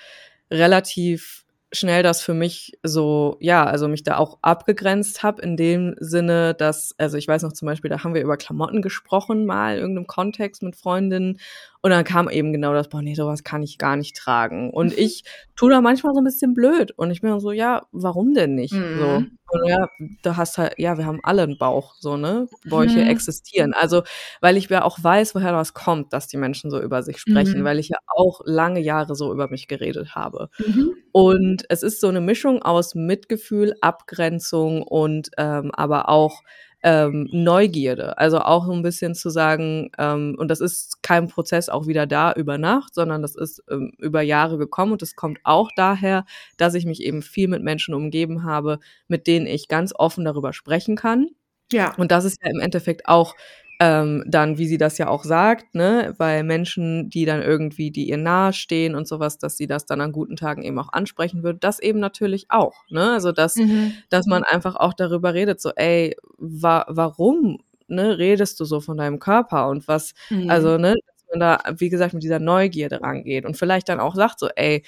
relativ 0.51 1.45
schnell 1.74 2.03
das 2.03 2.22
für 2.22 2.34
mich 2.34 2.78
so, 2.84 3.38
ja, 3.39 3.65
also 3.65 3.88
mich 3.88 4.03
da 4.03 4.18
auch 4.18 4.38
abgegrenzt 4.41 5.24
habe 5.24 5.41
in 5.41 5.57
dem 5.57 5.95
Sinne, 5.99 6.53
dass, 6.53 6.95
also 6.97 7.18
ich 7.18 7.28
weiß 7.28 7.43
noch 7.43 7.53
zum 7.53 7.65
Beispiel, 7.65 7.89
da 7.89 8.03
haben 8.03 8.13
wir 8.13 8.22
über 8.22 8.38
Klamotten 8.38 8.82
gesprochen, 8.82 9.45
mal 9.45 9.76
in 9.76 9.82
irgendeinem 9.82 10.07
Kontext 10.07 10.63
mit 10.63 10.76
Freundinnen 10.76 11.39
und 11.82 11.92
dann 11.92 12.04
kam 12.04 12.30
eben 12.30 12.52
genau 12.54 12.74
das, 12.74 12.90
boah, 12.90 13.02
nee, 13.02 13.14
sowas 13.16 13.44
kann 13.44 13.64
ich 13.64 13.78
gar 13.78 13.96
nicht 13.96 14.16
tragen. 14.18 14.72
Und 14.72 14.98
ich 14.98 15.24
tue 15.56 15.72
da 15.72 15.82
manchmal 15.82 16.14
so 16.14 16.22
ein 16.22 16.24
bisschen 16.26 16.54
blöd 16.54 16.92
und 16.98 17.12
ich 17.12 17.22
bin 17.22 17.30
dann 17.32 17.40
so, 17.40 17.52
ja, 17.52 17.84
warum 17.92 18.34
denn 18.34 18.56
nicht? 18.56 18.74
Mhm. 18.74 18.98
So. 19.00 19.24
Und 19.50 19.66
ja, 19.70 19.88
da 20.24 20.36
hast 20.36 20.58
halt, 20.58 20.74
ja, 20.78 20.98
wir 20.98 21.06
haben 21.06 21.22
alle 21.24 21.44
einen 21.44 21.58
Bauch, 21.58 21.96
so, 22.00 22.18
ne? 22.18 22.48
Bäuche 22.66 23.00
Mhm. 23.00 23.08
existieren. 23.08 23.74
Also, 23.74 24.04
weil 24.42 24.58
ich 24.58 24.68
ja 24.70 24.84
auch 24.84 25.02
weiß, 25.02 25.36
woher 25.36 25.54
das 25.54 25.74
kommt, 25.74 26.12
dass 26.12 26.28
die 26.28 26.36
Menschen 26.38 26.70
so 26.70 26.82
über 26.82 27.02
sich 27.02 27.18
sprechen, 27.20 27.62
Mhm. 27.62 27.64
weil 27.64 27.80
ich 27.80 27.88
ja 27.90 27.98
auch 28.08 28.42
lange 28.44 28.82
Jahre 28.82 29.16
so 29.16 29.32
über 29.32 29.48
mich 29.50 29.68
geredet 29.70 30.16
habe. 30.16 30.50
Mhm. 30.60 30.92
Und 31.14 31.64
es 31.70 31.82
ist 31.84 32.02
so 32.02 32.10
eine 32.10 32.20
Mischung 32.22 32.62
aus 32.62 32.94
Mitgefühl, 32.94 33.74
Abgrenzung 33.82 34.84
und 34.84 35.30
ähm, 35.38 35.72
aber 35.74 36.10
auch 36.10 36.42
ähm, 36.84 37.28
Neugierde. 37.32 38.18
Also 38.18 38.40
auch 38.40 38.66
so 38.66 38.72
ein 38.72 38.84
bisschen 38.84 39.16
zu 39.16 39.30
sagen, 39.30 39.92
ähm, 39.98 40.36
und 40.38 40.50
das 40.50 40.62
ist 40.62 41.02
kein 41.02 41.28
Prozess 41.28 41.70
auch 41.70 41.88
wieder 41.88 42.06
da 42.06 42.34
über 42.34 42.58
Nacht, 42.58 42.94
sondern 42.94 43.22
das 43.22 43.36
ist 43.36 43.64
ähm, 43.70 43.92
über 43.98 44.22
Jahre 44.22 44.58
gekommen 44.58 44.92
und 44.92 45.02
es 45.02 45.16
kommt 45.16 45.40
auch 45.44 45.70
daher, 45.76 46.26
dass 46.58 46.76
ich 46.76 46.86
mich 46.86 47.02
eben 47.02 47.22
viel 47.22 47.48
mit 47.48 47.64
Menschen 47.64 47.94
umgeben 47.94 48.44
habe, 48.44 48.80
mit 49.08 49.28
denen 49.28 49.48
ich 49.48 49.68
ganz 49.68 49.94
offen 49.96 50.26
darüber 50.26 50.54
sprechen 50.54 50.96
kann. 50.96 51.28
Ja. 51.72 51.94
Und 51.98 52.12
das 52.12 52.26
ist 52.26 52.38
ja 52.44 52.50
im 52.50 52.60
Endeffekt 52.60 53.08
auch 53.08 53.36
ähm, 53.80 54.24
dann, 54.28 54.58
wie 54.58 54.68
sie 54.68 54.78
das 54.80 54.98
ja 54.98 55.08
auch 55.08 55.24
sagt, 55.24 55.76
ne, 55.76 56.16
bei 56.18 56.44
Menschen, 56.44 57.10
die 57.10 57.26
dann 57.26 57.42
irgendwie, 57.44 57.92
die 57.92 58.10
ihr 58.10 58.18
nahestehen 58.18 58.96
und 58.96 59.08
sowas, 59.08 59.38
dass 59.38 59.58
sie 59.58 59.68
das 59.68 59.86
dann 59.86 60.02
an 60.02 60.12
guten 60.12 60.36
Tagen 60.36 60.64
eben 60.64 60.80
auch 60.80 60.94
ansprechen 60.94 61.44
würde, 61.44 61.60
das 61.60 61.80
eben 61.80 62.00
natürlich 62.00 62.48
auch, 62.50 62.74
ne, 62.90 63.12
also 63.14 63.32
dass, 63.32 63.62
Mhm. 63.64 64.04
dass 64.10 64.26
man 64.28 64.44
einfach 64.44 64.76
auch 64.78 64.94
darüber 64.94 65.34
redet, 65.36 65.62
so, 65.62 65.72
ey, 65.76 66.16
wa 66.38 66.86
warum, 66.90 67.60
ne, 67.88 68.18
redest 68.18 68.60
du 68.60 68.66
so 68.66 68.80
von 68.82 68.98
deinem 68.98 69.20
Körper 69.20 69.70
und 69.70 69.88
was, 69.88 70.14
Mhm. 70.30 70.48
also, 70.48 70.78
ne, 70.78 70.96
dass 71.08 71.26
man 71.32 71.40
da, 71.40 71.60
wie 71.78 71.90
gesagt, 71.90 72.14
mit 72.16 72.24
dieser 72.24 72.40
Neugierde 72.40 73.02
rangeht 73.02 73.46
und 73.46 73.58
vielleicht 73.58 73.90
dann 73.90 74.00
auch 74.00 74.16
sagt 74.16 74.40
so, 74.40 74.50
ey, 74.56 74.84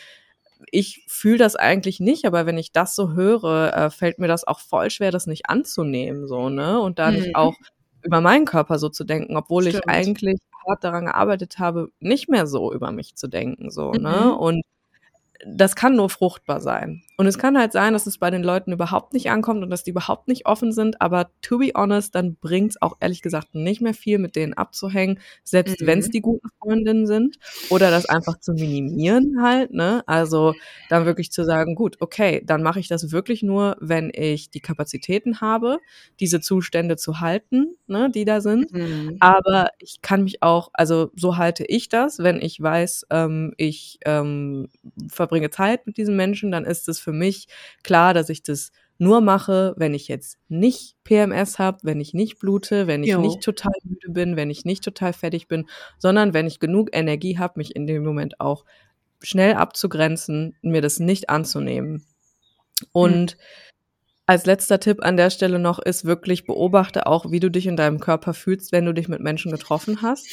ich 0.72 1.06
fühle 1.08 1.38
das 1.40 1.56
eigentlich 1.56 2.00
nicht, 2.02 2.26
aber 2.26 2.46
wenn 2.46 2.58
ich 2.58 2.72
das 2.74 2.96
so 2.96 3.14
höre, 3.14 3.74
äh, 3.76 3.90
fällt 3.92 4.20
mir 4.20 4.28
das 4.28 4.46
auch 4.48 4.60
voll 4.62 4.90
schwer, 4.92 5.12
das 5.12 5.28
nicht 5.28 5.50
anzunehmen, 5.50 6.28
so, 6.28 6.50
ne? 6.50 6.80
Und 6.82 7.00
da 7.00 7.12
Mhm. 7.12 7.14
nicht 7.14 7.36
auch 7.36 7.58
über 8.04 8.22
meinen 8.22 8.46
Körper 8.46 8.80
so 8.80 8.90
zu 8.90 9.04
denken, 9.04 9.36
obwohl 9.38 9.68
ich 9.68 9.78
Stimmt. 9.78 9.90
eigentlich 9.90 10.40
hart 10.68 10.84
daran 10.84 11.06
gearbeitet 11.06 11.60
habe, 11.60 11.90
nicht 12.00 12.30
mehr 12.30 12.48
so 12.48 12.74
über 12.74 12.92
mich 12.92 13.16
zu 13.16 13.28
denken, 13.28 13.72
so, 13.72 13.92
Mhm. 13.94 14.02
ne? 14.04 14.36
Und 14.38 14.64
das 15.46 15.76
kann 15.76 15.96
nur 15.96 16.10
fruchtbar 16.10 16.62
sein. 16.62 17.04
Und 17.20 17.28
es 17.28 17.38
kann 17.38 17.58
halt 17.58 17.74
sein, 17.74 17.92
dass 17.92 18.08
es 18.08 18.18
bei 18.18 18.32
den 18.32 18.44
Leuten 18.44 18.72
überhaupt 18.72 19.12
nicht 19.12 19.30
ankommt 19.30 19.62
und 19.62 19.70
dass 19.70 19.84
die 19.84 19.90
überhaupt 19.92 20.30
nicht 20.30 20.46
offen 20.46 20.72
sind, 20.72 21.02
aber 21.02 21.30
to 21.42 21.58
be 21.58 21.72
honest, 21.76 22.16
dann 22.16 22.36
bringt's 22.36 22.82
auch 22.82 22.96
ehrlich 23.02 23.22
gesagt 23.22 23.56
nicht 23.56 23.82
mehr 23.82 23.94
viel, 23.94 24.20
mit 24.20 24.38
denen 24.38 24.54
abzuhängen, 24.54 25.20
selbst 25.44 25.82
Mhm. 25.82 25.88
wenn's 25.88 26.10
die 26.10 26.22
guten 26.22 26.48
Freundinnen 26.62 27.08
sind 27.08 27.38
oder 27.70 27.92
das 27.92 28.06
einfach 28.06 28.40
zu 28.40 28.54
minimieren 28.54 29.42
halt, 29.42 29.74
ne? 29.74 30.02
Also 30.08 30.54
dann 30.88 31.06
wirklich 31.06 31.30
zu 31.34 31.44
sagen, 31.44 31.76
gut, 31.76 31.98
okay, 32.00 32.42
dann 32.46 32.64
mache 32.64 32.80
ich 32.80 32.88
das 32.88 33.12
wirklich 33.12 33.44
nur, 33.44 33.76
wenn 33.82 34.12
ich 34.14 34.50
die 34.50 34.62
Kapazitäten 34.62 35.42
habe, 35.42 35.80
diese 36.22 36.40
Zustände 36.40 36.96
zu 36.96 37.20
halten, 37.20 37.76
ne, 37.88 38.10
die 38.10 38.24
da 38.24 38.40
sind. 38.40 38.72
Mhm. 38.72 39.18
Aber 39.20 39.68
ich 39.80 40.02
kann 40.02 40.24
mich 40.24 40.42
auch, 40.42 40.70
also 40.72 41.12
so 41.18 41.36
halte 41.36 41.66
ich 41.66 41.90
das, 41.90 42.20
wenn 42.20 42.42
ich 42.42 42.62
weiß, 42.62 43.08
ähm, 43.10 43.54
ich 43.58 44.00
ähm, 44.06 44.70
verbringe 45.12 45.50
Zeit 45.50 45.86
mit 45.86 45.98
diesen 45.98 46.16
Menschen, 46.16 46.52
dann 46.52 46.64
ist 46.64 46.88
es 46.88 47.00
für 47.00 47.09
mich 47.14 47.48
klar, 47.84 48.14
dass 48.14 48.30
ich 48.30 48.44
das 48.44 48.72
nur 49.00 49.22
mache, 49.22 49.74
wenn 49.78 49.94
ich 49.94 50.10
jetzt 50.10 50.38
nicht 50.50 50.96
PMS 51.06 51.58
habe, 51.58 51.80
wenn 51.84 52.02
ich 52.02 52.14
nicht 52.14 52.38
blute, 52.38 52.86
wenn 52.86 53.02
ich 53.02 53.12
Jo. 53.12 53.22
nicht 53.22 53.42
total 53.42 53.72
müde 53.84 54.10
bin, 54.12 54.36
wenn 54.36 54.50
ich 54.50 54.66
nicht 54.66 54.84
total 54.84 55.14
fertig 55.14 55.48
bin, 55.48 55.68
sondern 55.98 56.34
wenn 56.34 56.48
ich 56.48 56.60
genug 56.60 56.90
Energie 56.92 57.38
habe, 57.40 57.54
mich 57.58 57.76
in 57.76 57.88
dem 57.88 58.04
Moment 58.04 58.42
auch 58.42 58.66
schnell 59.22 59.54
abzugrenzen, 59.54 60.56
mir 60.62 60.82
das 60.82 61.00
nicht 61.00 61.30
anzunehmen. 61.30 62.06
Und 62.92 63.38
als 64.26 64.46
letzter 64.46 64.80
Tipp 64.80 65.02
an 65.02 65.18
der 65.18 65.30
Stelle 65.30 65.60
noch 65.60 65.80
ist 65.80 66.06
wirklich 66.06 66.46
beobachte 66.46 67.08
auch, 67.08 67.32
wie 67.32 67.40
du 67.40 67.50
dich 67.50 67.68
in 67.68 67.78
deinem 67.78 68.00
Körper 68.00 68.34
fühlst, 68.34 68.72
wenn 68.72 68.86
du 68.86 68.94
dich 68.94 69.08
mit 69.08 69.22
Menschen 69.22 69.52
getroffen 69.52 70.02
hast. 70.02 70.28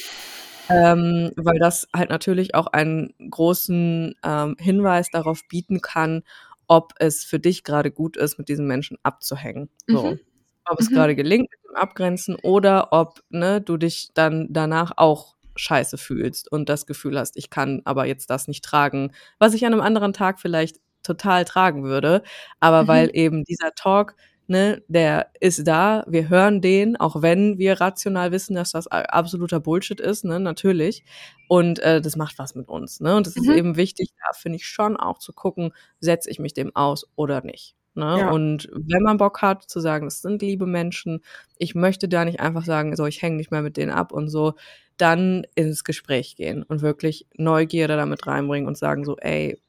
Ähm, 0.69 1.31
weil 1.37 1.59
das 1.59 1.87
halt 1.95 2.09
natürlich 2.09 2.53
auch 2.53 2.67
einen 2.67 3.13
großen 3.29 4.15
ähm, 4.23 4.55
Hinweis 4.59 5.09
darauf 5.09 5.47
bieten 5.47 5.79
kann, 5.79 6.23
ob 6.67 6.93
es 6.99 7.23
für 7.23 7.39
dich 7.39 7.63
gerade 7.63 7.91
gut 7.91 8.17
ist, 8.17 8.37
mit 8.37 8.49
diesen 8.49 8.67
Menschen 8.67 8.97
abzuhängen. 9.03 9.69
So. 9.87 10.11
Mhm. 10.13 10.19
Ob 10.65 10.79
es 10.79 10.89
Mhm. 10.89 10.95
gerade 10.95 11.15
gelingt 11.15 11.49
mit 11.51 11.59
dem 11.71 11.75
Abgrenzen 11.77 12.35
oder 12.43 12.91
ob 12.93 13.21
ne, 13.29 13.61
du 13.61 13.77
dich 13.77 14.09
dann 14.13 14.47
danach 14.51 14.93
auch 14.97 15.35
scheiße 15.55 15.97
fühlst 15.97 16.51
und 16.51 16.69
das 16.69 16.85
Gefühl 16.85 17.17
hast, 17.19 17.37
ich 17.37 17.49
kann 17.49 17.81
aber 17.85 18.05
jetzt 18.05 18.29
das 18.29 18.47
nicht 18.47 18.63
tragen, 18.65 19.11
was 19.39 19.53
ich 19.53 19.65
an 19.65 19.73
einem 19.73 19.81
anderen 19.81 20.13
Tag 20.13 20.39
vielleicht 20.39 20.77
total 21.03 21.45
tragen 21.45 21.83
würde. 21.83 22.21
Aber 22.59 22.83
Mhm. 22.83 22.87
weil 22.87 23.09
eben 23.13 23.43
dieser 23.45 23.71
Talk, 23.75 24.15
ne, 24.49 24.83
der 24.87 25.31
ist 25.39 25.67
da, 25.67 26.03
wir 26.07 26.29
hören 26.29 26.61
den, 26.61 26.97
auch 26.97 27.21
wenn 27.21 27.57
wir 27.57 27.79
rational 27.81 28.31
wissen, 28.31 28.55
dass 28.55 28.71
das 28.71 28.87
absoluter 28.87 29.59
Bullshit 29.59 29.99
ist, 30.01 30.25
ne, 30.25 30.39
natürlich. 30.39 31.03
Und 31.47 31.79
äh, 31.79 32.01
das 32.01 32.15
macht 32.15 32.37
was 32.39 32.55
mit 32.55 32.67
uns, 32.69 32.99
ne? 32.99 33.15
Und 33.15 33.27
es 33.27 33.35
ist 33.37 33.47
Mhm. 33.47 33.53
eben 33.53 33.77
wichtig, 33.77 34.09
da 34.19 34.33
finde 34.33 34.57
ich 34.57 34.65
schon 34.67 34.97
auch 34.97 35.19
zu 35.19 35.33
gucken, 35.33 35.71
setze 35.99 36.29
ich 36.29 36.39
mich 36.39 36.53
dem 36.53 36.75
aus 36.75 37.07
oder 37.15 37.41
nicht. 37.43 37.75
Ne? 37.95 38.19
Ja. 38.19 38.27
Und 38.27 38.69
wenn 38.73 39.01
man 39.03 39.17
Bock 39.17 39.41
hat 39.41 39.63
zu 39.63 39.79
sagen, 39.79 40.05
das 40.05 40.21
sind 40.21 40.41
liebe 40.43 40.67
Menschen, 40.67 41.21
ich 41.57 41.73
möchte 41.73 42.07
da 42.07 42.25
nicht 42.25 42.39
einfach 42.39 42.63
sagen, 42.65 42.95
so 42.95 43.05
ich 43.07 43.21
hänge 43.23 43.37
nicht 43.37 43.49
mehr 43.51 43.61
mit 43.63 43.75
denen 43.77 43.91
ab 43.91 44.11
und 44.11 44.29
so, 44.29 44.53
dann 44.97 45.45
ins 45.55 45.83
Gespräch 45.83 46.35
gehen 46.35 46.63
und 46.63 46.81
wirklich 46.81 47.27
Neugierde 47.37 47.95
damit 47.95 48.27
reinbringen 48.27 48.67
und 48.67 48.77
sagen 48.77 49.03
so, 49.05 49.17
ey, 49.17 49.59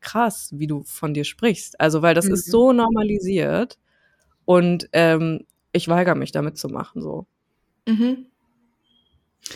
krass, 0.00 0.50
wie 0.56 0.66
du 0.66 0.82
von 0.84 1.14
dir 1.14 1.24
sprichst. 1.24 1.80
Also, 1.80 2.02
weil 2.02 2.14
das 2.14 2.28
ist 2.28 2.46
Mhm. 2.46 2.50
so 2.50 2.72
normalisiert 2.72 3.78
und 4.44 4.88
ähm, 4.92 5.46
ich 5.72 5.88
weigere 5.88 6.14
mich 6.14 6.32
damit 6.32 6.58
zu 6.58 6.68
machen, 6.68 7.02
so. 7.02 7.26
Mhm. 7.86 8.26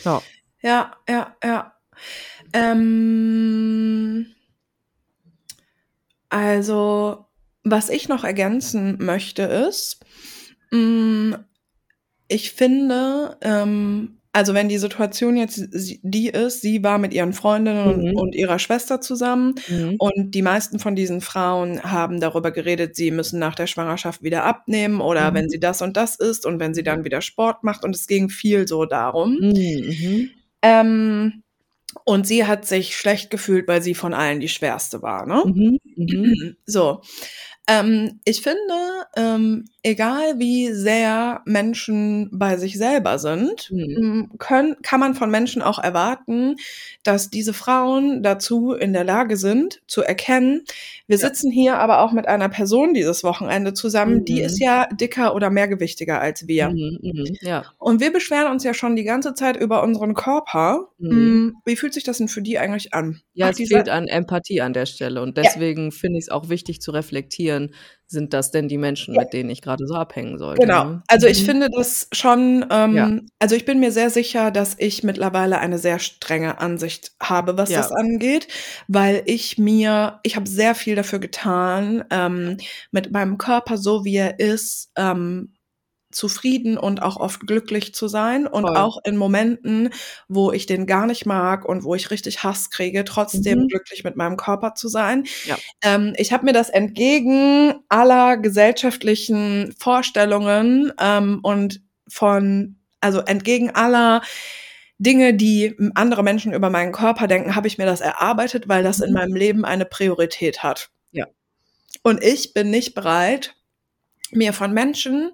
Ja. 0.03 0.21
Ja, 0.61 0.95
ja, 1.07 1.35
ja. 1.43 1.73
Ähm, 2.53 4.27
also, 6.29 7.25
was 7.63 7.89
ich 7.89 8.09
noch 8.09 8.23
ergänzen 8.23 8.97
möchte, 9.03 9.43
ist, 9.43 10.05
mh, 10.71 11.45
ich 12.27 12.51
finde, 12.51 13.37
ähm, 13.41 14.16
also 14.37 14.53
wenn 14.53 14.69
die 14.69 14.77
Situation 14.77 15.35
jetzt 15.35 15.67
die 16.03 16.27
ist, 16.29 16.61
sie 16.61 16.83
war 16.83 16.99
mit 16.99 17.11
ihren 17.11 17.33
Freundinnen 17.33 18.11
Mhm. 18.11 18.15
und 18.15 18.35
ihrer 18.35 18.59
Schwester 18.59 19.01
zusammen 19.01 19.55
Mhm. 19.67 19.95
und 19.97 20.35
die 20.35 20.43
meisten 20.43 20.77
von 20.77 20.95
diesen 20.95 21.21
Frauen 21.21 21.81
haben 21.81 22.19
darüber 22.19 22.51
geredet, 22.51 22.95
sie 22.95 23.09
müssen 23.09 23.39
nach 23.39 23.55
der 23.55 23.65
Schwangerschaft 23.65 24.21
wieder 24.21 24.43
abnehmen 24.43 25.01
oder 25.01 25.31
Mhm. 25.31 25.35
wenn 25.35 25.49
sie 25.49 25.59
das 25.59 25.81
und 25.81 25.97
das 25.97 26.17
isst 26.17 26.45
und 26.45 26.59
wenn 26.59 26.75
sie 26.75 26.83
dann 26.83 27.03
wieder 27.03 27.21
Sport 27.21 27.63
macht 27.63 27.83
und 27.83 27.95
es 27.95 28.05
ging 28.05 28.29
viel 28.29 28.67
so 28.67 28.85
darum. 28.85 29.37
Mhm. 29.41 29.49
Mhm. 29.89 30.29
Ähm, 30.61 31.43
und 32.05 32.27
sie 32.27 32.45
hat 32.45 32.67
sich 32.67 32.95
schlecht 32.95 33.31
gefühlt, 33.31 33.67
weil 33.67 33.81
sie 33.81 33.95
von 33.95 34.13
allen 34.13 34.39
die 34.39 34.49
schwerste 34.49 35.01
war, 35.01 35.25
ne? 35.25 35.41
Mhm. 35.95 36.55
So. 36.67 37.01
Ähm, 37.67 38.19
ich 38.23 38.41
finde, 38.43 38.75
ähm, 39.17 39.65
egal 39.87 40.37
wie 40.39 40.71
sehr 40.73 41.41
Menschen 41.45 42.29
bei 42.31 42.57
sich 42.57 42.77
selber 42.77 43.17
sind, 43.19 43.71
Mhm. 43.71 43.97
m, 43.97 44.31
können, 44.37 44.75
kann 44.83 44.99
man 44.99 45.15
von 45.15 45.31
Menschen 45.31 45.61
auch 45.61 45.79
erwarten, 45.79 46.55
dass 47.03 47.29
diese 47.29 47.53
Frauen 47.53 48.21
dazu 48.23 48.73
in 48.73 48.93
der 48.93 49.03
Lage 49.03 49.37
sind, 49.37 49.81
zu 49.87 50.01
erkennen, 50.03 50.63
wir 51.07 51.17
Ja. 51.17 51.27
sitzen 51.27 51.49
hier 51.51 51.77
aber 51.77 52.01
auch 52.01 52.11
mit 52.11 52.27
einer 52.27 52.49
Person 52.49 52.93
dieses 52.93 53.23
Wochenende 53.23 53.73
zusammen, 53.73 54.25
die 54.25 54.41
ist 54.41 54.59
Mhm. 54.59 54.65
ja 54.65 54.87
dicker 54.93 55.33
oder 55.33 55.49
mehrgewichtiger 55.49 56.19
als 56.19 56.47
wir. 56.47 56.69
Mhm. 56.69 56.99
Mhm. 57.01 57.37
Ja. 57.41 57.63
Und 57.77 58.01
wir 58.01 58.11
beschweren 58.11 58.51
uns 58.51 58.63
ja 58.63 58.73
schon 58.73 58.95
die 58.95 59.05
ganze 59.05 59.33
Zeit 59.33 59.55
über 59.57 59.83
unseren 59.83 60.13
Körper. 60.13 60.89
Mhm. 60.97 61.09
Mm, 61.47 61.53
Wie 61.65 61.75
fühlt 61.75 61.93
sich 61.93 62.03
das 62.03 62.17
denn 62.17 62.27
für 62.27 62.41
die 62.41 62.59
eigentlich 62.59 62.93
an? 62.93 63.21
Ja, 63.33 63.47
Ach, 63.47 63.51
es 63.57 63.67
fehlt 63.69 63.87
an 63.89 64.07
Empathie 64.07 64.61
an 64.61 64.73
der 64.73 64.85
Stelle 64.85 65.21
und 65.21 65.37
Ja. 65.37 65.43
deswegen 65.43 65.91
finde 65.91 66.17
ich 66.19 66.25
es 66.25 66.29
auch 66.29 66.49
wichtig 66.49 66.81
zu 66.81 66.91
reflektieren, 66.91 67.73
sind 68.07 68.33
das 68.33 68.51
denn 68.51 68.67
die 68.69 68.77
Menschen, 68.77 69.15
Ja. 69.15 69.21
mit 69.21 69.33
denen 69.33 69.49
ich 69.49 69.61
gerade 69.61 69.85
so 69.85 69.95
abhängen 69.95 70.37
sollte, 70.37 70.61
Genau. 70.65 70.83
ne? 70.85 71.03
Also 71.07 71.27
ich 71.27 71.41
Mhm. 71.41 71.45
finde 71.45 71.69
das 71.69 72.07
schon, 72.13 72.65
Ja. 72.69 73.07
ähm, 73.07 73.27
also 73.39 73.55
ich 73.55 73.65
bin 73.65 73.79
mir 73.79 73.91
sehr 73.91 74.09
sicher, 74.09 74.51
dass 74.51 74.75
ich 74.79 75.03
mittlerweile 75.03 75.59
eine 75.59 75.77
sehr 75.77 75.99
strenge 75.99 76.59
Ansicht 76.59 77.11
habe, 77.21 77.57
was 77.57 77.69
Ja. 77.69 77.79
das 77.79 77.91
angeht, 77.91 78.47
weil 78.87 79.23
ich 79.25 79.57
mir, 79.57 80.19
ich 80.23 80.35
habe 80.35 80.47
sehr 80.49 80.75
viel 80.75 80.95
dafür 80.95 81.19
getan, 81.19 82.03
ähm, 82.11 82.57
mit 82.91 83.11
meinem 83.11 83.37
Körper 83.37 83.77
so 83.77 84.05
wie 84.05 84.15
er 84.17 84.39
ist, 84.39 84.91
ähm, 84.97 85.53
zufrieden 86.11 86.77
und 86.77 87.01
auch 87.01 87.17
oft 87.17 87.41
glücklich 87.41 87.93
zu 87.93 88.07
sein 88.07 88.47
und 88.47 88.63
Voll. 88.67 88.77
auch 88.77 88.97
in 89.03 89.17
Momenten, 89.17 89.89
wo 90.27 90.51
ich 90.51 90.65
den 90.65 90.85
gar 90.85 91.05
nicht 91.05 91.25
mag 91.25 91.65
und 91.65 91.83
wo 91.83 91.95
ich 91.95 92.11
richtig 92.11 92.43
Hass 92.43 92.69
kriege, 92.69 93.03
trotzdem 93.03 93.59
Mhm. 93.63 93.67
glücklich 93.67 94.03
mit 94.03 94.15
meinem 94.15 94.37
Körper 94.37 94.73
zu 94.75 94.87
sein. 94.87 95.25
Ja. 95.45 95.57
Ähm, 95.81 96.13
ich 96.17 96.31
habe 96.33 96.45
mir 96.45 96.53
das 96.53 96.69
entgegen 96.69 97.75
aller 97.89 98.37
gesellschaftlichen 98.37 99.73
Vorstellungen 99.77 100.93
ähm, 100.99 101.39
und 101.43 101.81
von, 102.07 102.77
also 103.01 103.19
entgegen 103.19 103.71
aller 103.71 104.21
Dinge, 104.99 105.33
die 105.35 105.75
andere 105.95 106.23
Menschen 106.23 106.53
über 106.53 106.69
meinen 106.69 106.91
Körper 106.93 107.27
denken, 107.27 107.55
habe 107.55 107.67
ich 107.67 107.77
mir 107.77 107.85
das 107.85 108.01
erarbeitet, 108.01 108.67
weil 108.67 108.81
das 108.83 108.99
in 109.01 109.09
Mhm. 109.09 109.13
meinem 109.15 109.35
Leben 109.35 109.65
eine 109.65 109.85
Priorität 109.85 110.63
hat. 110.63 110.89
Ja. 111.11 111.27
Und 112.03 112.23
ich 112.23 112.53
bin 112.53 112.69
nicht 112.71 112.95
bereit, 112.95 113.55
mir 114.31 114.53
von 114.53 114.73
Menschen, 114.73 115.31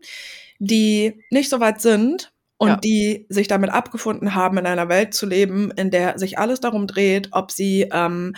die 0.65 1.21
nicht 1.29 1.49
so 1.49 1.59
weit 1.59 1.81
sind 1.81 2.31
und 2.57 2.69
Ja. 2.69 2.75
die 2.77 3.25
sich 3.29 3.47
damit 3.47 3.71
abgefunden 3.71 4.35
haben, 4.35 4.57
in 4.57 4.65
einer 4.65 4.89
Welt 4.89 5.13
zu 5.13 5.25
leben, 5.25 5.71
in 5.71 5.91
der 5.91 6.17
sich 6.17 6.37
alles 6.37 6.59
darum 6.59 6.87
dreht, 6.87 7.29
ob 7.31 7.51
sie 7.51 7.89
ähm, 7.91 8.33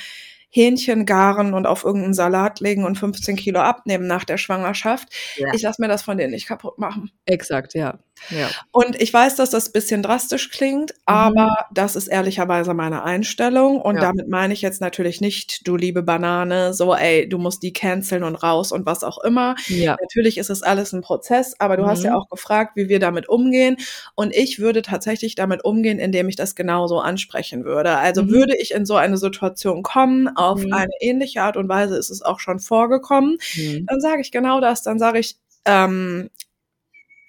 Hähnchen 0.49 1.05
garen 1.05 1.53
und 1.53 1.67
auf 1.67 1.83
irgendeinen 1.83 2.13
Salat 2.13 2.61
legen 2.61 2.85
und 2.85 2.97
15 2.97 3.35
Kilo 3.35 3.59
abnehmen 3.59 4.07
nach 4.07 4.23
der 4.23 4.37
Schwangerschaft. 4.37 5.09
Ja. 5.35 5.49
Ich 5.53 5.61
lasse 5.61 5.81
mir 5.81 5.89
das 5.89 6.01
von 6.03 6.17
denen 6.17 6.31
nicht 6.31 6.47
kaputt 6.47 6.77
machen. 6.79 7.11
Exakt, 7.25 7.73
ja. 7.73 7.99
Ja. 8.29 8.49
Und 8.71 8.99
ich 9.01 9.13
weiß, 9.13 9.35
dass 9.35 9.49
das 9.49 9.71
bisschen 9.71 10.01
drastisch 10.01 10.49
klingt, 10.51 10.91
Mhm. 10.91 10.97
aber 11.05 11.65
das 11.73 11.95
ist 11.95 12.07
ehrlicherweise 12.07 12.73
meine 12.73 13.03
Einstellung. 13.03 13.81
Und 13.81 13.95
Ja. 13.95 14.01
damit 14.01 14.27
meine 14.29 14.53
ich 14.53 14.61
jetzt 14.61 14.81
natürlich 14.81 15.21
nicht, 15.21 15.67
du 15.67 15.75
liebe 15.75 16.01
Banane, 16.03 16.73
so, 16.73 16.93
ey, 16.95 17.27
du 17.29 17.37
musst 17.37 17.61
die 17.63 17.73
canceln 17.73 18.23
und 18.23 18.35
raus 18.35 18.71
und 18.71 18.85
was 18.85 19.03
auch 19.03 19.17
immer. 19.23 19.55
Ja. 19.67 19.95
Natürlich 20.01 20.37
ist 20.37 20.49
es 20.49 20.63
alles 20.63 20.93
ein 20.93 21.01
Prozess, 21.01 21.55
aber 21.59 21.77
du 21.77 21.85
hast 21.85 22.03
ja 22.03 22.11
Mhm. 22.11 22.17
auch 22.17 22.29
gefragt, 22.29 22.71
wie 22.75 22.89
wir 22.89 22.99
damit 22.99 23.29
umgehen. 23.29 23.77
Und 24.15 24.33
ich 24.35 24.59
würde 24.59 24.81
tatsächlich 24.81 25.35
damit 25.35 25.63
umgehen, 25.63 25.99
indem 25.99 26.29
ich 26.29 26.35
das 26.35 26.55
genauso 26.55 26.99
ansprechen 26.99 27.63
würde. 27.65 27.97
Also 27.97 28.23
Mhm. 28.23 28.31
würde 28.31 28.55
ich 28.57 28.71
in 28.71 28.85
so 28.85 28.95
eine 28.95 29.17
Situation 29.17 29.83
kommen, 29.83 30.27
auf 30.35 30.63
Mhm. 30.63 30.73
eine 30.73 30.91
ähnliche 31.01 31.41
Art 31.43 31.57
und 31.57 31.69
Weise 31.69 31.95
ist 31.97 32.09
es 32.09 32.21
auch 32.21 32.39
schon 32.39 32.59
vorgekommen, 32.59 33.37
Mhm. 33.55 33.85
dann 33.87 34.01
sage 34.01 34.21
ich 34.21 34.31
genau 34.31 34.61
das. 34.61 34.81
Dann 34.83 34.99
sage 34.99 35.19
ich, 35.19 35.35
ähm, 35.65 36.29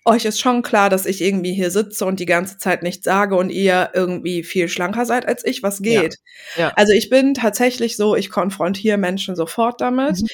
euch 0.07 0.24
ist 0.24 0.41
schon 0.41 0.62
klar, 0.62 0.89
dass 0.89 1.05
ich 1.05 1.20
irgendwie 1.20 1.53
hier 1.53 1.70
sitze 1.70 2.07
und 2.07 2.20
die 2.20 2.27
ganze 2.27 2.59
Zeit 2.59 2.83
nichts 2.83 3.05
sage 3.05 3.37
und 3.37 3.51
ihr 3.51 3.91
irgendwie 3.93 4.43
viel 4.45 4.69
schlanker 4.69 5.05
seid 5.05 5.27
als 5.27 5.45
ich. 5.45 5.62
Was 5.62 5.81
Ja. 5.83 6.03
geht? 6.03 6.16
Ja. 6.57 6.73
Also 6.77 6.93
ich 6.93 7.11
bin 7.11 7.35
tatsächlich 7.35 7.97
so, 7.97 8.16
ich 8.16 8.31
konfrontiere 8.31 8.99
Menschen 8.99 9.37
sofort 9.37 9.81
damit. 9.81 10.20
Mhm. 10.23 10.28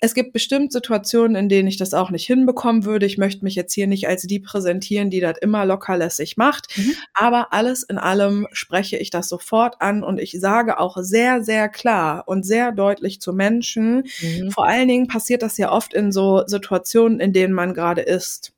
Es 0.00 0.12
gibt 0.14 0.34
bestimmt 0.34 0.70
Situationen, 0.72 1.34
in 1.36 1.48
denen 1.48 1.66
ich 1.66 1.78
das 1.78 1.94
auch 1.94 2.10
nicht 2.10 2.26
hinbekommen 2.26 2.84
würde. 2.84 3.06
Ich 3.06 3.16
möchte 3.16 3.42
mich 3.44 3.54
jetzt 3.54 3.72
hier 3.72 3.86
nicht 3.86 4.06
als 4.06 4.22
die 4.22 4.38
präsentieren, 4.40 5.08
die 5.08 5.20
das 5.20 5.38
immer 5.38 5.64
lockerlässig 5.64 6.36
macht. 6.36 6.76
Mhm. 6.76 6.94
Aber 7.14 7.54
alles 7.54 7.82
in 7.84 7.96
allem 7.96 8.46
spreche 8.52 8.98
ich 8.98 9.08
das 9.08 9.30
sofort 9.30 9.80
an 9.80 10.02
und 10.04 10.18
ich 10.20 10.32
sage 10.38 10.78
auch 10.78 10.98
sehr, 11.00 11.42
sehr 11.42 11.70
klar 11.70 12.24
und 12.26 12.44
sehr 12.44 12.72
deutlich 12.72 13.20
zu 13.22 13.32
Menschen. 13.32 14.04
Mhm. 14.20 14.50
Vor 14.50 14.66
allen 14.66 14.88
Dingen 14.88 15.06
passiert 15.08 15.40
das 15.42 15.56
ja 15.56 15.72
oft 15.72 15.94
in 15.94 16.12
so 16.12 16.42
Situationen, 16.46 17.20
in 17.20 17.32
denen 17.32 17.54
man 17.54 17.72
gerade 17.72 18.02
ist. 18.02 18.53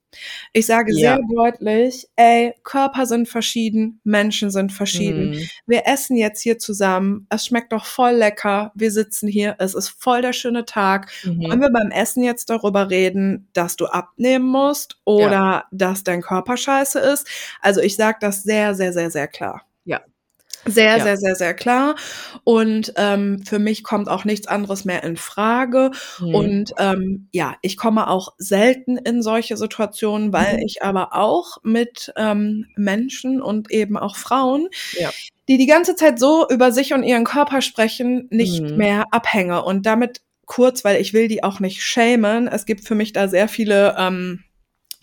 Ich 0.53 0.65
sage 0.65 0.91
Ja. 0.93 1.15
sehr 1.15 1.19
deutlich, 1.35 2.07
ey, 2.15 2.53
Körper 2.63 3.05
sind 3.05 3.27
verschieden, 3.27 3.99
Menschen 4.03 4.51
sind 4.51 4.71
verschieden. 4.71 5.31
Mhm. 5.31 5.49
Wir 5.65 5.87
essen 5.87 6.17
jetzt 6.17 6.41
hier 6.41 6.57
zusammen, 6.59 7.27
es 7.29 7.45
schmeckt 7.45 7.71
doch 7.71 7.85
voll 7.85 8.13
lecker, 8.13 8.71
wir 8.75 8.91
sitzen 8.91 9.27
hier, 9.27 9.55
es 9.59 9.73
ist 9.73 9.89
voll 9.89 10.21
der 10.21 10.33
schöne 10.33 10.65
Tag. 10.65 11.11
Wollen 11.23 11.59
Mhm. 11.59 11.61
wir 11.61 11.71
beim 11.71 11.91
Essen 11.91 12.23
jetzt 12.23 12.49
darüber 12.49 12.89
reden, 12.89 13.47
dass 13.53 13.75
du 13.75 13.85
abnehmen 13.85 14.45
musst 14.47 14.99
oder 15.05 15.65
dass 15.71 16.03
dein 16.03 16.21
Körper 16.21 16.57
scheiße 16.57 16.99
ist? 16.99 17.27
Also 17.61 17.81
ich 17.81 17.95
sage 17.95 18.17
das 18.21 18.43
sehr, 18.43 18.75
sehr, 18.75 18.93
sehr, 18.93 19.11
sehr 19.11 19.27
klar. 19.27 19.63
Ja. 19.85 20.01
Sehr, 20.67 20.97
Ja. 20.97 21.03
sehr, 21.03 21.17
sehr, 21.17 21.35
sehr 21.35 21.53
klar. 21.53 21.95
Und 22.43 22.93
ähm, 22.97 23.43
für 23.45 23.59
mich 23.59 23.83
kommt 23.83 24.09
auch 24.09 24.25
nichts 24.25 24.47
anderes 24.47 24.85
mehr 24.85 25.03
in 25.03 25.17
Frage. 25.17 25.91
Mhm. 26.19 26.35
Und 26.35 26.73
ähm, 26.77 27.27
ja, 27.31 27.55
ich 27.61 27.77
komme 27.77 28.07
auch 28.09 28.33
selten 28.37 28.97
in 28.97 29.21
solche 29.21 29.57
Situationen, 29.57 30.33
weil 30.33 30.57
Mhm. 30.57 30.63
ich 30.65 30.83
aber 30.83 31.15
auch 31.15 31.57
mit 31.63 32.11
ähm, 32.15 32.65
Menschen 32.75 33.41
und 33.41 33.71
eben 33.71 33.97
auch 33.97 34.15
Frauen, 34.15 34.67
Ja. 34.99 35.09
die 35.47 35.57
die 35.57 35.65
ganze 35.67 35.95
Zeit 35.95 36.19
so 36.19 36.47
über 36.49 36.71
sich 36.71 36.93
und 36.93 37.03
ihren 37.03 37.23
Körper 37.23 37.61
sprechen, 37.61 38.27
nicht 38.29 38.61
Mhm. 38.61 38.77
mehr 38.77 39.05
abhänge. 39.11 39.63
Und 39.63 39.85
damit 39.85 40.21
kurz, 40.45 40.85
weil 40.85 41.01
ich 41.01 41.13
will 41.13 41.27
die 41.27 41.43
auch 41.43 41.59
nicht 41.59 41.81
schämen. 41.83 42.47
Es 42.47 42.65
gibt 42.65 42.85
für 42.87 42.95
mich 42.95 43.11
da 43.13 43.27
sehr 43.27 43.47
viele 43.49 43.95
ähm, 43.97 44.43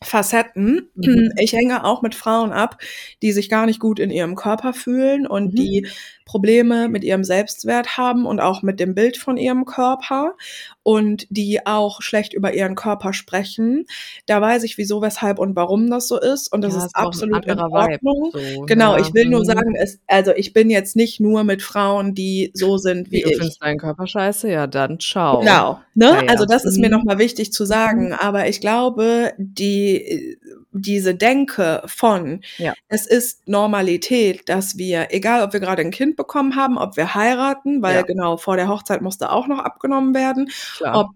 Facetten. 0.07 0.89
Mhm. 0.95 1.33
Ich 1.39 1.53
hänge 1.53 1.85
auch 1.85 2.03
mit 2.03 2.15
Frauen 2.15 2.53
ab, 2.53 2.79
die 3.23 3.33
sich 3.33 3.49
gar 3.49 3.67
nicht 3.67 3.81
gut 3.81 3.99
in 3.99 4.11
ihrem 4.11 4.35
Körper 4.37 4.73
fühlen 4.75 5.27
und 5.27 5.53
Mhm. 5.53 5.57
die 5.57 5.89
Probleme 6.25 6.89
mit 6.89 7.05
ihrem 7.05 7.25
Selbstwert 7.25 7.97
haben 7.99 8.27
und 8.27 8.41
auch 8.41 8.63
mit 8.63 8.81
dem 8.81 8.95
Bild 8.95 9.17
von 9.17 9.37
ihrem 9.37 9.65
Körper 9.67 10.35
und 10.83 11.27
die 11.31 11.67
auch 11.67 12.03
schlecht 12.03 12.35
über 12.35 12.55
ihren 12.55 12.75
Körper 12.75 13.13
sprechen. 13.13 13.87
Da 14.27 14.41
weiß 14.41 14.65
ich, 14.65 14.79
wieso, 14.79 15.03
weshalb 15.03 15.39
und 15.39 15.57
warum 15.57 15.91
das 15.91 16.09
so 16.09 16.21
ist 16.21 16.53
und 16.53 16.63
das 16.63 16.73
Ja, 16.75 16.79
ist 16.81 16.87
ist 16.87 16.97
absolut 16.97 17.45
in 17.47 17.59
Ordnung. 17.61 18.31
so, 18.33 18.63
Genau, 18.67 18.93
ja. 18.95 19.01
ich 19.01 19.15
will 19.15 19.27
nur 19.29 19.41
Mhm. 19.41 19.45
sagen, 19.45 19.75
es, 19.77 20.01
also 20.07 20.33
ich 20.35 20.53
bin 20.53 20.71
jetzt 20.71 20.97
nicht 20.97 21.21
nur 21.21 21.45
mit 21.45 21.63
Frauen, 21.63 22.15
die 22.15 22.51
so 22.55 22.77
sind 22.79 23.11
Wie 23.11 23.17
wie 23.19 23.23
du 23.23 23.31
ich. 23.31 23.37
findest 23.39 23.63
deinen 23.63 23.79
Körper 23.79 24.07
scheiße? 24.07 24.51
Ja, 24.51 24.67
dann 24.67 24.99
ciao. 25.01 25.41
Genau, 25.41 25.81
ne? 25.95 26.07
Ja. 26.25 26.29
Also 26.29 26.45
das 26.47 26.65
ist 26.65 26.79
mir 26.79 26.89
Mhm. 26.89 26.95
nochmal 26.97 27.19
wichtig 27.19 27.53
zu 27.53 27.65
sagen. 27.65 28.13
Aber 28.13 28.49
ich 28.49 28.61
glaube, 28.61 29.33
die, 29.39 30.39
diese 30.75 31.15
Denke 31.15 31.83
von, 31.87 32.41
Ja. 32.59 32.75
es 32.89 33.07
ist 33.07 33.49
Normalität, 33.49 34.49
dass 34.49 34.77
wir, 34.77 35.09
egal 35.11 35.43
ob 35.43 35.53
wir 35.53 35.61
gerade 35.61 35.83
ein 35.83 35.91
Kind 35.91 36.17
bekommen 36.17 36.57
haben, 36.57 36.77
ob 36.79 36.97
wir 36.97 37.15
heiraten, 37.15 37.81
weil 37.83 37.95
Ja. 37.97 38.03
genau 38.03 38.37
vor 38.37 38.57
der 38.57 38.69
Hochzeit 38.69 39.01
musste 39.03 39.31
auch 39.31 39.47
noch 39.47 39.61
abgenommen 39.61 40.15
werden, 40.15 40.51
Klar. 40.77 41.01
ob 41.01 41.07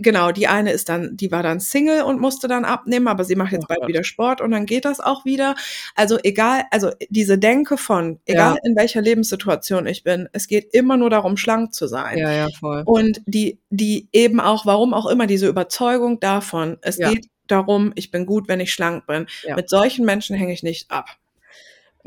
Genau, 0.00 0.30
die 0.30 0.46
eine 0.46 0.70
ist 0.70 0.88
dann, 0.88 1.16
die 1.16 1.32
war 1.32 1.42
dann 1.42 1.58
Single 1.58 2.02
und 2.02 2.20
musste 2.20 2.46
dann 2.46 2.64
abnehmen, 2.64 3.08
aber 3.08 3.24
sie 3.24 3.34
macht 3.34 3.50
jetzt 3.50 3.64
Oh 3.64 3.66
bald 3.66 3.80
Gott. 3.80 3.88
wieder 3.88 4.04
Sport 4.04 4.40
und 4.40 4.52
dann 4.52 4.64
geht 4.64 4.84
das 4.84 5.00
auch 5.00 5.24
wieder. 5.24 5.56
Also 5.96 6.18
egal, 6.22 6.62
also 6.70 6.92
diese 7.08 7.36
Denke 7.36 7.76
von, 7.76 8.20
egal 8.24 8.54
Ja. 8.54 8.60
in 8.62 8.76
welcher 8.76 9.00
Lebenssituation 9.02 9.88
ich 9.88 10.04
bin, 10.04 10.28
es 10.32 10.46
geht 10.46 10.72
immer 10.72 10.96
nur 10.96 11.10
darum, 11.10 11.36
schlank 11.36 11.74
zu 11.74 11.88
sein. 11.88 12.16
Ja, 12.18 12.30
ja, 12.32 12.46
voll. 12.60 12.84
Und 12.86 13.22
die, 13.26 13.58
die 13.70 14.06
eben 14.12 14.38
auch, 14.38 14.66
warum 14.66 14.94
auch 14.94 15.06
immer, 15.06 15.26
diese 15.26 15.48
Überzeugung 15.48 16.20
davon, 16.20 16.78
es 16.80 16.98
Ja. 16.98 17.10
geht 17.10 17.26
darum, 17.48 17.92
ich 17.96 18.10
bin 18.10 18.26
gut, 18.26 18.48
wenn 18.48 18.60
ich 18.60 18.72
schlank 18.72 19.06
bin. 19.06 19.26
Ja. 19.44 19.56
Mit 19.56 19.68
solchen 19.70 20.04
Menschen 20.04 20.36
hänge 20.36 20.52
ich 20.52 20.62
nicht 20.62 20.90
ab. 20.90 21.06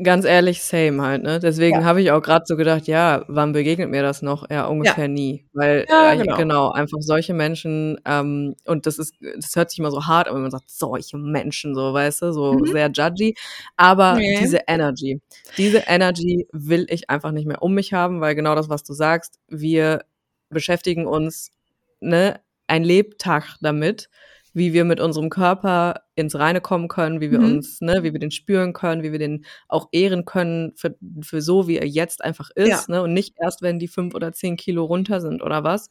Ganz 0.02 0.24
ehrlich, 0.24 0.62
same 0.62 1.02
halt, 1.02 1.22
ne? 1.22 1.38
Deswegen 1.38 1.80
Ja. 1.80 1.84
habe 1.84 2.00
ich 2.00 2.10
auch 2.10 2.22
gerade 2.22 2.44
so 2.46 2.56
gedacht, 2.56 2.86
ja, 2.88 3.24
wann 3.28 3.52
begegnet 3.52 3.90
mir 3.90 4.02
das 4.02 4.22
noch? 4.22 4.48
Ja, 4.50 4.64
ungefähr 4.66 5.06
nie. 5.06 5.44
Weil 5.52 5.84
Ja, 5.88 6.14
äh, 6.14 6.16
genau. 6.16 6.36
genau, 6.36 6.70
einfach 6.70 6.96
solche 7.00 7.34
Menschen, 7.34 8.00
ähm, 8.06 8.56
und 8.64 8.86
das 8.86 8.98
ist, 8.98 9.14
das 9.36 9.54
hört 9.54 9.70
sich 9.70 9.78
immer 9.78 9.90
so 9.90 10.06
hart, 10.06 10.28
an, 10.28 10.34
wenn 10.34 10.42
man 10.42 10.50
sagt, 10.50 10.70
solche 10.70 11.18
Menschen, 11.18 11.74
so, 11.74 11.92
weißt 11.92 12.22
du, 12.22 12.32
so 12.32 12.58
Mhm. 12.58 12.66
sehr 12.72 12.90
judgy. 12.90 13.34
Aber 13.76 14.14
Ne. 14.16 14.34
diese 14.40 14.60
Energy, 14.66 15.20
diese 15.58 15.84
Energy 15.86 16.48
will 16.52 16.86
ich 16.88 17.10
einfach 17.10 17.30
nicht 17.30 17.46
mehr 17.46 17.62
um 17.62 17.74
mich 17.74 17.92
haben, 17.92 18.20
weil 18.22 18.34
genau 18.34 18.54
das, 18.54 18.70
was 18.70 18.84
du 18.84 18.94
sagst, 18.94 19.38
wir 19.48 20.04
beschäftigen 20.48 21.06
uns, 21.06 21.50
ne, 22.00 22.40
ein 22.66 22.82
Lebtag 22.82 23.56
damit, 23.60 24.08
wie 24.54 24.72
wir 24.72 24.84
mit 24.84 25.00
unserem 25.00 25.30
Körper 25.30 26.02
ins 26.14 26.34
Reine 26.38 26.60
kommen 26.60 26.88
können, 26.88 27.20
wie 27.20 27.30
wir 27.30 27.40
Mhm. 27.40 27.56
uns, 27.56 27.80
ne, 27.80 28.02
wie 28.02 28.12
wir 28.12 28.20
den 28.20 28.30
spüren 28.30 28.72
können, 28.72 29.02
wie 29.02 29.12
wir 29.12 29.18
den 29.18 29.44
auch 29.68 29.88
ehren 29.92 30.24
können 30.24 30.72
für, 30.76 30.96
für 31.22 31.40
so, 31.40 31.68
wie 31.68 31.78
er 31.78 31.86
jetzt 31.86 32.22
einfach 32.22 32.50
ist, 32.54 32.88
ne, 32.88 33.02
und 33.02 33.12
nicht 33.14 33.34
erst, 33.40 33.62
wenn 33.62 33.78
die 33.78 33.88
fünf 33.88 34.14
oder 34.14 34.32
zehn 34.32 34.56
Kilo 34.56 34.84
runter 34.84 35.20
sind 35.20 35.42
oder 35.42 35.64
was. 35.64 35.88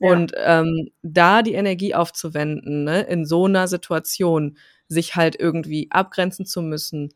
Ja. 0.00 0.10
Und 0.12 0.32
ähm, 0.36 0.90
da 1.02 1.42
die 1.42 1.54
Energie 1.54 1.94
aufzuwenden, 1.94 2.84
ne, 2.84 3.02
in 3.02 3.24
so 3.26 3.46
einer 3.46 3.68
Situation, 3.68 4.58
sich 4.88 5.16
halt 5.16 5.36
irgendwie 5.40 5.88
abgrenzen 5.90 6.46
zu 6.46 6.62
müssen, 6.62 7.14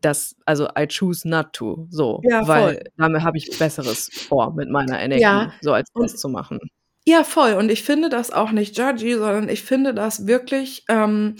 das, 0.00 0.36
also 0.44 0.68
I 0.78 0.86
choose 0.88 1.26
not 1.28 1.52
to, 1.52 1.86
so, 1.90 2.20
Ja, 2.24 2.46
weil 2.46 2.90
damit 2.96 3.22
habe 3.22 3.38
ich 3.38 3.56
Besseres 3.58 4.10
vor 4.28 4.52
mit 4.54 4.68
meiner 4.68 5.00
Energie, 5.00 5.22
Ja, 5.22 5.52
so 5.60 5.72
als 5.72 5.88
das 5.94 6.16
zu 6.16 6.28
machen. 6.28 6.58
Ja, 7.06 7.22
voll. 7.24 7.52
Und 7.54 7.70
ich 7.70 7.82
finde 7.82 8.08
das 8.08 8.30
auch 8.30 8.50
nicht 8.50 8.78
judgy, 8.78 9.14
sondern 9.14 9.48
ich 9.50 9.62
finde 9.62 9.92
das 9.92 10.26
wirklich 10.26 10.84
ähm, 10.88 11.36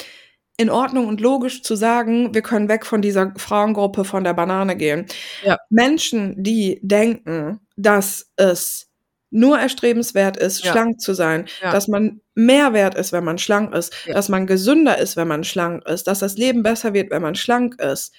in 0.58 0.68
Ordnung 0.70 1.08
und 1.08 1.20
logisch 1.20 1.62
zu 1.62 1.74
sagen, 1.74 2.34
wir 2.34 2.42
können 2.42 2.68
weg 2.68 2.84
von 2.86 3.00
dieser 3.02 3.32
Frauengruppe 3.36 4.04
von 4.04 4.24
der 4.24 4.34
Banane 4.34 4.76
gehen. 4.76 5.06
Ja. 5.42 5.56
Menschen, 5.70 6.34
die 6.42 6.78
denken, 6.82 7.60
dass 7.76 8.30
es 8.36 8.88
nur 9.30 9.58
erstrebenswert 9.58 10.36
ist, 10.36 10.62
Ja. 10.64 10.70
schlank 10.72 11.00
zu 11.00 11.14
sein, 11.14 11.46
Ja. 11.62 11.72
dass 11.72 11.88
man 11.88 12.20
mehr 12.34 12.72
wert 12.72 12.94
ist, 12.94 13.12
wenn 13.12 13.24
man 13.24 13.38
schlank 13.38 13.74
ist, 13.74 13.92
dass 14.06 14.28
man 14.28 14.46
gesünder 14.46 14.98
ist, 14.98 15.16
wenn 15.16 15.26
man 15.28 15.44
schlank 15.44 15.82
ist, 15.88 16.06
dass 16.06 16.20
das 16.20 16.36
Leben 16.36 16.62
besser 16.62 16.92
wird, 16.94 17.10
wenn 17.10 17.22
man 17.22 17.34
schlank 17.34 17.80
ist. 17.80 18.12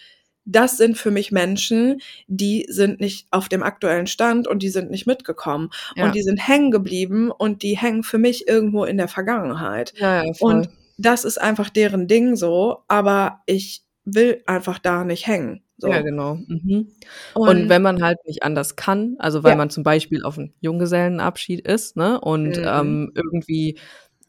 Das 0.46 0.78
sind 0.78 0.98
für 0.98 1.12
mich 1.12 1.32
Menschen, 1.32 2.02
die 2.28 2.66
sind 2.70 3.00
nicht 3.00 3.28
auf 3.32 3.50
dem 3.50 3.64
aktuellen 3.64 4.08
Stand 4.08 4.48
und 4.48 4.62
die 4.62 4.70
sind 4.70 4.92
nicht 4.92 5.08
mitgekommen. 5.08 5.70
Ja. 5.96 6.06
Und 6.06 6.16
die 6.16 6.22
sind 6.22 6.38
hängen 6.38 6.72
geblieben 6.72 7.32
und 7.32 7.64
die 7.64 7.78
hängen 7.78 8.04
für 8.04 8.20
mich 8.20 8.48
irgendwo 8.48 8.86
in 8.86 8.98
der 8.98 9.08
Vergangenheit. 9.08 9.94
Ja, 9.98 10.24
ja. 10.24 10.32
Und 10.40 10.70
das 10.98 11.26
ist 11.26 11.42
einfach 11.42 11.70
deren 11.70 12.08
Ding 12.08 12.36
so, 12.36 12.84
aber 12.88 13.42
ich 13.48 13.84
will 14.06 14.44
einfach 14.46 14.80
da 14.80 15.04
nicht 15.04 15.28
hängen. 15.28 15.62
So. 15.78 15.90
Ja, 15.90 16.02
genau. 16.02 16.36
Mhm. 16.48 16.88
Und, 17.34 17.50
Und 17.50 17.70
wenn 17.70 17.82
man 17.82 18.02
halt 18.02 18.20
nicht 18.26 18.44
anders 18.44 18.78
kann, 18.78 19.16
also 19.20 19.44
weil 19.44 19.58
man 19.58 19.70
zum 19.70 19.84
Beispiel 19.84 20.24
auf 20.24 20.38
einem 20.38 20.54
Junggesellenabschied 20.62 21.68
ist, 21.68 21.98
ne, 21.98 22.22
und 22.22 22.58
Mhm. 22.58 22.64
ähm, 22.66 23.12
irgendwie 23.14 23.78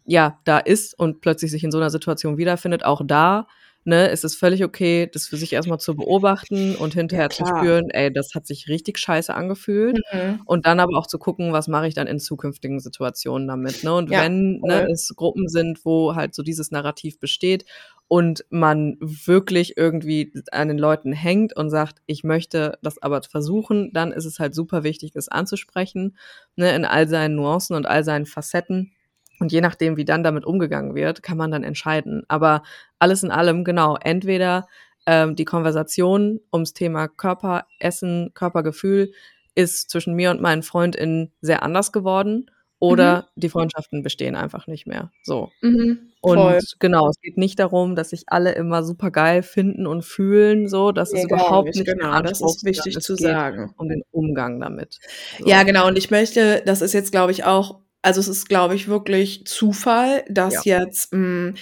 ja 0.05 0.41
da 0.45 0.59
ist 0.59 0.99
und 0.99 1.21
plötzlich 1.21 1.51
sich 1.53 1.63
in 1.63 1.71
so 1.71 1.79
einer 1.79 1.91
Situation 1.91 2.37
wiederfindet, 2.39 2.85
auch 2.85 3.03
da, 3.05 3.47
ne, 3.87 4.09
ist 4.09 4.25
es 4.25 4.35
völlig 4.35 4.65
okay, 4.65 5.09
das 5.13 5.29
für 5.29 5.37
sich 5.37 5.53
erstmal 5.53 5.79
zu 5.79 5.95
beobachten 5.95 6.75
und 6.75 6.95
hinterher 6.95 7.31
zu 7.31 7.45
klar. 7.45 7.59
spüren, 7.59 7.91
ey, 7.91 8.13
das 8.13 8.35
hat 8.35 8.47
sich 8.47 8.69
richtig 8.69 8.99
scheiße 8.99 9.33
angefühlt. 9.33 9.99
Mhm. 10.13 10.43
Und 10.45 10.67
dann 10.67 10.81
aber 10.81 10.99
auch 10.99 11.07
zu 11.07 11.19
gucken, 11.19 11.53
was 11.53 11.69
mache 11.69 11.87
ich 11.87 11.95
dann 11.95 12.07
in 12.09 12.19
zukünftigen 12.19 12.81
Situationen 12.81 13.47
damit. 13.47 13.85
Ne? 13.85 13.95
Und 13.95 14.11
Ja, 14.11 14.23
wenn 14.23 14.59
ne, 14.61 14.81
voll. 14.81 14.91
es 14.93 15.15
Gruppen 15.15 15.49
sind, 15.49 15.85
wo 15.85 16.15
halt 16.15 16.35
so 16.35 16.43
dieses 16.43 16.71
Narrativ 16.71 17.21
besteht 17.21 17.65
und 18.09 18.45
man 18.51 18.97
wirklich 19.01 19.77
irgendwie 19.77 20.33
an 20.51 20.69
den 20.69 20.79
Leuten 20.79 21.13
hängt 21.13 21.57
und 21.57 21.71
sagt, 21.71 22.03
ich 22.07 22.25
möchte 22.25 22.79
das 22.83 23.01
aber 23.03 23.23
versuchen, 23.23 23.93
dann 23.93 24.13
ist 24.13 24.25
es 24.25 24.39
halt 24.39 24.55
super 24.55 24.83
wichtig, 24.85 25.13
das 25.13 25.29
anzusprechen, 25.29 26.17
ne, 26.57 26.75
in 26.75 26.85
all 26.85 27.09
seinen 27.09 27.37
Nuancen 27.37 27.77
und 27.77 27.87
all 27.87 28.05
seinen 28.05 28.27
Facetten. 28.27 28.93
Und 29.39 29.53
je 29.53 29.61
nachdem, 29.61 29.97
wie 29.97 30.05
dann 30.05 30.23
damit 30.25 30.45
umgegangen 30.45 30.95
wird, 30.95 31.23
kann 31.23 31.37
man 31.37 31.51
dann 31.51 31.63
entscheiden. 31.63 32.23
Aber 32.29 32.63
alles 32.99 33.23
in 33.23 33.31
allem, 33.31 33.65
genau, 33.65 33.97
entweder 34.01 34.67
ähm, 35.07 35.37
die 35.37 35.45
Konversation 35.45 36.41
ums 36.53 36.73
Thema 36.73 37.09
Körper, 37.09 37.67
Essen, 37.79 38.33
Körpergefühl 38.35 39.13
ist 39.55 39.91
zwischen 39.91 40.15
mir 40.15 40.31
und 40.31 40.41
meinen 40.41 40.63
FreundInnen 40.63 41.33
sehr 41.41 41.63
anders 41.63 41.93
geworden 41.93 42.51
oder 42.79 43.29
die 43.37 43.49
Freundschaften 43.49 44.03
bestehen 44.03 44.37
einfach 44.37 44.67
nicht 44.67 44.87
mehr. 44.87 45.11
So. 45.23 45.51
Mhm. 45.63 46.11
Und 46.21 46.39
Voll. 46.39 46.61
genau, 46.79 47.09
es 47.09 47.21
geht 47.21 47.39
nicht 47.39 47.59
darum, 47.59 47.97
dass 47.97 48.11
sich 48.11 48.25
alle 48.27 48.53
immer 48.53 48.83
super 48.83 49.11
geil 49.11 49.43
finden 49.43 49.87
und 49.87 50.05
fühlen, 50.05 50.69
so. 50.69 50.93
Das 50.93 51.13
Nee, 51.13 51.21
ist 51.21 51.25
überhaupt 51.27 51.75
nicht, 51.75 51.87
genau, 51.87 52.11
das 52.21 52.33
Anspruch, 52.33 52.57
ist 52.57 52.65
wichtig 52.65 52.99
zu 53.01 53.15
sagen. 53.15 53.73
Um 53.79 53.89
den 53.89 54.03
Umgang 54.11 54.61
damit. 54.61 54.99
So. 55.39 55.47
Ja, 55.47 55.63
genau. 55.63 55.87
Und 55.87 55.97
ich 55.97 56.11
möchte, 56.11 56.63
das 56.67 56.83
ist 56.83 56.93
jetzt, 56.93 57.13
glaube 57.13 57.33
ich, 57.33 57.45
auch, 57.45 57.81
also 58.07 58.21
es 58.21 58.29
ist, 58.29 58.49
glaube 58.49 58.75
ich, 58.77 58.89
wirklich 58.89 59.45
Zufall, 59.47 60.25
dass 60.29 60.65
jetzt 60.65 61.13
mh, 61.13 61.55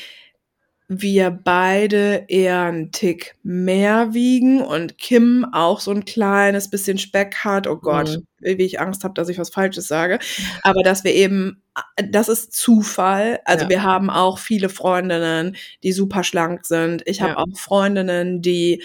wir 0.86 1.30
beide 1.30 2.26
eher 2.28 2.60
einen 2.64 2.92
Tick 2.92 3.36
mehr 3.42 4.12
wiegen 4.12 4.60
und 4.60 4.98
Kim 4.98 5.46
auch 5.52 5.80
so 5.80 5.90
ein 5.90 6.04
kleines 6.04 6.68
bisschen 6.68 6.98
Speck 6.98 7.36
hat. 7.44 7.66
Oh 7.66 7.76
Gott, 7.76 8.18
wie 8.40 8.50
ich 8.64 8.80
Angst 8.80 9.02
habe, 9.02 9.14
dass 9.14 9.30
ich 9.30 9.38
was 9.38 9.48
Falsches 9.48 9.88
sage. 9.88 10.18
Aber 10.62 10.82
dass 10.82 11.02
wir 11.02 11.14
eben, 11.14 11.62
das 12.10 12.28
ist 12.28 12.52
Zufall. 12.52 13.40
Also 13.46 13.64
Ja. 13.64 13.70
wir 13.70 13.82
haben 13.82 14.10
auch 14.10 14.38
viele 14.38 14.68
Freundinnen, 14.68 15.56
die 15.82 15.92
super 15.92 16.22
schlank 16.22 16.66
sind. 16.66 17.02
Ich 17.06 17.22
habe 17.22 17.32
Ja. 17.32 17.38
auch 17.38 17.56
Freundinnen, 17.58 18.42
die 18.42 18.82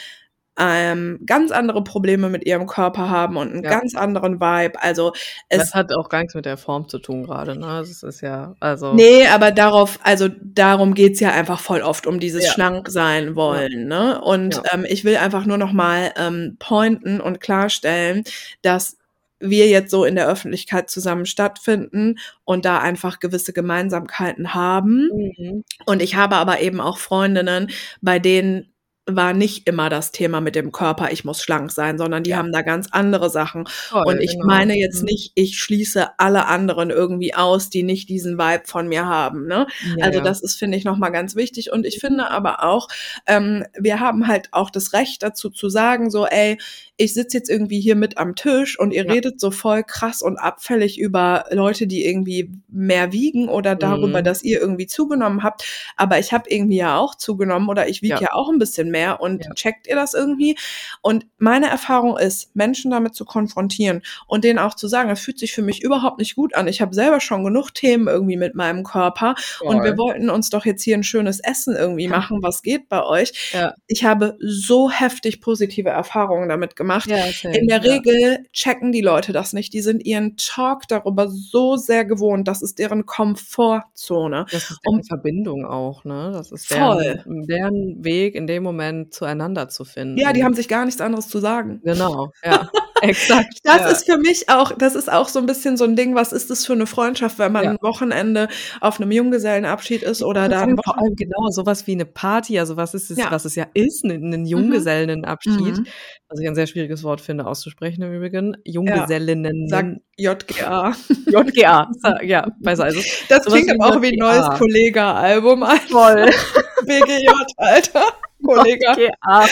ähm, 0.59 1.19
ganz 1.25 1.51
andere 1.51 1.83
Probleme 1.83 2.29
mit 2.29 2.45
ihrem 2.45 2.67
Körper 2.67 3.09
haben 3.09 3.37
und 3.37 3.51
einen 3.53 3.63
Ja. 3.63 3.69
ganz 3.71 3.95
anderen 3.95 4.39
Vibe. 4.41 4.81
Also 4.81 5.13
es 5.49 5.57
Das 5.59 5.73
hat 5.73 5.93
auch 5.95 6.09
gar 6.09 6.19
nichts 6.19 6.35
mit 6.35 6.45
der 6.45 6.57
Form 6.57 6.87
zu 6.89 6.99
tun 6.99 7.23
gerade, 7.23 7.57
ne? 7.57 7.65
Das 7.79 8.03
ist 8.03 8.21
ja, 8.21 8.55
also. 8.59 8.93
Nee, 8.93 9.27
aber 9.27 9.51
darauf, 9.51 9.99
also 10.03 10.27
darum 10.41 10.93
geht's 10.93 11.19
ja 11.19 11.31
einfach 11.31 11.59
voll 11.59 11.81
oft 11.81 12.05
um 12.07 12.19
dieses 12.19 12.45
Ja. 12.45 12.51
schlank 12.51 12.89
sein 12.89 13.35
wollen, 13.35 13.87
ne? 13.87 14.21
Und 14.21 14.55
Ja. 14.55 14.63
ähm, 14.73 14.85
ich 14.87 15.05
will 15.05 15.17
einfach 15.17 15.45
nur 15.45 15.57
noch 15.57 15.71
mal 15.71 16.11
ähm, 16.17 16.57
pointen 16.59 17.21
und 17.21 17.39
klarstellen, 17.41 18.23
dass 18.61 18.97
wir 19.41 19.67
jetzt 19.69 19.89
so 19.91 20.03
in 20.03 20.15
der 20.15 20.27
Öffentlichkeit 20.27 20.89
zusammen 20.89 21.25
stattfinden 21.25 22.19
und 22.43 22.65
da 22.65 22.79
einfach 22.79 23.19
gewisse 23.19 23.53
Gemeinsamkeiten 23.53 24.53
haben. 24.53 25.09
Mhm. 25.37 25.63
Und 25.85 26.01
ich 26.01 26.15
habe 26.15 26.35
aber 26.35 26.59
eben 26.59 26.81
auch 26.81 26.97
Freundinnen, 26.97 27.69
bei 28.01 28.19
denen 28.19 28.68
war 29.15 29.33
nicht 29.33 29.67
immer 29.67 29.89
das 29.89 30.11
Thema 30.11 30.41
mit 30.41 30.55
dem 30.55 30.71
Körper, 30.71 31.11
ich 31.11 31.23
muss 31.25 31.41
schlank 31.41 31.71
sein, 31.71 31.97
sondern 31.97 32.23
die 32.23 32.31
Ja. 32.31 32.37
haben 32.37 32.51
da 32.51 32.61
ganz 32.61 32.87
andere 32.91 33.29
Sachen. 33.29 33.67
Voll, 33.67 34.05
Und 34.05 34.21
ich 34.21 34.33
genau. 34.33 34.45
meine 34.45 34.75
jetzt 34.77 34.99
Mhm. 35.01 35.05
nicht, 35.05 35.31
ich 35.35 35.57
schließe 35.59 36.07
alle 36.19 36.47
anderen 36.47 36.89
irgendwie 36.89 37.33
aus, 37.33 37.69
die 37.69 37.83
nicht 37.83 38.09
diesen 38.09 38.37
Vibe 38.37 38.63
von 38.65 38.87
mir 38.87 39.05
haben. 39.05 39.47
Ne? 39.47 39.67
Ja, 39.97 40.05
also 40.05 40.19
ja. 40.19 40.23
das 40.23 40.41
ist, 40.41 40.55
finde 40.55 40.77
ich, 40.77 40.83
nochmal 40.85 41.11
ganz 41.11 41.35
wichtig. 41.35 41.71
Und 41.71 41.85
ich 41.85 41.99
finde 41.99 42.29
aber 42.29 42.63
auch, 42.63 42.87
ähm, 43.27 43.65
wir 43.77 43.99
haben 43.99 44.27
halt 44.27 44.49
auch 44.51 44.69
das 44.69 44.93
Recht 44.93 45.23
dazu 45.23 45.49
zu 45.49 45.69
sagen, 45.69 46.09
so, 46.09 46.25
ey, 46.25 46.57
ich 47.01 47.13
sitze 47.13 47.37
jetzt 47.37 47.49
irgendwie 47.49 47.79
hier 47.79 47.95
mit 47.95 48.17
am 48.17 48.35
Tisch 48.35 48.77
und 48.77 48.91
ihr 48.93 49.05
Ja. 49.05 49.11
redet 49.13 49.39
so 49.39 49.51
voll 49.51 49.83
krass 49.83 50.21
und 50.21 50.37
abfällig 50.37 50.99
über 50.99 51.45
Leute, 51.49 51.87
die 51.87 52.05
irgendwie 52.05 52.51
mehr 52.67 53.13
wiegen 53.13 53.47
oder 53.47 53.75
darüber, 53.75 54.19
Mhm. 54.19 54.23
dass 54.25 54.43
ihr 54.43 54.59
irgendwie 54.59 54.85
zugenommen 54.87 55.41
habt. 55.43 55.63
Aber 55.95 56.19
ich 56.19 56.33
habe 56.33 56.49
irgendwie 56.49 56.75
ja 56.77 56.97
auch 56.97 57.15
zugenommen 57.15 57.69
oder 57.69 57.87
ich 57.87 58.01
wiege 58.01 58.15
Ja. 58.15 58.21
ja. 58.21 58.33
auch 58.33 58.49
ein 58.49 58.59
bisschen 58.59 58.91
mehr 58.91 58.98
und 59.07 59.45
Ja. 59.45 59.53
checkt 59.53 59.87
ihr 59.87 59.95
das 59.95 60.13
irgendwie? 60.13 60.55
Und 61.01 61.25
meine 61.37 61.67
Erfahrung 61.69 62.17
ist, 62.17 62.55
Menschen 62.55 62.91
damit 62.91 63.15
zu 63.15 63.25
konfrontieren 63.25 64.01
und 64.27 64.43
denen 64.43 64.59
auch 64.59 64.75
zu 64.75 64.87
sagen, 64.87 65.09
das 65.09 65.19
fühlt 65.19 65.39
sich 65.39 65.53
für 65.53 65.61
mich 65.61 65.81
überhaupt 65.83 66.19
nicht 66.19 66.35
gut 66.35 66.55
an. 66.55 66.67
Ich 66.67 66.81
habe 66.81 66.93
selber 66.93 67.19
schon 67.19 67.43
genug 67.43 67.73
Themen 67.73 68.07
irgendwie 68.07 68.37
mit 68.37 68.55
meinem 68.55 68.83
Körper 68.83 69.35
und 69.61 69.83
wir 69.83 69.95
Voll. 69.95 69.97
wollten 69.97 70.29
uns 70.29 70.49
doch 70.49 70.65
jetzt 70.65 70.83
hier 70.83 70.95
ein 70.97 71.03
schönes 71.03 71.39
Essen 71.39 71.75
irgendwie 71.75 72.07
machen. 72.07 72.39
Was 72.41 72.61
geht 72.61 72.87
bei 72.89 73.03
euch? 73.03 73.51
Ja. 73.53 73.73
Ich 73.87 74.03
habe 74.03 74.37
so 74.39 74.89
heftig 74.91 75.41
positive 75.41 75.89
Erfahrungen 75.89 76.49
damit 76.49 76.75
gemacht. 76.75 77.09
Ja, 77.09 77.17
In 77.49 77.67
der. 77.67 77.79
Regel 77.83 78.45
checken 78.51 78.91
die 78.91 79.01
Leute 79.01 79.31
das 79.31 79.53
nicht. 79.53 79.73
Die 79.73 79.81
sind 79.81 80.05
ihren 80.05 80.35
Talk 80.37 80.87
darüber 80.89 81.29
so 81.29 81.77
sehr 81.77 82.03
gewohnt. 82.03 82.47
Das 82.47 82.61
ist 82.61 82.77
deren 82.77 83.05
Komfortzone. 83.05 84.45
Das 84.51 84.71
ist 84.71 84.79
Um- 84.85 84.95
deren 84.97 85.03
Verbindung 85.05 85.65
auch, 85.65 86.03
ne? 86.03 86.31
Das 86.33 86.51
ist 86.51 86.67
Voll. 86.67 87.03
deren, 87.25 87.47
deren 87.47 88.03
Weg, 88.03 88.35
in 88.35 88.47
dem 88.47 88.63
Moment 88.63 88.88
zueinander 89.11 89.69
zu 89.69 89.85
finden. 89.85 90.17
Ja, 90.17 90.33
die 90.33 90.43
haben 90.43 90.53
sich 90.53 90.67
gar 90.67 90.85
nichts 90.85 91.01
anderes 91.01 91.27
zu 91.27 91.39
sagen. 91.39 91.81
Genau, 91.83 92.31
ja. 92.43 92.69
Exakt. 93.01 93.59
Das 93.63 93.79
ja. 93.79 93.87
ist 93.89 94.05
für 94.05 94.17
mich 94.17 94.49
auch, 94.49 94.73
das 94.77 94.93
ist 94.95 95.09
auch 95.11 95.29
so 95.29 95.39
ein 95.39 95.45
bisschen 95.45 95.77
so 95.77 95.85
ein 95.85 95.95
Ding, 95.95 96.15
was 96.15 96.33
ist 96.33 96.49
das 96.49 96.65
für 96.65 96.73
eine 96.73 96.85
Freundschaft, 96.85 97.39
wenn 97.39 97.51
man 97.53 97.63
Ja. 97.63 97.69
ein 97.71 97.77
Wochenende 97.81 98.49
auf 98.81 98.99
einem 98.99 99.11
Junggesellenabschied 99.11 100.03
ist 100.03 100.21
oder 100.21 100.49
da 100.49 100.63
ein 100.63 100.77
vor 100.83 100.97
allem 100.99 101.15
genau 101.15 101.47
sowas 101.49 101.87
wie 101.87 101.93
eine 101.93 102.05
Party, 102.05 102.59
also 102.59 102.75
was 102.75 102.93
ist 102.93 103.09
es, 103.09 103.17
Ja. 103.17 103.31
was 103.31 103.45
es 103.45 103.55
ja 103.55 103.67
ist, 103.73 104.03
ein, 104.03 104.33
ein 104.33 104.45
Junggesellenabschied, 104.45 105.77
Mhm. 105.77 105.87
was 106.27 106.39
ich 106.41 106.47
ein 106.47 106.55
sehr 106.55 106.67
schwieriges 106.67 107.03
Wort 107.03 107.21
finde 107.21 107.47
auszusprechen 107.47 108.01
im 108.01 108.13
Übrigen. 108.13 108.57
Junggesellinnen. 108.65 109.67
Sag 109.69 109.85
JGA. 110.17 110.93
JGA. 111.27 111.89
Ja, 112.21 112.47
es. 112.65 113.25
Das 113.29 113.43
Sowas 113.45 113.53
klingt 113.53 113.71
aber 113.71 113.95
auch 113.95 114.01
wie 114.01 114.07
ein 114.11 114.15
neues. 114.19 114.57
Kollega-Album. 114.57 115.63
Voll. 115.89 116.29
BGJ, 116.85 117.27
Alter. 117.57 118.03
Kollega. 118.45 118.93
JGA. 118.95 119.47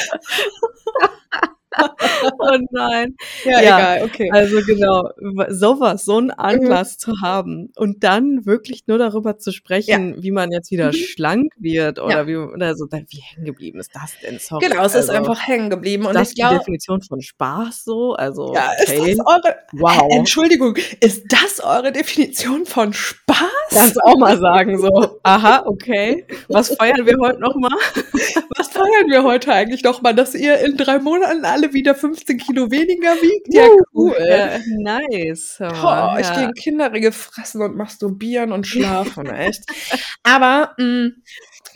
oh 2.40 2.58
nein. 2.72 3.16
Ja, 3.44 3.62
Ja, 3.62 3.78
egal, 3.96 4.04
okay. 4.06 4.30
Also 4.32 4.58
genau, 4.66 5.10
sowas, 5.50 6.06
so 6.06 6.18
einen 6.18 6.28
Mhm. 6.28 6.34
Anlass 6.38 6.98
zu 6.98 7.22
haben 7.22 7.72
und 7.76 8.04
dann 8.04 8.46
wirklich 8.46 8.84
nur 8.88 8.98
darüber 8.98 9.38
zu 9.38 9.52
sprechen, 9.52 10.16
wie 10.22 10.32
man 10.32 10.52
jetzt 10.52 10.72
wieder 10.72 10.88
Mhm. 10.88 10.94
schlank 10.94 11.54
wird 11.58 12.00
oder 12.00 12.20
Ja. 12.20 12.28
wie, 12.28 12.36
oder 12.38 12.76
so, 12.76 12.86
wie 12.90 13.22
hängen 13.22 13.46
geblieben 13.46 13.80
ist 13.80 13.92
das 13.96 14.14
denn? 14.24 14.40
Sorry. 14.40 14.68
Genau, 14.68 14.84
es 14.86 14.96
ist 14.96 15.10
also, 15.10 15.14
einfach 15.14 15.48
hängen 15.48 15.70
geblieben. 15.70 16.04
Ist 16.04 16.10
Und 16.10 16.16
das 16.16 16.30
ich 16.30 16.36
die 16.36 16.42
Definition 16.58 17.02
von 17.02 17.22
Spaß 17.22 17.84
so? 17.84 18.14
Also, 18.14 18.54
ja, 18.54 18.70
okay. 18.82 19.12
ist 19.12 19.20
das 19.20 19.26
eure, 19.28 19.56
wow. 19.74 20.08
Entschuldigung, 20.12 20.76
ist 21.02 21.26
das 21.30 21.60
eure 21.64 21.92
Definition 21.92 22.66
von 22.66 22.94
Spaß? 22.94 23.38
Kannst 23.70 24.02
auch 24.04 24.18
mal 24.18 24.38
sagen, 24.40 24.80
so, 24.80 25.20
aha, 25.24 25.64
okay. 25.66 26.26
Was 26.48 26.74
feiern 26.76 27.06
wir 27.06 27.18
heute 27.20 27.40
nochmal? 27.40 27.72
Was 28.58 28.70
feiern 28.70 29.10
wir 29.10 29.24
heute 29.24 29.54
eigentlich 29.54 29.84
noch 29.84 30.02
mal, 30.02 30.14
dass 30.14 30.34
ihr 30.34 30.58
in 30.60 30.78
drei 30.78 31.00
Monaten 31.00 31.46
alle 31.58 31.74
wieder 31.74 31.96
15 31.96 32.38
Kilo 32.38 32.70
weniger 32.70 33.14
wiegt? 33.16 33.54
Ja, 33.54 33.68
cool. 33.94 34.16
Ja, 34.20 34.60
nice. 34.78 35.56
hör 35.60 35.70
Boah, 35.70 35.82
mal, 35.82 36.22
ich 36.22 36.28
ja. 36.28 36.36
gehe 36.36 36.46
in 36.46 36.54
Kinderriegel 36.54 37.12
fressen 37.12 37.62
und 37.62 37.76
masturbieren 37.76 38.52
und 38.52 38.68
schlafen, 38.68 39.28
echt. 39.28 39.64
Aber 40.24 40.76
mh, 40.78 41.12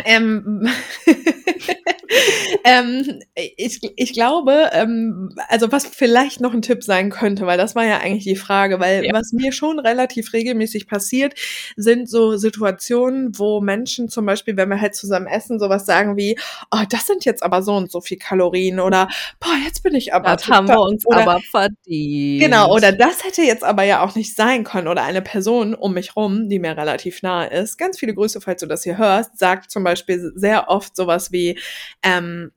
ähm, 0.05 0.67
ähm, 2.63 3.21
ich, 3.35 3.79
ich 3.95 4.13
glaube, 4.13 4.69
ähm, 4.73 5.33
also 5.47 5.71
was 5.71 5.85
vielleicht 5.85 6.41
noch 6.41 6.53
ein 6.53 6.61
Tipp 6.61 6.83
sein 6.83 7.09
könnte, 7.09 7.45
weil 7.45 7.57
das 7.57 7.75
war 7.75 7.85
ja 7.85 7.99
eigentlich 7.99 8.23
die 8.23 8.35
Frage, 8.35 8.79
weil 8.79 9.05
Ja. 9.05 9.13
was 9.13 9.31
mir 9.31 9.51
schon 9.51 9.79
relativ 9.79 10.33
regelmäßig 10.33 10.87
passiert, 10.87 11.33
sind 11.75 12.09
so 12.09 12.37
Situationen, 12.37 13.37
wo 13.37 13.61
Menschen 13.61 14.09
zum 14.09 14.25
Beispiel, 14.25 14.57
wenn 14.57 14.69
wir 14.69 14.81
halt 14.81 14.95
zusammen 14.95 15.27
essen, 15.27 15.59
sowas 15.59 15.85
sagen 15.85 16.17
wie, 16.17 16.37
oh, 16.71 16.83
das 16.89 17.07
sind 17.07 17.25
jetzt 17.25 17.43
aber 17.43 17.61
so 17.61 17.75
und 17.75 17.91
so 17.91 18.01
viel 18.01 18.17
Kalorien 18.17 18.79
oder 18.79 19.07
boah, 19.39 19.55
jetzt 19.65 19.83
bin 19.83 19.95
ich 19.95 20.13
aber 20.13 20.35
Das 20.35 20.47
haben 20.47 20.67
wir 20.67 20.81
uns 20.81 21.05
oder, 21.05 21.21
aber 21.21 21.39
verdient. 21.49 22.41
Genau, 22.41 22.73
oder 22.73 22.91
das 22.91 23.23
hätte 23.23 23.41
jetzt 23.41 23.63
aber 23.63 23.83
ja 23.83 24.03
auch 24.03 24.15
nicht 24.15 24.35
sein 24.35 24.63
können. 24.63 24.87
Oder 24.87 25.03
eine 25.03 25.21
Person 25.21 25.73
um 25.73 25.93
mich 25.93 26.15
rum, 26.15 26.49
die 26.49 26.59
mir 26.59 26.75
relativ 26.77 27.21
nahe 27.21 27.47
ist, 27.47 27.77
ganz 27.77 27.99
viele 27.99 28.13
Grüße, 28.13 28.41
falls 28.41 28.61
du 28.61 28.67
das 28.67 28.83
hier 28.83 28.97
hörst, 28.97 29.37
sagt 29.37 29.71
zum 29.71 29.83
Beispiel 29.83 29.90
sehr 30.35 30.69
oft 30.69 30.95
sowas 30.95 31.31
wie, 31.31 31.59
ähm, 32.03 32.51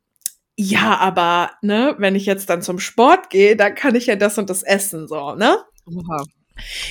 ja, 0.57 0.99
aber, 0.99 1.53
ne, 1.63 1.97
wenn 1.99 2.15
ich 2.15 2.27
jetzt 2.27 2.49
dann 2.51 2.63
zum 2.63 2.79
Sport 2.79 3.31
gehe, 3.31 3.57
dann 3.57 3.75
kann 3.75 3.95
ich 3.97 4.07
ja 4.07 4.17
das 4.17 4.39
und 4.39 4.51
das 4.51 4.63
essen, 4.63 5.09
so, 5.09 5.35
ne? 5.35 5.59
Oha. 5.87 6.25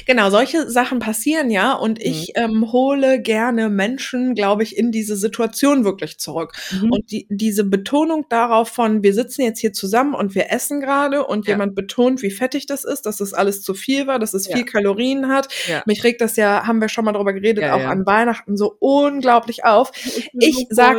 Genau, 0.05 0.29
solche 0.29 0.69
Sachen 0.69 0.99
passieren 0.99 1.49
ja 1.49 1.73
und 1.73 2.01
ich 2.01 2.33
ähm, 2.35 2.71
hole 2.71 3.21
gerne 3.21 3.69
Menschen, 3.69 4.35
glaube 4.35 4.63
ich, 4.63 4.77
in 4.77 4.91
diese 4.91 5.15
Situation 5.15 5.85
wirklich 5.85 6.19
zurück. 6.19 6.53
Mhm. 6.71 6.91
Und 6.91 7.11
die, 7.11 7.27
diese 7.29 7.63
Betonung 7.63 8.25
darauf 8.29 8.69
von, 8.69 9.03
wir 9.03 9.13
sitzen 9.13 9.41
jetzt 9.41 9.59
hier 9.59 9.71
zusammen 9.73 10.15
und 10.15 10.35
wir 10.35 10.51
essen 10.51 10.81
gerade 10.81 11.25
und 11.25 11.47
Ja. 11.47 11.53
jemand 11.53 11.75
betont, 11.75 12.21
wie 12.21 12.31
fettig 12.31 12.65
das 12.65 12.83
ist, 12.83 13.05
dass 13.05 13.17
das 13.17 13.33
alles 13.33 13.61
zu 13.61 13.73
viel 13.73 14.05
war, 14.05 14.19
dass 14.19 14.33
es 14.33 14.47
Ja. 14.47 14.55
viel 14.57 14.65
Kalorien 14.65 15.29
hat. 15.29 15.47
Ja. 15.67 15.81
Mich 15.85 16.03
regt 16.03 16.19
das 16.21 16.35
ja, 16.35 16.67
haben 16.67 16.81
wir 16.81 16.89
schon 16.89 17.05
mal 17.05 17.13
drüber 17.13 17.33
geredet, 17.33 17.63
auch 17.71 17.83
an 17.85 18.05
Weihnachten 18.05 18.57
so 18.57 18.75
unglaublich 18.79 19.63
auf. 19.63 19.91
Ich 20.39 20.67
sag, 20.69 20.97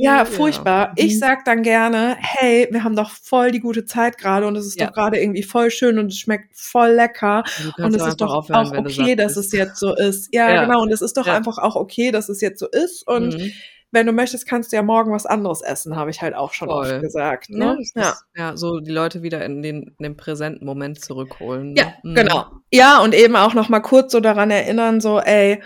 Ja, 0.00 0.24
furchtbar. 0.24 0.92
Ich 0.96 1.14
Mhm. 1.14 1.18
sag 1.18 1.44
dann 1.44 1.62
gerne, 1.62 2.16
hey, 2.18 2.68
wir 2.70 2.82
haben 2.84 2.96
doch 2.96 3.10
voll 3.10 3.50
die 3.50 3.60
gute 3.60 3.84
Zeit 3.84 4.18
gerade 4.18 4.46
und 4.46 4.56
es 4.56 4.66
ist 4.66 4.80
doch 4.80 4.92
gerade 4.92 5.18
irgendwie 5.20 5.42
voll 5.42 5.70
schön 5.70 5.98
und 5.98 6.06
es 6.12 6.18
schmeckt 6.18 6.50
voll 6.54 6.90
lecker. 6.92 7.44
Und 7.78 7.94
es 7.94 8.05
ist 8.08 8.20
doch 8.20 8.32
aufhören, 8.34 8.66
auch 8.66 8.78
okay, 8.78 9.14
dass 9.16 9.36
es 9.36 9.52
jetzt 9.52 9.78
so 9.78 9.94
ist. 9.94 10.28
Ja, 10.34 10.48
Ja. 10.50 10.64
genau. 10.64 10.82
Und 10.82 10.92
es 10.92 11.00
ist 11.02 11.16
doch 11.16 11.26
Ja. 11.26 11.34
einfach 11.34 11.58
auch 11.58 11.76
okay, 11.76 12.10
dass 12.10 12.28
es 12.28 12.40
jetzt 12.40 12.58
so 12.60 12.66
ist. 12.68 13.06
Und 13.06 13.34
Mhm. 13.38 13.52
wenn 13.92 14.06
du 14.06 14.12
möchtest, 14.12 14.46
kannst 14.48 14.72
du 14.72 14.76
ja 14.76 14.82
morgen 14.82 15.12
was 15.12 15.26
anderes 15.26 15.62
essen, 15.62 15.96
habe 15.96 16.10
ich 16.10 16.20
halt 16.22 16.34
auch 16.34 16.52
schon 16.52 16.68
Voll. 16.68 16.86
oft 16.92 17.00
gesagt. 17.00 17.46
Ja, 17.48 17.56
Ne? 17.74 17.76
das 17.78 17.92
Ja. 17.94 18.10
Ist, 18.10 18.24
ja, 18.36 18.56
so 18.56 18.80
die 18.80 18.90
Leute 18.90 19.22
wieder 19.22 19.44
in 19.44 19.62
den, 19.62 19.94
in 19.98 20.02
den 20.02 20.16
präsenten 20.16 20.66
Moment 20.66 21.00
zurückholen. 21.04 21.72
ne? 21.72 21.80
Ja, 21.80 21.94
Mhm. 22.02 22.14
genau. 22.14 22.44
Ja, 22.72 23.00
und 23.02 23.14
eben 23.14 23.36
auch 23.36 23.54
noch 23.54 23.68
mal 23.68 23.80
kurz 23.80 24.12
so 24.12 24.20
daran 24.20 24.50
erinnern, 24.50 25.00
so, 25.00 25.18
ey, 25.20 25.62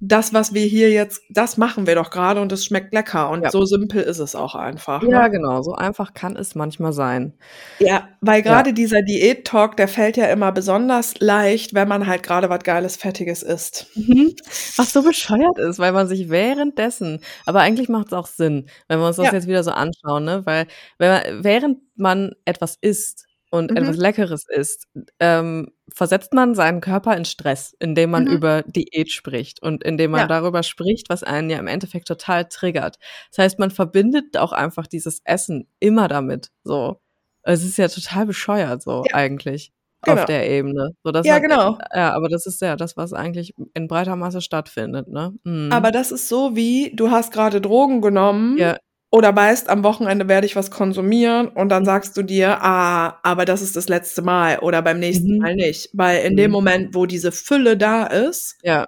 das, 0.00 0.32
was 0.32 0.54
wir 0.54 0.64
hier 0.64 0.90
jetzt, 0.90 1.22
das 1.28 1.56
machen 1.56 1.86
wir 1.86 1.96
doch 1.96 2.10
gerade 2.10 2.40
und 2.40 2.52
es 2.52 2.64
schmeckt 2.64 2.92
lecker. 2.94 3.30
Und 3.30 3.42
Ja. 3.42 3.50
so 3.50 3.64
simpel 3.64 4.00
ist 4.02 4.18
es 4.20 4.36
auch 4.36 4.54
einfach. 4.54 5.02
Ja, 5.02 5.24
ne? 5.24 5.30
genau. 5.30 5.62
So 5.62 5.74
einfach 5.74 6.14
kann 6.14 6.36
es 6.36 6.54
manchmal 6.54 6.92
sein. 6.92 7.34
Ja, 7.80 8.08
weil 8.20 8.42
gerade 8.42 8.72
dieser 8.72 9.02
Diät-Talk, 9.02 9.76
der 9.76 9.88
fällt 9.88 10.16
ja 10.16 10.26
immer 10.26 10.52
besonders 10.52 11.18
leicht, 11.18 11.74
wenn 11.74 11.88
man 11.88 12.06
halt 12.06 12.22
gerade 12.22 12.48
was 12.48 12.60
Geiles, 12.62 12.96
Fettiges 12.96 13.42
isst. 13.42 13.86
Mhm. 13.96 14.34
Was 14.76 14.92
so 14.92 15.02
bescheuert 15.02 15.58
ist, 15.58 15.78
weil 15.78 15.92
man 15.92 16.06
sich 16.06 16.28
währenddessen, 16.30 17.20
aber 17.46 17.60
eigentlich 17.60 17.88
macht 17.88 18.08
es 18.08 18.12
auch 18.12 18.26
Sinn, 18.26 18.66
wenn 18.88 19.00
wir 19.00 19.06
uns 19.06 19.16
das 19.16 19.26
Ja. 19.26 19.32
jetzt 19.32 19.48
wieder 19.48 19.64
so 19.64 19.72
anschauen, 19.72 20.24
ne? 20.24 20.42
Weil 20.44 20.66
wenn 20.98 21.10
man, 21.10 21.44
während 21.44 21.78
man 21.96 22.32
etwas 22.44 22.76
isst 22.80 23.27
und 23.50 23.70
Mhm. 23.70 23.76
etwas 23.78 23.96
Leckeres 23.96 24.44
isst, 24.48 24.86
ähm, 25.20 25.70
versetzt 25.92 26.34
man 26.34 26.54
seinen 26.54 26.80
Körper 26.80 27.16
in 27.16 27.24
Stress, 27.24 27.74
indem 27.80 28.10
man 28.10 28.24
Mhm. 28.24 28.30
über 28.32 28.62
Diät 28.62 29.10
spricht 29.10 29.62
und 29.62 29.82
indem 29.84 30.10
man 30.12 30.20
Ja. 30.22 30.26
darüber 30.26 30.62
spricht, 30.62 31.08
was 31.08 31.22
einen 31.22 31.50
ja 31.50 31.58
im 31.58 31.66
Endeffekt 31.66 32.08
total 32.08 32.44
triggert. 32.46 32.96
Das 33.30 33.38
heißt, 33.44 33.58
man 33.58 33.70
verbindet 33.70 34.36
auch 34.36 34.52
einfach 34.52 34.86
dieses 34.86 35.20
Essen 35.24 35.66
immer 35.80 36.08
damit. 36.08 36.48
So. 36.64 37.00
Es 37.42 37.64
ist 37.64 37.78
ja 37.78 37.88
total 37.88 38.26
bescheuert 38.26 38.82
so 38.82 39.04
Ja. 39.08 39.14
eigentlich. 39.14 39.72
Genau. 40.02 40.20
Auf 40.20 40.26
der 40.26 40.48
Ebene. 40.48 40.90
So, 41.02 41.10
dass 41.10 41.26
Ja, 41.26 41.34
man, 41.34 41.42
genau. 41.42 41.78
Ja, 41.92 42.12
aber 42.14 42.28
das 42.28 42.46
ist 42.46 42.60
ja 42.60 42.76
das, 42.76 42.96
was 42.96 43.12
eigentlich 43.12 43.54
in 43.74 43.88
breiter 43.88 44.14
Masse 44.14 44.40
stattfindet, 44.40 45.08
ne? 45.08 45.34
Mhm. 45.42 45.72
Aber 45.72 45.90
das 45.90 46.12
ist 46.12 46.28
so 46.28 46.54
wie, 46.54 46.92
du 46.94 47.10
hast 47.10 47.32
gerade 47.32 47.60
Drogen 47.60 48.00
genommen 48.00 48.56
ja, 48.58 48.76
oder 49.10 49.34
weißt, 49.34 49.68
am 49.70 49.84
Wochenende 49.84 50.28
werde 50.28 50.46
ich 50.46 50.56
was 50.56 50.70
konsumieren 50.70 51.48
und 51.48 51.70
dann 51.70 51.84
sagst 51.86 52.16
du 52.16 52.22
dir, 52.22 52.62
ah, 52.62 53.18
aber 53.22 53.44
das 53.46 53.62
ist 53.62 53.76
das 53.76 53.88
letzte 53.88 54.22
Mal 54.22 54.58
oder 54.60 54.82
beim 54.82 54.98
nächsten 55.00 55.34
Mhm. 55.36 55.38
Mal 55.38 55.54
nicht. 55.56 55.90
Weil 55.94 56.24
in 56.26 56.36
dem 56.36 56.50
Mhm. 56.50 56.52
Moment, 56.52 56.94
wo 56.94 57.06
diese 57.06 57.32
Fülle 57.32 57.76
da 57.78 58.06
ist, 58.06 58.56
ja, 58.62 58.86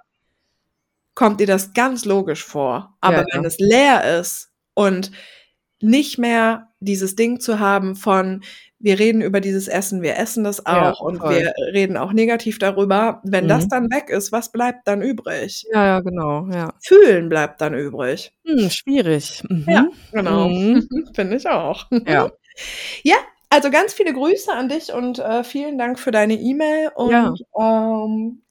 kommt 1.15 1.39
dir 1.39 1.47
das 1.47 1.73
ganz 1.73 2.05
logisch 2.05 2.43
vor. 2.45 2.97
Aber 3.01 3.19
Ja, 3.19 3.25
wenn 3.33 3.43
ja. 3.43 3.47
es 3.47 3.57
leer 3.59 4.19
ist 4.19 4.51
und 4.75 5.11
nicht 5.81 6.17
mehr 6.17 6.69
dieses 6.79 7.15
Ding 7.15 7.39
zu 7.39 7.59
haben 7.59 7.95
von, 7.95 8.43
wir 8.79 8.97
reden 8.97 9.21
über 9.21 9.41
dieses 9.41 9.67
Essen, 9.67 10.01
wir 10.01 10.17
essen 10.17 10.43
das 10.43 10.63
Ja, 10.65 10.91
auch 10.91 11.01
und 11.01 11.19
voll. 11.19 11.35
wir 11.35 11.53
reden 11.73 11.97
auch 11.97 12.13
negativ 12.13 12.57
darüber, 12.57 13.21
wenn 13.23 13.47
das 13.47 13.65
Mhm. 13.65 13.69
dann 13.69 13.91
weg 13.91 14.09
ist, 14.09 14.31
was 14.31 14.51
bleibt 14.51 14.87
dann 14.87 15.01
übrig? 15.03 15.65
ja, 15.71 15.85
ja, 15.85 15.99
genau, 15.99 16.47
ja. 16.51 16.73
Fühlen 16.83 17.29
bleibt 17.29 17.61
dann 17.61 17.73
übrig. 17.75 18.31
Hm, 18.45 18.69
schwierig. 18.71 19.43
Mhm. 19.49 19.65
Ja, 19.67 19.87
genau. 20.11 20.49
Mhm. 20.49 20.87
Finde 21.15 21.37
ich 21.37 21.47
auch. 21.47 21.85
Ja. 22.07 22.29
Ja, 23.03 23.15
also 23.49 23.71
ganz 23.71 23.93
viele 23.93 24.13
Grüße 24.13 24.51
an 24.51 24.67
dich 24.67 24.91
und 24.93 25.19
äh, 25.19 25.43
vielen 25.45 25.77
Dank 25.77 25.97
für 25.99 26.11
deine 26.11 26.33
E-Mail. 26.33 26.89
Und 26.95 27.11
Ja. 27.11 27.33
ähm, 27.57 28.41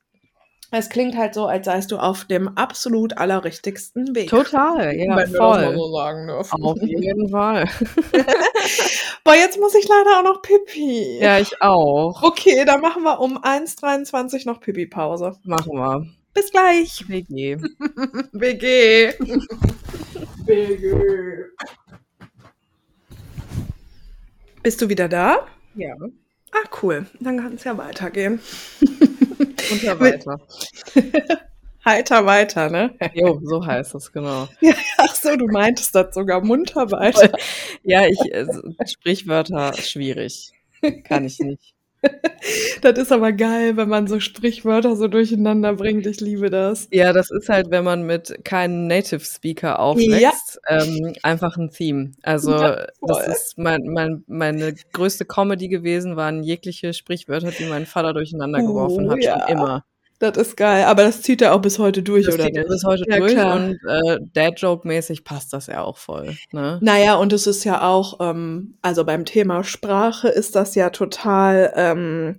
es 0.70 0.88
klingt 0.88 1.16
halt 1.16 1.34
so, 1.34 1.46
als 1.46 1.66
seist 1.66 1.90
du 1.90 1.98
auf 1.98 2.24
dem 2.24 2.48
absolut 2.56 3.18
allerrichtigsten 3.18 4.14
Weg. 4.14 4.30
Total, 4.30 4.96
ja, 4.96 5.02
wenn 5.02 5.08
wir 5.08 5.16
das 5.16 5.30
mal 5.32 5.66
voll. 5.66 5.76
so 5.76 5.96
sagen 5.96 6.26
dürfen. 6.28 6.62
Auf 6.62 6.82
jeden 6.82 7.28
Fall. 7.28 7.64
Boah, 9.24 9.34
jetzt 9.34 9.58
muss 9.58 9.74
ich 9.74 9.88
leider 9.88 10.18
auch 10.18 10.24
noch 10.24 10.42
Pipi. 10.42 11.18
Ja, 11.20 11.38
ich 11.38 11.60
auch. 11.60 12.22
Okay, 12.22 12.64
dann 12.64 12.80
machen 12.80 13.02
wir 13.02 13.20
um 13.20 13.38
1.23 13.38 14.46
noch 14.46 14.60
Pipi-Pause. 14.60 15.36
Machen 15.44 15.72
wir. 15.74 16.06
Bis 16.34 16.50
gleich. 16.52 17.04
WG. 17.08 17.56
BG. 18.32 19.14
BG. 20.46 20.94
Bist 24.62 24.80
du 24.80 24.88
wieder 24.88 25.08
da? 25.08 25.46
Ja. 25.74 25.94
Ah, 26.52 26.68
cool. 26.82 27.06
Dann 27.18 27.38
kann 27.38 27.54
es 27.54 27.64
ja 27.64 27.76
weitergehen. 27.76 28.40
Ja 29.82 29.98
weiter. 29.98 30.40
Heiter 31.84 32.26
weiter, 32.26 32.68
ne? 32.68 32.94
Jo, 33.14 33.40
so 33.42 33.64
heißt 33.64 33.94
es, 33.94 34.12
genau. 34.12 34.48
Ach 34.98 35.14
so, 35.14 35.34
du 35.36 35.46
meintest 35.46 35.94
das 35.94 36.14
sogar 36.14 36.44
munter 36.44 36.90
weiter. 36.90 37.32
Ja, 37.84 38.06
ich, 38.06 38.20
äh, 38.32 38.46
Sprichwörter, 38.86 39.72
schwierig. 39.74 40.52
Kann 41.04 41.24
ich 41.24 41.38
nicht. 41.38 41.74
Das 42.82 42.98
ist 42.98 43.12
aber 43.12 43.32
geil, 43.32 43.76
wenn 43.76 43.88
man 43.88 44.06
so 44.06 44.18
Sprichwörter 44.20 44.96
so 44.96 45.08
durcheinander 45.08 45.74
bringt. 45.74 46.06
Ich 46.06 46.20
liebe 46.20 46.48
das. 46.48 46.88
Ja, 46.90 47.12
das 47.12 47.30
ist 47.30 47.48
halt, 47.48 47.70
wenn 47.70 47.84
man 47.84 48.04
mit 48.04 48.44
keinem 48.44 48.86
Native 48.86 49.20
Speaker 49.20 49.78
aufwächst, 49.78 50.58
ähm, 50.68 51.12
einfach 51.22 51.56
ein 51.58 51.70
Theme. 51.70 52.12
Also 52.22 52.52
Ja, 52.52 52.86
das 53.02 53.28
ist 53.28 53.58
mein, 53.58 53.82
mein, 53.84 54.24
meine 54.26 54.74
größte 54.92 55.26
Comedy 55.26 55.68
gewesen, 55.68 56.16
waren 56.16 56.42
jegliche 56.42 56.94
Sprichwörter, 56.94 57.50
die 57.50 57.66
mein 57.66 57.84
Vater 57.86 58.14
durcheinander 58.14 58.62
geworfen 58.62 59.06
Oh, 59.08 59.12
hat, 59.12 59.22
ja. 59.22 59.40
schon 59.40 59.58
immer. 59.58 59.84
Das 60.20 60.36
ist 60.36 60.56
geil. 60.56 60.84
Aber 60.84 61.02
das 61.02 61.22
zieht 61.22 61.40
er 61.40 61.54
auch 61.54 61.62
bis 61.62 61.78
heute 61.78 62.02
durch, 62.02 62.26
Das 62.26 62.34
oder 62.34 62.44
zieht 62.44 62.56
er 62.56 62.66
bis 62.66 62.84
heute 62.84 63.04
Ja, 63.08 63.18
durch 63.18 63.32
klar. 63.32 63.56
und 63.56 63.78
äh, 63.88 64.18
Dad-Joke-mäßig 64.34 65.24
passt 65.24 65.52
das 65.54 65.66
ja 65.66 65.82
auch 65.82 65.96
voll. 65.96 66.36
Ne? 66.52 66.78
Naja, 66.82 67.14
und 67.16 67.32
es 67.32 67.46
ist 67.46 67.64
ja 67.64 67.82
auch, 67.88 68.20
ähm, 68.20 68.74
also 68.82 69.04
beim 69.04 69.24
Thema 69.24 69.64
Sprache 69.64 70.28
ist 70.28 70.54
das 70.56 70.74
ja 70.74 70.90
total, 70.90 71.72
ähm, 71.74 72.36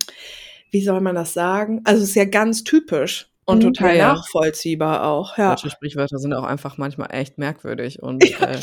wie 0.69 0.83
soll 0.83 1.01
man 1.01 1.15
das 1.15 1.33
sagen? 1.33 1.81
Also 1.83 2.03
es 2.03 2.09
ist 2.09 2.15
ja 2.15 2.25
ganz 2.25 2.63
typisch 2.63 3.29
und 3.45 3.63
Mhm, 3.63 3.73
total 3.73 3.97
ja, 3.97 4.13
nachvollziehbar 4.13 5.03
auch. 5.07 5.35
Ja, 5.39 5.49
Deutsche 5.49 5.71
Sprichwörter 5.71 6.19
sind 6.19 6.33
auch 6.33 6.43
einfach 6.43 6.77
manchmal 6.77 7.07
echt 7.11 7.39
merkwürdig 7.39 8.01
und 8.03 8.23
ja 8.39 8.47
äh, 8.47 8.59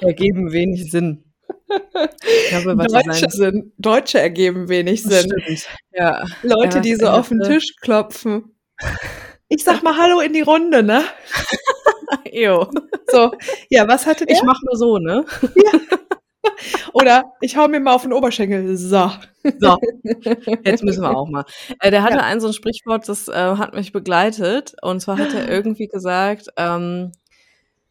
ergeben 0.00 0.50
wenig 0.50 0.90
Sinn. 0.90 1.22
Ich 1.68 2.48
glaube, 2.48 2.76
was 2.76 2.88
Deutsche, 2.92 3.30
sind, 3.30 3.72
Deutsche 3.78 4.18
ergeben 4.18 4.68
wenig 4.68 5.04
Sinn. 5.04 5.32
Ja. 5.92 6.24
Leute, 6.42 6.78
Ja, 6.78 6.82
die 6.82 6.94
so 6.96 7.06
auf 7.06 7.28
den 7.28 7.40
Tisch 7.42 7.74
klopfen. 7.80 8.55
Ich 9.48 9.62
sag 9.64 9.82
mal 9.82 9.96
Hallo 9.96 10.20
in 10.20 10.32
die 10.32 10.40
Runde, 10.40 10.82
ne? 10.82 11.04
Ew. 12.32 12.66
So, 13.08 13.32
ja, 13.70 13.86
was 13.86 14.06
hatte 14.06 14.26
der? 14.26 14.36
Ich 14.36 14.42
mach 14.42 14.60
nur 14.62 14.76
so, 14.76 14.98
ne? 14.98 15.24
Oder 16.92 17.24
ich 17.40 17.56
hau 17.56 17.68
mir 17.68 17.80
mal 17.80 17.94
auf 17.94 18.02
den 18.02 18.12
Oberschenkel. 18.12 18.76
So. 18.76 19.10
So, 19.58 19.76
jetzt 20.64 20.82
müssen 20.82 21.02
wir 21.02 21.16
auch 21.16 21.28
mal. 21.28 21.44
Äh, 21.80 21.90
der 21.90 22.02
hatte 22.02 22.16
Ja. 22.16 22.22
ein 22.24 22.40
so 22.40 22.48
ein 22.48 22.52
Sprichwort, 22.52 23.08
das 23.08 23.28
äh, 23.28 23.32
hat 23.34 23.74
mich 23.74 23.92
begleitet. 23.92 24.74
Und 24.82 25.00
zwar 25.00 25.18
hat 25.18 25.34
er 25.34 25.48
irgendwie 25.48 25.86
gesagt, 25.86 26.48
ähm, 26.56 27.12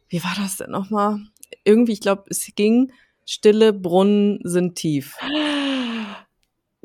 wie 0.09 0.23
war 0.23 0.33
das 0.37 0.57
denn 0.57 0.71
nochmal? 0.71 1.19
Irgendwie, 1.63 1.93
ich 1.93 2.01
glaube, 2.01 2.23
es 2.29 2.49
ging, 2.55 2.91
stille 3.25 3.73
Brunnen 3.73 4.39
sind 4.43 4.75
tief. 4.75 5.15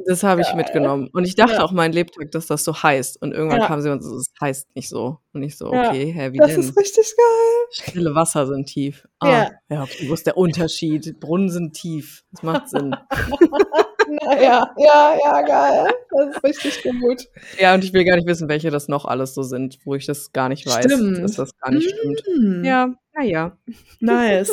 Das 0.07 0.23
habe 0.23 0.41
ich 0.43 0.53
mitgenommen. 0.55 1.09
Und 1.13 1.25
ich 1.25 1.35
dachte 1.35 1.55
Ja. 1.55 1.63
auch 1.63 1.73
mein 1.73 1.93
Lebtag, 1.93 2.31
dass 2.33 2.47
das 2.47 2.65
so 2.65 2.75
heißt. 2.83 3.21
Und 3.23 3.33
irgendwann 3.33 3.61
Ja. 3.61 3.67
kam 3.67 3.81
sie 3.81 3.91
und 3.91 4.03
so, 4.03 4.17
es 4.17 4.31
heißt 4.41 4.75
nicht 4.75 4.89
so. 4.89 5.19
Und 5.33 5.43
ich 5.43 5.57
so, 5.59 5.73
Ja. 5.73 5.89
okay, 5.89 6.13
hä, 6.13 6.33
wie 6.33 6.39
Das 6.39 6.51
denn? 6.53 6.61
ist 6.61 6.77
richtig 6.77 7.15
geil. 7.17 7.67
Stille 7.91 8.15
Wasser 8.15 8.47
sind 8.47 8.67
tief. 8.67 9.07
Ah, 9.19 9.29
Ja. 9.31 9.51
ja. 9.69 9.83
okay, 9.83 10.09
wo 10.09 10.15
ist 10.15 10.27
der 10.27 10.37
Unterschied? 10.37 11.19
Brunnen 11.21 11.51
sind 11.51 11.75
tief. 11.75 12.25
Das 12.33 12.43
macht 12.43 12.69
Sinn. 12.69 12.95
Naja, 14.25 14.67
ja, 14.77 15.17
ja, 15.23 15.43
geil. 15.43 15.93
Das 16.11 16.35
ist 16.35 16.43
richtig 16.43 16.83
gut. 17.01 17.29
ja, 17.61 17.75
und 17.75 17.85
ich 17.85 17.93
will 17.93 18.05
gar 18.05 18.17
nicht 18.17 18.27
wissen, 18.27 18.49
welche 18.49 18.71
das 18.71 18.89
noch 18.89 19.05
alles 19.05 19.35
so 19.35 19.43
sind, 19.45 19.79
wo 19.85 19.95
ich 19.95 20.05
das 20.05 20.33
gar 20.33 20.49
nicht 20.49 20.67
weiß, 20.67 20.85
Stimmt. 20.87 21.23
dass 21.23 21.35
das 21.37 21.57
gar 21.59 21.71
nicht 21.71 21.89
stimmt. 21.89 22.21
Mm, 22.37 22.65
Ja, 22.65 22.93
naja. 23.15 23.57
Nice. 24.01 24.51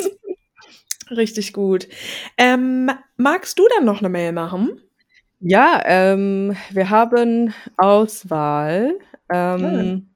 Richtig 1.10 1.52
gut. 1.54 1.88
Ähm, 2.36 2.90
magst 3.16 3.58
du 3.58 3.66
dann 3.74 3.84
noch 3.84 3.98
eine 3.98 4.08
Mail 4.10 4.30
machen? 4.32 4.80
Ja, 5.40 5.80
ähm, 5.84 6.56
wir 6.70 6.90
haben 6.90 7.54
Auswahl. 7.76 8.98
Ähm, 9.32 10.10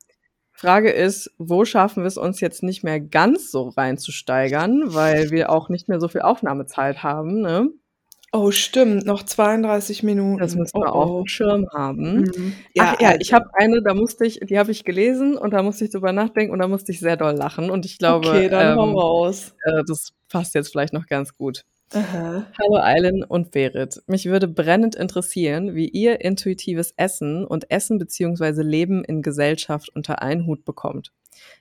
Frage 0.53 0.91
ist, 0.91 1.31
wo 1.39 1.65
schaffen 1.65 2.03
wir 2.03 2.09
es 2.09 2.17
uns 2.17 2.41
jetzt 2.41 2.63
nicht 2.63 2.85
mehr 2.85 3.01
ganz 3.01 3.51
so 3.51 3.69
reinzusteigern, 3.69 4.95
weil 4.95 5.31
wir 5.31 5.51
auch 5.51 5.69
nicht 5.69 5.89
mehr 5.89 6.01
so 6.01 6.09
viel 6.09 6.23
Aufnahmezeit 6.23 7.03
haben, 7.03 7.41
ne? 7.41 7.69
Oh, 8.35 8.51
stimmt. 8.51 9.05
Noch 9.05 9.23
32 9.25 10.03
Minuten. 10.03 10.39
Das 10.39 10.55
müssen 10.55 10.79
oh, 10.79 10.81
wir 10.81 10.95
auf 10.95 11.11
oh. 11.11 11.19
dem 11.23 11.27
Schirm 11.27 11.67
haben. 11.75 12.21
Mhm. 12.21 12.53
Ja, 12.75 12.95
Ach, 12.95 13.01
ja, 13.01 13.09
also. 13.09 13.21
ich 13.21 13.35
habe 13.35 13.47
eine, 13.55 13.83
da 13.83 13.93
musste 13.93 14.25
ich, 14.25 14.41
die 14.41 14.59
habe 14.59 14.71
ich 14.71 14.85
gelesen 14.85 15.37
und 15.37 15.53
da 15.53 15.63
musste 15.63 15.85
ich 15.85 15.91
drüber 15.91 16.13
nachdenken 16.13 16.53
und 16.53 16.59
da 16.59 16.67
musste 16.67 16.93
ich 16.93 17.01
sehr 17.01 17.19
doll 17.19 17.35
lachen 17.35 17.69
und 17.69 17.85
ich 17.85 17.99
glaube, 17.99 18.29
Okay, 18.29 18.49
dann 18.49 18.79
ähm, 18.79 18.97
raus. 18.97 19.55
äh, 19.65 19.83
das 19.87 20.15
passt 20.31 20.55
jetzt 20.55 20.71
vielleicht 20.71 20.95
noch 20.95 21.07
ganz 21.07 21.37
gut. 21.37 21.65
Aha. 21.95 22.47
Hallo 22.59 22.77
Eilen 22.77 23.23
und 23.23 23.51
Berit. 23.51 24.03
Mich 24.07 24.25
würde 24.25 24.49
brennend 24.49 24.95
interessieren, 24.95 25.75
wie 25.75 25.89
ihr 25.89 26.23
intuitives 26.23 26.95
Essen 26.97 27.45
und 27.45 27.71
Essen 27.71 27.99
bzw. 27.99 28.63
Leben 28.63 29.05
in 29.05 29.21
Gesellschaft 29.21 29.91
unter 29.95 30.23
einen 30.23 30.47
Hut 30.47 30.65
bekommt. 30.65 31.13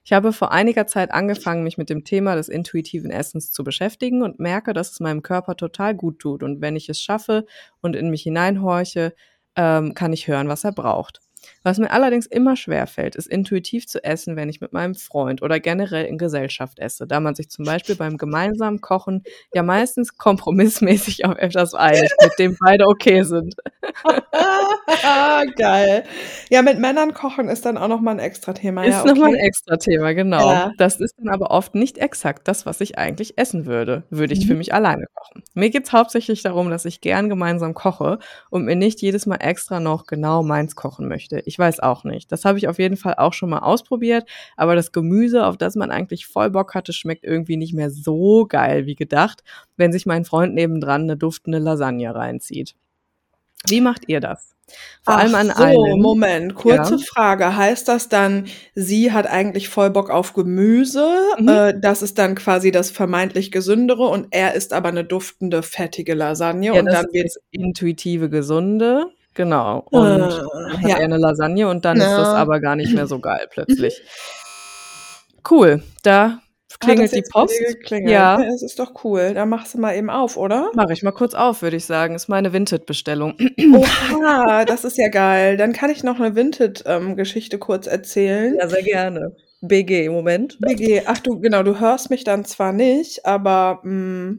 Ich 0.06 0.14
habe 0.14 0.32
vor 0.32 0.52
einiger 0.54 0.88
Zeit 0.88 1.12
angefangen, 1.12 1.64
mich 1.64 1.78
mit 1.78 1.90
dem 1.90 2.06
Thema 2.06 2.36
des 2.36 2.48
intuitiven 2.48 3.12
Essens 3.12 3.52
zu 3.52 3.66
beschäftigen 3.66 4.22
und 4.22 4.40
merke, 4.40 4.74
dass 4.74 4.92
es 4.92 5.00
meinem 5.02 5.22
Körper 5.22 5.58
total 5.58 5.96
gut 5.96 6.20
tut. 6.20 6.44
Und 6.44 6.62
wenn 6.62 6.78
ich 6.78 6.88
es 6.88 7.02
schaffe 7.02 7.46
und 7.82 7.96
in 7.98 8.10
mich 8.10 8.24
hineinhorche, 8.24 9.14
ähm, 9.58 9.94
kann 9.96 10.14
ich 10.14 10.30
hören, 10.30 10.48
was 10.48 10.64
er 10.64 10.72
braucht. 10.72 11.20
Was 11.64 11.78
mir 11.78 11.92
allerdings 11.92 12.26
immer 12.26 12.56
schwer 12.56 12.88
fällt, 12.88 13.16
ist 13.16 13.28
intuitiv 13.28 13.88
zu 13.88 14.04
essen, 14.04 14.36
wenn 14.36 14.50
ich 14.50 14.62
mit 14.62 14.74
meinem 14.74 14.96
Freund 14.96 15.42
oder 15.42 15.60
generell 15.60 16.06
in 16.06 16.18
Gesellschaft 16.18 16.80
esse, 16.80 17.08
da 17.08 17.20
man 17.20 17.36
sich 17.36 17.50
zum 17.50 17.66
Beispiel 17.66 17.96
beim 17.96 18.18
gemeinsamen 18.18 18.82
Kochen 18.82 19.24
ja 19.54 19.64
meistens 19.64 20.18
kompromissmäßig 20.18 21.26
auf 21.26 21.38
etwas 21.38 21.74
einigt, 21.74 22.14
mit 22.22 22.40
dem 22.40 22.58
beide 22.60 22.88
okay 22.88 23.24
sind. 23.24 23.56
Geil. 25.58 26.04
Ja, 26.50 26.62
mit 26.62 26.80
Männern 26.80 27.14
kochen 27.14 27.48
ist 27.50 27.66
dann 27.66 27.78
auch 27.78 27.88
nochmal 27.88 28.16
ein 28.16 28.20
extra 28.20 28.54
Thema. 28.54 28.84
Ist 28.84 28.94
ja, 28.94 29.06
nochmal 29.06 29.30
ein 29.30 29.36
okay. 29.36 29.48
extra 29.48 29.78
Thema, 29.78 30.14
genau. 30.14 30.52
Ja. 30.52 30.72
Das 30.78 31.00
ist 31.00 31.16
dann 31.18 31.30
aber 31.30 31.52
oft 31.52 31.76
nicht 31.76 31.98
exakt 31.98 32.48
das, 32.48 32.66
was 32.66 32.82
ich 32.82 32.98
eigentlich 32.98 33.38
essen 33.38 33.66
würde, 33.66 34.04
würde 34.10 34.34
ich 34.34 34.48
für 34.48 34.54
Mhm. 34.54 34.60
mich 34.60 34.74
alleine 34.74 35.06
kochen. 35.14 35.44
Mir 35.54 35.70
geht's 35.70 35.92
hauptsächlich 35.94 36.42
darum, 36.44 36.70
dass 36.70 36.86
ich 36.86 37.02
gern 37.02 37.30
gemeinsam 37.30 37.74
koche 37.74 38.20
und 38.50 38.66
mir 38.66 38.76
nicht 38.76 39.02
jedes 39.02 39.26
Mal 39.26 39.38
extra 39.38 39.80
noch 39.80 40.06
genau 40.06 40.44
meins 40.44 40.76
kochen 40.76 41.08
möchte. 41.08 41.42
Ich 41.46 41.51
weiß 41.58 41.80
auch 41.80 42.04
nicht. 42.04 42.32
Das 42.32 42.46
habe 42.46 42.58
ich 42.58 42.68
auf 42.68 42.80
jeden 42.80 42.98
Fall 42.98 43.16
auch 43.18 43.34
schon 43.34 43.50
mal 43.50 43.60
ausprobiert, 43.60 44.30
aber 44.58 44.76
das 44.76 44.92
Gemüse, 44.92 45.46
auf 45.46 45.58
das 45.58 45.76
man 45.76 45.92
eigentlich 45.92 46.26
voll 46.28 46.50
Bock 46.50 46.76
hatte, 46.76 46.94
schmeckt 46.94 47.24
irgendwie 47.24 47.58
nicht 47.58 47.74
mehr 47.74 47.90
so 47.90 48.46
geil 48.48 48.86
wie 48.86 48.96
gedacht, 48.96 49.44
wenn 49.78 49.92
sich 49.92 50.06
mein 50.06 50.26
Freund 50.26 50.54
nebendran 50.54 51.04
eine 51.04 51.18
duftende 51.18 51.60
Lasagne 51.60 52.14
reinzieht. 52.14 52.76
Wie 53.68 53.82
macht 53.82 54.04
ihr 54.08 54.20
das? 54.20 54.56
Vor 55.04 55.18
allem 55.18 55.36
an 55.36 55.52
Ach 55.52 55.58
so, 55.58 55.64
einem. 55.64 56.02
Moment, 56.02 56.56
kurze 56.56 56.96
Ja. 56.96 57.02
Frage. 57.06 57.56
Heißt 57.58 57.88
das 57.88 58.10
dann, 58.10 58.46
sie 58.74 59.12
hat 59.12 59.28
eigentlich 59.28 59.70
voll 59.70 59.90
Bock 59.90 60.10
auf 60.10 60.34
Gemüse? 60.34 61.06
Mhm. 61.38 61.48
Äh, 61.48 61.74
das 61.80 62.02
ist 62.02 62.18
dann 62.18 62.36
quasi 62.36 62.72
das 62.72 62.90
vermeintlich 62.90 63.52
gesündere 63.52 64.04
und 64.08 64.28
er 64.32 64.56
isst 64.56 64.74
aber 64.74 64.90
eine 64.90 65.04
duftende, 65.04 65.62
fettige 65.62 66.14
Lasagne 66.14 66.74
Ja, 66.74 66.80
und 66.80 66.86
dann 66.86 67.06
ist 67.06 67.14
wird 67.14 67.26
das 67.26 67.40
intuitive 67.52 68.30
Gesunde, 68.30 69.08
genau. 69.34 69.86
Und 69.92 70.06
Äh, 70.08 70.18
dann 70.20 70.82
hat 70.82 70.90
ja. 70.90 70.98
er 70.98 71.06
eine 71.06 71.18
Lasagne 71.18 71.68
und 71.70 71.86
dann 71.86 71.98
ist 71.98 72.06
das 72.06 72.28
Ja. 72.28 72.34
aber 72.36 72.60
gar 72.60 72.76
nicht 72.76 72.94
mehr 72.94 73.08
so 73.08 73.20
geil 73.20 73.48
plötzlich. 73.52 74.02
Cool, 75.50 75.82
da 76.04 76.40
klingelt 76.80 77.12
Hat 77.12 77.18
das 77.18 77.24
die 77.24 77.32
Post. 77.32 78.10
Ja. 78.10 78.42
Es 78.42 78.64
ist 78.64 78.80
doch 78.80 79.04
cool. 79.04 79.34
Dann 79.36 79.50
machst 79.50 79.74
du 79.74 79.78
mal 79.80 79.96
eben 79.96 80.10
auf, 80.10 80.38
oder? 80.38 80.72
Mache 80.74 80.94
ich 80.94 81.04
mal 81.04 81.12
kurz 81.12 81.34
auf, 81.36 81.62
würde 81.62 81.76
ich 81.78 81.86
sagen. 81.86 82.16
Ist 82.16 82.28
meine 82.28 82.54
Vinted-Bestellung. 82.54 83.36
Oha, 83.76 84.66
das 84.66 84.84
ist 84.84 84.98
ja 84.98 85.10
geil. 85.10 85.58
Dann 85.58 85.74
kann 85.74 85.90
ich 85.92 86.04
noch 86.04 86.20
eine 86.20 86.36
Vinted-Geschichte 86.36 87.60
kurz 87.60 87.86
erzählen. 87.88 88.56
Ja, 88.60 88.68
sehr 88.68 88.84
gerne. 88.84 89.36
BG, 89.62 90.10
Moment. 90.10 90.58
BG, 90.60 91.04
ach 91.06 91.20
du, 91.20 91.40
genau, 91.40 91.62
du 91.62 91.80
hörst 91.80 92.10
mich 92.10 92.24
dann 92.24 92.46
zwar 92.46 92.74
nicht, 92.74 93.26
aber 93.28 93.80
mh, 93.84 94.38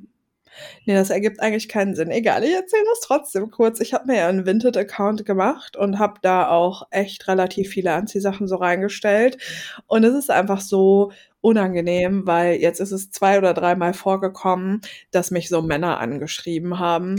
nee, 0.85 0.95
das 0.95 1.11
ergibt 1.11 1.41
eigentlich 1.41 1.69
keinen 1.69 1.95
Sinn. 1.95 2.11
Egal, 2.11 2.45
ich 2.45 2.55
erzähle 2.55 2.85
das 2.91 3.01
trotzdem 3.01 3.51
kurz. 3.51 3.81
Ich 3.81 3.95
habe 3.95 4.07
mir 4.07 4.19
ja 4.19 4.29
einen 4.29 4.47
Vinted-Account 4.47 5.25
gemacht 5.25 5.77
und 5.77 5.99
habe 5.99 6.15
da 6.23 6.49
auch 6.49 6.85
echt 6.91 7.29
relativ 7.29 7.71
viele 7.71 7.93
Anziehsachen 7.93 8.49
so 8.49 8.57
reingestellt. 8.57 9.39
Und 9.87 10.05
es 10.05 10.15
ist 10.15 10.31
einfach 10.31 10.61
so 10.61 11.13
unangenehm, 11.41 12.27
weil 12.27 12.55
jetzt 12.61 12.81
ist 12.81 12.93
es 12.93 13.11
zwei 13.11 13.39
oder 13.39 13.53
dreimal 13.55 13.95
vorgekommen, 13.95 14.81
dass 15.11 15.31
mich 15.31 15.49
so 15.49 15.61
Männer 15.61 15.99
angeschrieben 15.99 16.79
haben. 16.79 17.17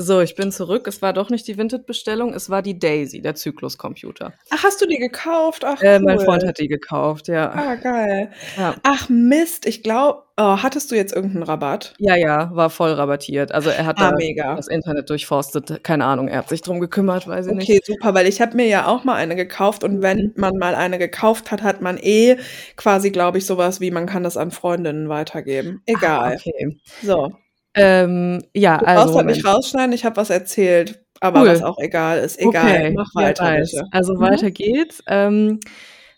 So, 0.00 0.20
ich 0.20 0.36
bin 0.36 0.52
zurück. 0.52 0.86
Es 0.86 1.02
war 1.02 1.12
doch 1.12 1.28
nicht 1.28 1.48
die 1.48 1.58
Vinted-Bestellung, 1.58 2.32
es 2.32 2.48
war 2.50 2.62
die 2.62 2.78
Daisy, 2.78 3.20
der 3.20 3.34
Zyklus-Computer. 3.34 4.32
Ach, 4.50 4.62
hast 4.62 4.80
du 4.80 4.86
die 4.86 4.96
gekauft? 4.98 5.64
Ach, 5.66 5.82
Äh, 5.82 5.98
mein. 5.98 6.20
Freund 6.20 6.46
hat 6.46 6.58
die 6.60 6.68
gekauft, 6.68 7.26
ja. 7.26 7.50
Ah, 7.52 7.74
geil. 7.74 8.30
Ja, 8.56 8.76
Ach 8.84 9.08
Mist, 9.08 9.66
ich 9.66 9.82
glaube, 9.82 10.22
oh, 10.36 10.58
hattest 10.62 10.92
du 10.92 10.94
jetzt 10.94 11.12
irgendeinen 11.14 11.42
Rabatt? 11.42 11.94
ja, 11.98 12.14
ja 12.14 12.50
war 12.54 12.70
voll 12.70 12.92
rabattiert. 12.92 13.50
Also 13.50 13.70
er 13.70 13.86
hat 13.86 13.96
Ah, 13.98 14.10
da 14.12 14.16
mega. 14.16 14.54
das 14.54 14.68
Internet 14.68 15.10
durchforstet. 15.10 15.82
Keine 15.82 16.04
Ahnung, 16.04 16.28
er 16.28 16.38
hat 16.38 16.48
sich 16.48 16.62
drum 16.62 16.78
gekümmert, 16.78 17.26
weiß 17.26 17.48
ich 17.48 17.54
nicht. 17.54 17.68
Okay, 17.68 17.80
super, 17.84 18.14
weil 18.14 18.28
ich 18.28 18.40
habe 18.40 18.54
mir 18.56 18.66
ja 18.68 18.86
auch 18.86 19.02
mal 19.02 19.16
eine 19.16 19.34
gekauft 19.34 19.82
und 19.82 20.00
wenn 20.00 20.32
man 20.36 20.56
mal 20.58 20.76
eine 20.76 20.98
gekauft 20.98 21.50
hat, 21.50 21.62
hat 21.64 21.82
man 21.82 21.98
eh 21.98 22.36
quasi, 22.76 23.10
glaube 23.10 23.38
ich, 23.38 23.46
sowas 23.46 23.80
wie, 23.80 23.90
man 23.90 24.06
kann 24.06 24.22
das 24.22 24.36
an 24.36 24.52
Freundinnen 24.52 25.08
weitergeben. 25.08 25.82
Egal. 25.86 26.34
Ah, 26.34 26.36
Okay. 26.38 26.76
So, 27.02 27.32
Ähm, 27.78 28.42
ja, 28.54 28.78
du 28.78 28.86
also. 28.86 29.02
brauchst 29.04 29.16
halt 29.16 29.26
nicht 29.26 29.46
rausschneiden, 29.46 29.92
ich 29.92 30.04
habe 30.04 30.16
was 30.16 30.30
erzählt, 30.30 31.00
aber 31.20 31.40
Cool. 31.42 31.48
was 31.48 31.62
auch 31.62 31.78
egal 31.78 32.18
ist. 32.18 32.38
Egal, 32.40 32.64
Okay, 32.70 32.94
mach 32.96 33.10
ja, 33.14 33.20
weiter 33.22 33.44
nice. 33.44 33.70
bitte. 33.72 33.86
Also 33.92 34.14
Mhm. 34.14 34.20
weiter 34.20 34.50
geht's. 34.50 35.02
Ähm, 35.06 35.60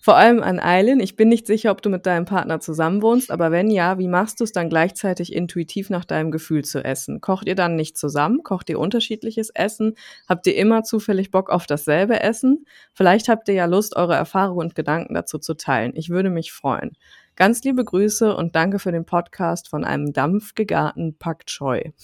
vor 0.02 0.16
allem 0.16 0.42
an 0.42 0.58
Eilen. 0.60 0.98
Ich 0.98 1.14
bin 1.14 1.28
nicht 1.28 1.46
sicher, 1.46 1.70
ob 1.70 1.82
du 1.82 1.90
mit 1.90 2.06
deinem 2.06 2.24
Partner 2.24 2.58
zusammenwohnst, 2.58 3.30
aber 3.30 3.50
wenn 3.50 3.68
ja, 3.70 3.98
wie 3.98 4.08
machst 4.08 4.40
du 4.40 4.44
es 4.44 4.52
dann 4.52 4.70
gleichzeitig 4.70 5.30
intuitiv 5.34 5.90
nach 5.90 6.06
deinem 6.06 6.30
Gefühl 6.30 6.64
zu 6.64 6.82
essen? 6.82 7.20
Kocht 7.20 7.46
ihr 7.46 7.54
dann 7.54 7.76
nicht 7.76 7.98
zusammen? 7.98 8.42
Kocht 8.42 8.70
ihr 8.70 8.78
unterschiedliches 8.78 9.50
Essen? 9.50 9.94
Habt 10.26 10.46
ihr 10.46 10.56
immer 10.56 10.84
zufällig 10.84 11.30
Bock 11.30 11.50
auf 11.50 11.66
dasselbe 11.66 12.18
Essen? 12.20 12.64
Vielleicht 12.94 13.28
habt 13.28 13.46
ihr 13.48 13.54
ja 13.54 13.66
Lust, 13.66 13.94
eure 13.94 14.14
Erfahrungen 14.14 14.60
und 14.68 14.74
Gedanken 14.74 15.12
dazu 15.12 15.38
zu 15.38 15.52
teilen. 15.52 15.92
Ich 15.94 16.08
würde 16.08 16.30
mich 16.30 16.50
freuen. 16.50 16.92
Ganz 17.40 17.62
liebe 17.62 17.82
Grüße 17.82 18.36
und 18.36 18.54
danke 18.54 18.78
für 18.78 18.92
den 18.92 19.06
Podcast 19.06 19.70
von 19.70 19.82
einem 19.82 20.12
dampfgegarten 20.12 21.16
Pak 21.18 21.46
Choi. 21.46 21.94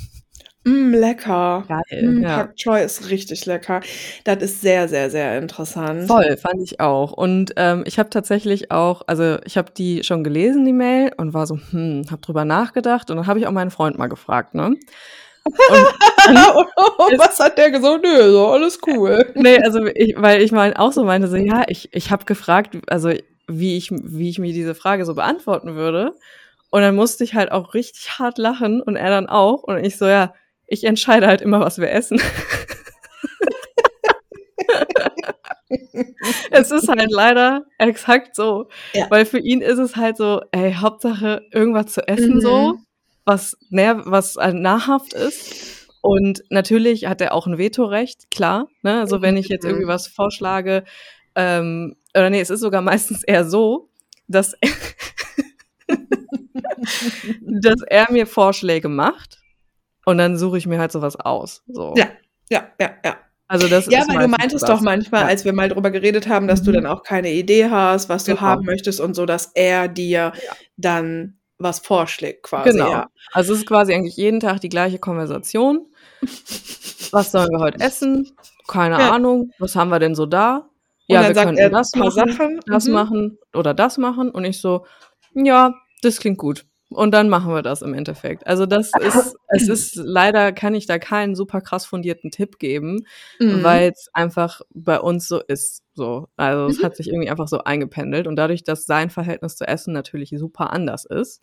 Mm, 0.64 0.94
lecker. 0.94 1.62
Geil, 1.68 2.08
Mm, 2.08 2.22
ja. 2.22 2.36
Pak 2.38 2.56
Choi 2.56 2.82
ist 2.82 3.10
richtig 3.10 3.44
lecker. 3.44 3.82
Das 4.24 4.38
ist 4.38 4.62
sehr, 4.62 4.88
sehr, 4.88 5.10
sehr 5.10 5.36
interessant. 5.36 6.06
Voll, 6.06 6.38
fand 6.38 6.62
ich 6.62 6.80
auch. 6.80 7.12
Und 7.12 7.52
ähm, 7.56 7.84
ich 7.86 7.98
habe 7.98 8.08
tatsächlich 8.08 8.70
auch, 8.70 9.02
also 9.08 9.36
ich 9.44 9.58
habe 9.58 9.72
die 9.76 10.02
schon 10.04 10.24
gelesen, 10.24 10.64
die 10.64 10.72
Mail, 10.72 11.12
und 11.18 11.34
war 11.34 11.46
so, 11.46 11.58
hm, 11.70 12.06
habe 12.10 12.22
drüber 12.22 12.46
nachgedacht. 12.46 13.10
Und 13.10 13.18
dann 13.18 13.26
habe 13.26 13.38
ich 13.38 13.46
auch 13.46 13.52
meinen 13.52 13.70
Freund 13.70 13.98
mal 13.98 14.06
gefragt, 14.06 14.54
ne? 14.54 14.74
Und 15.44 17.18
was 17.18 17.38
hat 17.40 17.58
der 17.58 17.70
gesagt? 17.70 18.02
Nö, 18.02 18.30
so 18.30 18.46
alles 18.48 18.78
cool. 18.86 19.32
Nee, 19.34 19.58
also 19.58 19.84
ich, 19.84 20.14
weil 20.16 20.40
ich 20.40 20.50
mal 20.50 20.72
auch 20.78 20.92
so 20.92 21.04
meinte, 21.04 21.28
so, 21.28 21.36
ja, 21.36 21.64
ich, 21.68 21.90
ich 21.92 22.10
habe 22.10 22.24
gefragt, 22.24 22.78
also 22.86 23.10
wie 23.48 23.76
ich, 23.76 23.90
wie 23.90 24.28
ich 24.28 24.38
mir 24.38 24.52
diese 24.52 24.74
Frage 24.74 25.04
so 25.04 25.14
beantworten 25.14 25.74
würde. 25.74 26.14
Und 26.70 26.82
dann 26.82 26.96
musste 26.96 27.24
ich 27.24 27.34
halt 27.34 27.52
auch 27.52 27.74
richtig 27.74 28.18
hart 28.18 28.38
lachen 28.38 28.82
und 28.82 28.96
er 28.96 29.10
dann 29.10 29.28
auch. 29.28 29.62
Und 29.62 29.84
ich 29.84 29.96
so, 29.96 30.06
ja, 30.06 30.34
ich 30.66 30.84
entscheide 30.84 31.26
halt 31.26 31.40
immer, 31.40 31.60
was 31.60 31.78
wir 31.78 31.90
essen. 31.90 32.20
es 36.50 36.70
ist 36.70 36.88
halt 36.88 37.10
leider 37.10 37.64
exakt 37.78 38.34
so. 38.34 38.68
Ja. 38.92 39.06
Weil 39.10 39.26
für 39.26 39.38
ihn 39.38 39.60
ist 39.60 39.78
es 39.78 39.96
halt 39.96 40.16
so, 40.16 40.42
ey, 40.52 40.74
Hauptsache 40.74 41.42
irgendwas 41.52 41.92
zu 41.92 42.06
essen 42.08 42.34
mhm. 42.36 42.40
so, 42.40 42.74
was, 43.24 43.56
näher, 43.70 44.02
was 44.04 44.36
nahrhaft 44.36 45.12
ist. 45.12 45.86
Und 46.00 46.44
natürlich 46.50 47.06
hat 47.06 47.20
er 47.20 47.34
auch 47.34 47.46
ein 47.46 47.58
Vetorecht, 47.58 48.30
klar. 48.30 48.68
Ne? 48.82 49.00
Also 49.00 49.22
wenn 49.22 49.36
ich 49.36 49.48
jetzt 49.48 49.64
irgendwie 49.64 49.86
mhm. 49.86 49.90
was 49.90 50.06
vorschlage, 50.06 50.84
ähm, 51.36 51.96
oder 52.14 52.30
nee, 52.30 52.40
es 52.40 52.50
ist 52.50 52.60
sogar 52.60 52.82
meistens 52.82 53.22
eher 53.22 53.44
so, 53.44 53.90
dass, 54.26 54.56
dass 57.40 57.82
er 57.82 58.10
mir 58.10 58.26
Vorschläge 58.26 58.88
macht 58.88 59.38
und 60.04 60.18
dann 60.18 60.36
suche 60.36 60.58
ich 60.58 60.66
mir 60.66 60.78
halt 60.78 60.92
sowas 60.92 61.16
aus. 61.16 61.62
So. 61.68 61.94
Ja, 61.96 62.08
ja, 62.50 62.68
ja, 62.80 62.90
ja. 63.04 63.16
Also 63.48 63.68
das 63.68 63.86
ja, 63.86 64.04
weil 64.08 64.18
du 64.18 64.28
meintest 64.28 64.62
das. 64.62 64.70
doch 64.70 64.80
manchmal, 64.80 65.22
ja. 65.22 65.28
als 65.28 65.44
wir 65.44 65.52
mal 65.52 65.68
drüber 65.68 65.92
geredet 65.92 66.26
haben, 66.26 66.48
dass 66.48 66.62
mhm. 66.62 66.64
du 66.64 66.72
dann 66.72 66.86
auch 66.86 67.04
keine 67.04 67.30
Idee 67.30 67.70
hast, 67.70 68.08
was 68.08 68.24
du 68.24 68.32
genau. 68.32 68.42
haben 68.42 68.64
möchtest 68.64 69.00
und 69.00 69.14
so, 69.14 69.24
dass 69.24 69.52
er 69.54 69.86
dir 69.86 70.32
ja. 70.34 70.52
dann 70.76 71.38
was 71.58 71.78
vorschlägt 71.78 72.42
quasi. 72.42 72.70
Genau. 72.70 72.90
Ja. 72.90 73.10
Also 73.32 73.52
es 73.52 73.60
ist 73.60 73.66
quasi 73.66 73.94
eigentlich 73.94 74.16
jeden 74.16 74.40
Tag 74.40 74.60
die 74.60 74.68
gleiche 74.68 74.98
Konversation. 74.98 75.86
was 77.12 77.30
sollen 77.30 77.50
wir 77.50 77.60
heute 77.60 77.80
essen? 77.80 78.32
Keine. 78.66 78.96
Ahnung. 78.96 79.52
Was 79.58 79.76
haben 79.76 79.90
wir 79.90 80.00
denn 80.00 80.14
so 80.16 80.26
da? 80.26 80.68
Ja, 81.08 81.26
wir 81.26 81.34
könnten 81.34 81.70
das 81.70 81.94
machen, 81.94 82.10
Sachen. 82.10 82.60
das 82.66 82.86
mhm. 82.86 82.92
machen 82.92 83.38
oder 83.54 83.74
das 83.74 83.98
machen. 83.98 84.30
Und 84.30 84.44
ich 84.44 84.60
so, 84.60 84.86
ja, 85.34 85.74
das 86.02 86.18
klingt 86.18 86.38
gut. 86.38 86.66
Und 86.88 87.12
dann 87.12 87.28
machen 87.28 87.52
wir 87.52 87.62
das 87.62 87.82
im 87.82 87.94
Endeffekt. 87.94 88.46
Also 88.46 88.64
das 88.64 88.92
ist, 89.00 89.36
es 89.48 89.68
ist 89.68 89.96
leider 89.96 90.52
kann 90.52 90.74
ich 90.74 90.86
da 90.86 90.98
keinen 90.98 91.34
super 91.34 91.60
krass 91.60 91.84
fundierten 91.84 92.30
Tipp 92.30 92.58
geben, 92.60 93.06
mhm. 93.40 93.64
weil 93.64 93.90
es 93.90 94.08
einfach 94.12 94.60
bei 94.72 95.00
uns 95.00 95.26
so 95.26 95.40
ist. 95.40 95.82
So, 95.94 96.28
also 96.36 96.66
es 96.66 96.78
mhm. 96.78 96.84
hat 96.84 96.96
sich 96.96 97.08
irgendwie 97.08 97.28
einfach 97.28 97.48
so 97.48 97.58
eingependelt 97.58 98.28
und 98.28 98.36
dadurch, 98.36 98.62
dass 98.62 98.86
sein 98.86 99.10
Verhältnis 99.10 99.56
zu 99.56 99.66
Essen 99.66 99.92
natürlich 99.92 100.32
super 100.36 100.72
anders 100.72 101.04
ist 101.04 101.42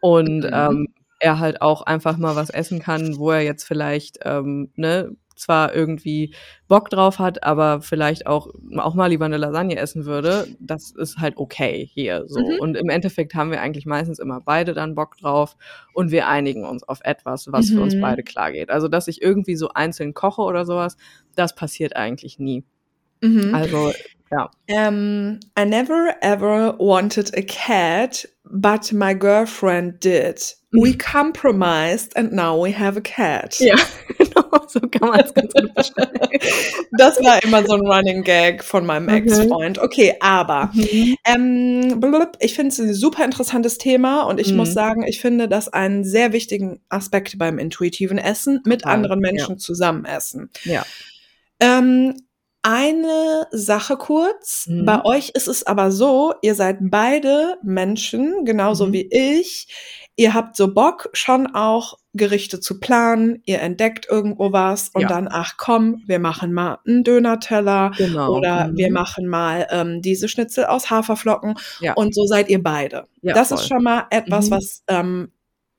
und 0.00 0.44
mhm. 0.44 0.50
ähm, 0.52 0.88
er 1.18 1.40
halt 1.40 1.60
auch 1.62 1.82
einfach 1.82 2.16
mal 2.16 2.36
was 2.36 2.50
essen 2.50 2.78
kann, 2.78 3.16
wo 3.16 3.30
er 3.30 3.40
jetzt 3.40 3.64
vielleicht 3.64 4.18
ähm, 4.22 4.70
ne 4.76 5.16
zwar 5.44 5.74
irgendwie 5.74 6.34
Bock 6.68 6.90
drauf 6.90 7.18
hat, 7.18 7.42
aber 7.42 7.82
vielleicht 7.82 8.26
auch, 8.26 8.48
auch 8.78 8.94
mal 8.94 9.08
lieber 9.08 9.26
eine 9.26 9.36
Lasagne 9.36 9.76
essen 9.76 10.06
würde, 10.06 10.48
das 10.58 10.90
ist 10.92 11.18
halt 11.18 11.36
okay 11.36 11.88
hier 11.92 12.24
so. 12.26 12.40
Mhm. 12.40 12.60
Und 12.60 12.76
im 12.76 12.88
Endeffekt 12.88 13.34
haben 13.34 13.50
wir 13.50 13.60
eigentlich 13.60 13.86
meistens 13.86 14.18
immer 14.18 14.40
beide 14.40 14.74
dann 14.74 14.94
Bock 14.94 15.16
drauf 15.18 15.56
und 15.92 16.10
wir 16.10 16.26
einigen 16.28 16.64
uns 16.64 16.82
auf 16.82 17.00
etwas, 17.02 17.52
was 17.52 17.68
mhm. 17.68 17.74
für 17.74 17.82
uns 17.82 17.94
mhm. 17.94 18.00
beide 18.00 18.22
klar 18.22 18.52
geht. 18.52 18.70
Also, 18.70 18.88
dass 18.88 19.08
ich 19.08 19.22
irgendwie 19.22 19.56
so 19.56 19.68
einzeln 19.68 20.14
koche 20.14 20.42
oder 20.42 20.64
sowas, 20.64 20.96
das 21.36 21.54
passiert 21.54 21.96
eigentlich 21.96 22.38
nie. 22.38 22.64
Mhm. 23.20 23.54
Also, 23.54 23.92
ja. 24.30 24.50
Um, 24.68 25.40
I 25.56 25.64
never 25.64 26.14
ever 26.22 26.74
wanted 26.78 27.36
a 27.36 27.42
cat, 27.42 28.24
but 28.44 28.92
my 28.92 29.14
girlfriend 29.14 30.00
did. 30.00 30.40
We 30.72 30.94
compromised 30.98 32.16
and 32.16 32.32
now 32.32 32.56
we 32.56 32.72
have 32.72 32.96
a 32.96 33.02
cat. 33.02 33.56
Ja, 33.60 33.76
so 34.68 34.80
kann 34.80 35.08
man 35.08 35.20
es 35.20 35.34
ganz 35.34 35.52
gut 35.52 35.70
verstehen. 35.72 36.08
Das 36.92 37.22
war 37.22 37.42
immer 37.42 37.64
so 37.64 37.74
ein 37.74 37.86
Running 37.86 38.22
Gag 38.22 38.62
von 38.64 38.86
meinem 38.86 39.08
okay. 39.08 39.16
Ex-Freund. 39.18 39.78
Okay, 39.78 40.14
aber 40.20 40.70
mhm. 40.72 41.16
ähm, 41.24 42.00
ich 42.40 42.54
finde 42.54 42.68
es 42.68 42.78
ein 42.78 42.94
super 42.94 43.24
interessantes 43.24 43.78
Thema 43.78 44.22
und 44.22 44.40
ich 44.40 44.50
mhm. 44.50 44.58
muss 44.58 44.72
sagen, 44.72 45.04
ich 45.06 45.20
finde 45.20 45.48
das 45.48 45.68
einen 45.68 46.04
sehr 46.04 46.32
wichtigen 46.32 46.80
Aspekt 46.88 47.38
beim 47.38 47.58
intuitiven 47.58 48.18
Essen, 48.18 48.60
mit 48.64 48.82
Total. 48.82 48.96
anderen 48.96 49.20
Menschen 49.20 49.54
ja. 49.54 49.58
zusammen 49.58 50.04
essen. 50.04 50.50
Ja. 50.64 50.84
Ähm, 51.60 52.14
eine 52.64 53.46
Sache 53.50 53.96
kurz. 53.96 54.66
Mhm. 54.66 54.86
Bei 54.86 55.04
euch 55.04 55.30
ist 55.30 55.48
es 55.48 55.66
aber 55.66 55.92
so, 55.92 56.32
ihr 56.40 56.54
seid 56.54 56.78
beide 56.80 57.58
Menschen, 57.62 58.44
genauso 58.44 58.86
mhm. 58.86 58.92
wie 58.94 59.08
ich. 59.10 59.68
Ihr 60.16 60.32
habt 60.32 60.56
so 60.56 60.72
Bock, 60.72 61.10
schon 61.12 61.54
auch 61.54 61.98
Gerichte 62.14 62.60
zu 62.60 62.80
planen. 62.80 63.42
Ihr 63.44 63.60
entdeckt 63.60 64.06
irgendwo 64.08 64.52
was 64.52 64.88
und 64.94 65.02
ja. 65.02 65.08
dann, 65.08 65.28
ach 65.30 65.54
komm, 65.58 66.02
wir 66.06 66.18
machen 66.18 66.52
mal 66.52 66.78
einen 66.86 67.04
Dönerteller 67.04 67.90
genau. 67.96 68.34
oder 68.34 68.68
mhm. 68.68 68.78
wir 68.78 68.92
machen 68.92 69.26
mal 69.26 69.66
ähm, 69.70 70.00
diese 70.00 70.28
Schnitzel 70.28 70.64
aus 70.64 70.88
Haferflocken. 70.88 71.54
Ja. 71.80 71.92
Und 71.94 72.14
so 72.14 72.24
seid 72.24 72.48
ihr 72.48 72.62
beide. 72.62 73.06
Ja, 73.20 73.34
das 73.34 73.48
voll. 73.48 73.58
ist 73.58 73.68
schon 73.68 73.82
mal 73.82 74.06
etwas, 74.10 74.46
mhm. 74.46 74.50
was 74.52 74.82
ähm, 74.88 75.32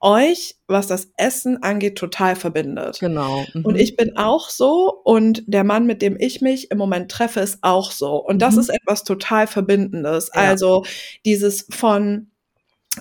euch, 0.06 0.56
was 0.68 0.86
das 0.86 1.10
Essen 1.18 1.64
angeht, 1.64 1.98
total 1.98 2.36
verbindet. 2.36 3.00
Genau. 3.00 3.44
Mhm. 3.54 3.66
Und 3.66 3.76
ich 3.76 3.96
bin 3.96 4.16
auch 4.18 4.50
so 4.50 5.02
und 5.04 5.44
der 5.48 5.64
Mann, 5.64 5.88
mit 5.88 6.04
dem 6.04 6.16
ich 6.20 6.42
mich 6.42 6.70
im 6.70 6.78
Moment 6.78 7.12
treffe, 7.12 7.40
ist 7.40 7.58
auch 7.62 7.92
so. 7.92 8.16
Und 8.16 8.40
das 8.42 8.54
mhm. 8.54 8.62
ist 8.62 8.70
etwas 8.70 9.04
total 9.04 9.48
Verbindendes. 9.48 10.30
Ja. 10.34 10.42
Also 10.42 10.86
dieses 11.26 11.66
von, 11.72 12.28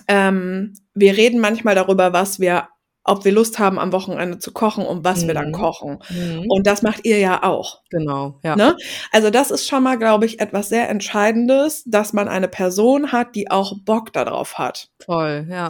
ähm, 0.07 0.73
wir 0.95 1.15
reden 1.15 1.39
manchmal 1.39 1.75
darüber, 1.75 2.11
was 2.11 2.39
wir 2.39 2.69
ob 3.07 3.23
wir 3.23 3.31
Lust 3.31 3.59
haben, 3.59 3.77
am 3.77 3.91
Wochenende 3.91 4.39
zu 4.39 4.51
kochen 4.51 4.83
und 4.83 5.03
was 5.03 5.21
mhm. 5.21 5.27
wir 5.27 5.33
dann 5.35 5.49
mhm. 5.49 5.53
kochen. 5.53 5.99
Mhm. 6.09 6.45
Und 6.49 6.65
das 6.65 6.81
macht 6.81 7.05
ihr 7.05 7.19
ja 7.19 7.43
auch. 7.43 7.83
Genau, 7.91 8.39
ja. 8.43 8.55
Ne? 8.55 8.75
Also 9.11 9.29
das 9.29 9.51
ist 9.51 9.67
schon 9.67 9.83
mal, 9.83 9.99
glaube 9.99 10.25
ich, 10.25 10.39
etwas 10.39 10.69
sehr 10.69 10.89
Entscheidendes, 10.89 11.83
dass 11.85 12.13
man 12.13 12.27
eine 12.27 12.47
Person 12.47 13.11
hat, 13.11 13.35
die 13.35 13.51
auch 13.51 13.73
Bock 13.85 14.11
darauf 14.11 14.57
hat. 14.57 14.89
Toll, 14.97 15.45
ja. 15.51 15.67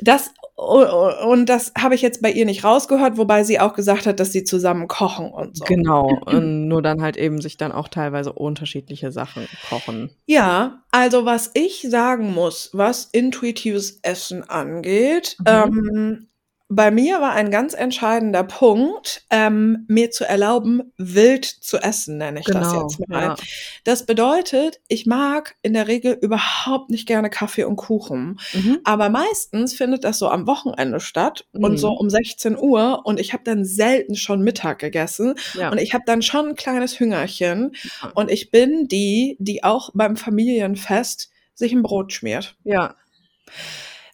Das 0.00 0.32
und 0.58 1.46
das 1.48 1.72
habe 1.78 1.94
ich 1.94 2.02
jetzt 2.02 2.20
bei 2.20 2.32
ihr 2.32 2.44
nicht 2.44 2.64
rausgehört, 2.64 3.16
wobei 3.16 3.44
sie 3.44 3.60
auch 3.60 3.74
gesagt 3.74 4.06
hat, 4.06 4.18
dass 4.18 4.32
sie 4.32 4.42
zusammen 4.42 4.88
kochen 4.88 5.30
und 5.30 5.56
so. 5.56 5.64
Genau, 5.64 6.18
und 6.26 6.66
nur 6.66 6.82
dann 6.82 7.00
halt 7.00 7.16
eben 7.16 7.40
sich 7.40 7.56
dann 7.56 7.70
auch 7.70 7.86
teilweise 7.86 8.32
unterschiedliche 8.32 9.12
Sachen 9.12 9.46
kochen. 9.68 10.10
Ja, 10.26 10.82
also 10.90 11.24
was 11.24 11.52
ich 11.54 11.86
sagen 11.88 12.34
muss, 12.34 12.70
was 12.72 13.04
intuitives 13.04 14.00
Essen 14.02 14.42
angeht, 14.50 15.36
mhm. 15.38 15.46
ähm, 15.46 16.27
bei 16.70 16.90
mir 16.90 17.20
war 17.22 17.32
ein 17.32 17.50
ganz 17.50 17.72
entscheidender 17.72 18.44
Punkt, 18.44 19.22
ähm, 19.30 19.86
mir 19.88 20.10
zu 20.10 20.28
erlauben, 20.28 20.92
wild 20.98 21.46
zu 21.46 21.78
essen, 21.78 22.18
nenne 22.18 22.40
ich 22.40 22.46
genau, 22.46 22.60
das 22.60 22.72
jetzt 22.74 23.08
mal. 23.08 23.22
Ja. 23.22 23.36
Das 23.84 24.04
bedeutet, 24.04 24.78
ich 24.86 25.06
mag 25.06 25.56
in 25.62 25.72
der 25.72 25.88
Regel 25.88 26.18
überhaupt 26.20 26.90
nicht 26.90 27.06
gerne 27.06 27.30
Kaffee 27.30 27.64
und 27.64 27.76
Kuchen. 27.76 28.38
Mhm. 28.52 28.80
Aber 28.84 29.08
meistens 29.08 29.74
findet 29.74 30.04
das 30.04 30.18
so 30.18 30.28
am 30.28 30.46
Wochenende 30.46 31.00
statt 31.00 31.46
mhm. 31.52 31.64
und 31.64 31.76
so 31.78 31.92
um 31.92 32.10
16 32.10 32.58
Uhr 32.58 33.00
und 33.04 33.18
ich 33.18 33.32
habe 33.32 33.44
dann 33.44 33.64
selten 33.64 34.14
schon 34.14 34.42
Mittag 34.42 34.78
gegessen 34.78 35.36
ja. 35.54 35.70
und 35.70 35.78
ich 35.78 35.94
habe 35.94 36.04
dann 36.06 36.20
schon 36.20 36.50
ein 36.50 36.54
kleines 36.54 37.00
Hüngerchen 37.00 37.72
ja. 38.02 38.10
und 38.14 38.30
ich 38.30 38.50
bin 38.50 38.88
die, 38.88 39.36
die 39.40 39.64
auch 39.64 39.90
beim 39.94 40.16
Familienfest 40.16 41.30
sich 41.54 41.72
ein 41.72 41.82
Brot 41.82 42.12
schmiert. 42.12 42.56
Ja. 42.64 42.94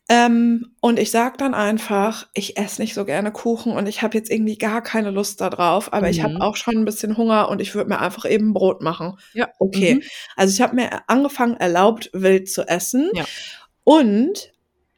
Ähm, 0.09 0.75
und 0.81 0.99
ich 0.99 1.11
sag 1.11 1.39
dann 1.39 1.55
einfach, 1.55 2.27
ich 2.35 2.59
esse 2.59 2.83
nicht 2.83 2.93
so 2.93 3.07
gerne 3.07 3.33
Kuchen 3.33 3.73
und 3.73 3.89
ich 3.89 4.03
habe 4.03 4.19
jetzt 4.19 4.31
irgendwie 4.31 4.59
gar 4.59 4.83
keine 4.83 5.11
Lust 5.11 5.41
darauf, 5.41 5.93
aber 5.95 6.07
mhm. 6.07 6.13
ich 6.13 6.23
habe 6.23 6.41
auch 6.41 6.57
schon 6.57 6.75
ein 6.75 6.85
bisschen 6.85 7.17
Hunger 7.17 7.49
und 7.49 7.61
ich 7.63 7.75
würde 7.75 7.89
mir 7.89 8.01
einfach 8.01 8.27
eben 8.27 8.53
Brot 8.53 8.83
machen. 8.83 9.19
Ja. 9.33 9.49
Okay. 9.59 9.97
Mhm. 9.97 10.03
Also 10.37 10.53
ich 10.53 10.61
habe 10.61 10.75
mir 10.75 10.91
angefangen, 11.07 11.57
erlaubt, 11.57 12.11
wild 12.13 12.51
zu 12.51 12.69
essen. 12.69 13.11
Ja. 13.15 13.25
Und 13.83 14.54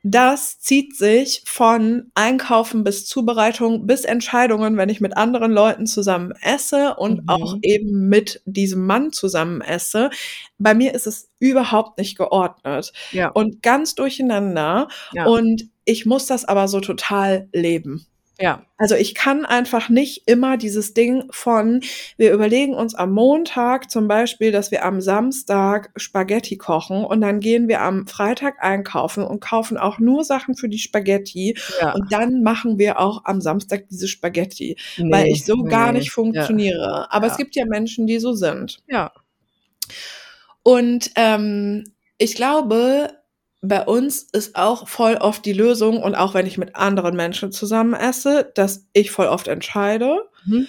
das 0.09 0.61
zieht 0.61 0.97
sich 0.97 1.43
von 1.47 2.13
Einkaufen 2.15 2.85
bis 2.85 3.07
Zubereitung 3.07 3.89
bis 3.89 4.05
Entscheidungen, 4.05 4.77
wenn 4.77 4.89
ich 4.89 5.01
mit 5.01 5.17
anderen 5.17 5.51
Leuten 5.51 5.87
zusammen 5.87 6.33
esse 6.43 6.95
und 6.95 7.23
mhm. 7.23 7.29
auch 7.29 7.57
eben 7.63 8.09
mit 8.09 8.41
diesem 8.45 8.87
Mann 8.87 9.11
zusammen 9.11 9.63
esse. 9.63 10.11
Bei 10.59 10.75
mir 10.75 10.95
ist 10.95 11.09
es 11.09 11.29
überhaupt 11.41 11.99
nicht 11.99 12.17
geordnet 12.17 12.93
ja. 13.11 13.31
und 13.31 13.65
ganz 13.65 13.97
durcheinander. 13.97 14.87
Ja. 15.13 15.27
Und 15.27 15.71
ich 15.85 16.07
muss 16.07 16.27
das 16.27 16.45
aber 16.45 16.69
so 16.69 16.79
total 16.79 17.49
leben. 17.53 18.07
Ja. 18.39 18.63
Also 18.77 18.95
ich 18.95 19.15
kann 19.15 19.47
einfach 19.47 19.89
nicht 19.89 20.25
immer 20.27 20.59
dieses 20.59 20.93
Ding 20.93 21.25
von, 21.31 21.81
wir 22.19 22.33
überlegen 22.33 22.75
uns 22.75 22.95
am 22.95 23.13
Montag 23.13 23.91
zum 23.91 24.09
Beispiel, 24.09 24.53
dass 24.53 24.71
wir 24.71 24.85
am 24.85 25.01
Samstag 25.01 25.91
Spaghetti 25.97 26.59
kochen 26.59 27.05
und 27.05 27.23
dann 27.23 27.41
gehen 27.41 27.69
wir 27.69 27.81
am 27.81 28.07
Freitag 28.07 28.63
einkaufen 28.63 29.25
und 29.25 29.41
kaufen 29.41 29.79
auch 29.79 29.99
nur 29.99 30.25
Sachen 30.25 30.55
für 30.55 30.69
die 30.69 30.79
Spaghetti 30.79 31.57
ja. 31.81 31.95
und 31.95 32.13
dann 32.13 32.43
machen 32.43 32.79
wir 32.79 33.01
auch 33.01 33.25
am 33.25 33.41
Samstag 33.41 33.89
diese 33.89 34.09
Spaghetti, 34.09 34.77
nee, 34.99 35.11
weil 35.11 35.27
ich 35.29 35.47
so 35.47 35.57
nee. 35.57 35.71
gar 35.71 35.93
nicht 35.93 36.11
funktioniere. 36.11 36.79
Ja. 36.79 37.07
Aber 37.09 37.27
ja. 37.27 37.33
es 37.33 37.39
gibt 37.39 37.57
ja 37.57 37.65
Menschen, 37.65 38.07
die 38.07 38.19
so 38.19 38.35
sind. 38.35 38.83
Ja. 38.87 39.13
Und 40.63 41.11
ähm, 41.17 41.85
ich 42.19 42.35
glaube, 42.35 43.11
bei 43.63 43.85
uns 43.85 44.23
ist 44.23 44.57
auch 44.57 44.89
voll 44.89 45.17
oft 45.17 45.45
die 45.45 45.53
Lösung 45.53 46.03
und 46.03 46.15
auch 46.15 46.35
wenn 46.35 46.47
ich 46.47 46.59
mit 46.59 46.77
anderen 46.77 47.17
Menschen 47.17 47.53
zusammen 47.53 47.95
esse, 47.95 48.53
dass 48.55 48.87
ich 48.93 49.11
voll 49.11 49.27
oft 49.27 49.49
entscheide. 49.49 50.29
Mhm. 50.45 50.69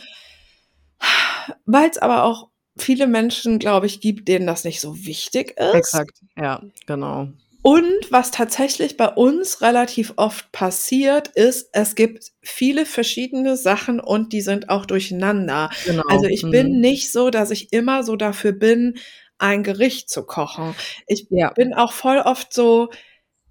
Weil 1.66 1.90
es 1.90 1.98
aber 1.98 2.24
auch 2.24 2.50
viele 2.78 3.08
Menschen, 3.08 3.60
glaube 3.60 3.86
ich, 3.86 4.02
gibt, 4.02 4.28
denen 4.28 4.48
das 4.48 4.64
nicht 4.64 4.82
so 4.82 5.06
wichtig 5.06 5.58
ist. 5.58 5.74
Exakt, 5.74 6.22
ja, 6.38 6.62
genau. 6.86 7.30
Und 7.64 8.12
was 8.12 8.32
tatsächlich 8.32 8.96
bei 8.96 9.10
uns 9.10 9.62
relativ 9.62 10.14
oft 10.16 10.52
passiert, 10.54 11.28
ist, 11.30 11.70
es 11.74 11.96
gibt 11.96 12.32
viele 12.42 12.86
verschiedene 12.86 13.58
Sachen 13.58 14.00
und 14.00 14.32
die 14.32 14.40
sind 14.42 14.70
auch 14.70 14.86
durcheinander. 14.86 15.70
Genau. 15.86 16.04
Also 16.08 16.28
ich 16.28 16.44
bin 16.44 16.76
Mhm. 16.76 16.80
nicht 16.80 17.12
so, 17.12 17.30
dass 17.30 17.52
ich 17.52 17.74
immer 17.74 18.04
so 18.04 18.16
dafür 18.16 18.54
bin, 18.54 18.98
ein 19.40 19.64
Gericht 19.64 20.10
zu 20.10 20.26
kochen. 20.26 20.76
Ich 21.08 21.28
Ja. 21.30 21.54
bin 21.56 21.74
auch 21.74 21.94
voll 21.94 22.20
oft 22.20 22.54
so 22.54 22.90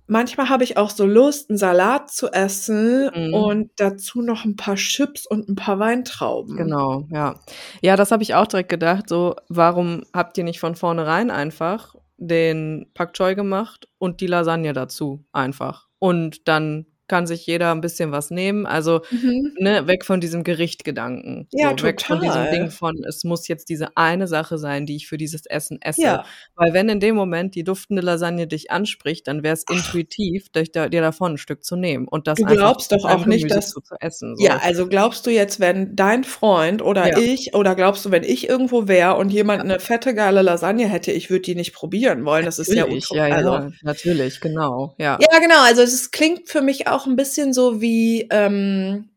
manchmal 0.08 0.48
habe 0.50 0.64
ich 0.64 0.76
auch 0.78 0.90
so 0.90 1.06
Lust, 1.06 1.50
'n 1.50 1.58
Salat 1.58 2.10
zu 2.12 2.30
essen 2.32 3.10
Mhm. 3.14 3.30
und 3.30 3.72
dazu 3.76 4.22
noch 4.22 4.44
'n 4.46 4.56
paar 4.56 4.76
Chips 4.76 5.26
und 5.26 5.48
'n 5.48 5.56
paar 5.56 5.78
Weintrauben. 5.80 6.58
Genau, 6.58 7.06
ja. 7.10 7.40
Ja, 7.82 7.96
das 7.96 8.12
habe 8.12 8.22
ich 8.22 8.34
auch 8.34 8.46
direkt 8.46 8.68
gedacht, 8.68 9.08
so: 9.08 9.34
„Warum 9.48 10.04
habt 10.14 10.38
ihr 10.38 10.44
nicht 10.44 10.60
von 10.60 10.74
vornherein 10.76 11.30
einfach 11.30 11.94
den 12.18 12.86
Pak 12.94 13.12
Choi 13.14 13.34
gemacht 13.34 13.88
und 13.98 14.20
die 14.20 14.26
Lasagne 14.26 14.72
dazu 14.72 15.24
einfach?“ 15.32 15.88
Und 15.98 16.46
dann 16.48 16.86
kann 17.08 17.26
sich 17.26 17.46
jeder 17.46 17.72
'n 17.72 17.80
bisschen 17.80 18.12
was 18.12 18.30
nehmen. 18.30 18.66
Also, 18.66 19.02
Mhm. 19.12 19.56
ne, 19.60 19.86
weg 19.88 20.04
von 20.06 20.20
diesem 20.20 20.44
Gericht-Gedanken. 20.44 21.48
Ja, 21.52 21.72
So, 21.72 21.76
weg 21.82 22.02
von 22.02 22.20
diesem 22.20 22.48
Ding 22.48 22.70
total. 22.70 22.72
von: 22.72 22.94
„Es 23.08 23.24
muss 23.24 23.48
jetzt 23.48 23.68
diese 23.70 23.96
eine 23.96 24.28
Sache 24.28 24.58
sein, 24.58 24.86
die 24.86 24.96
ich 24.96 25.08
für 25.08 25.18
dieses 25.18 25.46
Essen 25.46 25.80
esse.“ 25.82 26.18
Ja. 26.18 26.32
Weil 26.56 26.72
wenn 26.74 26.88
in 26.90 27.00
dem 27.00 27.16
Moment 27.16 27.54
die 27.56 27.64
duftende 27.64 28.02
Lasagne 28.02 28.46
dich 28.48 28.70
anspricht, 28.72 29.28
dann 29.28 29.42
wär's 29.44 29.64
Ach. 29.68 29.96
intuitiv, 29.96 30.50
dich 30.50 30.72
da 30.72 30.88
dir 30.88 31.02
davon 31.02 31.34
'n 31.34 31.38
Stück 31.38 31.64
zu 31.64 31.76
nehmen 31.76 32.08
und 32.08 32.26
das 32.28 32.38
Du 32.38 32.44
glaubst 32.46 32.92
doch 32.92 33.04
auch 33.04 33.24
nicht, 33.24 33.50
dass 33.50 33.80
zu 33.82 33.94
essen, 34.00 34.36
ja, 34.38 34.58
so. 34.58 34.60
also 34.62 34.88
glaubst 34.88 35.26
du 35.26 35.30
jetzt, 35.30 35.60
wenn 35.60 35.96
dein 35.96 36.24
Freund 36.24 36.82
oder 36.82 37.16
Ja. 37.16 37.18
ich 37.18 37.54
oder 37.54 37.74
glaubst 37.76 38.04
du, 38.06 38.10
wenn 38.12 38.24
ich 38.24 38.48
irgendwo 38.48 38.88
wäre 38.88 39.16
und 39.16 39.30
jemand 39.32 39.64
Ja. 39.64 39.66
'ne 39.66 39.80
fette, 39.80 40.14
geile 40.14 40.42
Lasagne 40.42 40.88
hätte, 40.88 41.12
ich 41.12 41.30
würde 41.30 41.42
die 41.42 41.54
nicht 41.56 41.74
probieren 41.74 42.24
wollen? 42.26 42.46
Das 42.46 42.58
ist 42.60 42.74
ja 42.74 42.86
Natürlich, 42.86 42.88
utop 42.88 43.18
ja, 43.18 43.28
also 43.30 43.60
ja, 43.60 43.70
natürlich, 43.82 44.40
genau, 44.40 44.94
ja. 44.98 45.20
Ja, 45.20 45.38
genau, 45.38 45.62
also 45.64 45.80
es 45.80 46.10
klingt 46.10 46.48
für 46.50 46.60
mich 46.60 46.88
auch 46.88 46.95
'n 47.06 47.16
bisschen 47.16 47.52
so 47.52 47.80
wie, 47.82 48.26
ähm 48.30 49.10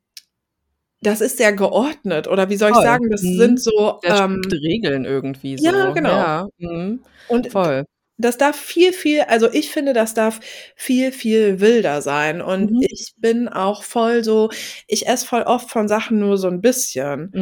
das 1.03 1.22
ist 1.22 1.38
sehr 1.38 1.53
geordnet 1.53 2.27
oder 2.27 2.49
wie 2.49 2.57
soll 2.57 2.72
ich 2.72 2.81
Voll, 2.81 2.81
sagen, 2.81 3.10
das 3.10 3.34
sind 3.34 3.60
mhm. 3.60 3.61
so, 3.61 4.01
Der 4.03 4.15
strikte 4.15 4.56
ähm 4.56 4.61
Regeln 4.61 5.06
irgendwie 5.06 5.57
Ja, 5.57 5.72
so. 5.73 5.93
genau. 5.93 6.10
Ja, 6.10 6.47
mhm. 6.57 7.06
Und 7.27 7.49
Voll. 7.51 7.85
das 8.18 8.38
darf 8.38 8.57
viel, 8.57 8.93
viel 8.93 9.22
also 9.23 9.51
ich 9.53 9.72
finde, 9.72 9.93
das 9.93 10.14
darf 10.15 10.39
viel, 10.76 11.11
viel 11.14 11.61
wilder 11.61 12.01
sein. 12.03 12.41
Und 12.41 12.72
Mhm. 12.72 12.81
ich 12.81 13.14
bin 13.18 13.49
auch 13.49 13.84
voll 13.84 14.23
so 14.23 14.49
ich 14.88 15.07
esse 15.07 15.26
voll 15.27 15.43
oft 15.43 15.72
von 15.72 15.88
Sachen 15.89 16.19
nur 16.19 16.38
so 16.39 16.47
'n 16.49 16.61
bisschen. 16.61 17.35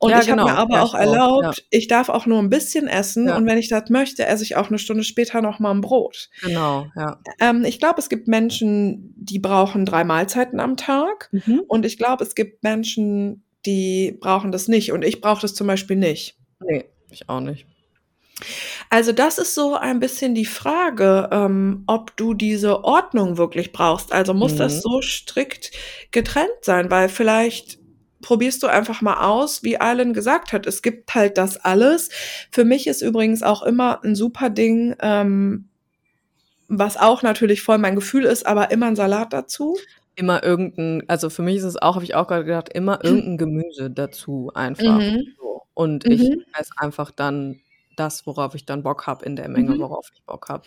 Und 0.00 0.16
Ja, 0.16 0.16
ich 0.16 0.30
habe 0.30 0.42
mir 0.44 0.54
genau. 0.54 0.54
aber 0.54 0.74
Ja, 0.74 0.82
auch 0.82 0.94
auch, 1.00 1.22
ja. 1.34 1.52
erlaubt, 1.52 1.64
ich 1.70 1.88
darf 1.88 2.08
auch 2.08 2.26
nur 2.26 2.38
'n 2.38 2.50
bisschen 2.50 2.86
essen 2.86 3.32
und 3.32 3.46
wenn 3.46 3.58
ich 3.58 3.68
das 3.68 3.90
möchte, 3.90 4.24
esse 4.26 4.44
ich 4.44 4.54
auch 4.56 4.70
'ne 4.70 4.78
Stunde 4.78 5.02
später 5.02 5.42
noch 5.42 5.58
mal 5.58 5.72
'n 5.72 5.80
Brot. 5.80 6.28
Genau, 6.42 6.92
ja. 6.96 7.18
Ähm, 7.40 7.64
ich 7.64 7.78
glaube, 7.78 8.00
es 8.00 8.08
gibt 8.08 8.28
Menschen, 8.28 9.14
die 9.16 9.38
brauchen 9.38 9.84
3 9.84 10.04
Mahlzeiten 10.04 10.60
am 10.60 10.76
Tag 10.76 11.30
Mhm. 11.32 11.68
und 11.68 11.86
ich 11.86 11.96
glaube, 11.98 12.24
es 12.24 12.34
gibt 12.34 12.62
Menschen, 12.64 13.44
die 13.66 14.16
brauchen 14.20 14.52
das 14.52 14.68
nicht 14.68 14.92
und 14.92 15.04
ich 15.04 15.20
brauche 15.20 15.40
das 15.42 15.54
zum 15.54 15.66
Beispiel 15.66 15.96
nicht. 15.96 16.36
Ne, 16.60 16.84
ich 17.10 17.28
auch 17.28 17.40
nicht. 17.40 17.66
Also, 18.90 19.12
das 19.12 19.36
ist 19.38 19.54
so 19.54 19.74
ein 19.76 20.00
bisschen 20.00 20.34
die 20.34 20.46
Frage, 20.46 21.28
ähm, 21.30 21.84
ob 21.86 22.16
du 22.16 22.32
diese 22.32 22.84
Ordnung 22.84 23.36
wirklich 23.36 23.72
brauchst. 23.72 24.12
Also, 24.12 24.32
muss 24.32 24.56
das 24.56 24.80
Mhm. 24.80 24.80
so 24.80 25.02
strikt 25.02 25.72
getrennt 26.10 26.48
sein? 26.62 26.90
Weil 26.90 27.08
vielleicht 27.10 27.78
probierst 28.22 28.62
du 28.62 28.66
einfach 28.68 29.02
mal 29.02 29.26
aus, 29.28 29.62
wie 29.62 29.78
Alan 29.80 30.12
gesagt 30.14 30.52
hat, 30.52 30.66
es 30.66 30.82
gibt 30.82 31.14
halt 31.14 31.38
das 31.38 31.58
alles. 31.64 32.10
Für 32.52 32.64
mich 32.64 32.86
ist 32.86 33.02
übrigens 33.02 33.42
auch 33.42 33.62
immer 33.62 34.00
'n 34.04 34.14
super 34.16 34.50
Ding, 34.50 34.94
ähm, 35.00 35.68
was 36.68 36.96
auch 36.98 37.22
natürlich 37.22 37.62
voll 37.62 37.78
mein 37.78 37.96
Gefühl 37.96 38.24
ist, 38.24 38.46
aber 38.46 38.70
immer 38.72 38.88
'n 38.88 38.96
Salat 38.96 39.32
dazu. 39.32 39.86
Immer 40.16 40.42
irgend 40.42 40.78
'n 40.78 41.02
also 41.06 41.30
für 41.30 41.42
mich 41.42 41.56
ist 41.58 41.62
es 41.64 41.76
auch 41.80 41.94
habe 41.94 42.04
ich 42.04 42.14
auch 42.16 42.26
grade 42.26 42.44
gedacht, 42.44 42.68
immer 42.70 43.04
irgend 43.04 43.24
'n 43.26 43.38
Gemüse 43.38 43.90
dazu 43.90 44.50
einfach 44.54 45.00
Mhm. 45.00 45.34
Und 45.74 46.06
ich 46.10 46.30
Mhm. 46.30 46.44
esse 46.58 46.72
einfach 46.76 47.10
dann 47.12 47.62
das, 47.98 48.26
worauf 48.26 48.54
ich 48.54 48.64
dann 48.66 48.82
Bock 48.82 49.06
habe 49.06 49.24
in 49.26 49.36
der 49.36 49.48
Menge, 49.48 49.76
Mhm. 49.76 49.78
worauf 49.78 50.08
ich 50.14 50.24
Bock 50.24 50.48
habe. 50.48 50.64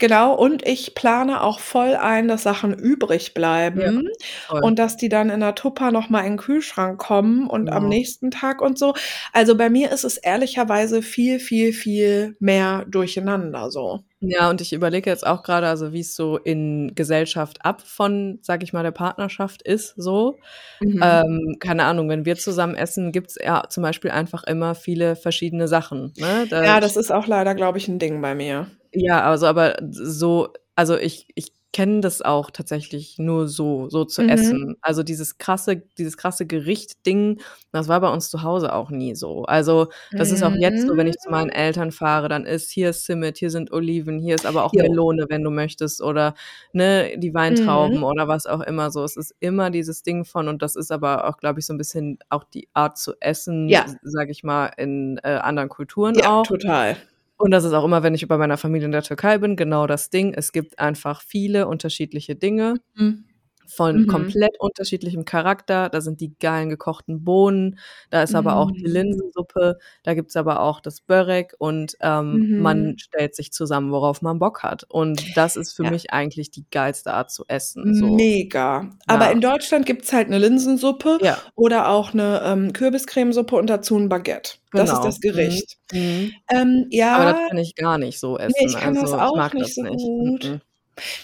Genau, 0.00 0.32
und 0.34 0.64
ich 0.64 0.94
plane 0.94 1.40
auch 1.42 1.58
voll 1.58 1.96
ein, 1.96 2.28
dass 2.28 2.44
Sachen 2.44 2.72
übrig 2.72 3.34
Ja, 3.74 3.90
bleiben 3.90 4.06
voll. 4.48 4.60
und 4.60 4.78
dass 4.78 4.96
die 4.96 5.08
dann 5.08 5.28
in 5.28 5.40
'ner 5.40 5.56
Tupper 5.56 5.90
noch 5.90 6.08
mal 6.08 6.20
in 6.20 6.34
'n 6.34 6.36
Kühlschrank 6.36 6.98
kommen 7.00 7.48
und 7.48 7.72
am 7.72 7.84
Genau. 7.84 7.88
nächsten 7.88 8.30
Tag 8.30 8.62
und 8.62 8.78
so. 8.78 8.94
Also, 9.32 9.56
bei 9.56 9.68
mir 9.70 9.90
ist 9.90 10.04
es 10.04 10.16
ehrlicherweise 10.16 11.02
viel, 11.02 11.40
viel, 11.40 11.72
viel 11.72 12.36
mehr 12.38 12.84
durcheinander 12.88 13.72
so. 13.72 14.07
Ja, 14.22 14.50
und 14.50 14.60
ich 14.60 14.72
überlege 14.72 15.08
jetzt 15.10 15.24
auch 15.24 15.44
grade, 15.44 15.68
also 15.68 15.92
wie's 15.92 16.16
so 16.16 16.38
in 16.38 16.92
Gesellschaft 16.96 17.64
ab 17.64 17.82
von, 17.82 18.38
sage 18.42 18.64
ich 18.64 18.72
mal, 18.72 18.82
der 18.82 18.90
Partnerschaft 18.90 19.62
ist 19.62 19.94
so. 19.96 20.40
Mhm. 20.80 21.28
Ähm, 21.28 21.56
keine 21.60 21.84
Ahnung, 21.84 22.08
wenn 22.08 22.24
wir 22.24 22.38
zusammen 22.38 22.74
essen, 22.76 23.12
gibt's 23.12 23.36
ja 23.42 23.64
zum 23.68 23.82
Beispiel 23.84 24.10
einfach 24.12 24.44
immer 24.44 24.74
viele 24.74 25.16
verschiedene 25.16 25.68
Sachen, 25.68 26.14
ne? 26.16 26.46
Da 26.48 26.64
Ja, 26.64 26.80
das 26.80 26.96
ist 26.96 27.10
auch 27.12 27.26
leider, 27.26 27.54
glaube 27.54 27.78
ich, 27.78 27.88
'n 27.88 27.98
Ding 27.98 28.20
bei 28.20 28.34
mir. 28.34 28.70
Ja, 28.94 29.22
also 29.24 29.46
aber 29.46 29.76
so 29.90 30.52
also 30.74 30.96
ich 30.96 31.28
ich 31.34 31.52
kenne 31.72 32.00
das 32.00 32.22
auch 32.22 32.50
tatsächlich 32.50 33.18
nur 33.18 33.48
so 33.48 33.88
so 33.90 34.04
zu 34.04 34.22
Mhm. 34.22 34.28
essen. 34.28 34.76
Also 34.80 35.02
dieses 35.02 35.38
krasse 35.38 35.76
dieses 35.98 36.16
krasse 36.16 36.46
Gericht-Ding, 36.46 37.40
das 37.72 37.88
war 37.88 38.00
bei 38.00 38.10
uns 38.12 38.30
zu 38.30 38.42
Hause 38.42 38.72
auch 38.74 38.90
nie 38.90 39.14
so. 39.14 39.44
Also, 39.44 39.88
das 40.16 40.30
ist 40.30 40.42
auch 40.42 40.54
jetzt 40.54 40.86
so, 40.86 40.96
wenn 40.96 41.06
ich 41.06 41.18
zu 41.18 41.30
meinen 41.30 41.48
Mhm. 41.48 41.50
Eltern 41.50 41.92
fahre, 41.92 42.28
dann 42.28 42.46
ist 42.46 42.70
hier 42.70 42.92
Simmet, 42.92 43.38
hier 43.38 43.50
sind 43.50 43.72
Oliven, 43.72 44.18
hier 44.18 44.34
ist 44.34 44.46
aber 44.46 44.64
auch 44.64 44.74
Jo. 44.74 44.78
Melone, 44.78 45.26
wenn 45.28 45.42
du 45.44 45.50
möchtest 45.50 46.00
oder, 46.02 46.34
ne, 46.72 47.16
die 47.18 47.34
Weintrauben 47.34 48.02
Mhm. 48.02 48.04
oder 48.04 48.28
was 48.28 48.46
auch 48.46 48.60
immer 48.62 48.90
so. 48.90 49.04
Es 49.04 49.16
ist 49.16 49.34
immer 49.40 49.70
dieses 49.70 50.02
Ding 50.02 50.24
von 50.24 50.48
und 50.48 50.62
das 50.62 50.76
ist 50.76 50.90
aber 50.92 51.28
auch, 51.28 51.36
glaube 51.38 51.60
ich, 51.60 51.66
so 51.66 51.74
'n 51.74 51.78
bisschen 51.78 52.18
auch 52.30 52.44
die 52.44 52.68
Art 52.74 52.98
zu 52.98 53.14
essen, 53.20 53.68
Ja. 53.68 53.98
sage 54.02 54.30
ich 54.32 54.42
mal, 54.44 54.66
in, 54.78 55.18
äh, 55.22 55.28
anderen 55.42 55.68
Kulturen 55.68 56.18
Ja, 56.18 56.22
auch. 56.22 56.48
total. 56.48 56.96
Und 57.40 57.52
das 57.52 57.62
ist 57.64 57.72
auch 57.72 57.84
immer, 57.84 58.02
wenn 58.02 58.14
ich 58.14 58.26
bei 58.26 58.36
meiner 58.36 58.56
Familie 58.56 58.86
in 58.86 58.92
der 58.92 59.02
Türkei 59.04 59.38
bin, 59.38 59.54
genau 59.54 59.86
das 59.86 60.10
Ding. 60.10 60.34
Es 60.34 60.50
gibt 60.52 60.78
einfach 60.80 61.22
viele 61.22 61.68
unterschiedliche 61.68 62.34
Dinge 62.34 62.74
Mhm. 62.96 63.27
Von 63.68 64.06
Mhm. 64.06 64.08
komplett 64.08 64.58
unterschiedlichem 64.60 65.24
Charakter. 65.26 65.88
Da 65.90 66.00
sind 66.00 66.20
die 66.20 66.34
geilen 66.38 66.70
gekochten 66.70 67.24
Bohnen, 67.24 67.78
da 68.10 68.22
ist 68.24 68.34
aber 68.34 68.56
auch 68.56 68.70
die 68.72 68.86
Mhm. 68.86 68.88
Linsensuppe, 68.88 69.78
da 70.04 70.14
gibt's 70.14 70.36
aber 70.36 70.60
auch 70.62 70.80
das 70.80 71.00
Börek 71.02 71.54
und, 71.58 71.96
ähm, 72.00 72.46
man 72.56 72.94
Mhm. 72.94 72.98
stellt 72.98 73.36
sich 73.36 73.52
zusammen, 73.52 73.92
worauf 73.92 74.22
man 74.22 74.38
Bock 74.40 74.62
hat. 74.64 74.84
Und 74.88 75.36
das 75.36 75.56
ist 75.56 75.72
für 75.74 75.84
Ja. 75.84 75.90
mich 75.90 76.12
eigentlich 76.12 76.50
die 76.50 76.66
geilste 76.70 77.12
Art 77.14 77.30
zu 77.32 77.44
essen, 77.48 77.94
so. 77.94 78.24
Mega. 78.24 78.90
Aber 79.06 79.30
Ja. 79.30 79.30
in 79.30 79.40
Deutschland 79.40 79.86
gibt's 79.86 80.12
halt 80.12 80.28
'ne 80.28 80.38
Linsensuppe 80.38 81.20
Ja. 81.20 81.48
oder 81.54 81.88
auch 81.88 82.12
'ne, 82.12 82.40
ähm, 82.44 82.72
Kürbiscremesuppe 82.72 83.54
und 83.54 83.68
dazu 83.70 83.96
'n 83.96 84.08
Baguette. 84.08 84.54
Das 84.74 84.90
ist 84.92 85.04
Genau. 85.04 85.04
das 85.04 85.20
Mhm. 85.32 85.60
Gericht. 85.60 85.78
Mhm. 85.92 86.42
Ähm, 86.50 86.86
Aber 87.12 87.24
das 87.24 87.36
ja 87.36 87.48
kann 87.48 87.58
ich 87.58 87.74
gar 87.74 87.98
nicht 87.98 88.20
so 88.20 88.38
essen. 88.38 88.74
ich 88.74 88.78
kann 88.78 88.94
das 88.94 89.12
Also, 89.12 89.18
ich 89.20 89.32
auch 89.32 89.34
mag 89.34 89.54
nicht 89.54 89.74
das 89.74 89.74
so 89.74 89.82
nicht. 89.82 90.12
gut. 90.18 90.60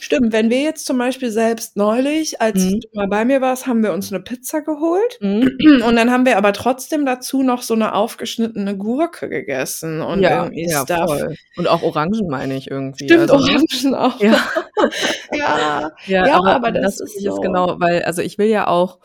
Stimmt, 0.00 0.32
wenn 0.32 0.50
wir 0.50 0.60
jetzt 0.62 0.86
zum 0.86 0.98
Beispiel 0.98 1.30
selbst 1.30 1.76
neulich, 1.76 2.40
als 2.40 2.72
Mhm. 2.72 2.80
du 2.80 2.88
mal 2.94 3.08
bei 3.08 3.24
mir 3.24 3.40
warst, 3.40 3.66
haben 3.66 3.82
wir 3.82 3.92
uns 3.92 4.10
'ne 4.10 4.20
Pizza 4.20 4.60
geholt 4.62 5.20
Mhm. 5.20 5.84
und 5.86 5.96
dann 5.96 6.10
haben 6.10 6.26
wir 6.26 6.36
aber 6.38 6.52
trotzdem 6.52 7.06
dazu 7.06 7.42
noch 7.42 7.62
so 7.62 7.74
'ne 7.74 7.94
aufgeschnittene 7.94 8.76
Gurke 8.76 9.28
gegessen 9.28 10.00
und 10.02 10.22
Ja, 10.22 10.30
irgendwie 10.30 10.68
ja, 10.68 10.86
Stuff. 10.86 11.00
voll. 11.02 11.36
Und 11.56 11.68
auch 11.68 11.82
Orangen, 11.82 12.28
meine 12.28 12.56
ich 12.56 12.70
irgendwie. 12.70 13.04
Stimmt, 13.08 13.30
Also, 13.30 13.38
ne? 13.38 13.64
Orangen 13.72 13.94
auch 13.94 14.20
Ja. 14.20 14.36
Ja, 15.30 15.90
Ja, 16.06 16.28
ja, 16.28 16.38
aber 16.38 16.56
aber 16.56 16.72
das 16.72 17.00
das 17.00 17.00
ist 17.00 17.20
so 17.22 17.40
genau 17.40 17.80
weil 17.80 18.02
also 18.04 18.22
ich 18.22 18.38
will 18.38 18.48
ja 18.48 18.66
auch 18.68 19.00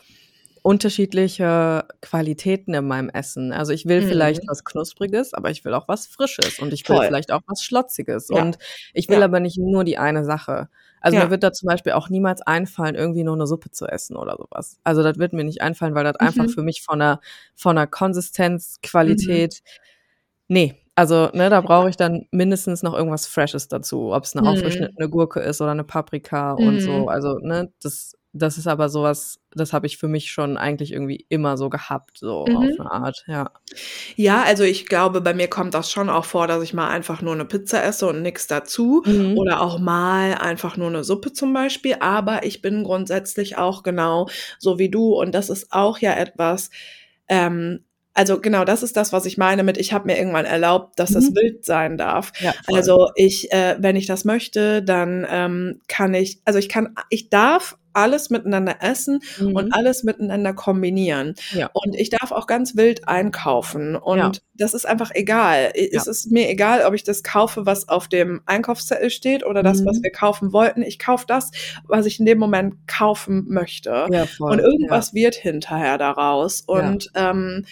unterschiedliche 0.62 1.86
Qualitäten 2.02 2.74
in 2.74 2.86
meinem 2.86 3.08
Essen. 3.10 3.52
Also, 3.52 3.72
ich 3.72 3.86
will 3.86 4.02
vielleicht 4.02 4.42
Mhm. 4.42 4.48
was 4.48 4.64
Knuspriges, 4.64 5.34
aber 5.34 5.50
ich 5.50 5.64
will 5.64 5.74
auch 5.74 5.88
was 5.88 6.06
Frisches 6.06 6.58
und 6.58 6.72
ich 6.74 6.88
will 6.88 7.00
Voll. 7.00 7.08
vielleicht 7.08 7.32
auch 7.32 7.42
was 7.46 7.62
Schlotziges 7.62 8.30
Ja. 8.30 8.44
und 8.46 8.58
ich 8.94 9.08
will 9.08 9.22
Ja. 9.22 9.24
aber 9.24 9.40
nicht 9.40 9.58
nur 9.58 9.84
die 9.84 9.98
eine 9.98 10.24
Sache. 10.24 10.68
Also, 11.00 11.16
mir 11.18 11.28
Ja. 11.28 11.30
wird 11.30 11.42
da 11.42 11.52
zum 11.52 11.66
Beispiel 11.68 11.92
auch 11.92 12.08
niemals 12.10 12.42
einfallen, 12.42 12.94
irgendwie 12.94 13.24
nur 13.24 13.36
'ne 13.36 13.46
Suppe 13.46 13.70
zu 13.70 13.86
essen 13.86 14.16
oder 14.16 14.36
so 14.38 14.46
was. 14.50 14.78
Also, 14.84 15.02
das 15.02 15.18
wird 15.18 15.32
mir 15.32 15.44
nicht 15.44 15.62
einfallen, 15.62 15.94
weil 15.94 16.04
das 16.04 16.16
einfach 16.16 16.48
Mhm. 16.48 16.54
für 16.54 16.62
mich 16.62 16.82
von 16.82 16.98
der 17.00 17.20
von 17.56 17.76
der 17.76 17.86
Konsistenz, 17.86 18.80
Mhm. 19.06 19.40
Qualität 19.40 19.60
ne, 20.48 20.76
also, 20.96 21.30
ne, 21.34 21.50
da 21.50 21.60
brauche 21.62 21.90
ich 21.90 21.96
dann 21.98 22.26
mindestens 22.32 22.82
noch 22.84 22.94
irgendwas 22.94 23.26
Freshes 23.28 23.68
dazu, 23.68 24.12
ob's 24.14 24.34
'ne 24.36 24.44
Mhm. 24.44 24.46
aufgeschnittene 24.46 25.08
Gurke 25.10 25.40
ist 25.40 25.60
oder 25.62 25.74
'ne 25.74 25.84
Paprika 25.84 26.52
und 26.54 26.82
so. 26.82 26.92
Mhm. 26.94 27.10
Also, 27.10 27.38
ne, 27.40 27.72
das 27.82 28.16
das 28.32 28.58
ist 28.58 28.66
aber 28.68 28.88
so 28.90 29.02
was, 29.02 29.40
das 29.52 29.72
habe 29.72 29.86
ich 29.86 29.98
für 29.98 30.08
mich 30.08 30.30
schon 30.32 30.56
eigentlich 30.56 30.92
irgendwie 30.92 31.26
immer 31.28 31.56
so 31.56 31.70
gehabt, 31.70 32.18
so 32.18 32.50
auf 32.50 32.70
Mhm. 32.70 32.78
'ne 32.78 32.90
Art, 32.90 33.24
ja. 33.28 33.50
Ja, 34.16 34.42
also 34.42 34.64
ich 34.64 34.86
glaube, 34.86 35.20
bei 35.20 35.34
mir 35.34 35.48
kommt 35.48 35.74
das 35.74 35.90
schon 35.90 36.08
auch 36.10 36.24
vor, 36.24 36.46
dass 36.46 36.62
ich 36.62 36.74
mal 36.74 36.88
einfach 36.88 37.22
nur 37.22 37.34
'ne 37.36 37.44
Pizza 37.44 37.82
esse 37.84 38.06
und 38.08 38.22
nix 38.22 38.46
dazu 38.46 39.04
Mhm. 39.04 39.40
oder 39.40 39.60
auch 39.60 39.78
mal 39.78 40.34
einfach 40.34 40.76
nur 40.76 40.90
'ne 40.90 41.04
Suppe 41.04 41.32
zum 41.32 41.52
Beispiel, 41.52 41.96
aber 42.00 42.44
ich 42.44 42.62
bin 42.62 42.84
grundsätzlich 42.84 43.58
auch 43.58 43.82
genau 43.82 44.28
so 44.58 44.78
wie 44.78 44.90
du 44.90 45.14
und 45.20 45.34
das 45.34 45.50
ist 45.50 45.72
auch 45.72 45.98
ja 45.98 46.14
etwas, 46.14 46.70
ähm 47.28 47.84
also 48.14 48.40
genau, 48.40 48.64
das 48.64 48.82
ist 48.82 48.96
das, 48.96 49.12
was 49.12 49.24
ich 49.26 49.38
meine 49.38 49.62
mit, 49.62 49.78
ich 49.78 49.92
habe 49.92 50.06
mir 50.06 50.18
irgendwann 50.18 50.44
erlaubt, 50.44 50.98
dass 50.98 51.12
das 51.12 51.30
Mhm. 51.30 51.34
wild 51.34 51.64
sein 51.64 51.96
darf. 51.96 52.32
Ja. 52.38 52.54
Also 52.66 53.08
ich, 53.14 53.52
äh, 53.52 53.76
wenn 53.80 53.96
ich 53.96 54.06
das 54.06 54.24
möchte, 54.24 54.82
dann 54.82 55.26
ähm, 55.30 55.80
kann 55.88 56.12
ich, 56.14 56.40
also 56.44 56.58
ich 56.58 56.68
kann, 56.68 56.94
ich 57.10 57.30
darf 57.30 57.78
alles 57.92 58.30
miteinander 58.30 58.76
essen 58.80 59.20
Mhm. 59.38 59.56
und 59.56 59.72
alles 59.72 60.04
miteinander 60.04 60.52
kombinieren. 60.52 61.34
Ja. 61.52 61.70
Und 61.72 61.94
ich 61.96 62.10
darf 62.10 62.32
auch 62.32 62.46
ganz 62.46 62.76
wild 62.76 63.08
einkaufen. 63.08 63.96
Und 63.96 64.18
Ja. 64.18 64.32
das 64.54 64.74
ist 64.74 64.86
einfach 64.86 65.10
egal. 65.14 65.72
Es 65.74 66.06
Ja. 66.06 66.10
ist 66.10 66.30
mir 66.30 66.48
egal, 66.48 66.84
ob 66.84 66.94
ich 66.94 67.02
das 67.04 67.22
kaufe, 67.22 67.66
was 67.66 67.88
auf 67.88 68.08
dem 68.08 68.40
Einkaufszettel 68.46 69.10
steht 69.10 69.44
oder 69.44 69.62
das, 69.62 69.84
was 69.84 69.98
Mhm. 69.98 70.02
wir 70.04 70.12
kaufen 70.12 70.52
wollten. 70.52 70.82
Ich 70.82 70.98
kaufe 70.98 71.24
das, 71.26 71.50
was 71.86 72.06
ich 72.06 72.20
in 72.20 72.26
dem 72.26 72.38
Moment 72.38 72.74
kaufen 72.86 73.46
möchte. 73.48 74.04
Und 74.38 74.58
irgendwas 74.58 75.14
wird 75.14 75.34
hinterher 75.34 75.98
daraus. 75.98 76.60
Und 76.62 77.10
ähm, 77.14 77.64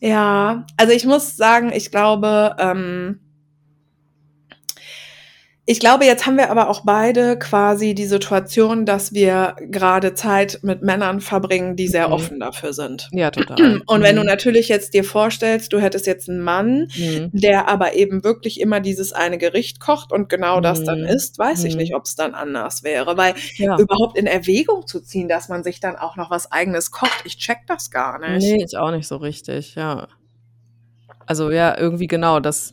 ja, 0.00 0.66
also 0.76 0.92
ich 0.92 1.04
muss 1.04 1.36
sagen, 1.36 1.72
ich 1.72 1.90
glaube, 1.90 2.56
ähm, 2.58 3.20
ich 5.66 5.78
glaube, 5.78 6.04
jetzt 6.04 6.26
haben 6.26 6.36
wir 6.36 6.50
aber 6.50 6.68
auch 6.68 6.80
beide 6.84 7.38
quasi 7.38 7.94
die 7.94 8.06
Situation, 8.06 8.86
dass 8.86 9.12
wir 9.12 9.54
gerade 9.60 10.14
Zeit 10.14 10.58
mit 10.62 10.82
Männern 10.82 11.20
verbringen, 11.20 11.76
die 11.76 11.86
sehr 11.86 12.08
Mhm. 12.08 12.12
offen 12.14 12.40
dafür 12.40 12.72
sind. 12.72 13.08
Ja, 13.12 13.30
total. 13.30 13.80
Und 13.86 14.02
wenn 14.02 14.16
du 14.16 14.22
Mhm. 14.22 14.26
natürlich 14.28 14.68
jetzt 14.68 14.94
dir 14.94 15.04
vorstellst, 15.04 15.72
du 15.72 15.78
hättest 15.78 16.06
jetzt 16.06 16.28
einen 16.28 16.40
Mann, 16.40 16.88
Mhm. 16.96 17.30
der 17.32 17.68
aber 17.68 17.94
eben 17.94 18.24
wirklich 18.24 18.58
immer 18.60 18.80
dieses 18.80 19.12
eine 19.12 19.38
Gericht 19.38 19.78
kocht 19.78 20.12
und 20.12 20.28
genau 20.28 20.60
das 20.60 20.82
dann 20.82 21.00
Mhm. 21.02 21.06
isst, 21.08 21.38
weiß 21.38 21.64
ich 21.64 21.74
Mhm. 21.74 21.80
nicht, 21.80 21.94
ob 21.94 22.04
es 22.04 22.16
dann 22.16 22.34
anders 22.34 22.82
wäre. 22.82 23.16
Weil 23.16 23.34
Ja. 23.56 23.78
überhaupt 23.78 24.16
in 24.18 24.26
Erwägung 24.26 24.86
zu 24.86 25.00
ziehen, 25.00 25.28
dass 25.28 25.48
man 25.48 25.62
sich 25.62 25.78
dann 25.78 25.94
auch 25.96 26.16
noch 26.16 26.30
was 26.30 26.50
eigenes 26.50 26.90
kocht, 26.90 27.22
ich 27.24 27.36
check 27.38 27.58
das 27.68 27.90
gar 27.90 28.18
nicht. 28.18 28.42
Nee, 28.42 28.64
ich 28.64 28.76
auch 28.76 28.90
nicht 28.90 29.06
so 29.06 29.16
richtig, 29.16 29.76
ja. 29.76 30.08
Also 31.26 31.50
ja, 31.50 31.78
irgendwie 31.78 32.08
genau, 32.08 32.40
das 32.40 32.72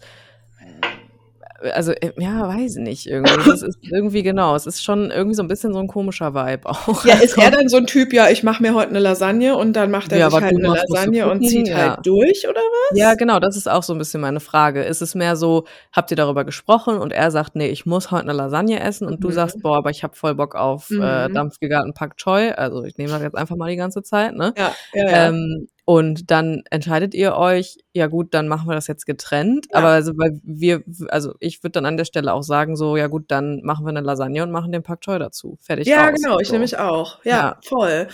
also 1.74 1.92
äh, 1.94 2.12
ja, 2.18 2.48
weiß 2.48 2.76
nicht 2.78 3.08
irgendwie. 3.08 3.44
Das 3.44 3.62
ist 3.62 3.78
irgendwie 3.82 4.24
genau, 4.24 4.56
es 4.56 4.66
ist 4.68 4.84
schon 4.84 5.12
irgendwie 5.12 5.36
so 5.36 5.44
ein 5.44 5.48
bisschen 5.48 5.74
so 5.74 5.80
ein 5.80 5.88
komischer 5.88 6.34
Vibe 6.34 6.68
auch. 6.70 7.06
Ja, 7.06 7.16
ist 7.16 7.34
Also 7.34 7.42
er 7.42 7.52
dann 7.52 7.70
so 7.70 7.78
ein 7.78 7.86
Typ, 7.88 8.14
ja, 8.14 8.30
ich 8.30 8.44
mache 8.44 8.62
mir 8.62 8.74
heute 8.74 8.90
eine 8.90 9.00
Lasagne 9.00 9.56
und 9.56 9.74
dann 9.74 9.92
macht 9.92 10.12
er 10.12 10.20
Ja, 10.20 10.30
sich 10.30 10.42
halt 10.42 10.52
du 10.54 10.58
eine 10.58 10.68
du 10.68 10.74
Lasagne 10.74 11.30
und 11.30 11.44
zieht 11.44 11.68
ja. 11.70 11.76
halt 11.76 12.06
durch, 12.06 12.48
oder 12.48 12.60
was? 12.62 12.98
Ja, 12.98 13.14
genau, 13.16 13.40
das 13.40 13.56
ist 13.58 13.68
auch 13.70 13.84
so 13.84 13.94
ein 13.94 14.00
bisschen 14.00 14.22
meine 14.22 14.40
Frage. 14.40 14.84
Ist 14.84 15.02
es 15.02 15.14
mehr 15.14 15.36
so, 15.36 15.66
habt 15.92 16.10
ihr 16.12 16.18
darüber 16.18 16.46
gesprochen 16.46 16.98
und 16.98 17.12
er 17.14 17.32
sagt: 17.32 17.56
„Ne, 17.56 17.68
ich 17.70 17.86
muss 17.86 18.12
heute 18.12 18.24
eine 18.24 18.34
Lasagne 18.34 18.80
essen“ 18.80 19.08
und 19.08 19.24
du 19.24 19.28
Mhm. 19.30 19.34
sagst: 19.34 19.62
„Boah, 19.62 19.78
aber 19.78 19.90
ich 19.90 20.04
habe 20.04 20.16
voll 20.16 20.36
Bock 20.36 20.56
auf, 20.56 20.98
äh, 20.98 21.28
Mhm. 21.28 21.34
dampfgegarten 21.34 21.94
Pak 21.94 22.18
Choi.“ 22.18 22.52
Also, 22.54 22.84
ich 22.84 22.98
nehme 22.98 23.14
das 23.14 23.22
jetzt 23.24 23.36
einfach 23.36 23.56
mal 23.58 23.70
die 23.70 23.76
ganze 23.78 24.04
Zeit, 24.04 24.34
ne? 24.36 24.54
Ja, 24.56 24.74
ja, 24.94 25.04
ja. 25.12 25.28
Ähm, 25.30 25.68
und 25.88 26.32
dann 26.32 26.64
entscheidet 26.72 27.14
ihr 27.16 27.36
euch: 27.38 27.78
„Ja 27.94 28.08
gut, 28.08 28.34
dann 28.34 28.48
machen 28.50 28.68
wir 28.70 28.76
das 28.76 28.88
jetzt 28.88 29.06
getrennt.“ 29.08 29.68
Ja. 29.72 29.78
Aber 29.80 29.90
also, 29.90 30.12
weil 30.18 30.40
wir 30.44 30.84
also, 31.10 31.36
ich 31.40 31.64
würde 31.64 31.72
dann 31.74 31.86
an 31.88 31.98
der 31.98 32.06
Stelle 32.06 32.34
auch 32.34 32.44
sagen 32.44 32.76
so: 32.76 32.98
„Ja 32.98 33.08
gut, 33.08 33.26
dann 33.30 33.62
machen 33.64 33.86
wir 33.86 33.90
eine 33.92 34.02
Lasagne 34.02 34.44
und 34.44 34.52
machen 34.52 34.72
den 34.74 34.84
Pak 34.84 35.02
Choi 35.02 35.20
dazu. 35.20 35.58
Fertig, 35.62 35.88
Ja, 35.88 36.10
aus.“ 36.12 36.22
genau, 36.22 36.40
ich 36.40 36.48
So. 36.50 36.54
nämlich 36.54 36.78
auch. 36.78 37.24
Ja, 37.24 37.38
Ja. 37.38 37.56
voll. 37.64 38.08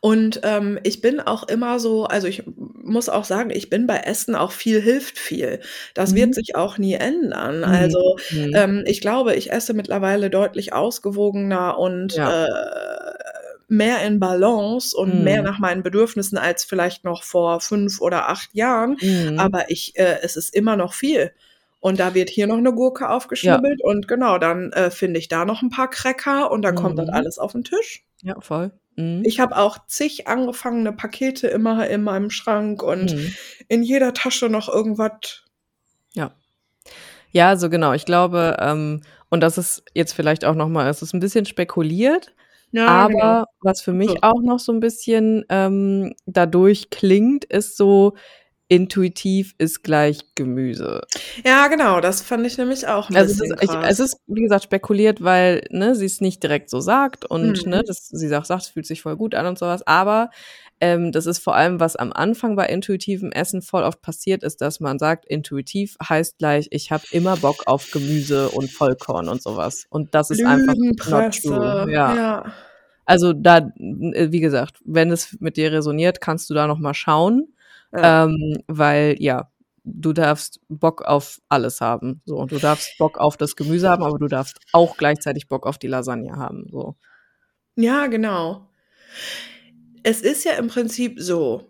Und 0.00 0.40
ähm, 0.42 0.78
ich 0.82 1.00
bin 1.00 1.20
auch 1.20 1.44
immer 1.48 1.78
so, 1.78 2.04
also 2.06 2.26
ich 2.26 2.42
muss 2.56 3.08
auch 3.08 3.24
sagen, 3.24 3.50
ich 3.50 3.70
bin 3.70 3.86
bei 3.86 3.98
Essen 3.98 4.34
auch 4.34 4.50
viel 4.52 4.80
hilft 4.80 5.18
viel. 5.18 5.60
Das 5.94 6.14
wird 6.16 6.30
Mhm. 6.30 6.32
sich 6.34 6.56
auch 6.56 6.78
nie 6.78 6.94
ändern. 6.94 7.58
Mhm. 7.58 7.64
Also 7.64 8.16
Mhm. 8.30 8.50
ähm, 8.54 8.82
ich 8.86 9.00
glaube, 9.00 9.34
ich 9.36 9.52
esse 9.52 9.74
mittlerweile 9.74 10.30
deutlich 10.30 10.72
ausgewogener 10.72 11.78
und 11.78 12.16
Ja. 12.16 12.30
äh, 12.44 13.09
mehr 13.70 14.02
in 14.04 14.18
Balance 14.20 14.96
und 14.96 15.22
mehr 15.24 15.40
Mhm. 15.40 15.46
nach 15.46 15.58
meinen 15.58 15.82
Bedürfnissen 15.82 16.36
als 16.38 16.64
vielleicht 16.64 17.04
noch 17.04 17.22
vor 17.22 17.60
fünf 17.60 18.00
oder 18.00 18.28
acht 18.28 18.54
Jahren. 18.54 18.96
Mhm. 19.00 19.38
Aber 19.38 19.70
ich, 19.70 19.96
äh, 19.98 20.18
es 20.22 20.36
ist 20.36 20.54
immer 20.54 20.76
noch 20.76 20.92
viel. 20.92 21.32
Und 21.80 21.98
da 21.98 22.12
wird 22.14 22.28
hier 22.28 22.46
noch 22.46 22.58
eine 22.58 22.74
Gurke 22.74 23.04
Ja. 23.04 23.10
aufgeschnibbelt 23.16 23.80
und 23.82 24.06
genau, 24.06 24.36
dann 24.38 24.70
äh, 24.72 24.90
finde 24.90 25.18
ich 25.18 25.28
da 25.28 25.44
noch 25.46 25.62
ein 25.62 25.70
paar 25.70 25.88
Cracker 25.88 26.50
und 26.50 26.62
dann 26.62 26.74
kommt 26.74 26.98
das 26.98 27.06
Mhm. 27.08 27.14
alles 27.14 27.38
auf 27.38 27.52
den 27.52 27.64
Tisch. 27.64 28.04
Ja, 28.22 28.38
voll. 28.40 28.70
Mhm. 28.96 29.22
Ich 29.24 29.40
habe 29.40 29.56
auch 29.56 29.78
zig 29.86 30.26
angefangene 30.28 30.92
Pakete 30.92 31.46
immer 31.48 31.88
in 31.88 32.02
meinem 32.02 32.28
Schrank 32.28 32.82
und 32.82 33.14
Mhm. 33.14 33.34
in 33.68 33.82
jeder 33.82 34.12
Tasche 34.12 34.50
noch 34.50 34.68
irgendwas. 34.68 35.44
Ja. 36.12 36.32
Ja, 37.32 37.56
so 37.56 37.70
genau. 37.70 37.92
Ich 37.92 38.04
glaube, 38.04 38.56
ähm 38.60 39.02
und 39.32 39.40
das 39.42 39.56
ist 39.58 39.84
jetzt 39.94 40.12
vielleicht 40.12 40.44
auch 40.44 40.56
noch 40.56 40.68
mal 40.68 40.88
es 40.90 41.02
ist 41.02 41.14
ein 41.14 41.20
bisschen 41.20 41.46
spekuliert, 41.46 42.34
Ja, 42.72 43.02
genau. 43.04 43.34
aber 43.34 43.46
was 43.60 43.80
für 43.82 43.92
mich 43.92 44.14
So. 44.14 44.22
auch 44.22 44.40
noch 44.42 44.58
so 44.60 44.72
ein 44.72 44.80
bisschen, 44.80 45.44
ähm, 45.48 46.14
dadurch 46.26 46.90
klingt, 46.90 47.44
ist 47.46 47.76
so, 47.76 48.14
intuitiv 48.68 49.54
ist 49.58 49.82
gleich 49.84 50.20
Gemüse. 50.36 51.02
Ja, 51.44 51.68
genau, 51.68 52.00
das 52.00 52.22
fand 52.22 52.46
ich 52.46 52.58
nämlich 52.58 52.86
auch 52.86 53.10
'n 53.10 53.16
Also, 53.16 53.32
es 53.32 53.40
bisschen 53.40 53.50
ist 53.50 53.62
ich 53.62 53.78
krass. 53.78 53.88
es 53.88 53.98
ist, 53.98 54.16
wie 54.26 54.42
gesagt, 54.42 54.64
spekuliert, 54.64 55.22
weil, 55.22 55.64
ne, 55.70 55.94
sie's 55.96 56.20
nicht 56.20 56.42
direkt 56.42 56.70
so 56.70 56.80
sagt 56.80 57.24
und, 57.24 57.66
Mhm. 57.66 57.66
ne, 57.66 57.82
das 57.84 58.06
sie 58.08 58.34
auch 58.36 58.44
sagt, 58.44 58.62
es 58.62 58.68
fühlt 58.68 58.86
sich 58.86 59.02
voll 59.02 59.16
gut 59.16 59.34
an 59.34 59.46
und 59.46 59.58
so 59.58 59.66
was. 59.66 59.84
Aber, 59.86 60.30
ähm, 60.80 61.12
das 61.12 61.26
ist 61.26 61.38
vor 61.38 61.54
allem, 61.54 61.78
was 61.80 61.96
am 61.96 62.12
Anfang 62.12 62.56
bei 62.56 62.66
intuitivem 62.66 63.32
Essen 63.32 63.62
voll 63.62 63.82
oft 63.82 64.00
passiert, 64.02 64.42
ist, 64.42 64.60
dass 64.60 64.80
man 64.80 64.98
sagt, 64.98 65.26
intuitiv 65.26 65.96
heißt 66.02 66.38
gleich, 66.38 66.68
ich 66.70 66.90
habe 66.90 67.04
immer 67.10 67.36
Bock 67.36 67.64
auf 67.66 67.90
Gemüse 67.90 68.48
und 68.50 68.70
Vollkorn 68.70 69.28
und 69.28 69.42
so 69.42 69.56
was. 69.56 69.86
Und 69.90 70.14
das 70.14 70.30
ist 70.30 70.44
einfach 70.44 70.74
not 70.74 71.34
true. 71.42 71.86
Ja. 71.92 72.14
ja. 72.16 72.52
Also, 73.04 73.32
da 73.32 73.58
äh, 73.58 74.28
wie 74.30 74.40
gesagt, 74.40 74.80
wenn 74.84 75.10
es 75.10 75.36
mit 75.40 75.56
dir 75.56 75.72
resoniert, 75.72 76.20
kannst 76.20 76.48
du 76.50 76.54
da 76.54 76.66
noch 76.66 76.78
mal 76.78 76.94
schauen, 76.94 77.52
Ja. 77.92 78.24
ähm, 78.24 78.58
weil 78.68 79.16
ja, 79.18 79.50
du 79.84 80.12
darfst 80.12 80.60
Bock 80.68 81.02
auf 81.02 81.40
alles 81.48 81.80
haben, 81.80 82.22
so. 82.24 82.44
Du 82.46 82.58
darfst 82.58 82.96
Bock 82.98 83.18
auf 83.18 83.36
das 83.36 83.56
Gemüse 83.56 83.88
haben, 83.88 84.04
aber 84.04 84.18
du 84.18 84.28
darfst 84.28 84.58
auch 84.72 84.96
gleichzeitig 84.96 85.48
Bock 85.48 85.66
auf 85.66 85.78
die 85.78 85.88
Lasagne 85.88 86.36
haben, 86.36 86.66
so. 86.70 86.96
Ja, 87.76 88.06
genau. 88.06 88.68
Es 90.02 90.20
ist 90.22 90.44
ja 90.44 90.52
im 90.52 90.68
Prinzip 90.68 91.20
so 91.20 91.66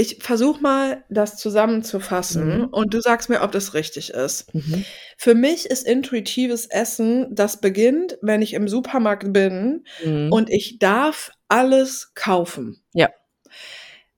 ich 0.00 0.18
versuche 0.22 0.62
mal, 0.62 1.02
das 1.10 1.38
zusammenzufassen 1.38 2.58
Mhm. 2.60 2.64
und 2.66 2.94
du 2.94 3.00
sagst 3.00 3.28
mir, 3.28 3.42
ob 3.42 3.50
das 3.50 3.74
richtig 3.74 4.10
ist. 4.10 4.54
Mhm. 4.54 4.84
Für 5.16 5.34
mich 5.34 5.66
ist 5.66 5.84
intuitives 5.88 6.66
Essen, 6.66 7.34
das 7.34 7.60
beginnt, 7.60 8.16
wenn 8.22 8.40
ich 8.40 8.54
im 8.54 8.68
Supermarkt 8.68 9.32
bin 9.32 9.84
Mhm. 10.04 10.30
und 10.30 10.50
ich 10.50 10.78
darf 10.78 11.32
alles 11.48 12.12
kaufen. 12.14 12.80
Ja. 12.92 13.08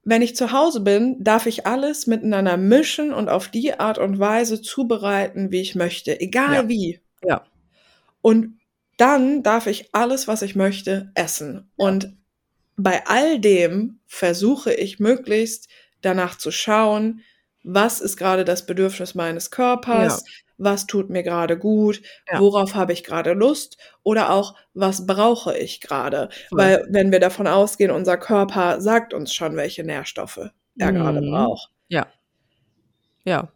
Wenn 0.05 0.21
ich 0.21 0.37
zu 0.37 0.53
Hause 0.53 0.81
bin, 0.81 1.17
darf 1.25 1.47
ich 1.47 1.67
alles 1.67 2.07
miteinander 2.07 2.59
mischen 2.59 3.15
und 3.15 3.31
auf 3.31 3.49
die 3.49 3.73
Art 3.81 3.97
und 3.97 4.19
Weise 4.19 4.61
zubereiten, 4.61 5.51
wie 5.51 5.63
ich 5.63 5.77
möchte, 5.77 6.21
egal 6.21 6.55
Ja. 6.65 6.69
wie. 6.69 7.01
Ja. 7.25 7.47
Und 8.21 8.59
dann 8.99 9.43
darf 9.43 9.67
ich 9.67 9.95
alles, 9.95 10.29
was 10.29 10.43
ich 10.43 10.57
möchte, 10.57 11.11
essen. 11.15 11.71
Und 11.77 12.19
bei 12.83 13.07
all 13.07 13.39
dem 13.41 14.01
versuche 14.07 14.73
ich 14.73 14.99
möglichst 15.01 15.69
danach 16.03 16.37
zu 16.39 16.51
schauen, 16.51 17.23
was 17.63 18.01
ist 18.01 18.17
gerade 18.17 18.45
das 18.45 18.65
Bedürfnis 18.67 19.15
meines 19.15 19.51
Körpers, 19.51 20.25
was 20.57 20.87
tut 20.87 21.11
mir 21.11 21.23
gerade 21.23 21.59
gut, 21.59 22.03
Ja. 22.31 22.41
worauf 22.41 22.75
habe 22.75 22.93
ich 22.93 23.05
gerade 23.05 23.33
Lust 23.33 23.77
oder 24.03 24.31
auch, 24.31 24.55
was 24.75 25.07
brauche 25.07 25.57
ich 25.57 25.81
gerade. 25.81 26.29
Voll. 26.49 26.59
Weil 26.59 26.87
wenn 26.91 27.13
wir 27.13 27.21
davon 27.21 27.47
ausgehen, 27.47 27.91
unser 27.91 28.17
Körper 28.17 28.81
sagt 28.81 29.13
uns 29.15 29.33
schon, 29.35 29.57
welche 29.57 29.85
Nährstoffe 29.85 30.51
er 30.79 30.93
gerade 30.93 31.21
Mhm. 31.21 31.31
braucht. 31.31 31.71
Ja. 31.89 32.07
Ja. 33.25 33.49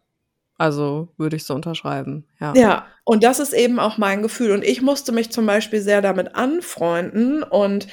Also, 0.57 1.09
würde 1.17 1.35
ich 1.35 1.43
so 1.43 1.53
unterschreiben, 1.53 2.25
ja. 2.39 2.53
Ja, 2.55 2.87
und 3.03 3.23
das 3.25 3.39
ist 3.39 3.51
eben 3.51 3.77
auch 3.77 3.97
mein 3.97 4.21
Gefühl. 4.21 4.51
Und 4.51 4.63
ich 4.63 4.81
musste 4.81 5.11
mich 5.11 5.29
zum 5.29 5.45
Beispiel 5.45 5.81
sehr 5.81 6.01
damit 6.01 6.33
anfreunden 6.35 7.43
und 7.43 7.87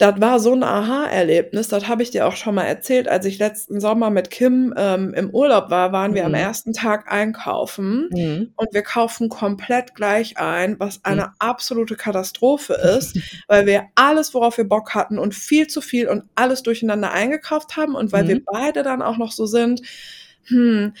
das 0.00 0.18
war 0.20 0.40
so 0.40 0.52
ein 0.54 0.62
Aha-Erlebnis, 0.62 1.68
das 1.68 1.86
habe 1.86 2.02
ich 2.02 2.10
dir 2.10 2.26
auch 2.26 2.34
schon 2.34 2.54
mal 2.54 2.64
erzählt, 2.64 3.06
als 3.06 3.26
ich 3.26 3.38
letzten 3.38 3.80
Sommer 3.80 4.08
mit 4.08 4.30
Kim 4.30 4.72
ähm, 4.76 5.12
im 5.12 5.28
Urlaub 5.30 5.68
war, 5.70 5.92
waren 5.92 6.14
wir 6.14 6.24
am 6.24 6.30
Mhm. 6.32 6.38
ersten 6.38 6.72
Tag 6.72 7.12
einkaufen 7.12 8.08
Mhm. 8.10 8.52
und 8.56 8.68
wir 8.72 8.82
kaufen 8.82 9.28
komplett 9.28 9.94
gleich 9.94 10.38
ein, 10.38 10.80
was 10.80 11.04
eine 11.04 11.24
Mhm. 11.26 11.32
absolute 11.38 11.96
Katastrophe 11.96 12.72
ist, 12.98 13.18
weil 13.46 13.66
wir 13.66 13.84
alles, 13.94 14.32
worauf 14.32 14.56
wir 14.56 14.66
Bock 14.66 14.94
hatten 14.94 15.18
und 15.18 15.34
viel 15.34 15.66
zu 15.66 15.82
viel 15.82 16.08
und 16.08 16.24
alles 16.34 16.62
durcheinander 16.62 17.12
eingekauft 17.12 17.76
haben 17.76 17.94
und 17.94 18.10
weil 18.12 18.26
wir 18.26 18.36
Mhm. 18.36 18.44
beide 18.50 18.82
dann 18.82 19.02
auch 19.02 19.18
noch 19.18 19.32
so 19.32 19.44
sind, 19.44 19.82
hm, 20.46 20.94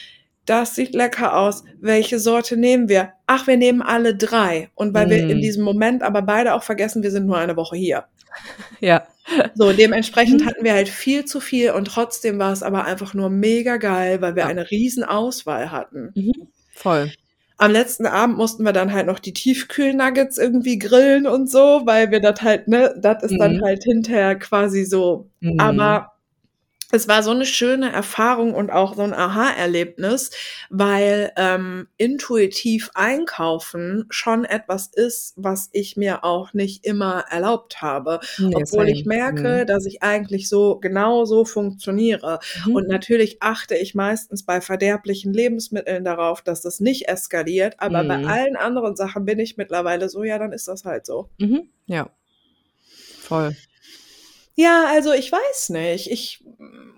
das 0.44 0.74
sieht 0.74 0.94
lecker 0.94 1.36
aus. 1.38 1.64
Welche 1.80 2.18
Sorte 2.18 2.56
nehmen 2.58 2.88
wir? 2.90 3.12
Ach, 3.26 3.46
wir 3.46 3.56
nehmen 3.56 3.82
alle 3.82 4.14
drei. 4.16 4.68
Und 4.74 4.92
weil 4.94 5.08
wir 5.08 5.26
in 5.28 5.38
Mhm. 5.38 5.42
diesem 5.42 5.64
Moment 5.64 6.02
aber 6.02 6.22
beide 6.22 6.54
auch 6.54 6.62
vergessen, 6.64 7.02
wir 7.02 7.10
sind 7.10 7.26
nur 7.26 7.38
eine 7.38 7.56
Woche 7.56 7.76
hier. 7.76 8.04
Ja. 8.80 9.06
So, 9.54 9.72
dementsprechend 9.72 10.42
Mhm. 10.42 10.46
hatten 10.46 10.64
wir 10.64 10.72
halt 10.74 10.88
viel 10.88 11.24
zu 11.24 11.40
viel 11.40 11.70
und 11.72 11.86
trotzdem 11.86 12.38
war 12.38 12.52
es 12.52 12.62
aber 12.62 12.84
einfach 12.84 13.14
nur 13.14 13.30
mega 13.30 13.76
geil, 13.76 14.20
weil 14.22 14.34
wir 14.36 14.42
Ja. 14.44 14.48
eine 14.48 14.70
riesen 14.70 15.04
Auswahl 15.04 15.70
hatten. 15.70 16.10
Mhm. 16.14 16.32
Voll. 16.72 17.12
Am 17.58 17.70
letzten 17.72 18.06
Abend 18.06 18.36
mussten 18.38 18.64
wir 18.64 18.72
dann 18.72 18.92
halt 18.92 19.06
noch 19.06 19.18
die 19.18 19.34
Tiefkühlnuggets 19.34 20.38
irgendwie 20.38 20.78
grillen 20.78 21.26
und 21.26 21.50
so, 21.50 21.82
weil 21.84 22.10
wir 22.10 22.20
das 22.20 22.40
halt, 22.42 22.68
ne, 22.68 22.94
das 22.98 23.22
ist 23.24 23.36
dann 23.38 23.58
Mhm. 23.58 23.62
halt 23.64 23.84
hinterher 23.84 24.36
quasi 24.36 24.84
so. 24.84 25.28
Mhm. 25.40 25.60
Aber 25.60 26.12
es 26.92 27.08
war 27.08 27.22
so 27.22 27.30
eine 27.30 27.46
schöne 27.46 27.92
Erfahrung 27.92 28.54
und 28.54 28.70
auch 28.70 28.94
so 28.96 29.02
ein 29.02 29.14
Aha-Erlebnis, 29.14 30.30
weil 30.70 31.32
ähm, 31.36 31.88
intuitiv 31.96 32.90
einkaufen 32.94 34.06
schon 34.10 34.44
etwas 34.44 34.88
ist, 34.88 35.34
was 35.36 35.68
ich 35.72 35.96
mir 35.96 36.24
auch 36.24 36.52
nicht 36.52 36.84
immer 36.84 37.24
erlaubt 37.30 37.82
habe, 37.82 38.20
Ne, 38.38 38.50
obwohl 38.54 38.88
ich 38.88 39.04
merke, 39.06 39.62
Mhm. 39.62 39.66
dass 39.66 39.86
ich 39.86 40.02
eigentlich 40.02 40.48
so 40.48 40.76
genau 40.80 41.24
so 41.24 41.44
funktioniere. 41.44 42.40
Mhm. 42.66 42.74
Und 42.74 42.88
natürlich 42.88 43.42
achte 43.42 43.76
ich 43.76 43.94
meistens 43.94 44.44
bei 44.44 44.60
verderblichen 44.60 45.32
Lebensmitteln 45.32 46.04
darauf, 46.04 46.42
dass 46.42 46.60
das 46.62 46.80
nicht 46.80 47.08
eskaliert, 47.08 47.74
aber 47.78 48.04
bei 48.04 48.18
Mhm. 48.18 48.28
allen 48.28 48.56
anderen 48.56 48.96
Sachen 48.96 49.24
bin 49.24 49.38
ich 49.38 49.56
mittlerweile 49.56 50.08
so, 50.08 50.24
ja, 50.24 50.38
dann 50.38 50.52
ist 50.52 50.68
das 50.68 50.84
halt 50.84 51.06
so. 51.06 51.28
Mhm. 51.38 51.68
Ja. 51.86 52.10
Voll. 53.20 53.54
Ja, 54.54 54.86
also 54.88 55.12
ich 55.12 55.30
weiß 55.30 55.70
nicht. 55.70 56.10
Ich, 56.10 56.44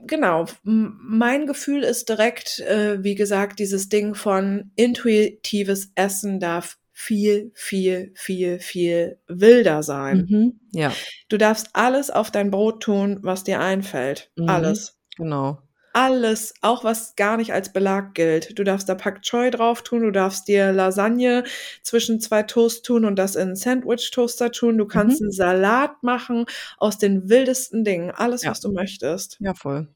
genau, 0.06 0.46
mein 0.62 1.46
Gefühl 1.46 1.82
ist 1.82 2.08
direkt, 2.08 2.60
äh, 2.60 3.02
wie 3.02 3.14
gesagt, 3.14 3.58
dieses 3.58 3.88
Ding 3.88 4.14
von 4.14 4.72
intuitives 4.76 5.92
Essen 5.94 6.40
darf 6.40 6.78
viel, 6.92 7.50
viel, 7.54 8.12
viel, 8.14 8.58
viel 8.58 9.18
wilder 9.26 9.82
sein. 9.82 10.26
Mhm. 10.28 10.60
Ja. 10.72 10.92
Du 11.28 11.38
darfst 11.38 11.70
alles 11.72 12.10
auf 12.10 12.30
dein 12.30 12.50
Brot 12.50 12.82
tun, 12.82 13.18
was 13.22 13.44
dir 13.44 13.60
einfällt. 13.60 14.30
Mhm. 14.36 14.48
Alles. 14.48 14.98
Genau. 15.16 15.58
Alles, 15.94 16.54
auch 16.62 16.84
was 16.84 17.16
gar 17.16 17.36
nicht 17.36 17.52
als 17.52 17.72
Belag 17.72 18.14
gilt. 18.14 18.58
Du 18.58 18.64
darfst 18.64 18.88
da 18.88 18.94
Pak 18.94 19.20
Choi 19.22 19.50
drauf 19.50 19.82
tun, 19.82 20.00
du 20.02 20.10
darfst 20.10 20.48
dir 20.48 20.72
Lasagne 20.72 21.44
zwischen 21.82 22.18
zwei 22.20 22.42
Toast 22.44 22.86
tun 22.86 23.04
und 23.04 23.16
das 23.16 23.34
in 23.36 23.42
einen 23.42 23.56
Sandwich-Toaster 23.56 24.50
tun. 24.52 24.78
Du 24.78 24.86
kannst 24.86 25.20
Mhm. 25.20 25.26
einen 25.26 25.32
Salat 25.32 26.02
machen 26.02 26.46
aus 26.78 26.96
den 26.98 27.28
wildesten 27.28 27.84
Dingen. 27.84 28.10
Alles, 28.10 28.42
Ja. 28.42 28.50
was 28.52 28.60
du 28.60 28.72
möchtest. 28.72 29.36
Ja, 29.40 29.52
voll. 29.54 29.86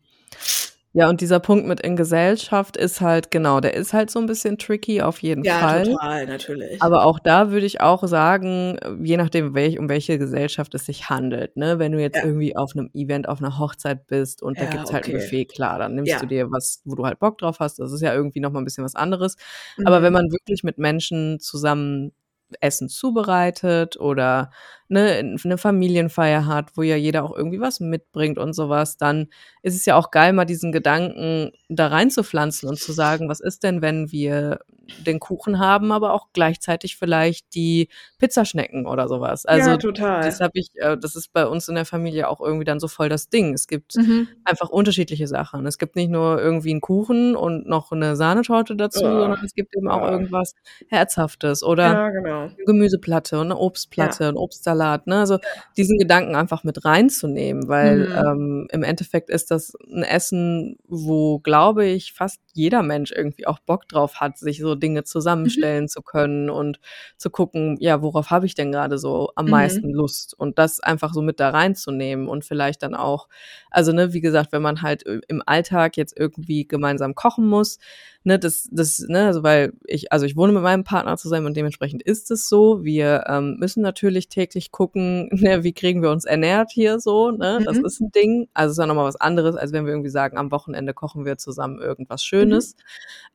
Ja, 0.99 1.11
und 1.11 1.21
dieser 1.21 1.41
Punkt 1.41 1.67
mit 1.67 1.81
in 1.81 1.95
Gesellschaft 1.95 2.79
ist 2.79 3.03
halt 3.03 3.31
genau, 3.31 3.61
der 3.61 3.75
ist 3.75 3.93
halt 3.93 4.11
so 4.11 4.19
'n 4.19 4.25
bisschen 4.25 4.57
tricky 4.57 5.03
auf 5.03 5.19
jeden 5.21 5.45
Ja, 5.45 5.67
Fall. 5.67 5.83
total, 5.83 6.27
natürlich. 6.27 6.81
Aber 6.81 7.05
auch 7.07 7.19
da 7.21 7.51
würde 7.53 7.67
ich 7.67 7.81
auch 7.81 8.05
sagen, 8.07 8.79
je 9.05 9.17
nachdem, 9.17 9.55
welch 9.55 9.79
um 9.79 9.89
welche 9.89 10.19
Gesellschaft 10.19 10.75
es 10.75 10.87
sich 10.87 11.11
handelt, 11.11 11.57
ne? 11.57 11.79
Wenn 11.79 11.93
du 11.93 12.01
jetzt 12.01 12.19
Ja. 12.19 12.23
irgendwie 12.23 12.57
auf 12.57 12.75
'nem 12.75 12.91
Event, 12.95 13.29
auf 13.29 13.41
'ner 13.41 13.59
Hochzeit 13.59 14.07
bist 14.09 14.43
und 14.43 14.61
da 14.61 14.67
Ja, 14.67 14.69
gibt's 14.69 14.93
halt 14.93 15.11
okay. 15.11 15.11
Buffet, 15.11 15.47
klar, 15.47 15.79
dann 15.79 15.95
nimmst 15.97 16.21
Ja. 16.21 16.23
du 16.23 16.27
dir 16.27 16.51
was, 16.51 16.83
wo 16.85 16.95
du 16.97 17.07
halt 17.07 17.19
Bock 17.21 17.39
drauf 17.39 17.61
hast. 17.61 17.79
Das 17.81 17.93
ist 17.93 18.03
ja 18.03 18.15
irgendwie 18.15 18.41
noch 18.41 18.53
mal 18.53 18.61
'n 18.61 18.65
bisschen 18.67 18.85
was 18.85 18.97
anderes. 18.97 19.37
Aber 19.85 20.03
wenn 20.03 20.13
Mhm. 20.13 20.15
man 20.15 20.31
wirklich 20.33 20.65
mit 20.65 20.79
Menschen 20.79 21.41
zusammen 21.41 22.13
Essen 22.61 22.89
zubereitet 22.91 23.99
oder, 24.01 24.51
ne, 24.89 25.19
'n 25.21 25.39
'ne 25.45 25.59
Familienfeier 25.59 26.47
hat, 26.47 26.71
wo 26.77 26.83
ja 26.83 26.97
jeder 26.97 27.25
auch 27.25 27.37
irgendwie 27.37 27.61
was 27.61 27.81
mitbringt 27.81 28.39
und 28.39 28.53
so 28.55 28.69
was, 28.69 28.97
dann 28.97 29.29
ist 29.63 29.77
es 29.77 29.85
ja 29.87 29.97
auch 29.97 30.11
geil, 30.11 30.33
mal 30.33 30.45
diesen 30.47 30.73
Gedanken 30.73 31.53
da 31.69 31.89
reinzupflanzen 31.89 32.69
und 32.69 32.81
zu 32.81 32.93
sagen: 32.93 33.29
„Was 33.29 33.41
ist 33.41 33.63
denn, 33.65 33.83
wenn 33.83 34.11
wir 34.13 34.61
den 34.99 35.19
Kuchen 35.21 35.59
haben, 35.59 35.93
aber 35.93 36.13
auch 36.15 36.29
gleichzeitig 36.33 36.97
vielleicht 36.97 37.55
die 37.55 37.89
Pizzaschnecken 38.19 38.87
oder 38.87 39.09
so 39.09 39.21
was?“ 39.21 39.45
Also, 39.47 39.77
Ja, 39.77 39.79
das 40.23 40.39
total. 40.39 40.41
habe 40.41 40.53
ich 40.55 40.69
äh, 40.77 40.97
das 40.99 41.17
ist 41.17 41.33
bei 41.33 41.47
uns 41.47 41.69
in 41.69 41.75
der 41.75 41.85
Familie 41.87 42.29
auch 42.29 42.41
irgendwie 42.41 42.65
dann 42.65 42.81
so 42.81 42.89
voll 42.89 43.09
das 43.09 43.29
Ding. 43.29 43.53
Es 43.55 43.67
gibt 43.67 43.97
Mhm. 43.97 44.37
einfach 44.45 44.69
unterschiedliche 44.71 45.27
Sachen. 45.29 45.67
Es 45.67 45.79
gibt 45.79 45.97
nicht 45.97 46.11
nur 46.11 46.41
irgendwie 46.41 46.71
'n 46.73 46.81
Kuchen 46.81 47.37
und 47.37 47.67
noch 47.69 47.91
'ne 47.93 48.17
Sahnetorte 48.17 48.77
dazu, 48.77 49.07
Oh, 49.07 49.19
sondern 49.19 49.45
es 49.45 49.55
gibt 49.55 49.77
eben 49.77 49.89
auch 49.89 50.03
irgendwas 50.09 50.55
Herzhaftes 50.89 51.63
oder 51.65 51.97
Ja, 51.97 52.11
genau. 52.11 52.57
Gemüseplatte 52.67 53.41
und 53.41 53.49
'ne 53.49 53.59
Ja. 53.99 54.17
Obstplatte, 54.17 54.25
'n 54.29 54.37
Obstsalat, 54.77 55.07
ne? 55.07 55.21
Also, 55.21 55.39
diesen 55.77 55.99
Gedanken 55.99 56.35
einfach 56.37 56.65
mit 56.65 56.85
reinzunehmen, 56.85 57.69
weil, 57.69 58.01
Mhm. 58.01 58.17
ähm, 58.17 58.69
im 58.73 58.83
Endeffekt 58.83 59.31
ist 59.31 59.51
das 59.51 59.75
'n 59.91 60.03
Essen, 60.03 60.77
wo, 60.89 61.39
glaube 61.41 61.87
ich, 61.87 62.13
fast 62.15 62.41
jeder 62.57 62.83
Mensch 62.83 63.13
irgendwie 63.13 63.47
auch 63.47 63.59
Bock 63.61 63.89
drauf 63.89 64.17
hat, 64.21 64.39
sich 64.39 64.59
so 64.61 64.75
Dinge 64.75 65.05
Mhm. 65.45 65.67
zusammenstellen 65.67 65.89
zu 65.89 66.03
können 66.03 66.51
und 66.51 66.81
zu 67.19 67.31
gucken, 67.31 67.77
ja, 67.81 68.03
worauf 68.03 68.31
habe 68.31 68.47
ich 68.47 68.55
denn 68.55 68.73
grade 68.73 68.99
so 68.99 69.31
am 69.37 69.49
Mhm. 69.49 69.51
meisten 69.51 69.91
Lust? 69.93 70.35
Und 70.39 70.59
das 70.59 70.81
einfach 70.81 71.13
so 71.15 71.23
mit 71.23 71.41
da 71.41 71.51
reinzunehmen 71.51 72.29
und 72.29 72.45
vielleicht 72.45 72.83
dann 72.83 72.95
auch 72.95 73.29
also, 73.71 73.93
ne, 73.93 74.13
wie 74.13 74.21
gesagt, 74.21 74.53
wenn 74.53 74.63
man 74.63 74.83
halt 74.83 75.07
i 75.07 75.21
im 75.29 75.43
Alltag 75.47 75.97
jetzt 75.97 76.15
irgendwie 76.19 76.67
gemeinsam 76.67 77.15
kochen 77.15 77.47
muss, 77.47 77.79
ne, 78.25 78.39
das 78.39 78.69
das 78.73 79.01
ne, 79.09 79.27
also, 79.27 79.43
weil 79.43 79.73
ich 79.85 80.13
also, 80.13 80.27
ich 80.27 80.37
wohne 80.37 80.53
mit 80.53 80.63
meinem 80.63 80.85
Partner 80.85 81.17
zusammen 81.17 81.47
und 81.47 81.57
dementsprechend 81.57 82.03
ist 82.03 82.31
es 82.31 82.49
so. 82.49 82.85
Wir, 82.85 83.25
ähm, 83.29 83.57
müssen 83.59 83.83
natürlich 83.83 84.29
täglich 84.29 84.71
gucken, 84.73 85.29
ne, 85.33 85.63
wie 85.65 85.73
kriegen 85.73 86.03
wir 86.03 86.11
uns 86.11 86.25
ernährt 86.25 86.71
hier 86.73 87.01
so, 87.01 87.31
ne? 87.33 87.61
Das 87.65 87.79
Mhm. 87.79 87.83
ist 87.83 88.01
'n 88.01 88.11
Ding. 88.13 88.49
Also, 88.55 88.73
ist 88.73 88.79
ja 88.79 88.87
noch 88.87 88.95
mal 88.95 89.05
was 89.05 89.17
anderes, 89.21 89.57
als 89.57 89.73
wenn 89.73 89.85
wir 89.87 89.93
irgendwie 89.93 90.11
sagen, 90.11 90.37
am 90.39 90.51
Wochenende 90.53 90.95
kochen 90.95 91.25
wir 91.25 91.37
zusammen 91.39 91.81
irgendwas 91.81 92.25
Mhm. 92.39 92.46
Schönes. 92.47 92.77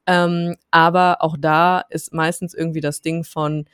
Ähm, 0.07 0.55
aber 0.71 1.17
auch 1.21 1.37
da 1.39 1.81
ist 1.89 2.13
meistens 2.13 2.53
irgendwie 2.53 2.81
das 2.81 3.01
Ding 3.01 3.23
von, 3.23 3.65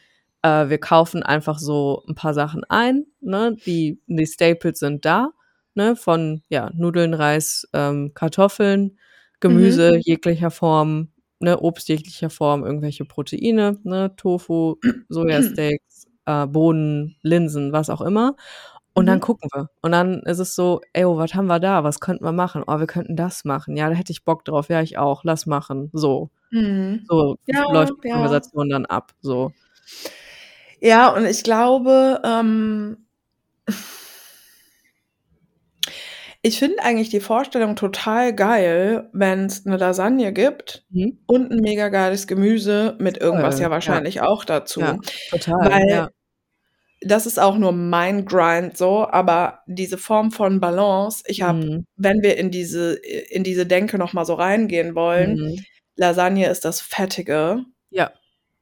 äh, 0.43 0.69
wir 0.69 0.80
kaufen 0.80 1.23
einfach 1.23 1.59
so 1.59 2.03
'n 2.09 2.15
paar 2.15 2.34
Sachen 2.34 2.64
ein, 2.65 3.05
ne? 3.22 3.57
Die 3.65 3.99
die 4.07 4.26
Staples 4.27 4.80
sind 4.80 5.05
da, 5.05 5.31
ne, 5.76 5.95
von, 5.95 6.43
ja, 6.49 6.69
Nudeln, 6.76 7.14
Reis, 7.14 7.68
ähm, 7.73 8.14
Kartoffeln, 8.14 8.97
Gemüse 9.41 9.93
Mhm. 9.97 10.01
jeglicher 10.05 10.51
Form, 10.51 11.09
ne, 11.39 11.59
Obst 11.61 11.89
jeglicher 11.89 12.30
Form, 12.31 12.65
irgendwelche 12.65 13.05
Proteine, 13.05 13.80
ne, 13.84 14.15
Tofu, 14.18 14.77
Sojasteaks, 15.09 16.07
äh, 16.26 16.47
Bohnen, 16.47 17.15
Linsen, 17.23 17.72
was 17.73 17.89
auch 17.89 18.01
immer. 18.01 18.35
Und 18.97 19.05
dann 19.05 19.17
Mhm. 19.17 19.21
gucken 19.21 19.49
wir. 19.53 19.69
Und 19.83 19.91
dann 19.91 20.21
ist 20.23 20.39
es 20.39 20.55
so: 20.55 20.81
„Ey, 20.93 21.05
oh, 21.05 21.17
was 21.17 21.35
haben 21.35 21.45
wir 21.47 21.59
da? 21.59 21.83
Was 21.83 21.99
könnten 21.99 22.23
wir 22.25 22.31
machen? 22.31 22.63
Oh, 22.65 22.79
wir 22.79 22.87
könnten 22.87 23.15
das 23.15 23.45
machen. 23.45 23.77
Ja, 23.77 23.89
da 23.89 23.95
hätte 23.95 24.11
ich 24.11 24.25
Bock 24.25 24.43
drauf. 24.43 24.69
Ja, 24.69 24.81
ich 24.81 24.97
auch. 24.97 25.23
Lass 25.23 25.45
machen.“ 25.45 25.89
So. 25.93 26.31
Mhm. 26.51 27.05
So 27.09 27.35
Ja, 27.45 27.63
läuft 27.71 27.93
die 27.97 28.07
ja. 28.07 28.13
Konversation 28.13 28.69
dann 28.69 28.85
ab, 28.87 29.13
so. 29.21 29.51
Ja, 30.81 31.09
und 31.09 31.25
ich 31.25 31.43
glaube, 31.43 32.21
ähm 32.23 32.97
ich 36.43 36.59
finde 36.59 36.83
eigentlich 36.83 37.09
die 37.09 37.19
Vorstellung 37.19 37.75
total 37.75 38.33
geil, 38.35 39.09
wenn's 39.13 39.65
'ne 39.65 39.77
Lasagne 39.77 40.31
gibt 40.33 40.85
Mhm. 40.91 41.17
und 41.25 41.51
'n 41.51 41.61
mega 41.61 41.89
geiles 41.89 42.27
Gemüse 42.27 42.95
mit 42.99 43.17
irgendwas 43.17 43.57
Voll, 43.57 43.59
ja 43.59 43.63
ja. 43.67 43.69
wahrscheinlich 43.71 44.21
auch 44.21 44.45
dazu. 44.45 44.81
Ja, 44.81 44.97
total, 45.31 45.57
Weil 45.59 45.89
ja. 45.89 46.09
Das 47.01 47.25
ist 47.27 47.39
auch 47.39 47.57
nur 47.57 47.71
mein 47.73 48.25
Grind 48.25 48.77
so, 48.77 49.07
aber 49.07 49.61
diese 49.67 49.97
Form 49.97 50.31
von 50.31 50.59
Balance 50.59 51.23
ich 51.27 51.41
habe 51.43 51.59
Mhm. 51.65 51.85
wenn 51.97 52.21
wir 52.23 52.37
in 52.37 52.51
diese 52.51 52.93
in 52.95 53.43
diese 53.43 53.65
Denke 53.67 53.97
noch 53.97 54.13
mal 54.13 54.25
so 54.25 54.33
reingehen 54.35 54.95
wollen, 54.95 55.35
Mhm. 55.37 55.65
Lasagne 55.95 56.47
ist 56.49 56.65
das 56.65 56.81
Fettige 56.81 57.63
Ja. 57.91 58.11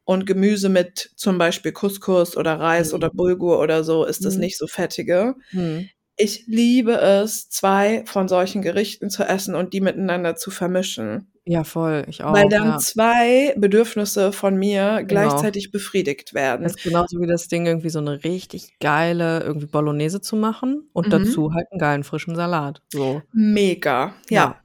und 0.05 0.25
Gemüse 0.27 0.69
mit 0.69 1.11
zum 1.17 1.37
Beispiel 1.37 1.71
Couscous 1.73 2.37
oder 2.37 2.59
Reis 2.59 2.91
Mhm. 2.91 2.95
oder 2.97 3.09
Bulgur 3.11 3.59
oder 3.59 3.83
so 3.83 4.05
ist 4.05 4.25
das 4.25 4.35
Mhm. 4.35 4.41
nicht 4.41 4.57
so 4.57 4.67
Fettige. 4.67 5.35
Mhm. 5.51 5.89
Ich 6.17 6.45
liebe 6.47 6.93
es, 6.93 7.49
2 7.49 8.03
von 8.05 8.27
solchen 8.29 8.61
Gerichten 8.61 9.09
zu 9.09 9.23
essen 9.25 9.55
und 9.55 9.73
die 9.73 9.81
miteinander 9.81 10.35
zu 10.37 10.51
vermischen. 10.51 11.31
Ja, 11.47 11.63
voll, 11.63 12.05
ich 12.09 12.23
Weil 12.29 12.47
auch, 12.47 12.49
dann 12.49 12.75
ja. 12.75 12.79
2 12.79 13.53
Bedürfnisse 13.55 14.31
von 14.31 14.55
mir 14.55 15.03
Genau. 15.09 15.47
gleichzeitig 15.47 15.69
befriedigt 15.71 16.33
Das 16.63 16.73
werden. 16.73 16.75
ist 16.75 16.81
genauso 16.81 17.19
wie 17.19 17.27
das 17.27 17.47
Ding, 17.47 17.65
irgendwie 17.65 17.89
so 17.89 17.99
'ne 18.01 18.23
richtig 18.23 18.79
geile 18.79 19.41
irgendwie 19.43 19.67
Bolognese 19.67 20.21
zu 20.21 20.35
machen 20.35 20.89
und 20.93 21.11
Mhm. 21.11 21.11
dazu 21.13 21.53
halt 21.53 21.67
'n 21.71 21.79
geilen 21.79 22.03
frischen 22.03 22.35
Salat, 22.35 22.81
so. 22.87 23.27
Mega, 23.33 24.13
ja. 24.29 24.55
Ja. 24.55 24.61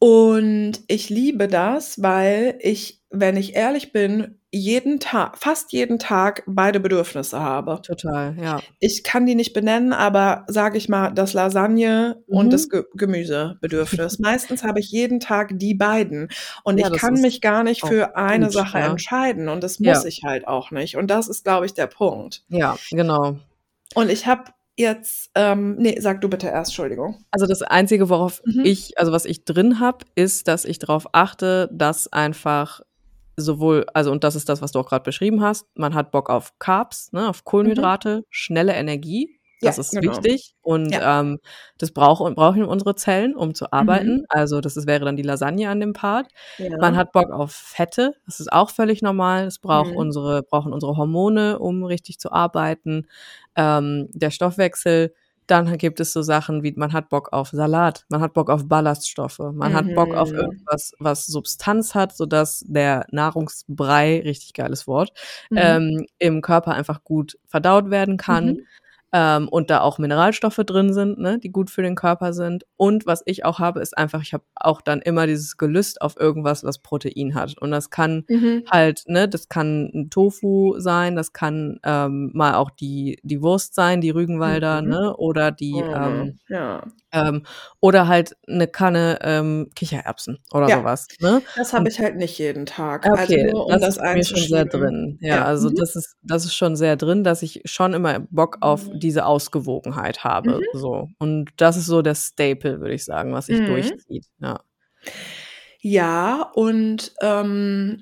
Und 0.00 0.82
ich 0.88 1.10
liebe 1.10 1.48
das, 1.48 2.02
weil 2.02 2.58
ich, 2.60 3.02
wenn 3.10 3.36
ich 3.36 3.54
ehrlich 3.56 3.92
bin, 3.92 4.40
jeden 4.54 5.00
Ta 5.00 5.32
fast 5.34 5.72
jeden 5.72 5.98
Tag 5.98 6.42
beide 6.46 6.78
Bedürfnisse 6.78 7.40
habe. 7.40 7.80
Total, 7.82 8.36
ja. 8.38 8.60
Ich 8.80 9.02
kann 9.02 9.24
die 9.24 9.34
nicht 9.34 9.54
benennen, 9.54 9.94
aber 9.94 10.44
sage 10.46 10.76
ich 10.76 10.90
mal, 10.90 11.10
das 11.10 11.32
Lasagne 11.32 12.22
und 12.26 12.52
das 12.52 12.66
Mhm. 12.66 12.70
Ge 12.70 12.84
Gemüsebedürfnis. 12.94 14.18
Meistens 14.20 14.62
habe 14.62 14.80
ich 14.80 14.90
jeden 14.90 15.20
Tag 15.20 15.52
die 15.54 15.74
beiden 15.74 16.28
und 16.64 16.78
Ja, 16.78 16.90
ich 16.92 16.98
kann 17.00 17.14
mich 17.14 17.40
gar 17.40 17.64
nicht 17.64 17.84
für 17.86 18.16
eine 18.16 18.46
gut, 18.46 18.54
Sache 18.54 18.78
ja. 18.78 18.90
entscheiden 18.90 19.48
und 19.48 19.62
das 19.64 19.78
Ja. 19.78 19.94
muss 19.94 20.04
ich 20.04 20.22
halt 20.24 20.46
auch 20.46 20.70
nicht. 20.70 20.96
Und 20.96 21.08
das 21.10 21.28
ist, 21.28 21.44
glaube 21.44 21.66
ich, 21.66 21.74
der 21.74 21.86
Punkt. 21.86 22.44
Ja, 22.48 22.76
genau. 22.90 23.36
Und 23.94 24.10
ich 24.10 24.26
habe 24.26 24.44
jetzt 24.76 25.30
ähm, 25.34 25.76
ne, 25.76 25.96
sag 26.00 26.20
du 26.20 26.28
bitte 26.28 26.46
erst, 26.48 26.70
Entschuldigung. 26.72 27.24
Also, 27.30 27.46
das 27.46 27.62
Einzige, 27.62 28.08
worauf 28.08 28.42
Mhm. 28.44 28.64
ich 28.64 28.98
also, 28.98 29.12
was 29.12 29.24
ich 29.24 29.44
drin 29.44 29.80
habe, 29.80 30.04
ist, 30.14 30.46
dass 30.48 30.64
ich 30.64 30.78
drauf 30.78 31.06
achte, 31.12 31.68
dass 31.72 32.12
einfach 32.12 32.80
sowohl 33.42 33.86
also, 33.94 34.10
und 34.12 34.24
das 34.24 34.36
ist 34.36 34.48
das, 34.48 34.62
was 34.62 34.72
du 34.72 34.80
auch 34.80 34.88
grad 34.88 35.04
beschrieben 35.04 35.42
hast, 35.42 35.66
man 35.76 35.94
hat 35.94 36.10
Bock 36.12 36.30
auf 36.30 36.58
Carbs, 36.58 37.12
ne, 37.12 37.28
auf 37.28 37.44
Mhm. 37.44 37.44
Kohlenhydrate, 37.44 38.24
schnelle 38.30 38.72
Energie. 38.74 39.38
Ja, 39.60 39.70
Das 39.70 39.78
ist 39.78 39.92
genau. 39.92 40.00
wichtig 40.00 40.54
und, 40.62 40.92
Ja. 40.92 41.20
ähm, 41.20 41.38
das 41.78 41.92
brauch 41.92 42.28
brauchen 42.34 42.64
unsere 42.64 42.96
Zellen, 42.96 43.36
um 43.36 43.54
zu 43.54 43.72
Mhm. 43.78 44.12
arbeiten. 44.12 44.24
Also, 44.28 44.60
das 44.60 44.76
ist 44.76 44.86
wäre 44.88 45.04
dann 45.04 45.16
die 45.16 45.22
Lasagne 45.22 45.68
an 45.70 45.78
dem 45.80 45.92
Part. 45.92 46.28
Man 46.80 46.96
Ja. 46.96 46.96
hat 46.96 47.12
Bock 47.12 47.30
auf 47.30 47.52
Fette, 47.52 48.14
das 48.26 48.40
ist 48.40 48.52
auch 48.52 48.70
völlig 48.70 49.02
normal. 49.02 49.44
Das 49.44 49.58
braucht 49.60 49.92
Mhm. 49.92 49.96
unsere 49.96 50.42
brauchen 50.42 50.72
unsere 50.72 50.96
Hormone, 50.96 51.58
um 51.60 51.84
richtig 51.84 52.18
zu 52.18 52.32
arbeiten. 52.32 53.06
Ähm, 53.56 54.08
der 54.12 54.30
Stoffwechsel 54.32 55.14
dann 55.46 55.76
gibt 55.78 56.00
es 56.00 56.12
so 56.12 56.22
Sachen 56.22 56.62
wie, 56.62 56.72
man 56.76 56.92
hat 56.92 57.08
Bock 57.10 57.32
auf 57.32 57.50
Salat, 57.50 58.04
man 58.08 58.20
hat 58.20 58.32
Bock 58.34 58.50
auf 58.50 58.68
Ballaststoffe, 58.68 59.38
man 59.40 59.72
hat 59.74 59.92
Bock 59.94 60.14
auf 60.14 60.30
Mhm. 60.32 60.36
irgendwas, 60.38 60.92
was 60.98 61.26
Substanz 61.26 61.94
hat, 61.94 62.16
sodass 62.16 62.64
der 62.66 63.06
Nahrungsbrei, 63.10 64.22
richtig 64.24 64.54
geiles 64.54 64.86
Wort, 64.86 65.12
Mhm. 65.50 65.58
ähm, 65.58 66.06
im 66.18 66.40
Körper 66.42 66.72
einfach 66.74 67.04
gut 67.04 67.38
verdaut 67.46 67.90
werden 67.90 68.16
kann. 68.16 68.46
Mhm. 68.48 68.66
Ähm, 69.14 69.48
und 69.48 69.68
da 69.70 69.80
auch 69.82 69.98
Mineralstoffe 69.98 70.56
drin 70.66 70.92
sind, 70.94 71.18
ne, 71.18 71.38
die 71.38 71.50
gut 71.52 71.70
für 71.70 71.82
den 71.82 71.94
Körper 71.96 72.32
sind. 72.32 72.64
Und 72.78 73.06
was 73.06 73.22
ich 73.26 73.44
auch 73.44 73.58
habe, 73.58 73.80
ist 73.80 73.96
einfach, 73.98 74.22
ich 74.22 74.32
habe 74.32 74.44
auch 74.54 74.80
dann 74.80 75.02
immer 75.02 75.26
dieses 75.26 75.58
Gelüst 75.58 76.00
auf 76.00 76.16
irgendwas, 76.18 76.64
was 76.64 76.78
Protein 76.78 77.34
hat. 77.34 77.58
Und 77.58 77.70
das 77.72 77.90
kann 77.90 78.24
Mhm. 78.28 78.64
halt, 78.70 79.02
ne, 79.08 79.28
das 79.28 79.48
kann 79.50 79.90
ein 79.94 80.08
Tofu 80.10 80.76
sein, 80.78 81.14
das 81.16 81.32
kann 81.34 81.78
ähm, 81.84 82.30
mal 82.34 82.54
auch 82.54 82.70
die, 82.70 83.18
die 83.22 83.42
Wurst 83.42 83.74
sein, 83.74 84.00
die 84.00 84.10
Rügenwalder, 84.10 84.80
Mhm. 84.82 84.88
ne, 84.88 85.16
oder 85.16 85.50
die, 85.50 85.72
Mhm. 85.74 85.94
ähm, 85.94 86.38
ja. 86.48 86.82
ähm, 87.14 87.42
oder 87.80 88.08
halt 88.08 88.36
eine 88.48 88.66
Kanne 88.66 89.18
ähm, 89.22 89.68
Kichererbsen 89.76 90.38
oder 90.52 90.68
Ja. 90.68 90.78
sowas, 90.78 91.06
ne? 91.20 91.42
Das 91.56 91.74
habe 91.74 91.88
ich 91.90 92.00
halt 92.00 92.16
nicht 92.16 92.38
jeden 92.38 92.64
Tag. 92.64 93.04
Okay, 93.06 93.18
also 93.18 93.36
nur, 93.52 93.66
um 93.66 93.72
das, 93.72 93.80
das 93.82 93.96
ist 93.98 94.02
mir 94.14 94.24
schon 94.24 94.38
sehr 94.48 94.64
drin. 94.64 95.18
Ja, 95.20 95.36
Ja. 95.36 95.44
also 95.44 95.68
Mhm. 95.68 95.74
das 95.76 95.96
ist, 95.96 96.16
das 96.22 96.44
ist 96.46 96.54
schon 96.54 96.74
sehr 96.76 96.96
drin, 96.96 97.22
dass 97.24 97.42
ich 97.42 97.60
schon 97.66 97.92
immer 97.92 98.20
Bock 98.30 98.56
auf 98.62 98.88
diese 99.02 99.26
Ausgewogenheit 99.26 100.24
habe. 100.24 100.58
Mhm. 100.58 100.78
So. 100.78 101.08
Und 101.18 101.50
das 101.56 101.76
ist 101.76 101.86
so 101.86 102.02
der 102.02 102.14
Staple, 102.14 102.80
würde 102.80 102.94
ich 102.94 103.04
sagen, 103.04 103.32
was 103.32 103.46
sich 103.46 103.60
Mhm. 103.60 103.66
durchzieht. 103.66 104.26
Ja. 104.40 104.60
Ja, 105.80 106.50
und 106.54 107.12
ähm, 107.20 108.00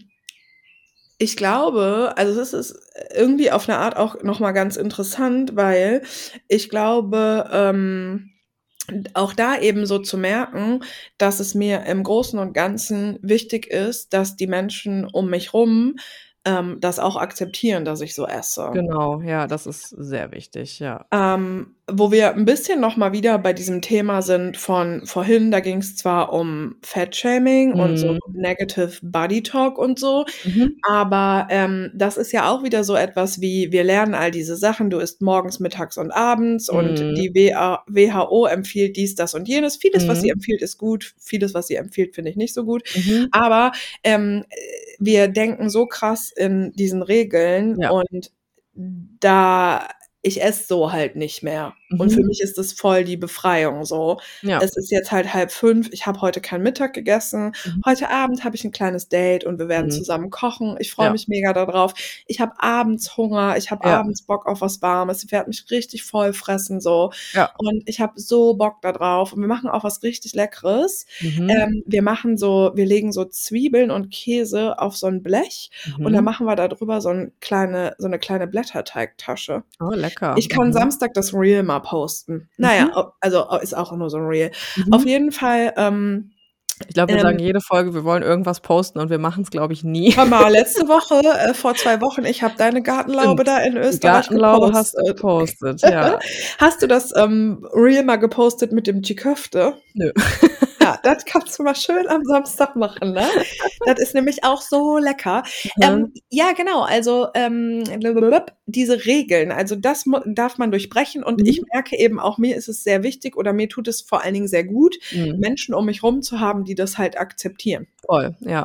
ich 1.18 1.36
glaube, 1.36 2.14
also 2.16 2.40
es 2.40 2.52
ist 2.52 2.78
irgendwie 3.14 3.50
auf 3.50 3.68
eine 3.68 3.78
Art 3.78 3.96
auch 3.96 4.22
nochmal 4.22 4.52
ganz 4.52 4.76
interessant, 4.76 5.56
weil 5.56 6.02
ich 6.48 6.68
glaube, 6.68 7.48
ähm, 7.52 8.30
auch 9.14 9.34
da 9.34 9.58
eben 9.58 9.86
so 9.86 9.98
zu 9.98 10.18
merken, 10.18 10.82
dass 11.18 11.38
es 11.40 11.54
mir 11.54 11.84
im 11.86 12.02
Großen 12.02 12.38
und 12.38 12.54
Ganzen 12.54 13.18
wichtig 13.22 13.66
ist, 13.68 14.12
dass 14.12 14.36
die 14.36 14.46
Menschen 14.48 15.04
um 15.04 15.30
mich 15.30 15.54
rum 15.54 15.96
ähm, 16.44 16.78
das 16.80 16.98
auch 16.98 17.16
akzeptieren, 17.16 17.84
dass 17.84 18.00
ich 18.00 18.14
so 18.14 18.26
esse. 18.26 18.70
Genau, 18.72 19.20
ja, 19.20 19.46
das 19.46 19.66
ist 19.66 19.88
sehr 19.90 20.32
wichtig, 20.32 20.78
ja. 20.78 21.06
Ähm, 21.12 21.74
wo 21.92 22.12
wir 22.12 22.34
ein 22.34 22.44
bisschen 22.44 22.80
noch 22.80 22.96
mal 22.96 23.12
wieder 23.12 23.36
bei 23.38 23.52
diesem 23.52 23.82
Thema 23.82 24.22
sind 24.22 24.56
von 24.56 25.04
vorhin, 25.06 25.50
da 25.50 25.60
ging 25.60 25.78
es 25.78 25.96
zwar 25.96 26.32
um 26.32 26.76
Fat-Shaming 26.82 27.74
und 27.74 27.98
so 27.98 28.12
Mhm. 28.12 28.18
Negative 28.32 28.92
Body 29.02 29.42
Talk 29.42 29.76
und 29.76 29.98
so, 29.98 30.24
Mhm. 30.44 30.76
aber 30.88 31.48
ähm, 31.50 31.90
das 31.94 32.16
ist 32.16 32.32
ja 32.32 32.48
auch 32.48 32.62
wieder 32.62 32.84
so 32.84 32.94
etwas 32.94 33.40
wie, 33.40 33.72
wir 33.72 33.84
lernen 33.84 34.14
all 34.14 34.30
diese 34.30 34.56
Sachen, 34.56 34.88
du 34.88 34.98
isst 34.98 35.20
morgens, 35.20 35.58
mittags 35.60 35.98
und 35.98 36.10
abends 36.12 36.70
und 36.70 37.00
Mhm. 37.00 37.14
die 37.16 37.34
WA 37.34 37.82
WHO 37.88 38.46
empfiehlt 38.46 38.96
dies, 38.96 39.14
das 39.16 39.34
und 39.34 39.48
jenes. 39.48 39.76
Vieles, 39.76 40.08
was 40.08 40.20
sie 40.20 40.28
Mhm. 40.28 40.34
empfiehlt, 40.34 40.62
ist 40.62 40.78
gut, 40.78 41.12
vieles, 41.18 41.54
was 41.54 41.66
sie 41.66 41.74
empfiehlt, 41.74 42.14
finde 42.14 42.30
ich 42.30 42.36
nicht 42.36 42.54
so 42.54 42.64
gut. 42.64 42.82
Mhm. 42.94 43.28
Aber 43.32 43.72
ähm, 44.04 44.44
wir 45.00 45.28
denken 45.28 45.70
so 45.70 45.86
krass 45.86 46.32
in 46.36 46.72
diesen 46.74 47.02
Regeln 47.02 47.80
Ja. 47.80 47.90
und 47.90 48.32
da 48.74 49.88
ich 50.22 50.42
esse 50.42 50.64
so 50.66 50.92
halt 50.92 51.16
nicht 51.16 51.42
mehr. 51.42 51.74
Und 51.98 52.12
für 52.12 52.20
Mhm. 52.20 52.26
mich 52.26 52.40
ist 52.40 52.56
das 52.58 52.72
voll 52.72 53.04
die 53.04 53.16
Befreiung 53.16 53.84
so. 53.84 54.20
Ja. 54.42 54.60
Es 54.62 54.76
ist 54.76 54.90
jetzt 54.92 55.10
halt 55.10 55.32
halb 55.34 55.50
fünf, 55.50 55.88
ich 55.92 56.06
habe 56.06 56.20
heute 56.20 56.40
keinen 56.40 56.62
Mittag 56.62 56.92
gegessen. 56.92 57.52
Mhm. 57.64 57.82
Heute 57.86 58.10
Abend 58.10 58.44
habe 58.44 58.54
ich 58.54 58.62
ein 58.64 58.70
kleines 58.70 59.08
Date 59.08 59.44
und 59.44 59.58
wir 59.58 59.68
werden 59.68 59.86
Mhm. 59.86 59.90
zusammen 59.92 60.30
kochen. 60.30 60.76
Ich 60.78 60.92
freue 60.92 61.06
Ja. 61.06 61.12
mich 61.12 61.26
mega 61.26 61.52
darauf. 61.52 61.94
Ich 62.26 62.40
habe 62.40 62.52
abends 62.58 63.16
Hunger, 63.16 63.56
ich 63.56 63.70
habe 63.70 63.88
Ja. 63.88 63.98
abends 63.98 64.22
Bock 64.22 64.46
auf 64.46 64.60
was 64.60 64.82
Warmes. 64.82 65.24
Ich 65.24 65.32
werde 65.32 65.48
mich 65.48 65.64
richtig 65.70 66.04
voll 66.04 66.32
fressen 66.32 66.80
so. 66.80 67.10
Ja. 67.32 67.50
Und 67.58 67.82
ich 67.86 68.00
habe 68.00 68.12
so 68.20 68.54
Bock 68.54 68.82
da 68.82 68.92
drauf. 68.92 69.32
Und 69.32 69.40
wir 69.40 69.48
machen 69.48 69.70
auch 69.70 69.84
was 69.84 70.02
richtig 70.02 70.34
Leckeres. 70.34 71.06
Mhm. 71.20 71.48
Ähm, 71.48 71.82
wir 71.86 72.02
machen 72.02 72.36
so, 72.36 72.72
wir 72.74 72.84
legen 72.86 73.10
so 73.12 73.24
Zwiebeln 73.24 73.90
und 73.90 74.10
Käse 74.10 74.78
auf 74.78 74.96
so 74.96 75.06
ein 75.06 75.22
Blech 75.22 75.70
und 75.98 76.12
dann 76.12 76.22
Mhm. 76.22 76.24
machen 76.24 76.46
wir 76.46 76.56
da 76.56 76.68
drüber 76.68 77.00
so, 77.00 77.08
ein 77.08 77.32
kleine, 77.40 77.94
so 77.98 78.06
eine 78.06 78.18
kleine 78.18 78.46
Blätterteigtasche. 78.46 79.64
Oh, 79.80 79.90
lecker. 79.90 80.09
Ich 80.36 80.48
kann 80.48 80.68
Mhm. 80.68 80.72
Samstag 80.72 81.14
das 81.14 81.32
Reel 81.34 81.62
mal 81.62 81.80
posten. 81.80 82.48
Naja, 82.56 82.86
Mhm. 82.86 83.12
also 83.20 83.46
ist 83.62 83.76
auch 83.76 83.92
nur 83.96 84.10
so 84.10 84.18
ein 84.18 84.26
Reel. 84.26 84.50
Mhm. 84.76 84.92
Auf 84.92 85.04
jeden 85.06 85.32
Fall, 85.32 85.72
ähm, 85.76 86.32
Ich 86.88 86.94
glaube, 86.94 87.12
wir 87.12 87.16
ähm, 87.18 87.22
sagen 87.22 87.38
jede 87.38 87.60
Folge, 87.60 87.92
wir 87.92 88.04
wollen 88.04 88.22
irgendwas 88.22 88.60
posten 88.60 89.00
und 89.00 89.10
wir 89.10 89.18
machen 89.18 89.42
es, 89.42 89.50
glaube 89.50 89.74
ich, 89.74 89.84
nie. 89.84 90.14
mal, 90.16 90.48
letzte 90.50 90.88
Woche, 90.88 91.20
äh, 91.38 91.52
vor 91.52 91.74
zwei 91.74 92.00
Wochen, 92.00 92.24
ich 92.24 92.42
habe 92.42 92.54
deine 92.56 92.80
Gartenlaube 92.82 93.44
da 93.44 93.58
in 93.58 93.76
Österreich 93.76 94.00
Gartenlaube 94.28 94.72
hast 94.72 94.94
du 94.96 95.04
gepostet. 95.04 95.82
gepostet, 95.82 95.82
ja. 95.92 96.18
Hast 96.58 96.80
du 96.80 96.86
das 96.86 97.14
ähm, 97.14 97.66
Reel 97.74 98.02
mal 98.02 98.16
gepostet 98.16 98.72
mit 98.72 98.86
dem 98.86 99.02
Chiköfte? 99.02 99.74
Nö. 99.92 100.10
Ja, 100.82 100.98
das 101.02 101.24
kannst 101.24 101.58
du 101.58 101.62
mal 101.62 101.74
schön 101.74 102.08
am 102.08 102.24
Samstag 102.24 102.74
machen, 102.76 103.12
ne? 103.12 103.28
Das 103.86 103.98
ist 104.00 104.14
nämlich 104.14 104.44
auch 104.44 104.62
so 104.62 104.98
lecker. 104.98 105.42
Mhm. 105.76 105.82
Ähm, 105.82 106.14
ja, 106.30 106.52
genau. 106.52 106.82
Also 106.82 107.28
ähm, 107.34 107.84
diese 108.66 109.04
Regeln, 109.04 109.52
also 109.52 109.76
das 109.76 110.04
darf 110.26 110.58
man 110.58 110.70
durchbrechen. 110.70 111.22
Und 111.22 111.40
Mhm. 111.40 111.46
ich 111.46 111.62
merke 111.72 111.98
eben 111.98 112.18
auch, 112.18 112.38
mir 112.38 112.56
ist 112.56 112.68
es 112.68 112.82
sehr 112.82 113.02
wichtig 113.02 113.36
oder 113.36 113.52
mir 113.52 113.68
tut 113.68 113.88
es 113.88 114.00
vor 114.00 114.22
allen 114.22 114.34
Dingen 114.34 114.48
sehr 114.48 114.64
gut, 114.64 114.96
Mhm. 115.12 115.36
Menschen 115.38 115.74
um 115.74 115.86
mich 115.86 116.02
rum 116.02 116.22
zu 116.22 116.40
haben, 116.40 116.64
die 116.64 116.74
das 116.74 116.96
halt 116.98 117.18
akzeptieren. 117.18 117.86
Voll, 118.06 118.36
ja. 118.40 118.64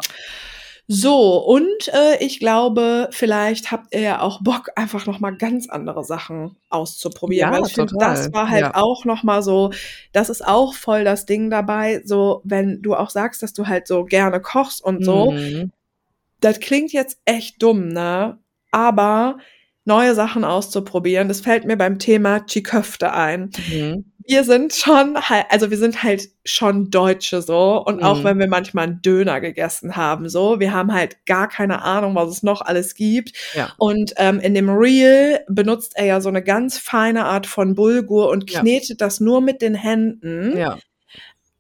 So, 0.87 1.37
und 1.43 1.87
äh, 1.93 2.17
ich 2.23 2.39
glaube, 2.39 3.09
vielleicht 3.11 3.71
habt 3.71 3.93
ihr 3.93 4.01
ja 4.01 4.21
auch 4.21 4.41
Bock, 4.43 4.69
einfach 4.75 5.07
noch 5.07 5.19
mal 5.19 5.35
ganz 5.35 5.67
andere 5.67 6.03
Sachen 6.03 6.57
auszuprobieren. 6.69 7.51
Ja, 7.51 7.57
weil 7.59 7.65
ich 7.65 7.73
finde, 7.73 7.95
das 7.99 8.31
war 8.33 8.49
halt 8.49 8.61
Ja. 8.61 8.75
auch 8.75 9.03
noch 9.03 9.23
mal 9.23 9.41
so, 9.41 9.71
das 10.13 10.29
ist 10.29 10.45
auch 10.45 10.75
voll 10.75 11.03
das 11.03 11.25
Ding 11.25 11.49
dabei, 11.49 12.01
so 12.05 12.41
wenn 12.43 12.83
du 12.83 12.93
auch 12.95 13.09
sagst, 13.09 13.41
dass 13.41 13.53
du 13.53 13.65
halt 13.67 13.87
so 13.87 14.03
gerne 14.05 14.39
kochst 14.41 14.83
und 14.83 15.03
so, 15.03 15.31
Mhm. 15.31 15.71
das 16.41 16.59
klingt 16.59 16.93
jetzt 16.93 17.19
echt 17.25 17.63
dumm, 17.63 17.89
ne? 17.89 18.39
Aber 18.71 19.37
neue 19.85 20.15
Sachen 20.15 20.43
auszuprobieren, 20.43 21.27
das 21.29 21.41
fällt 21.41 21.65
mir 21.65 21.77
beim 21.77 21.99
Thema 21.99 22.45
Chiköfte 22.45 23.13
ein. 23.13 23.51
Mhm. 23.67 24.05
Wir 24.27 24.43
sind 24.43 24.73
schon 24.73 25.15
halt, 25.29 25.45
also 25.49 25.69
wir 25.69 25.77
sind 25.77 26.01
halt 26.01 26.29
schon 26.45 26.89
Deutsche 26.89 27.41
so 27.43 27.83
und 27.85 28.01
auch 28.03 28.19
Mhm. 28.19 28.23
wenn 28.23 28.39
wir 28.39 28.47
manchmal 28.47 28.85
einen 28.85 29.01
Döner 29.03 29.39
gegessen 29.39 29.95
haben, 29.95 30.29
so, 30.29 30.59
wir 30.59 30.73
haben 30.73 30.93
halt 30.93 31.25
gar 31.27 31.47
keine 31.47 31.83
Ahnung, 31.83 32.15
was 32.15 32.29
es 32.29 32.43
noch 32.43 32.61
alles 32.61 32.95
gibt. 32.95 33.33
Ja. 33.53 33.73
Und 33.77 34.13
ähm, 34.17 34.39
in 34.39 34.55
dem 34.55 34.69
Reel 34.69 35.41
benutzt 35.47 35.93
er 35.95 36.05
ja 36.05 36.21
so 36.21 36.29
eine 36.29 36.41
ganz 36.43 36.77
feine 36.79 37.25
Art 37.25 37.45
von 37.45 37.75
Bulgur 37.75 38.29
und 38.29 38.49
Ja. 38.49 38.61
knetet 38.61 38.99
das 39.01 39.19
nur 39.19 39.41
mit 39.41 39.61
den 39.61 39.75
Händen, 39.75 40.57
Ja. 40.57 40.77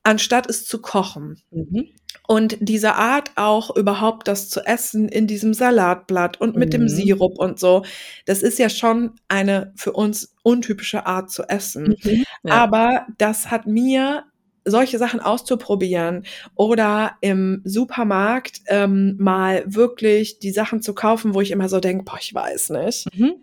Anstatt 0.05 0.49
es 0.49 0.65
zu 0.65 0.81
kochen. 0.81 1.41
Mhm. 1.51 1.89
Und 2.27 2.57
diese 2.59 2.95
Art 2.95 3.31
auch 3.35 3.75
überhaupt 3.75 4.27
das 4.27 4.49
zu 4.49 4.61
essen 4.65 5.09
in 5.09 5.27
diesem 5.27 5.53
Salatblatt 5.53 6.39
und 6.39 6.55
mit 6.55 6.73
dem 6.73 6.83
Mhm. 6.83 6.89
Sirup 6.89 7.37
und 7.37 7.59
so, 7.59 7.83
das 8.25 8.41
ist 8.41 8.57
ja 8.57 8.69
schon 8.69 9.11
eine 9.27 9.73
für 9.75 9.91
uns 9.93 10.33
untypische 10.43 11.05
Art 11.05 11.29
zu 11.29 11.43
essen. 11.43 11.95
Mhm. 12.03 12.23
Ja. 12.43 12.53
Aber 12.53 13.05
das 13.17 13.51
hat 13.51 13.67
mir 13.67 14.23
solche 14.63 14.97
Sachen 14.97 15.19
auszuprobieren 15.19 16.25
oder 16.55 17.17
im 17.21 17.61
Supermarkt 17.65 18.61
ähm, 18.67 19.15
mal 19.19 19.63
wirklich 19.67 20.39
die 20.39 20.51
Sachen 20.51 20.81
zu 20.81 20.95
kaufen, 20.95 21.35
wo 21.35 21.41
ich 21.41 21.51
immer 21.51 21.69
so 21.69 21.79
denke, 21.79 22.03
boah, 22.05 22.17
ich 22.19 22.33
weiß 22.33 22.71
nicht. 22.71 23.05
Mhm. 23.15 23.35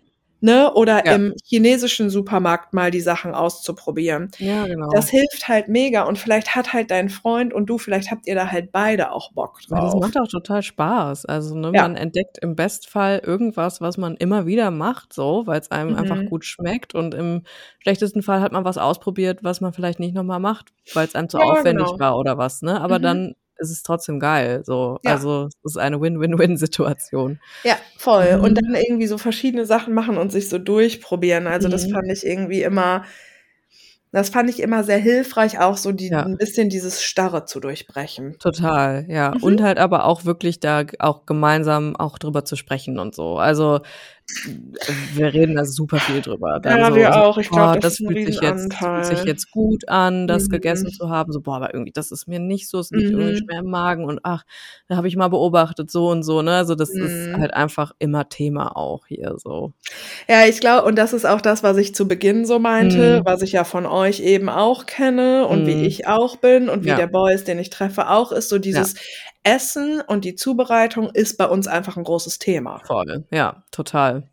Ne? 0.45 0.73
Oder 0.73 1.05
Ja. 1.05 1.13
im 1.15 1.33
chinesischen 1.45 2.09
Supermarkt 2.09 2.73
mal 2.73 2.91
die 2.91 2.99
Sachen 2.99 3.33
auszuprobieren. 3.33 4.29
Ja, 4.39 4.65
genau. 4.67 4.89
Das 4.91 5.09
hilft 5.09 5.47
halt 5.47 5.69
mega 5.69 6.03
und 6.03 6.17
vielleicht 6.19 6.53
hat 6.53 6.73
halt 6.73 6.91
dein 6.91 7.07
Freund 7.07 7.53
und 7.53 7.67
du, 7.67 7.77
vielleicht 7.77 8.11
habt 8.11 8.27
ihr 8.27 8.35
da 8.35 8.51
halt 8.51 8.73
beide 8.73 9.13
auch 9.13 9.31
Bock 9.31 9.61
Ja, 9.69 9.79
das 9.79 9.91
drauf. 9.93 10.01
macht 10.01 10.17
auch 10.19 10.27
total 10.27 10.61
Spaß. 10.61 11.25
Also, 11.27 11.55
ne, 11.55 11.71
Ja. 11.73 11.83
man 11.83 11.95
entdeckt 11.95 12.39
im 12.41 12.57
Bestfall 12.57 13.19
irgendwas, 13.19 13.79
was 13.79 13.97
man 13.97 14.15
immer 14.17 14.45
wieder 14.45 14.69
macht, 14.69 15.13
so, 15.13 15.43
weil 15.47 15.61
es 15.61 15.71
einem 15.71 15.95
einfach 15.95 16.17
Mhm. 16.17 16.25
gut 16.25 16.43
schmeckt. 16.43 16.93
Und 16.93 17.13
im 17.13 17.43
schlechtesten 17.79 18.21
Fall 18.21 18.41
hat 18.41 18.51
man 18.51 18.65
was 18.65 18.77
ausprobiert, 18.77 19.45
was 19.45 19.61
man 19.61 19.71
vielleicht 19.71 20.01
nicht 20.01 20.13
nochmal 20.13 20.41
macht, 20.41 20.73
weil 20.93 21.07
es 21.07 21.15
einem 21.15 21.29
zu 21.29 21.39
aufwendig 21.39 21.85
genau. 21.87 21.99
war 21.99 22.17
oder 22.17 22.37
was, 22.37 22.61
ne? 22.61 22.81
Aber 22.81 22.99
Mhm. 22.99 23.03
dann 23.03 23.33
ist 23.57 23.71
es 23.71 23.83
trotzdem 23.83 24.19
geil. 24.19 24.63
So. 24.65 24.99
Ja. 25.03 25.11
Also 25.11 25.47
es 25.63 25.71
ist 25.73 25.77
eine 25.77 26.01
Win-Win-Win-Situation. 26.01 27.39
Ja, 27.63 27.75
voll. 27.97 28.39
Und 28.41 28.51
Mhm. 28.51 28.55
dann 28.55 28.75
irgendwie 28.75 29.07
so 29.07 29.17
verschiedene 29.17 29.65
Sachen 29.65 29.93
machen 29.93 30.17
und 30.17 30.31
sich 30.31 30.49
so 30.49 30.57
durchprobieren. 30.59 31.47
Also 31.47 31.67
das 31.69 31.87
Mhm. 31.87 31.91
fand 31.93 32.11
ich 32.11 32.25
irgendwie 32.25 32.63
immer, 32.63 33.03
das 34.11 34.29
fand 34.29 34.47
ich 34.49 34.61
immer 34.61 34.83
sehr 34.83 34.99
hilfreich, 34.99 35.59
auch 35.59 35.75
so 35.77 35.91
die, 35.91 36.09
Ja. 36.09 36.23
ein 36.23 36.37
bisschen 36.37 36.69
dieses 36.69 37.01
Starre 37.01 37.45
zu 37.45 37.59
durchbrechen. 37.59 38.37
Total, 38.39 39.05
ja. 39.09 39.33
Mhm. 39.35 39.43
Und 39.43 39.61
halt 39.63 39.79
aber 39.79 40.05
auch 40.05 40.23
wirklich 40.25 40.59
da 40.59 40.83
auch 40.99 41.25
gemeinsam 41.25 41.95
auch 41.95 42.19
drüber 42.19 42.45
zu 42.45 42.55
sprechen 42.55 42.99
und 42.99 43.15
so. 43.15 43.37
Also 43.39 43.79
wir 44.45 45.33
reden 45.33 45.55
da 45.55 45.65
super 45.65 45.99
viel 45.99 46.21
drüber. 46.21 46.59
Dann 46.59 46.79
Ja, 46.79 46.87
so, 46.89 46.95
wir 46.95 47.13
so, 47.13 47.19
auch. 47.19 47.37
Ich 47.37 47.49
glaube, 47.49 47.73
das 47.75 47.83
das 47.83 47.93
ist 47.99 48.07
fühlt 48.07 48.25
sich 48.25 48.39
jetzt 48.41 48.73
fühlt 48.73 49.05
sich 49.05 49.23
jetzt 49.25 49.51
gut 49.51 49.87
an, 49.89 50.27
das 50.27 50.49
gegessen 50.49 50.87
Mhm. 50.87 50.91
zu 50.91 51.09
haben. 51.09 51.31
So, 51.31 51.41
boah, 51.41 51.55
aber 51.57 51.73
irgendwie, 51.73 51.91
das 51.93 52.11
ist 52.11 52.27
mir 52.27 52.39
nicht 52.39 52.69
so, 52.69 52.79
es 52.79 52.91
liegt 52.91 53.09
irgendwie 53.11 53.33
Mhm. 53.33 53.37
schwer 53.45 53.59
im 53.59 53.69
Magen 53.69 54.05
und 54.05 54.19
ach, 54.23 54.43
da 54.87 54.95
habe 54.97 55.07
ich 55.07 55.15
mal 55.15 55.27
beobachtet, 55.29 55.91
so 55.91 56.09
und 56.09 56.23
so, 56.23 56.41
ne? 56.41 56.51
Also, 56.55 56.75
das 56.75 56.89
ist 56.89 57.29
Mhm. 57.29 57.35
halt 57.41 57.53
einfach 57.53 57.91
immer 57.99 58.27
Thema 58.29 58.75
auch 58.77 59.05
hier 59.07 59.35
so. 59.37 59.73
Ja, 60.29 60.45
ich 60.45 60.59
glaube 60.59 60.87
und 60.87 60.97
das 60.97 61.13
ist 61.13 61.25
auch 61.25 61.41
das, 61.41 61.63
was 61.63 61.77
ich 61.77 61.95
zu 61.95 62.07
Beginn 62.07 62.45
so 62.45 62.59
meinte, 62.59 63.21
Mhm. 63.21 63.25
was 63.25 63.41
ich 63.41 63.53
ja 63.53 63.63
von 63.65 63.85
euch 63.85 64.19
eben 64.21 64.49
auch 64.49 64.85
kenne 64.85 65.47
und 65.47 65.65
wie 65.67 65.75
Mhm. 65.75 65.83
ich 65.83 66.07
auch 66.07 66.37
bin 66.37 66.69
und 66.69 66.85
wie 66.85 66.89
Ja. 66.89 66.95
der 66.97 67.07
Boys, 67.07 67.43
den 67.43 67.59
ich 67.59 67.69
treffe, 67.69 68.09
auch 68.09 68.31
ist, 68.31 68.49
so 68.49 68.57
Ja. 68.57 68.61
Essen 69.45 70.01
und 70.01 70.25
die 70.25 70.35
Zubereitung 70.35 71.09
ist 71.13 71.37
bei 71.37 71.45
uns 71.47 71.67
einfach 71.67 71.97
'n 71.97 72.03
großes 72.05 72.39
Thema. 72.39 72.85
Voll, 72.85 73.25
ja, 73.31 73.63
total. 73.71 74.29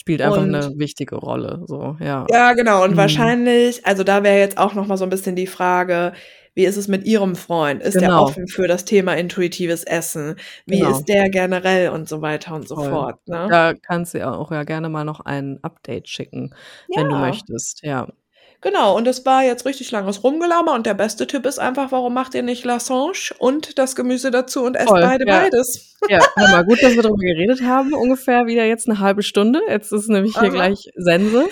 Spielt 0.00 0.22
einfach 0.22 0.44
Und 0.44 0.78
wichtige 0.78 1.16
Rolle, 1.16 1.64
so, 1.66 1.96
ja. 2.00 2.28
Ja, 2.28 2.52
genau. 2.54 2.84
Und 2.84 2.96
Mhm. 2.96 2.96
wahrscheinlich 2.96 3.84
also, 3.84 4.04
da 4.04 4.22
wäre 4.22 4.38
jetzt 4.38 4.56
auch 4.58 4.74
noch 4.74 4.86
mal 4.86 4.96
so 4.96 5.04
'n 5.04 5.10
bisschen 5.10 5.34
die 5.34 5.46
Frage, 5.48 6.12
wie 6.54 6.64
ist 6.64 6.76
es 6.76 6.86
mit 6.86 7.04
Ihrem 7.04 7.34
Freund? 7.34 7.82
Ist 7.82 8.00
der 8.00 8.10
Genau. 8.10 8.16
offen 8.16 8.46
für 8.46 8.68
das 8.68 8.84
Thema 8.84 9.14
intuitives 9.16 9.82
Essen? 9.84 10.36
Wie 10.66 10.80
Genau. 10.80 10.84
ist 10.84 11.08
der 11.08 11.30
generell 11.30 11.88
und 11.90 12.08
so 12.08 12.20
weiter 12.22 12.54
und 12.54 12.68
so 12.68 12.76
Voll. 12.76 12.76
fort, 12.76 13.16
ne? 13.26 13.48
Da 13.48 13.74
kannst 13.74 14.14
du 14.14 14.18
ja 14.18 14.32
auch 14.34 14.50
ja 14.50 14.64
gerne 14.64 14.88
mal 14.88 15.04
noch 15.04 15.20
ein 15.20 15.58
Update 15.62 16.08
schicken, 16.08 16.54
wenn 16.94 17.08
du 17.08 17.16
Ja. 17.16 17.16
möchtest, 17.16 17.82
ja. 17.82 18.08
Genau, 18.62 18.96
und 18.96 19.08
es 19.08 19.26
war 19.26 19.42
jetzt 19.42 19.66
richtig 19.66 19.90
langes 19.90 20.22
Rumgelaber 20.22 20.72
und 20.72 20.86
der 20.86 20.94
beste 20.94 21.26
Tipp 21.26 21.44
ist 21.46 21.58
einfach, 21.58 21.90
warum 21.90 22.14
macht 22.14 22.32
ihr 22.34 22.44
nicht 22.44 22.64
Lasagne 22.64 23.12
und 23.38 23.76
das 23.76 23.96
Gemüse 23.96 24.30
dazu 24.30 24.62
und 24.62 24.76
esst 24.76 24.88
Voll, 24.88 25.00
beide 25.00 25.26
ja. 25.26 25.40
beides? 25.40 25.96
Ja, 26.08 26.20
hör 26.36 26.48
mal, 26.48 26.64
gut, 26.64 26.80
dass 26.80 26.94
wir 26.94 27.02
darüber 27.02 27.18
geredet 27.18 27.62
haben, 27.62 27.92
ungefähr 27.92 28.46
wieder 28.46 28.64
jetzt 28.64 28.86
'ne 28.86 29.00
halbe 29.00 29.24
Stunde. 29.24 29.60
Jetzt 29.68 29.92
ist 29.92 30.08
nämlich 30.08 30.34
hier 30.34 30.48
Aha. 30.48 30.54
gleich 30.54 30.90
Sense. 30.94 31.48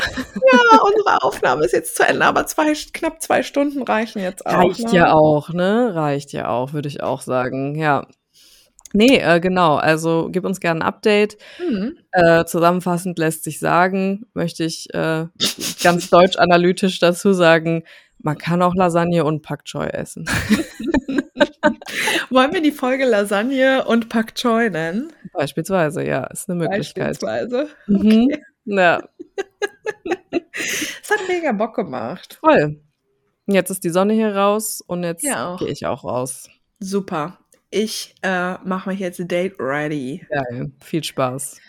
Ja, 0.53 0.81
unsere 0.82 1.23
Aufnahme 1.23 1.65
ist 1.65 1.73
jetzt 1.73 1.97
zu 1.97 2.05
Ende, 2.07 2.24
aber 2.24 2.47
2 2.47 2.73
knapp 2.93 3.20
2 3.20 3.43
Stunden 3.43 3.82
reichen 3.82 4.20
jetzt 4.20 4.47
auch, 4.47 4.53
Reicht 4.59 4.93
ne? 4.93 4.95
ja 4.97 5.12
auch, 5.12 5.49
ne? 5.51 5.93
Reicht 5.95 6.32
ja 6.32 6.49
auch, 6.49 6.73
würde 6.73 6.89
ich 6.89 7.03
auch 7.03 7.23
sagen, 7.23 7.74
ja. 7.74 8.07
Ne, 8.93 9.21
äh, 9.21 9.39
genau, 9.41 9.77
also 9.77 10.29
gib 10.33 10.45
uns 10.45 10.59
gerne 10.61 10.81
'n 10.81 10.83
Update. 10.83 11.37
Mhm. 11.61 11.97
Äh, 12.12 12.45
zusammenfassend 12.45 13.19
lässt 13.19 13.45
sich 13.45 13.61
sagen, 13.61 14.27
möchte 14.35 14.65
ich, 14.65 14.93
äh, 14.95 15.27
ganz 15.83 16.11
deutsch-analytisch 16.11 16.99
dazu 16.99 17.33
sagen, 17.33 17.85
man 18.19 18.37
kann 18.37 18.62
auch 18.62 18.75
Lasagne 18.75 19.25
und 19.25 19.43
Pak 19.43 19.65
Choi 19.65 19.87
essen. 19.87 20.25
Wollen 22.31 22.53
wir 22.55 22.62
die 22.62 22.73
Folge 22.73 23.05
Lasagne 23.07 23.85
und 23.87 24.09
Pak 24.09 24.35
Choi 24.37 24.71
nennen? 24.71 25.12
Beispielsweise, 25.35 26.05
ja, 26.05 26.25
ist 26.27 26.49
'ne 26.49 26.55
Möglichkeit. 26.57 27.21
Beispielsweise. 27.21 27.69
Mhm. 27.87 28.29
Okay. 28.33 28.43
Ja. 28.67 29.03
Es 31.03 31.11
hat 31.11 31.21
mega 31.29 31.53
Bock 31.53 31.75
gemacht. 31.77 32.39
Voll. 32.41 32.81
Jetzt 33.47 33.71
ist 33.71 33.85
die 33.85 33.91
Sonne 33.91 34.15
hier 34.15 34.35
raus 34.37 34.83
und 34.87 35.03
jetzt 35.05 35.25
Ja, 35.25 35.57
gehe 35.59 35.69
ich 35.71 35.87
auch 35.87 36.05
raus. 36.05 36.49
Super. 36.81 37.40
Ich, 37.73 38.15
äh, 38.23 38.55
mache 38.65 38.91
mich 38.91 38.99
jetzt 38.99 39.21
date 39.31 39.55
ready. 39.61 40.27
Geil. 40.29 40.73
Viel 40.83 41.05
Spaß. 41.05 41.61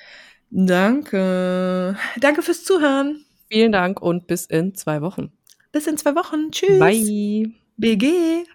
Danke. 0.49 1.95
Danke 2.19 2.41
fürs 2.41 2.63
Zuhören. 2.63 3.23
Vielen 3.49 3.71
Dank 3.71 4.01
und 4.01 4.27
bis 4.27 4.45
in 4.45 4.73
2 4.75 5.01
Wochen. 5.01 5.31
Bis 5.71 5.87
in 5.87 5.97
2 5.97 6.15
Wochen. 6.15 6.51
Tschüss. 6.51 6.79
Bye. 6.79 7.51
BG. 7.77 8.45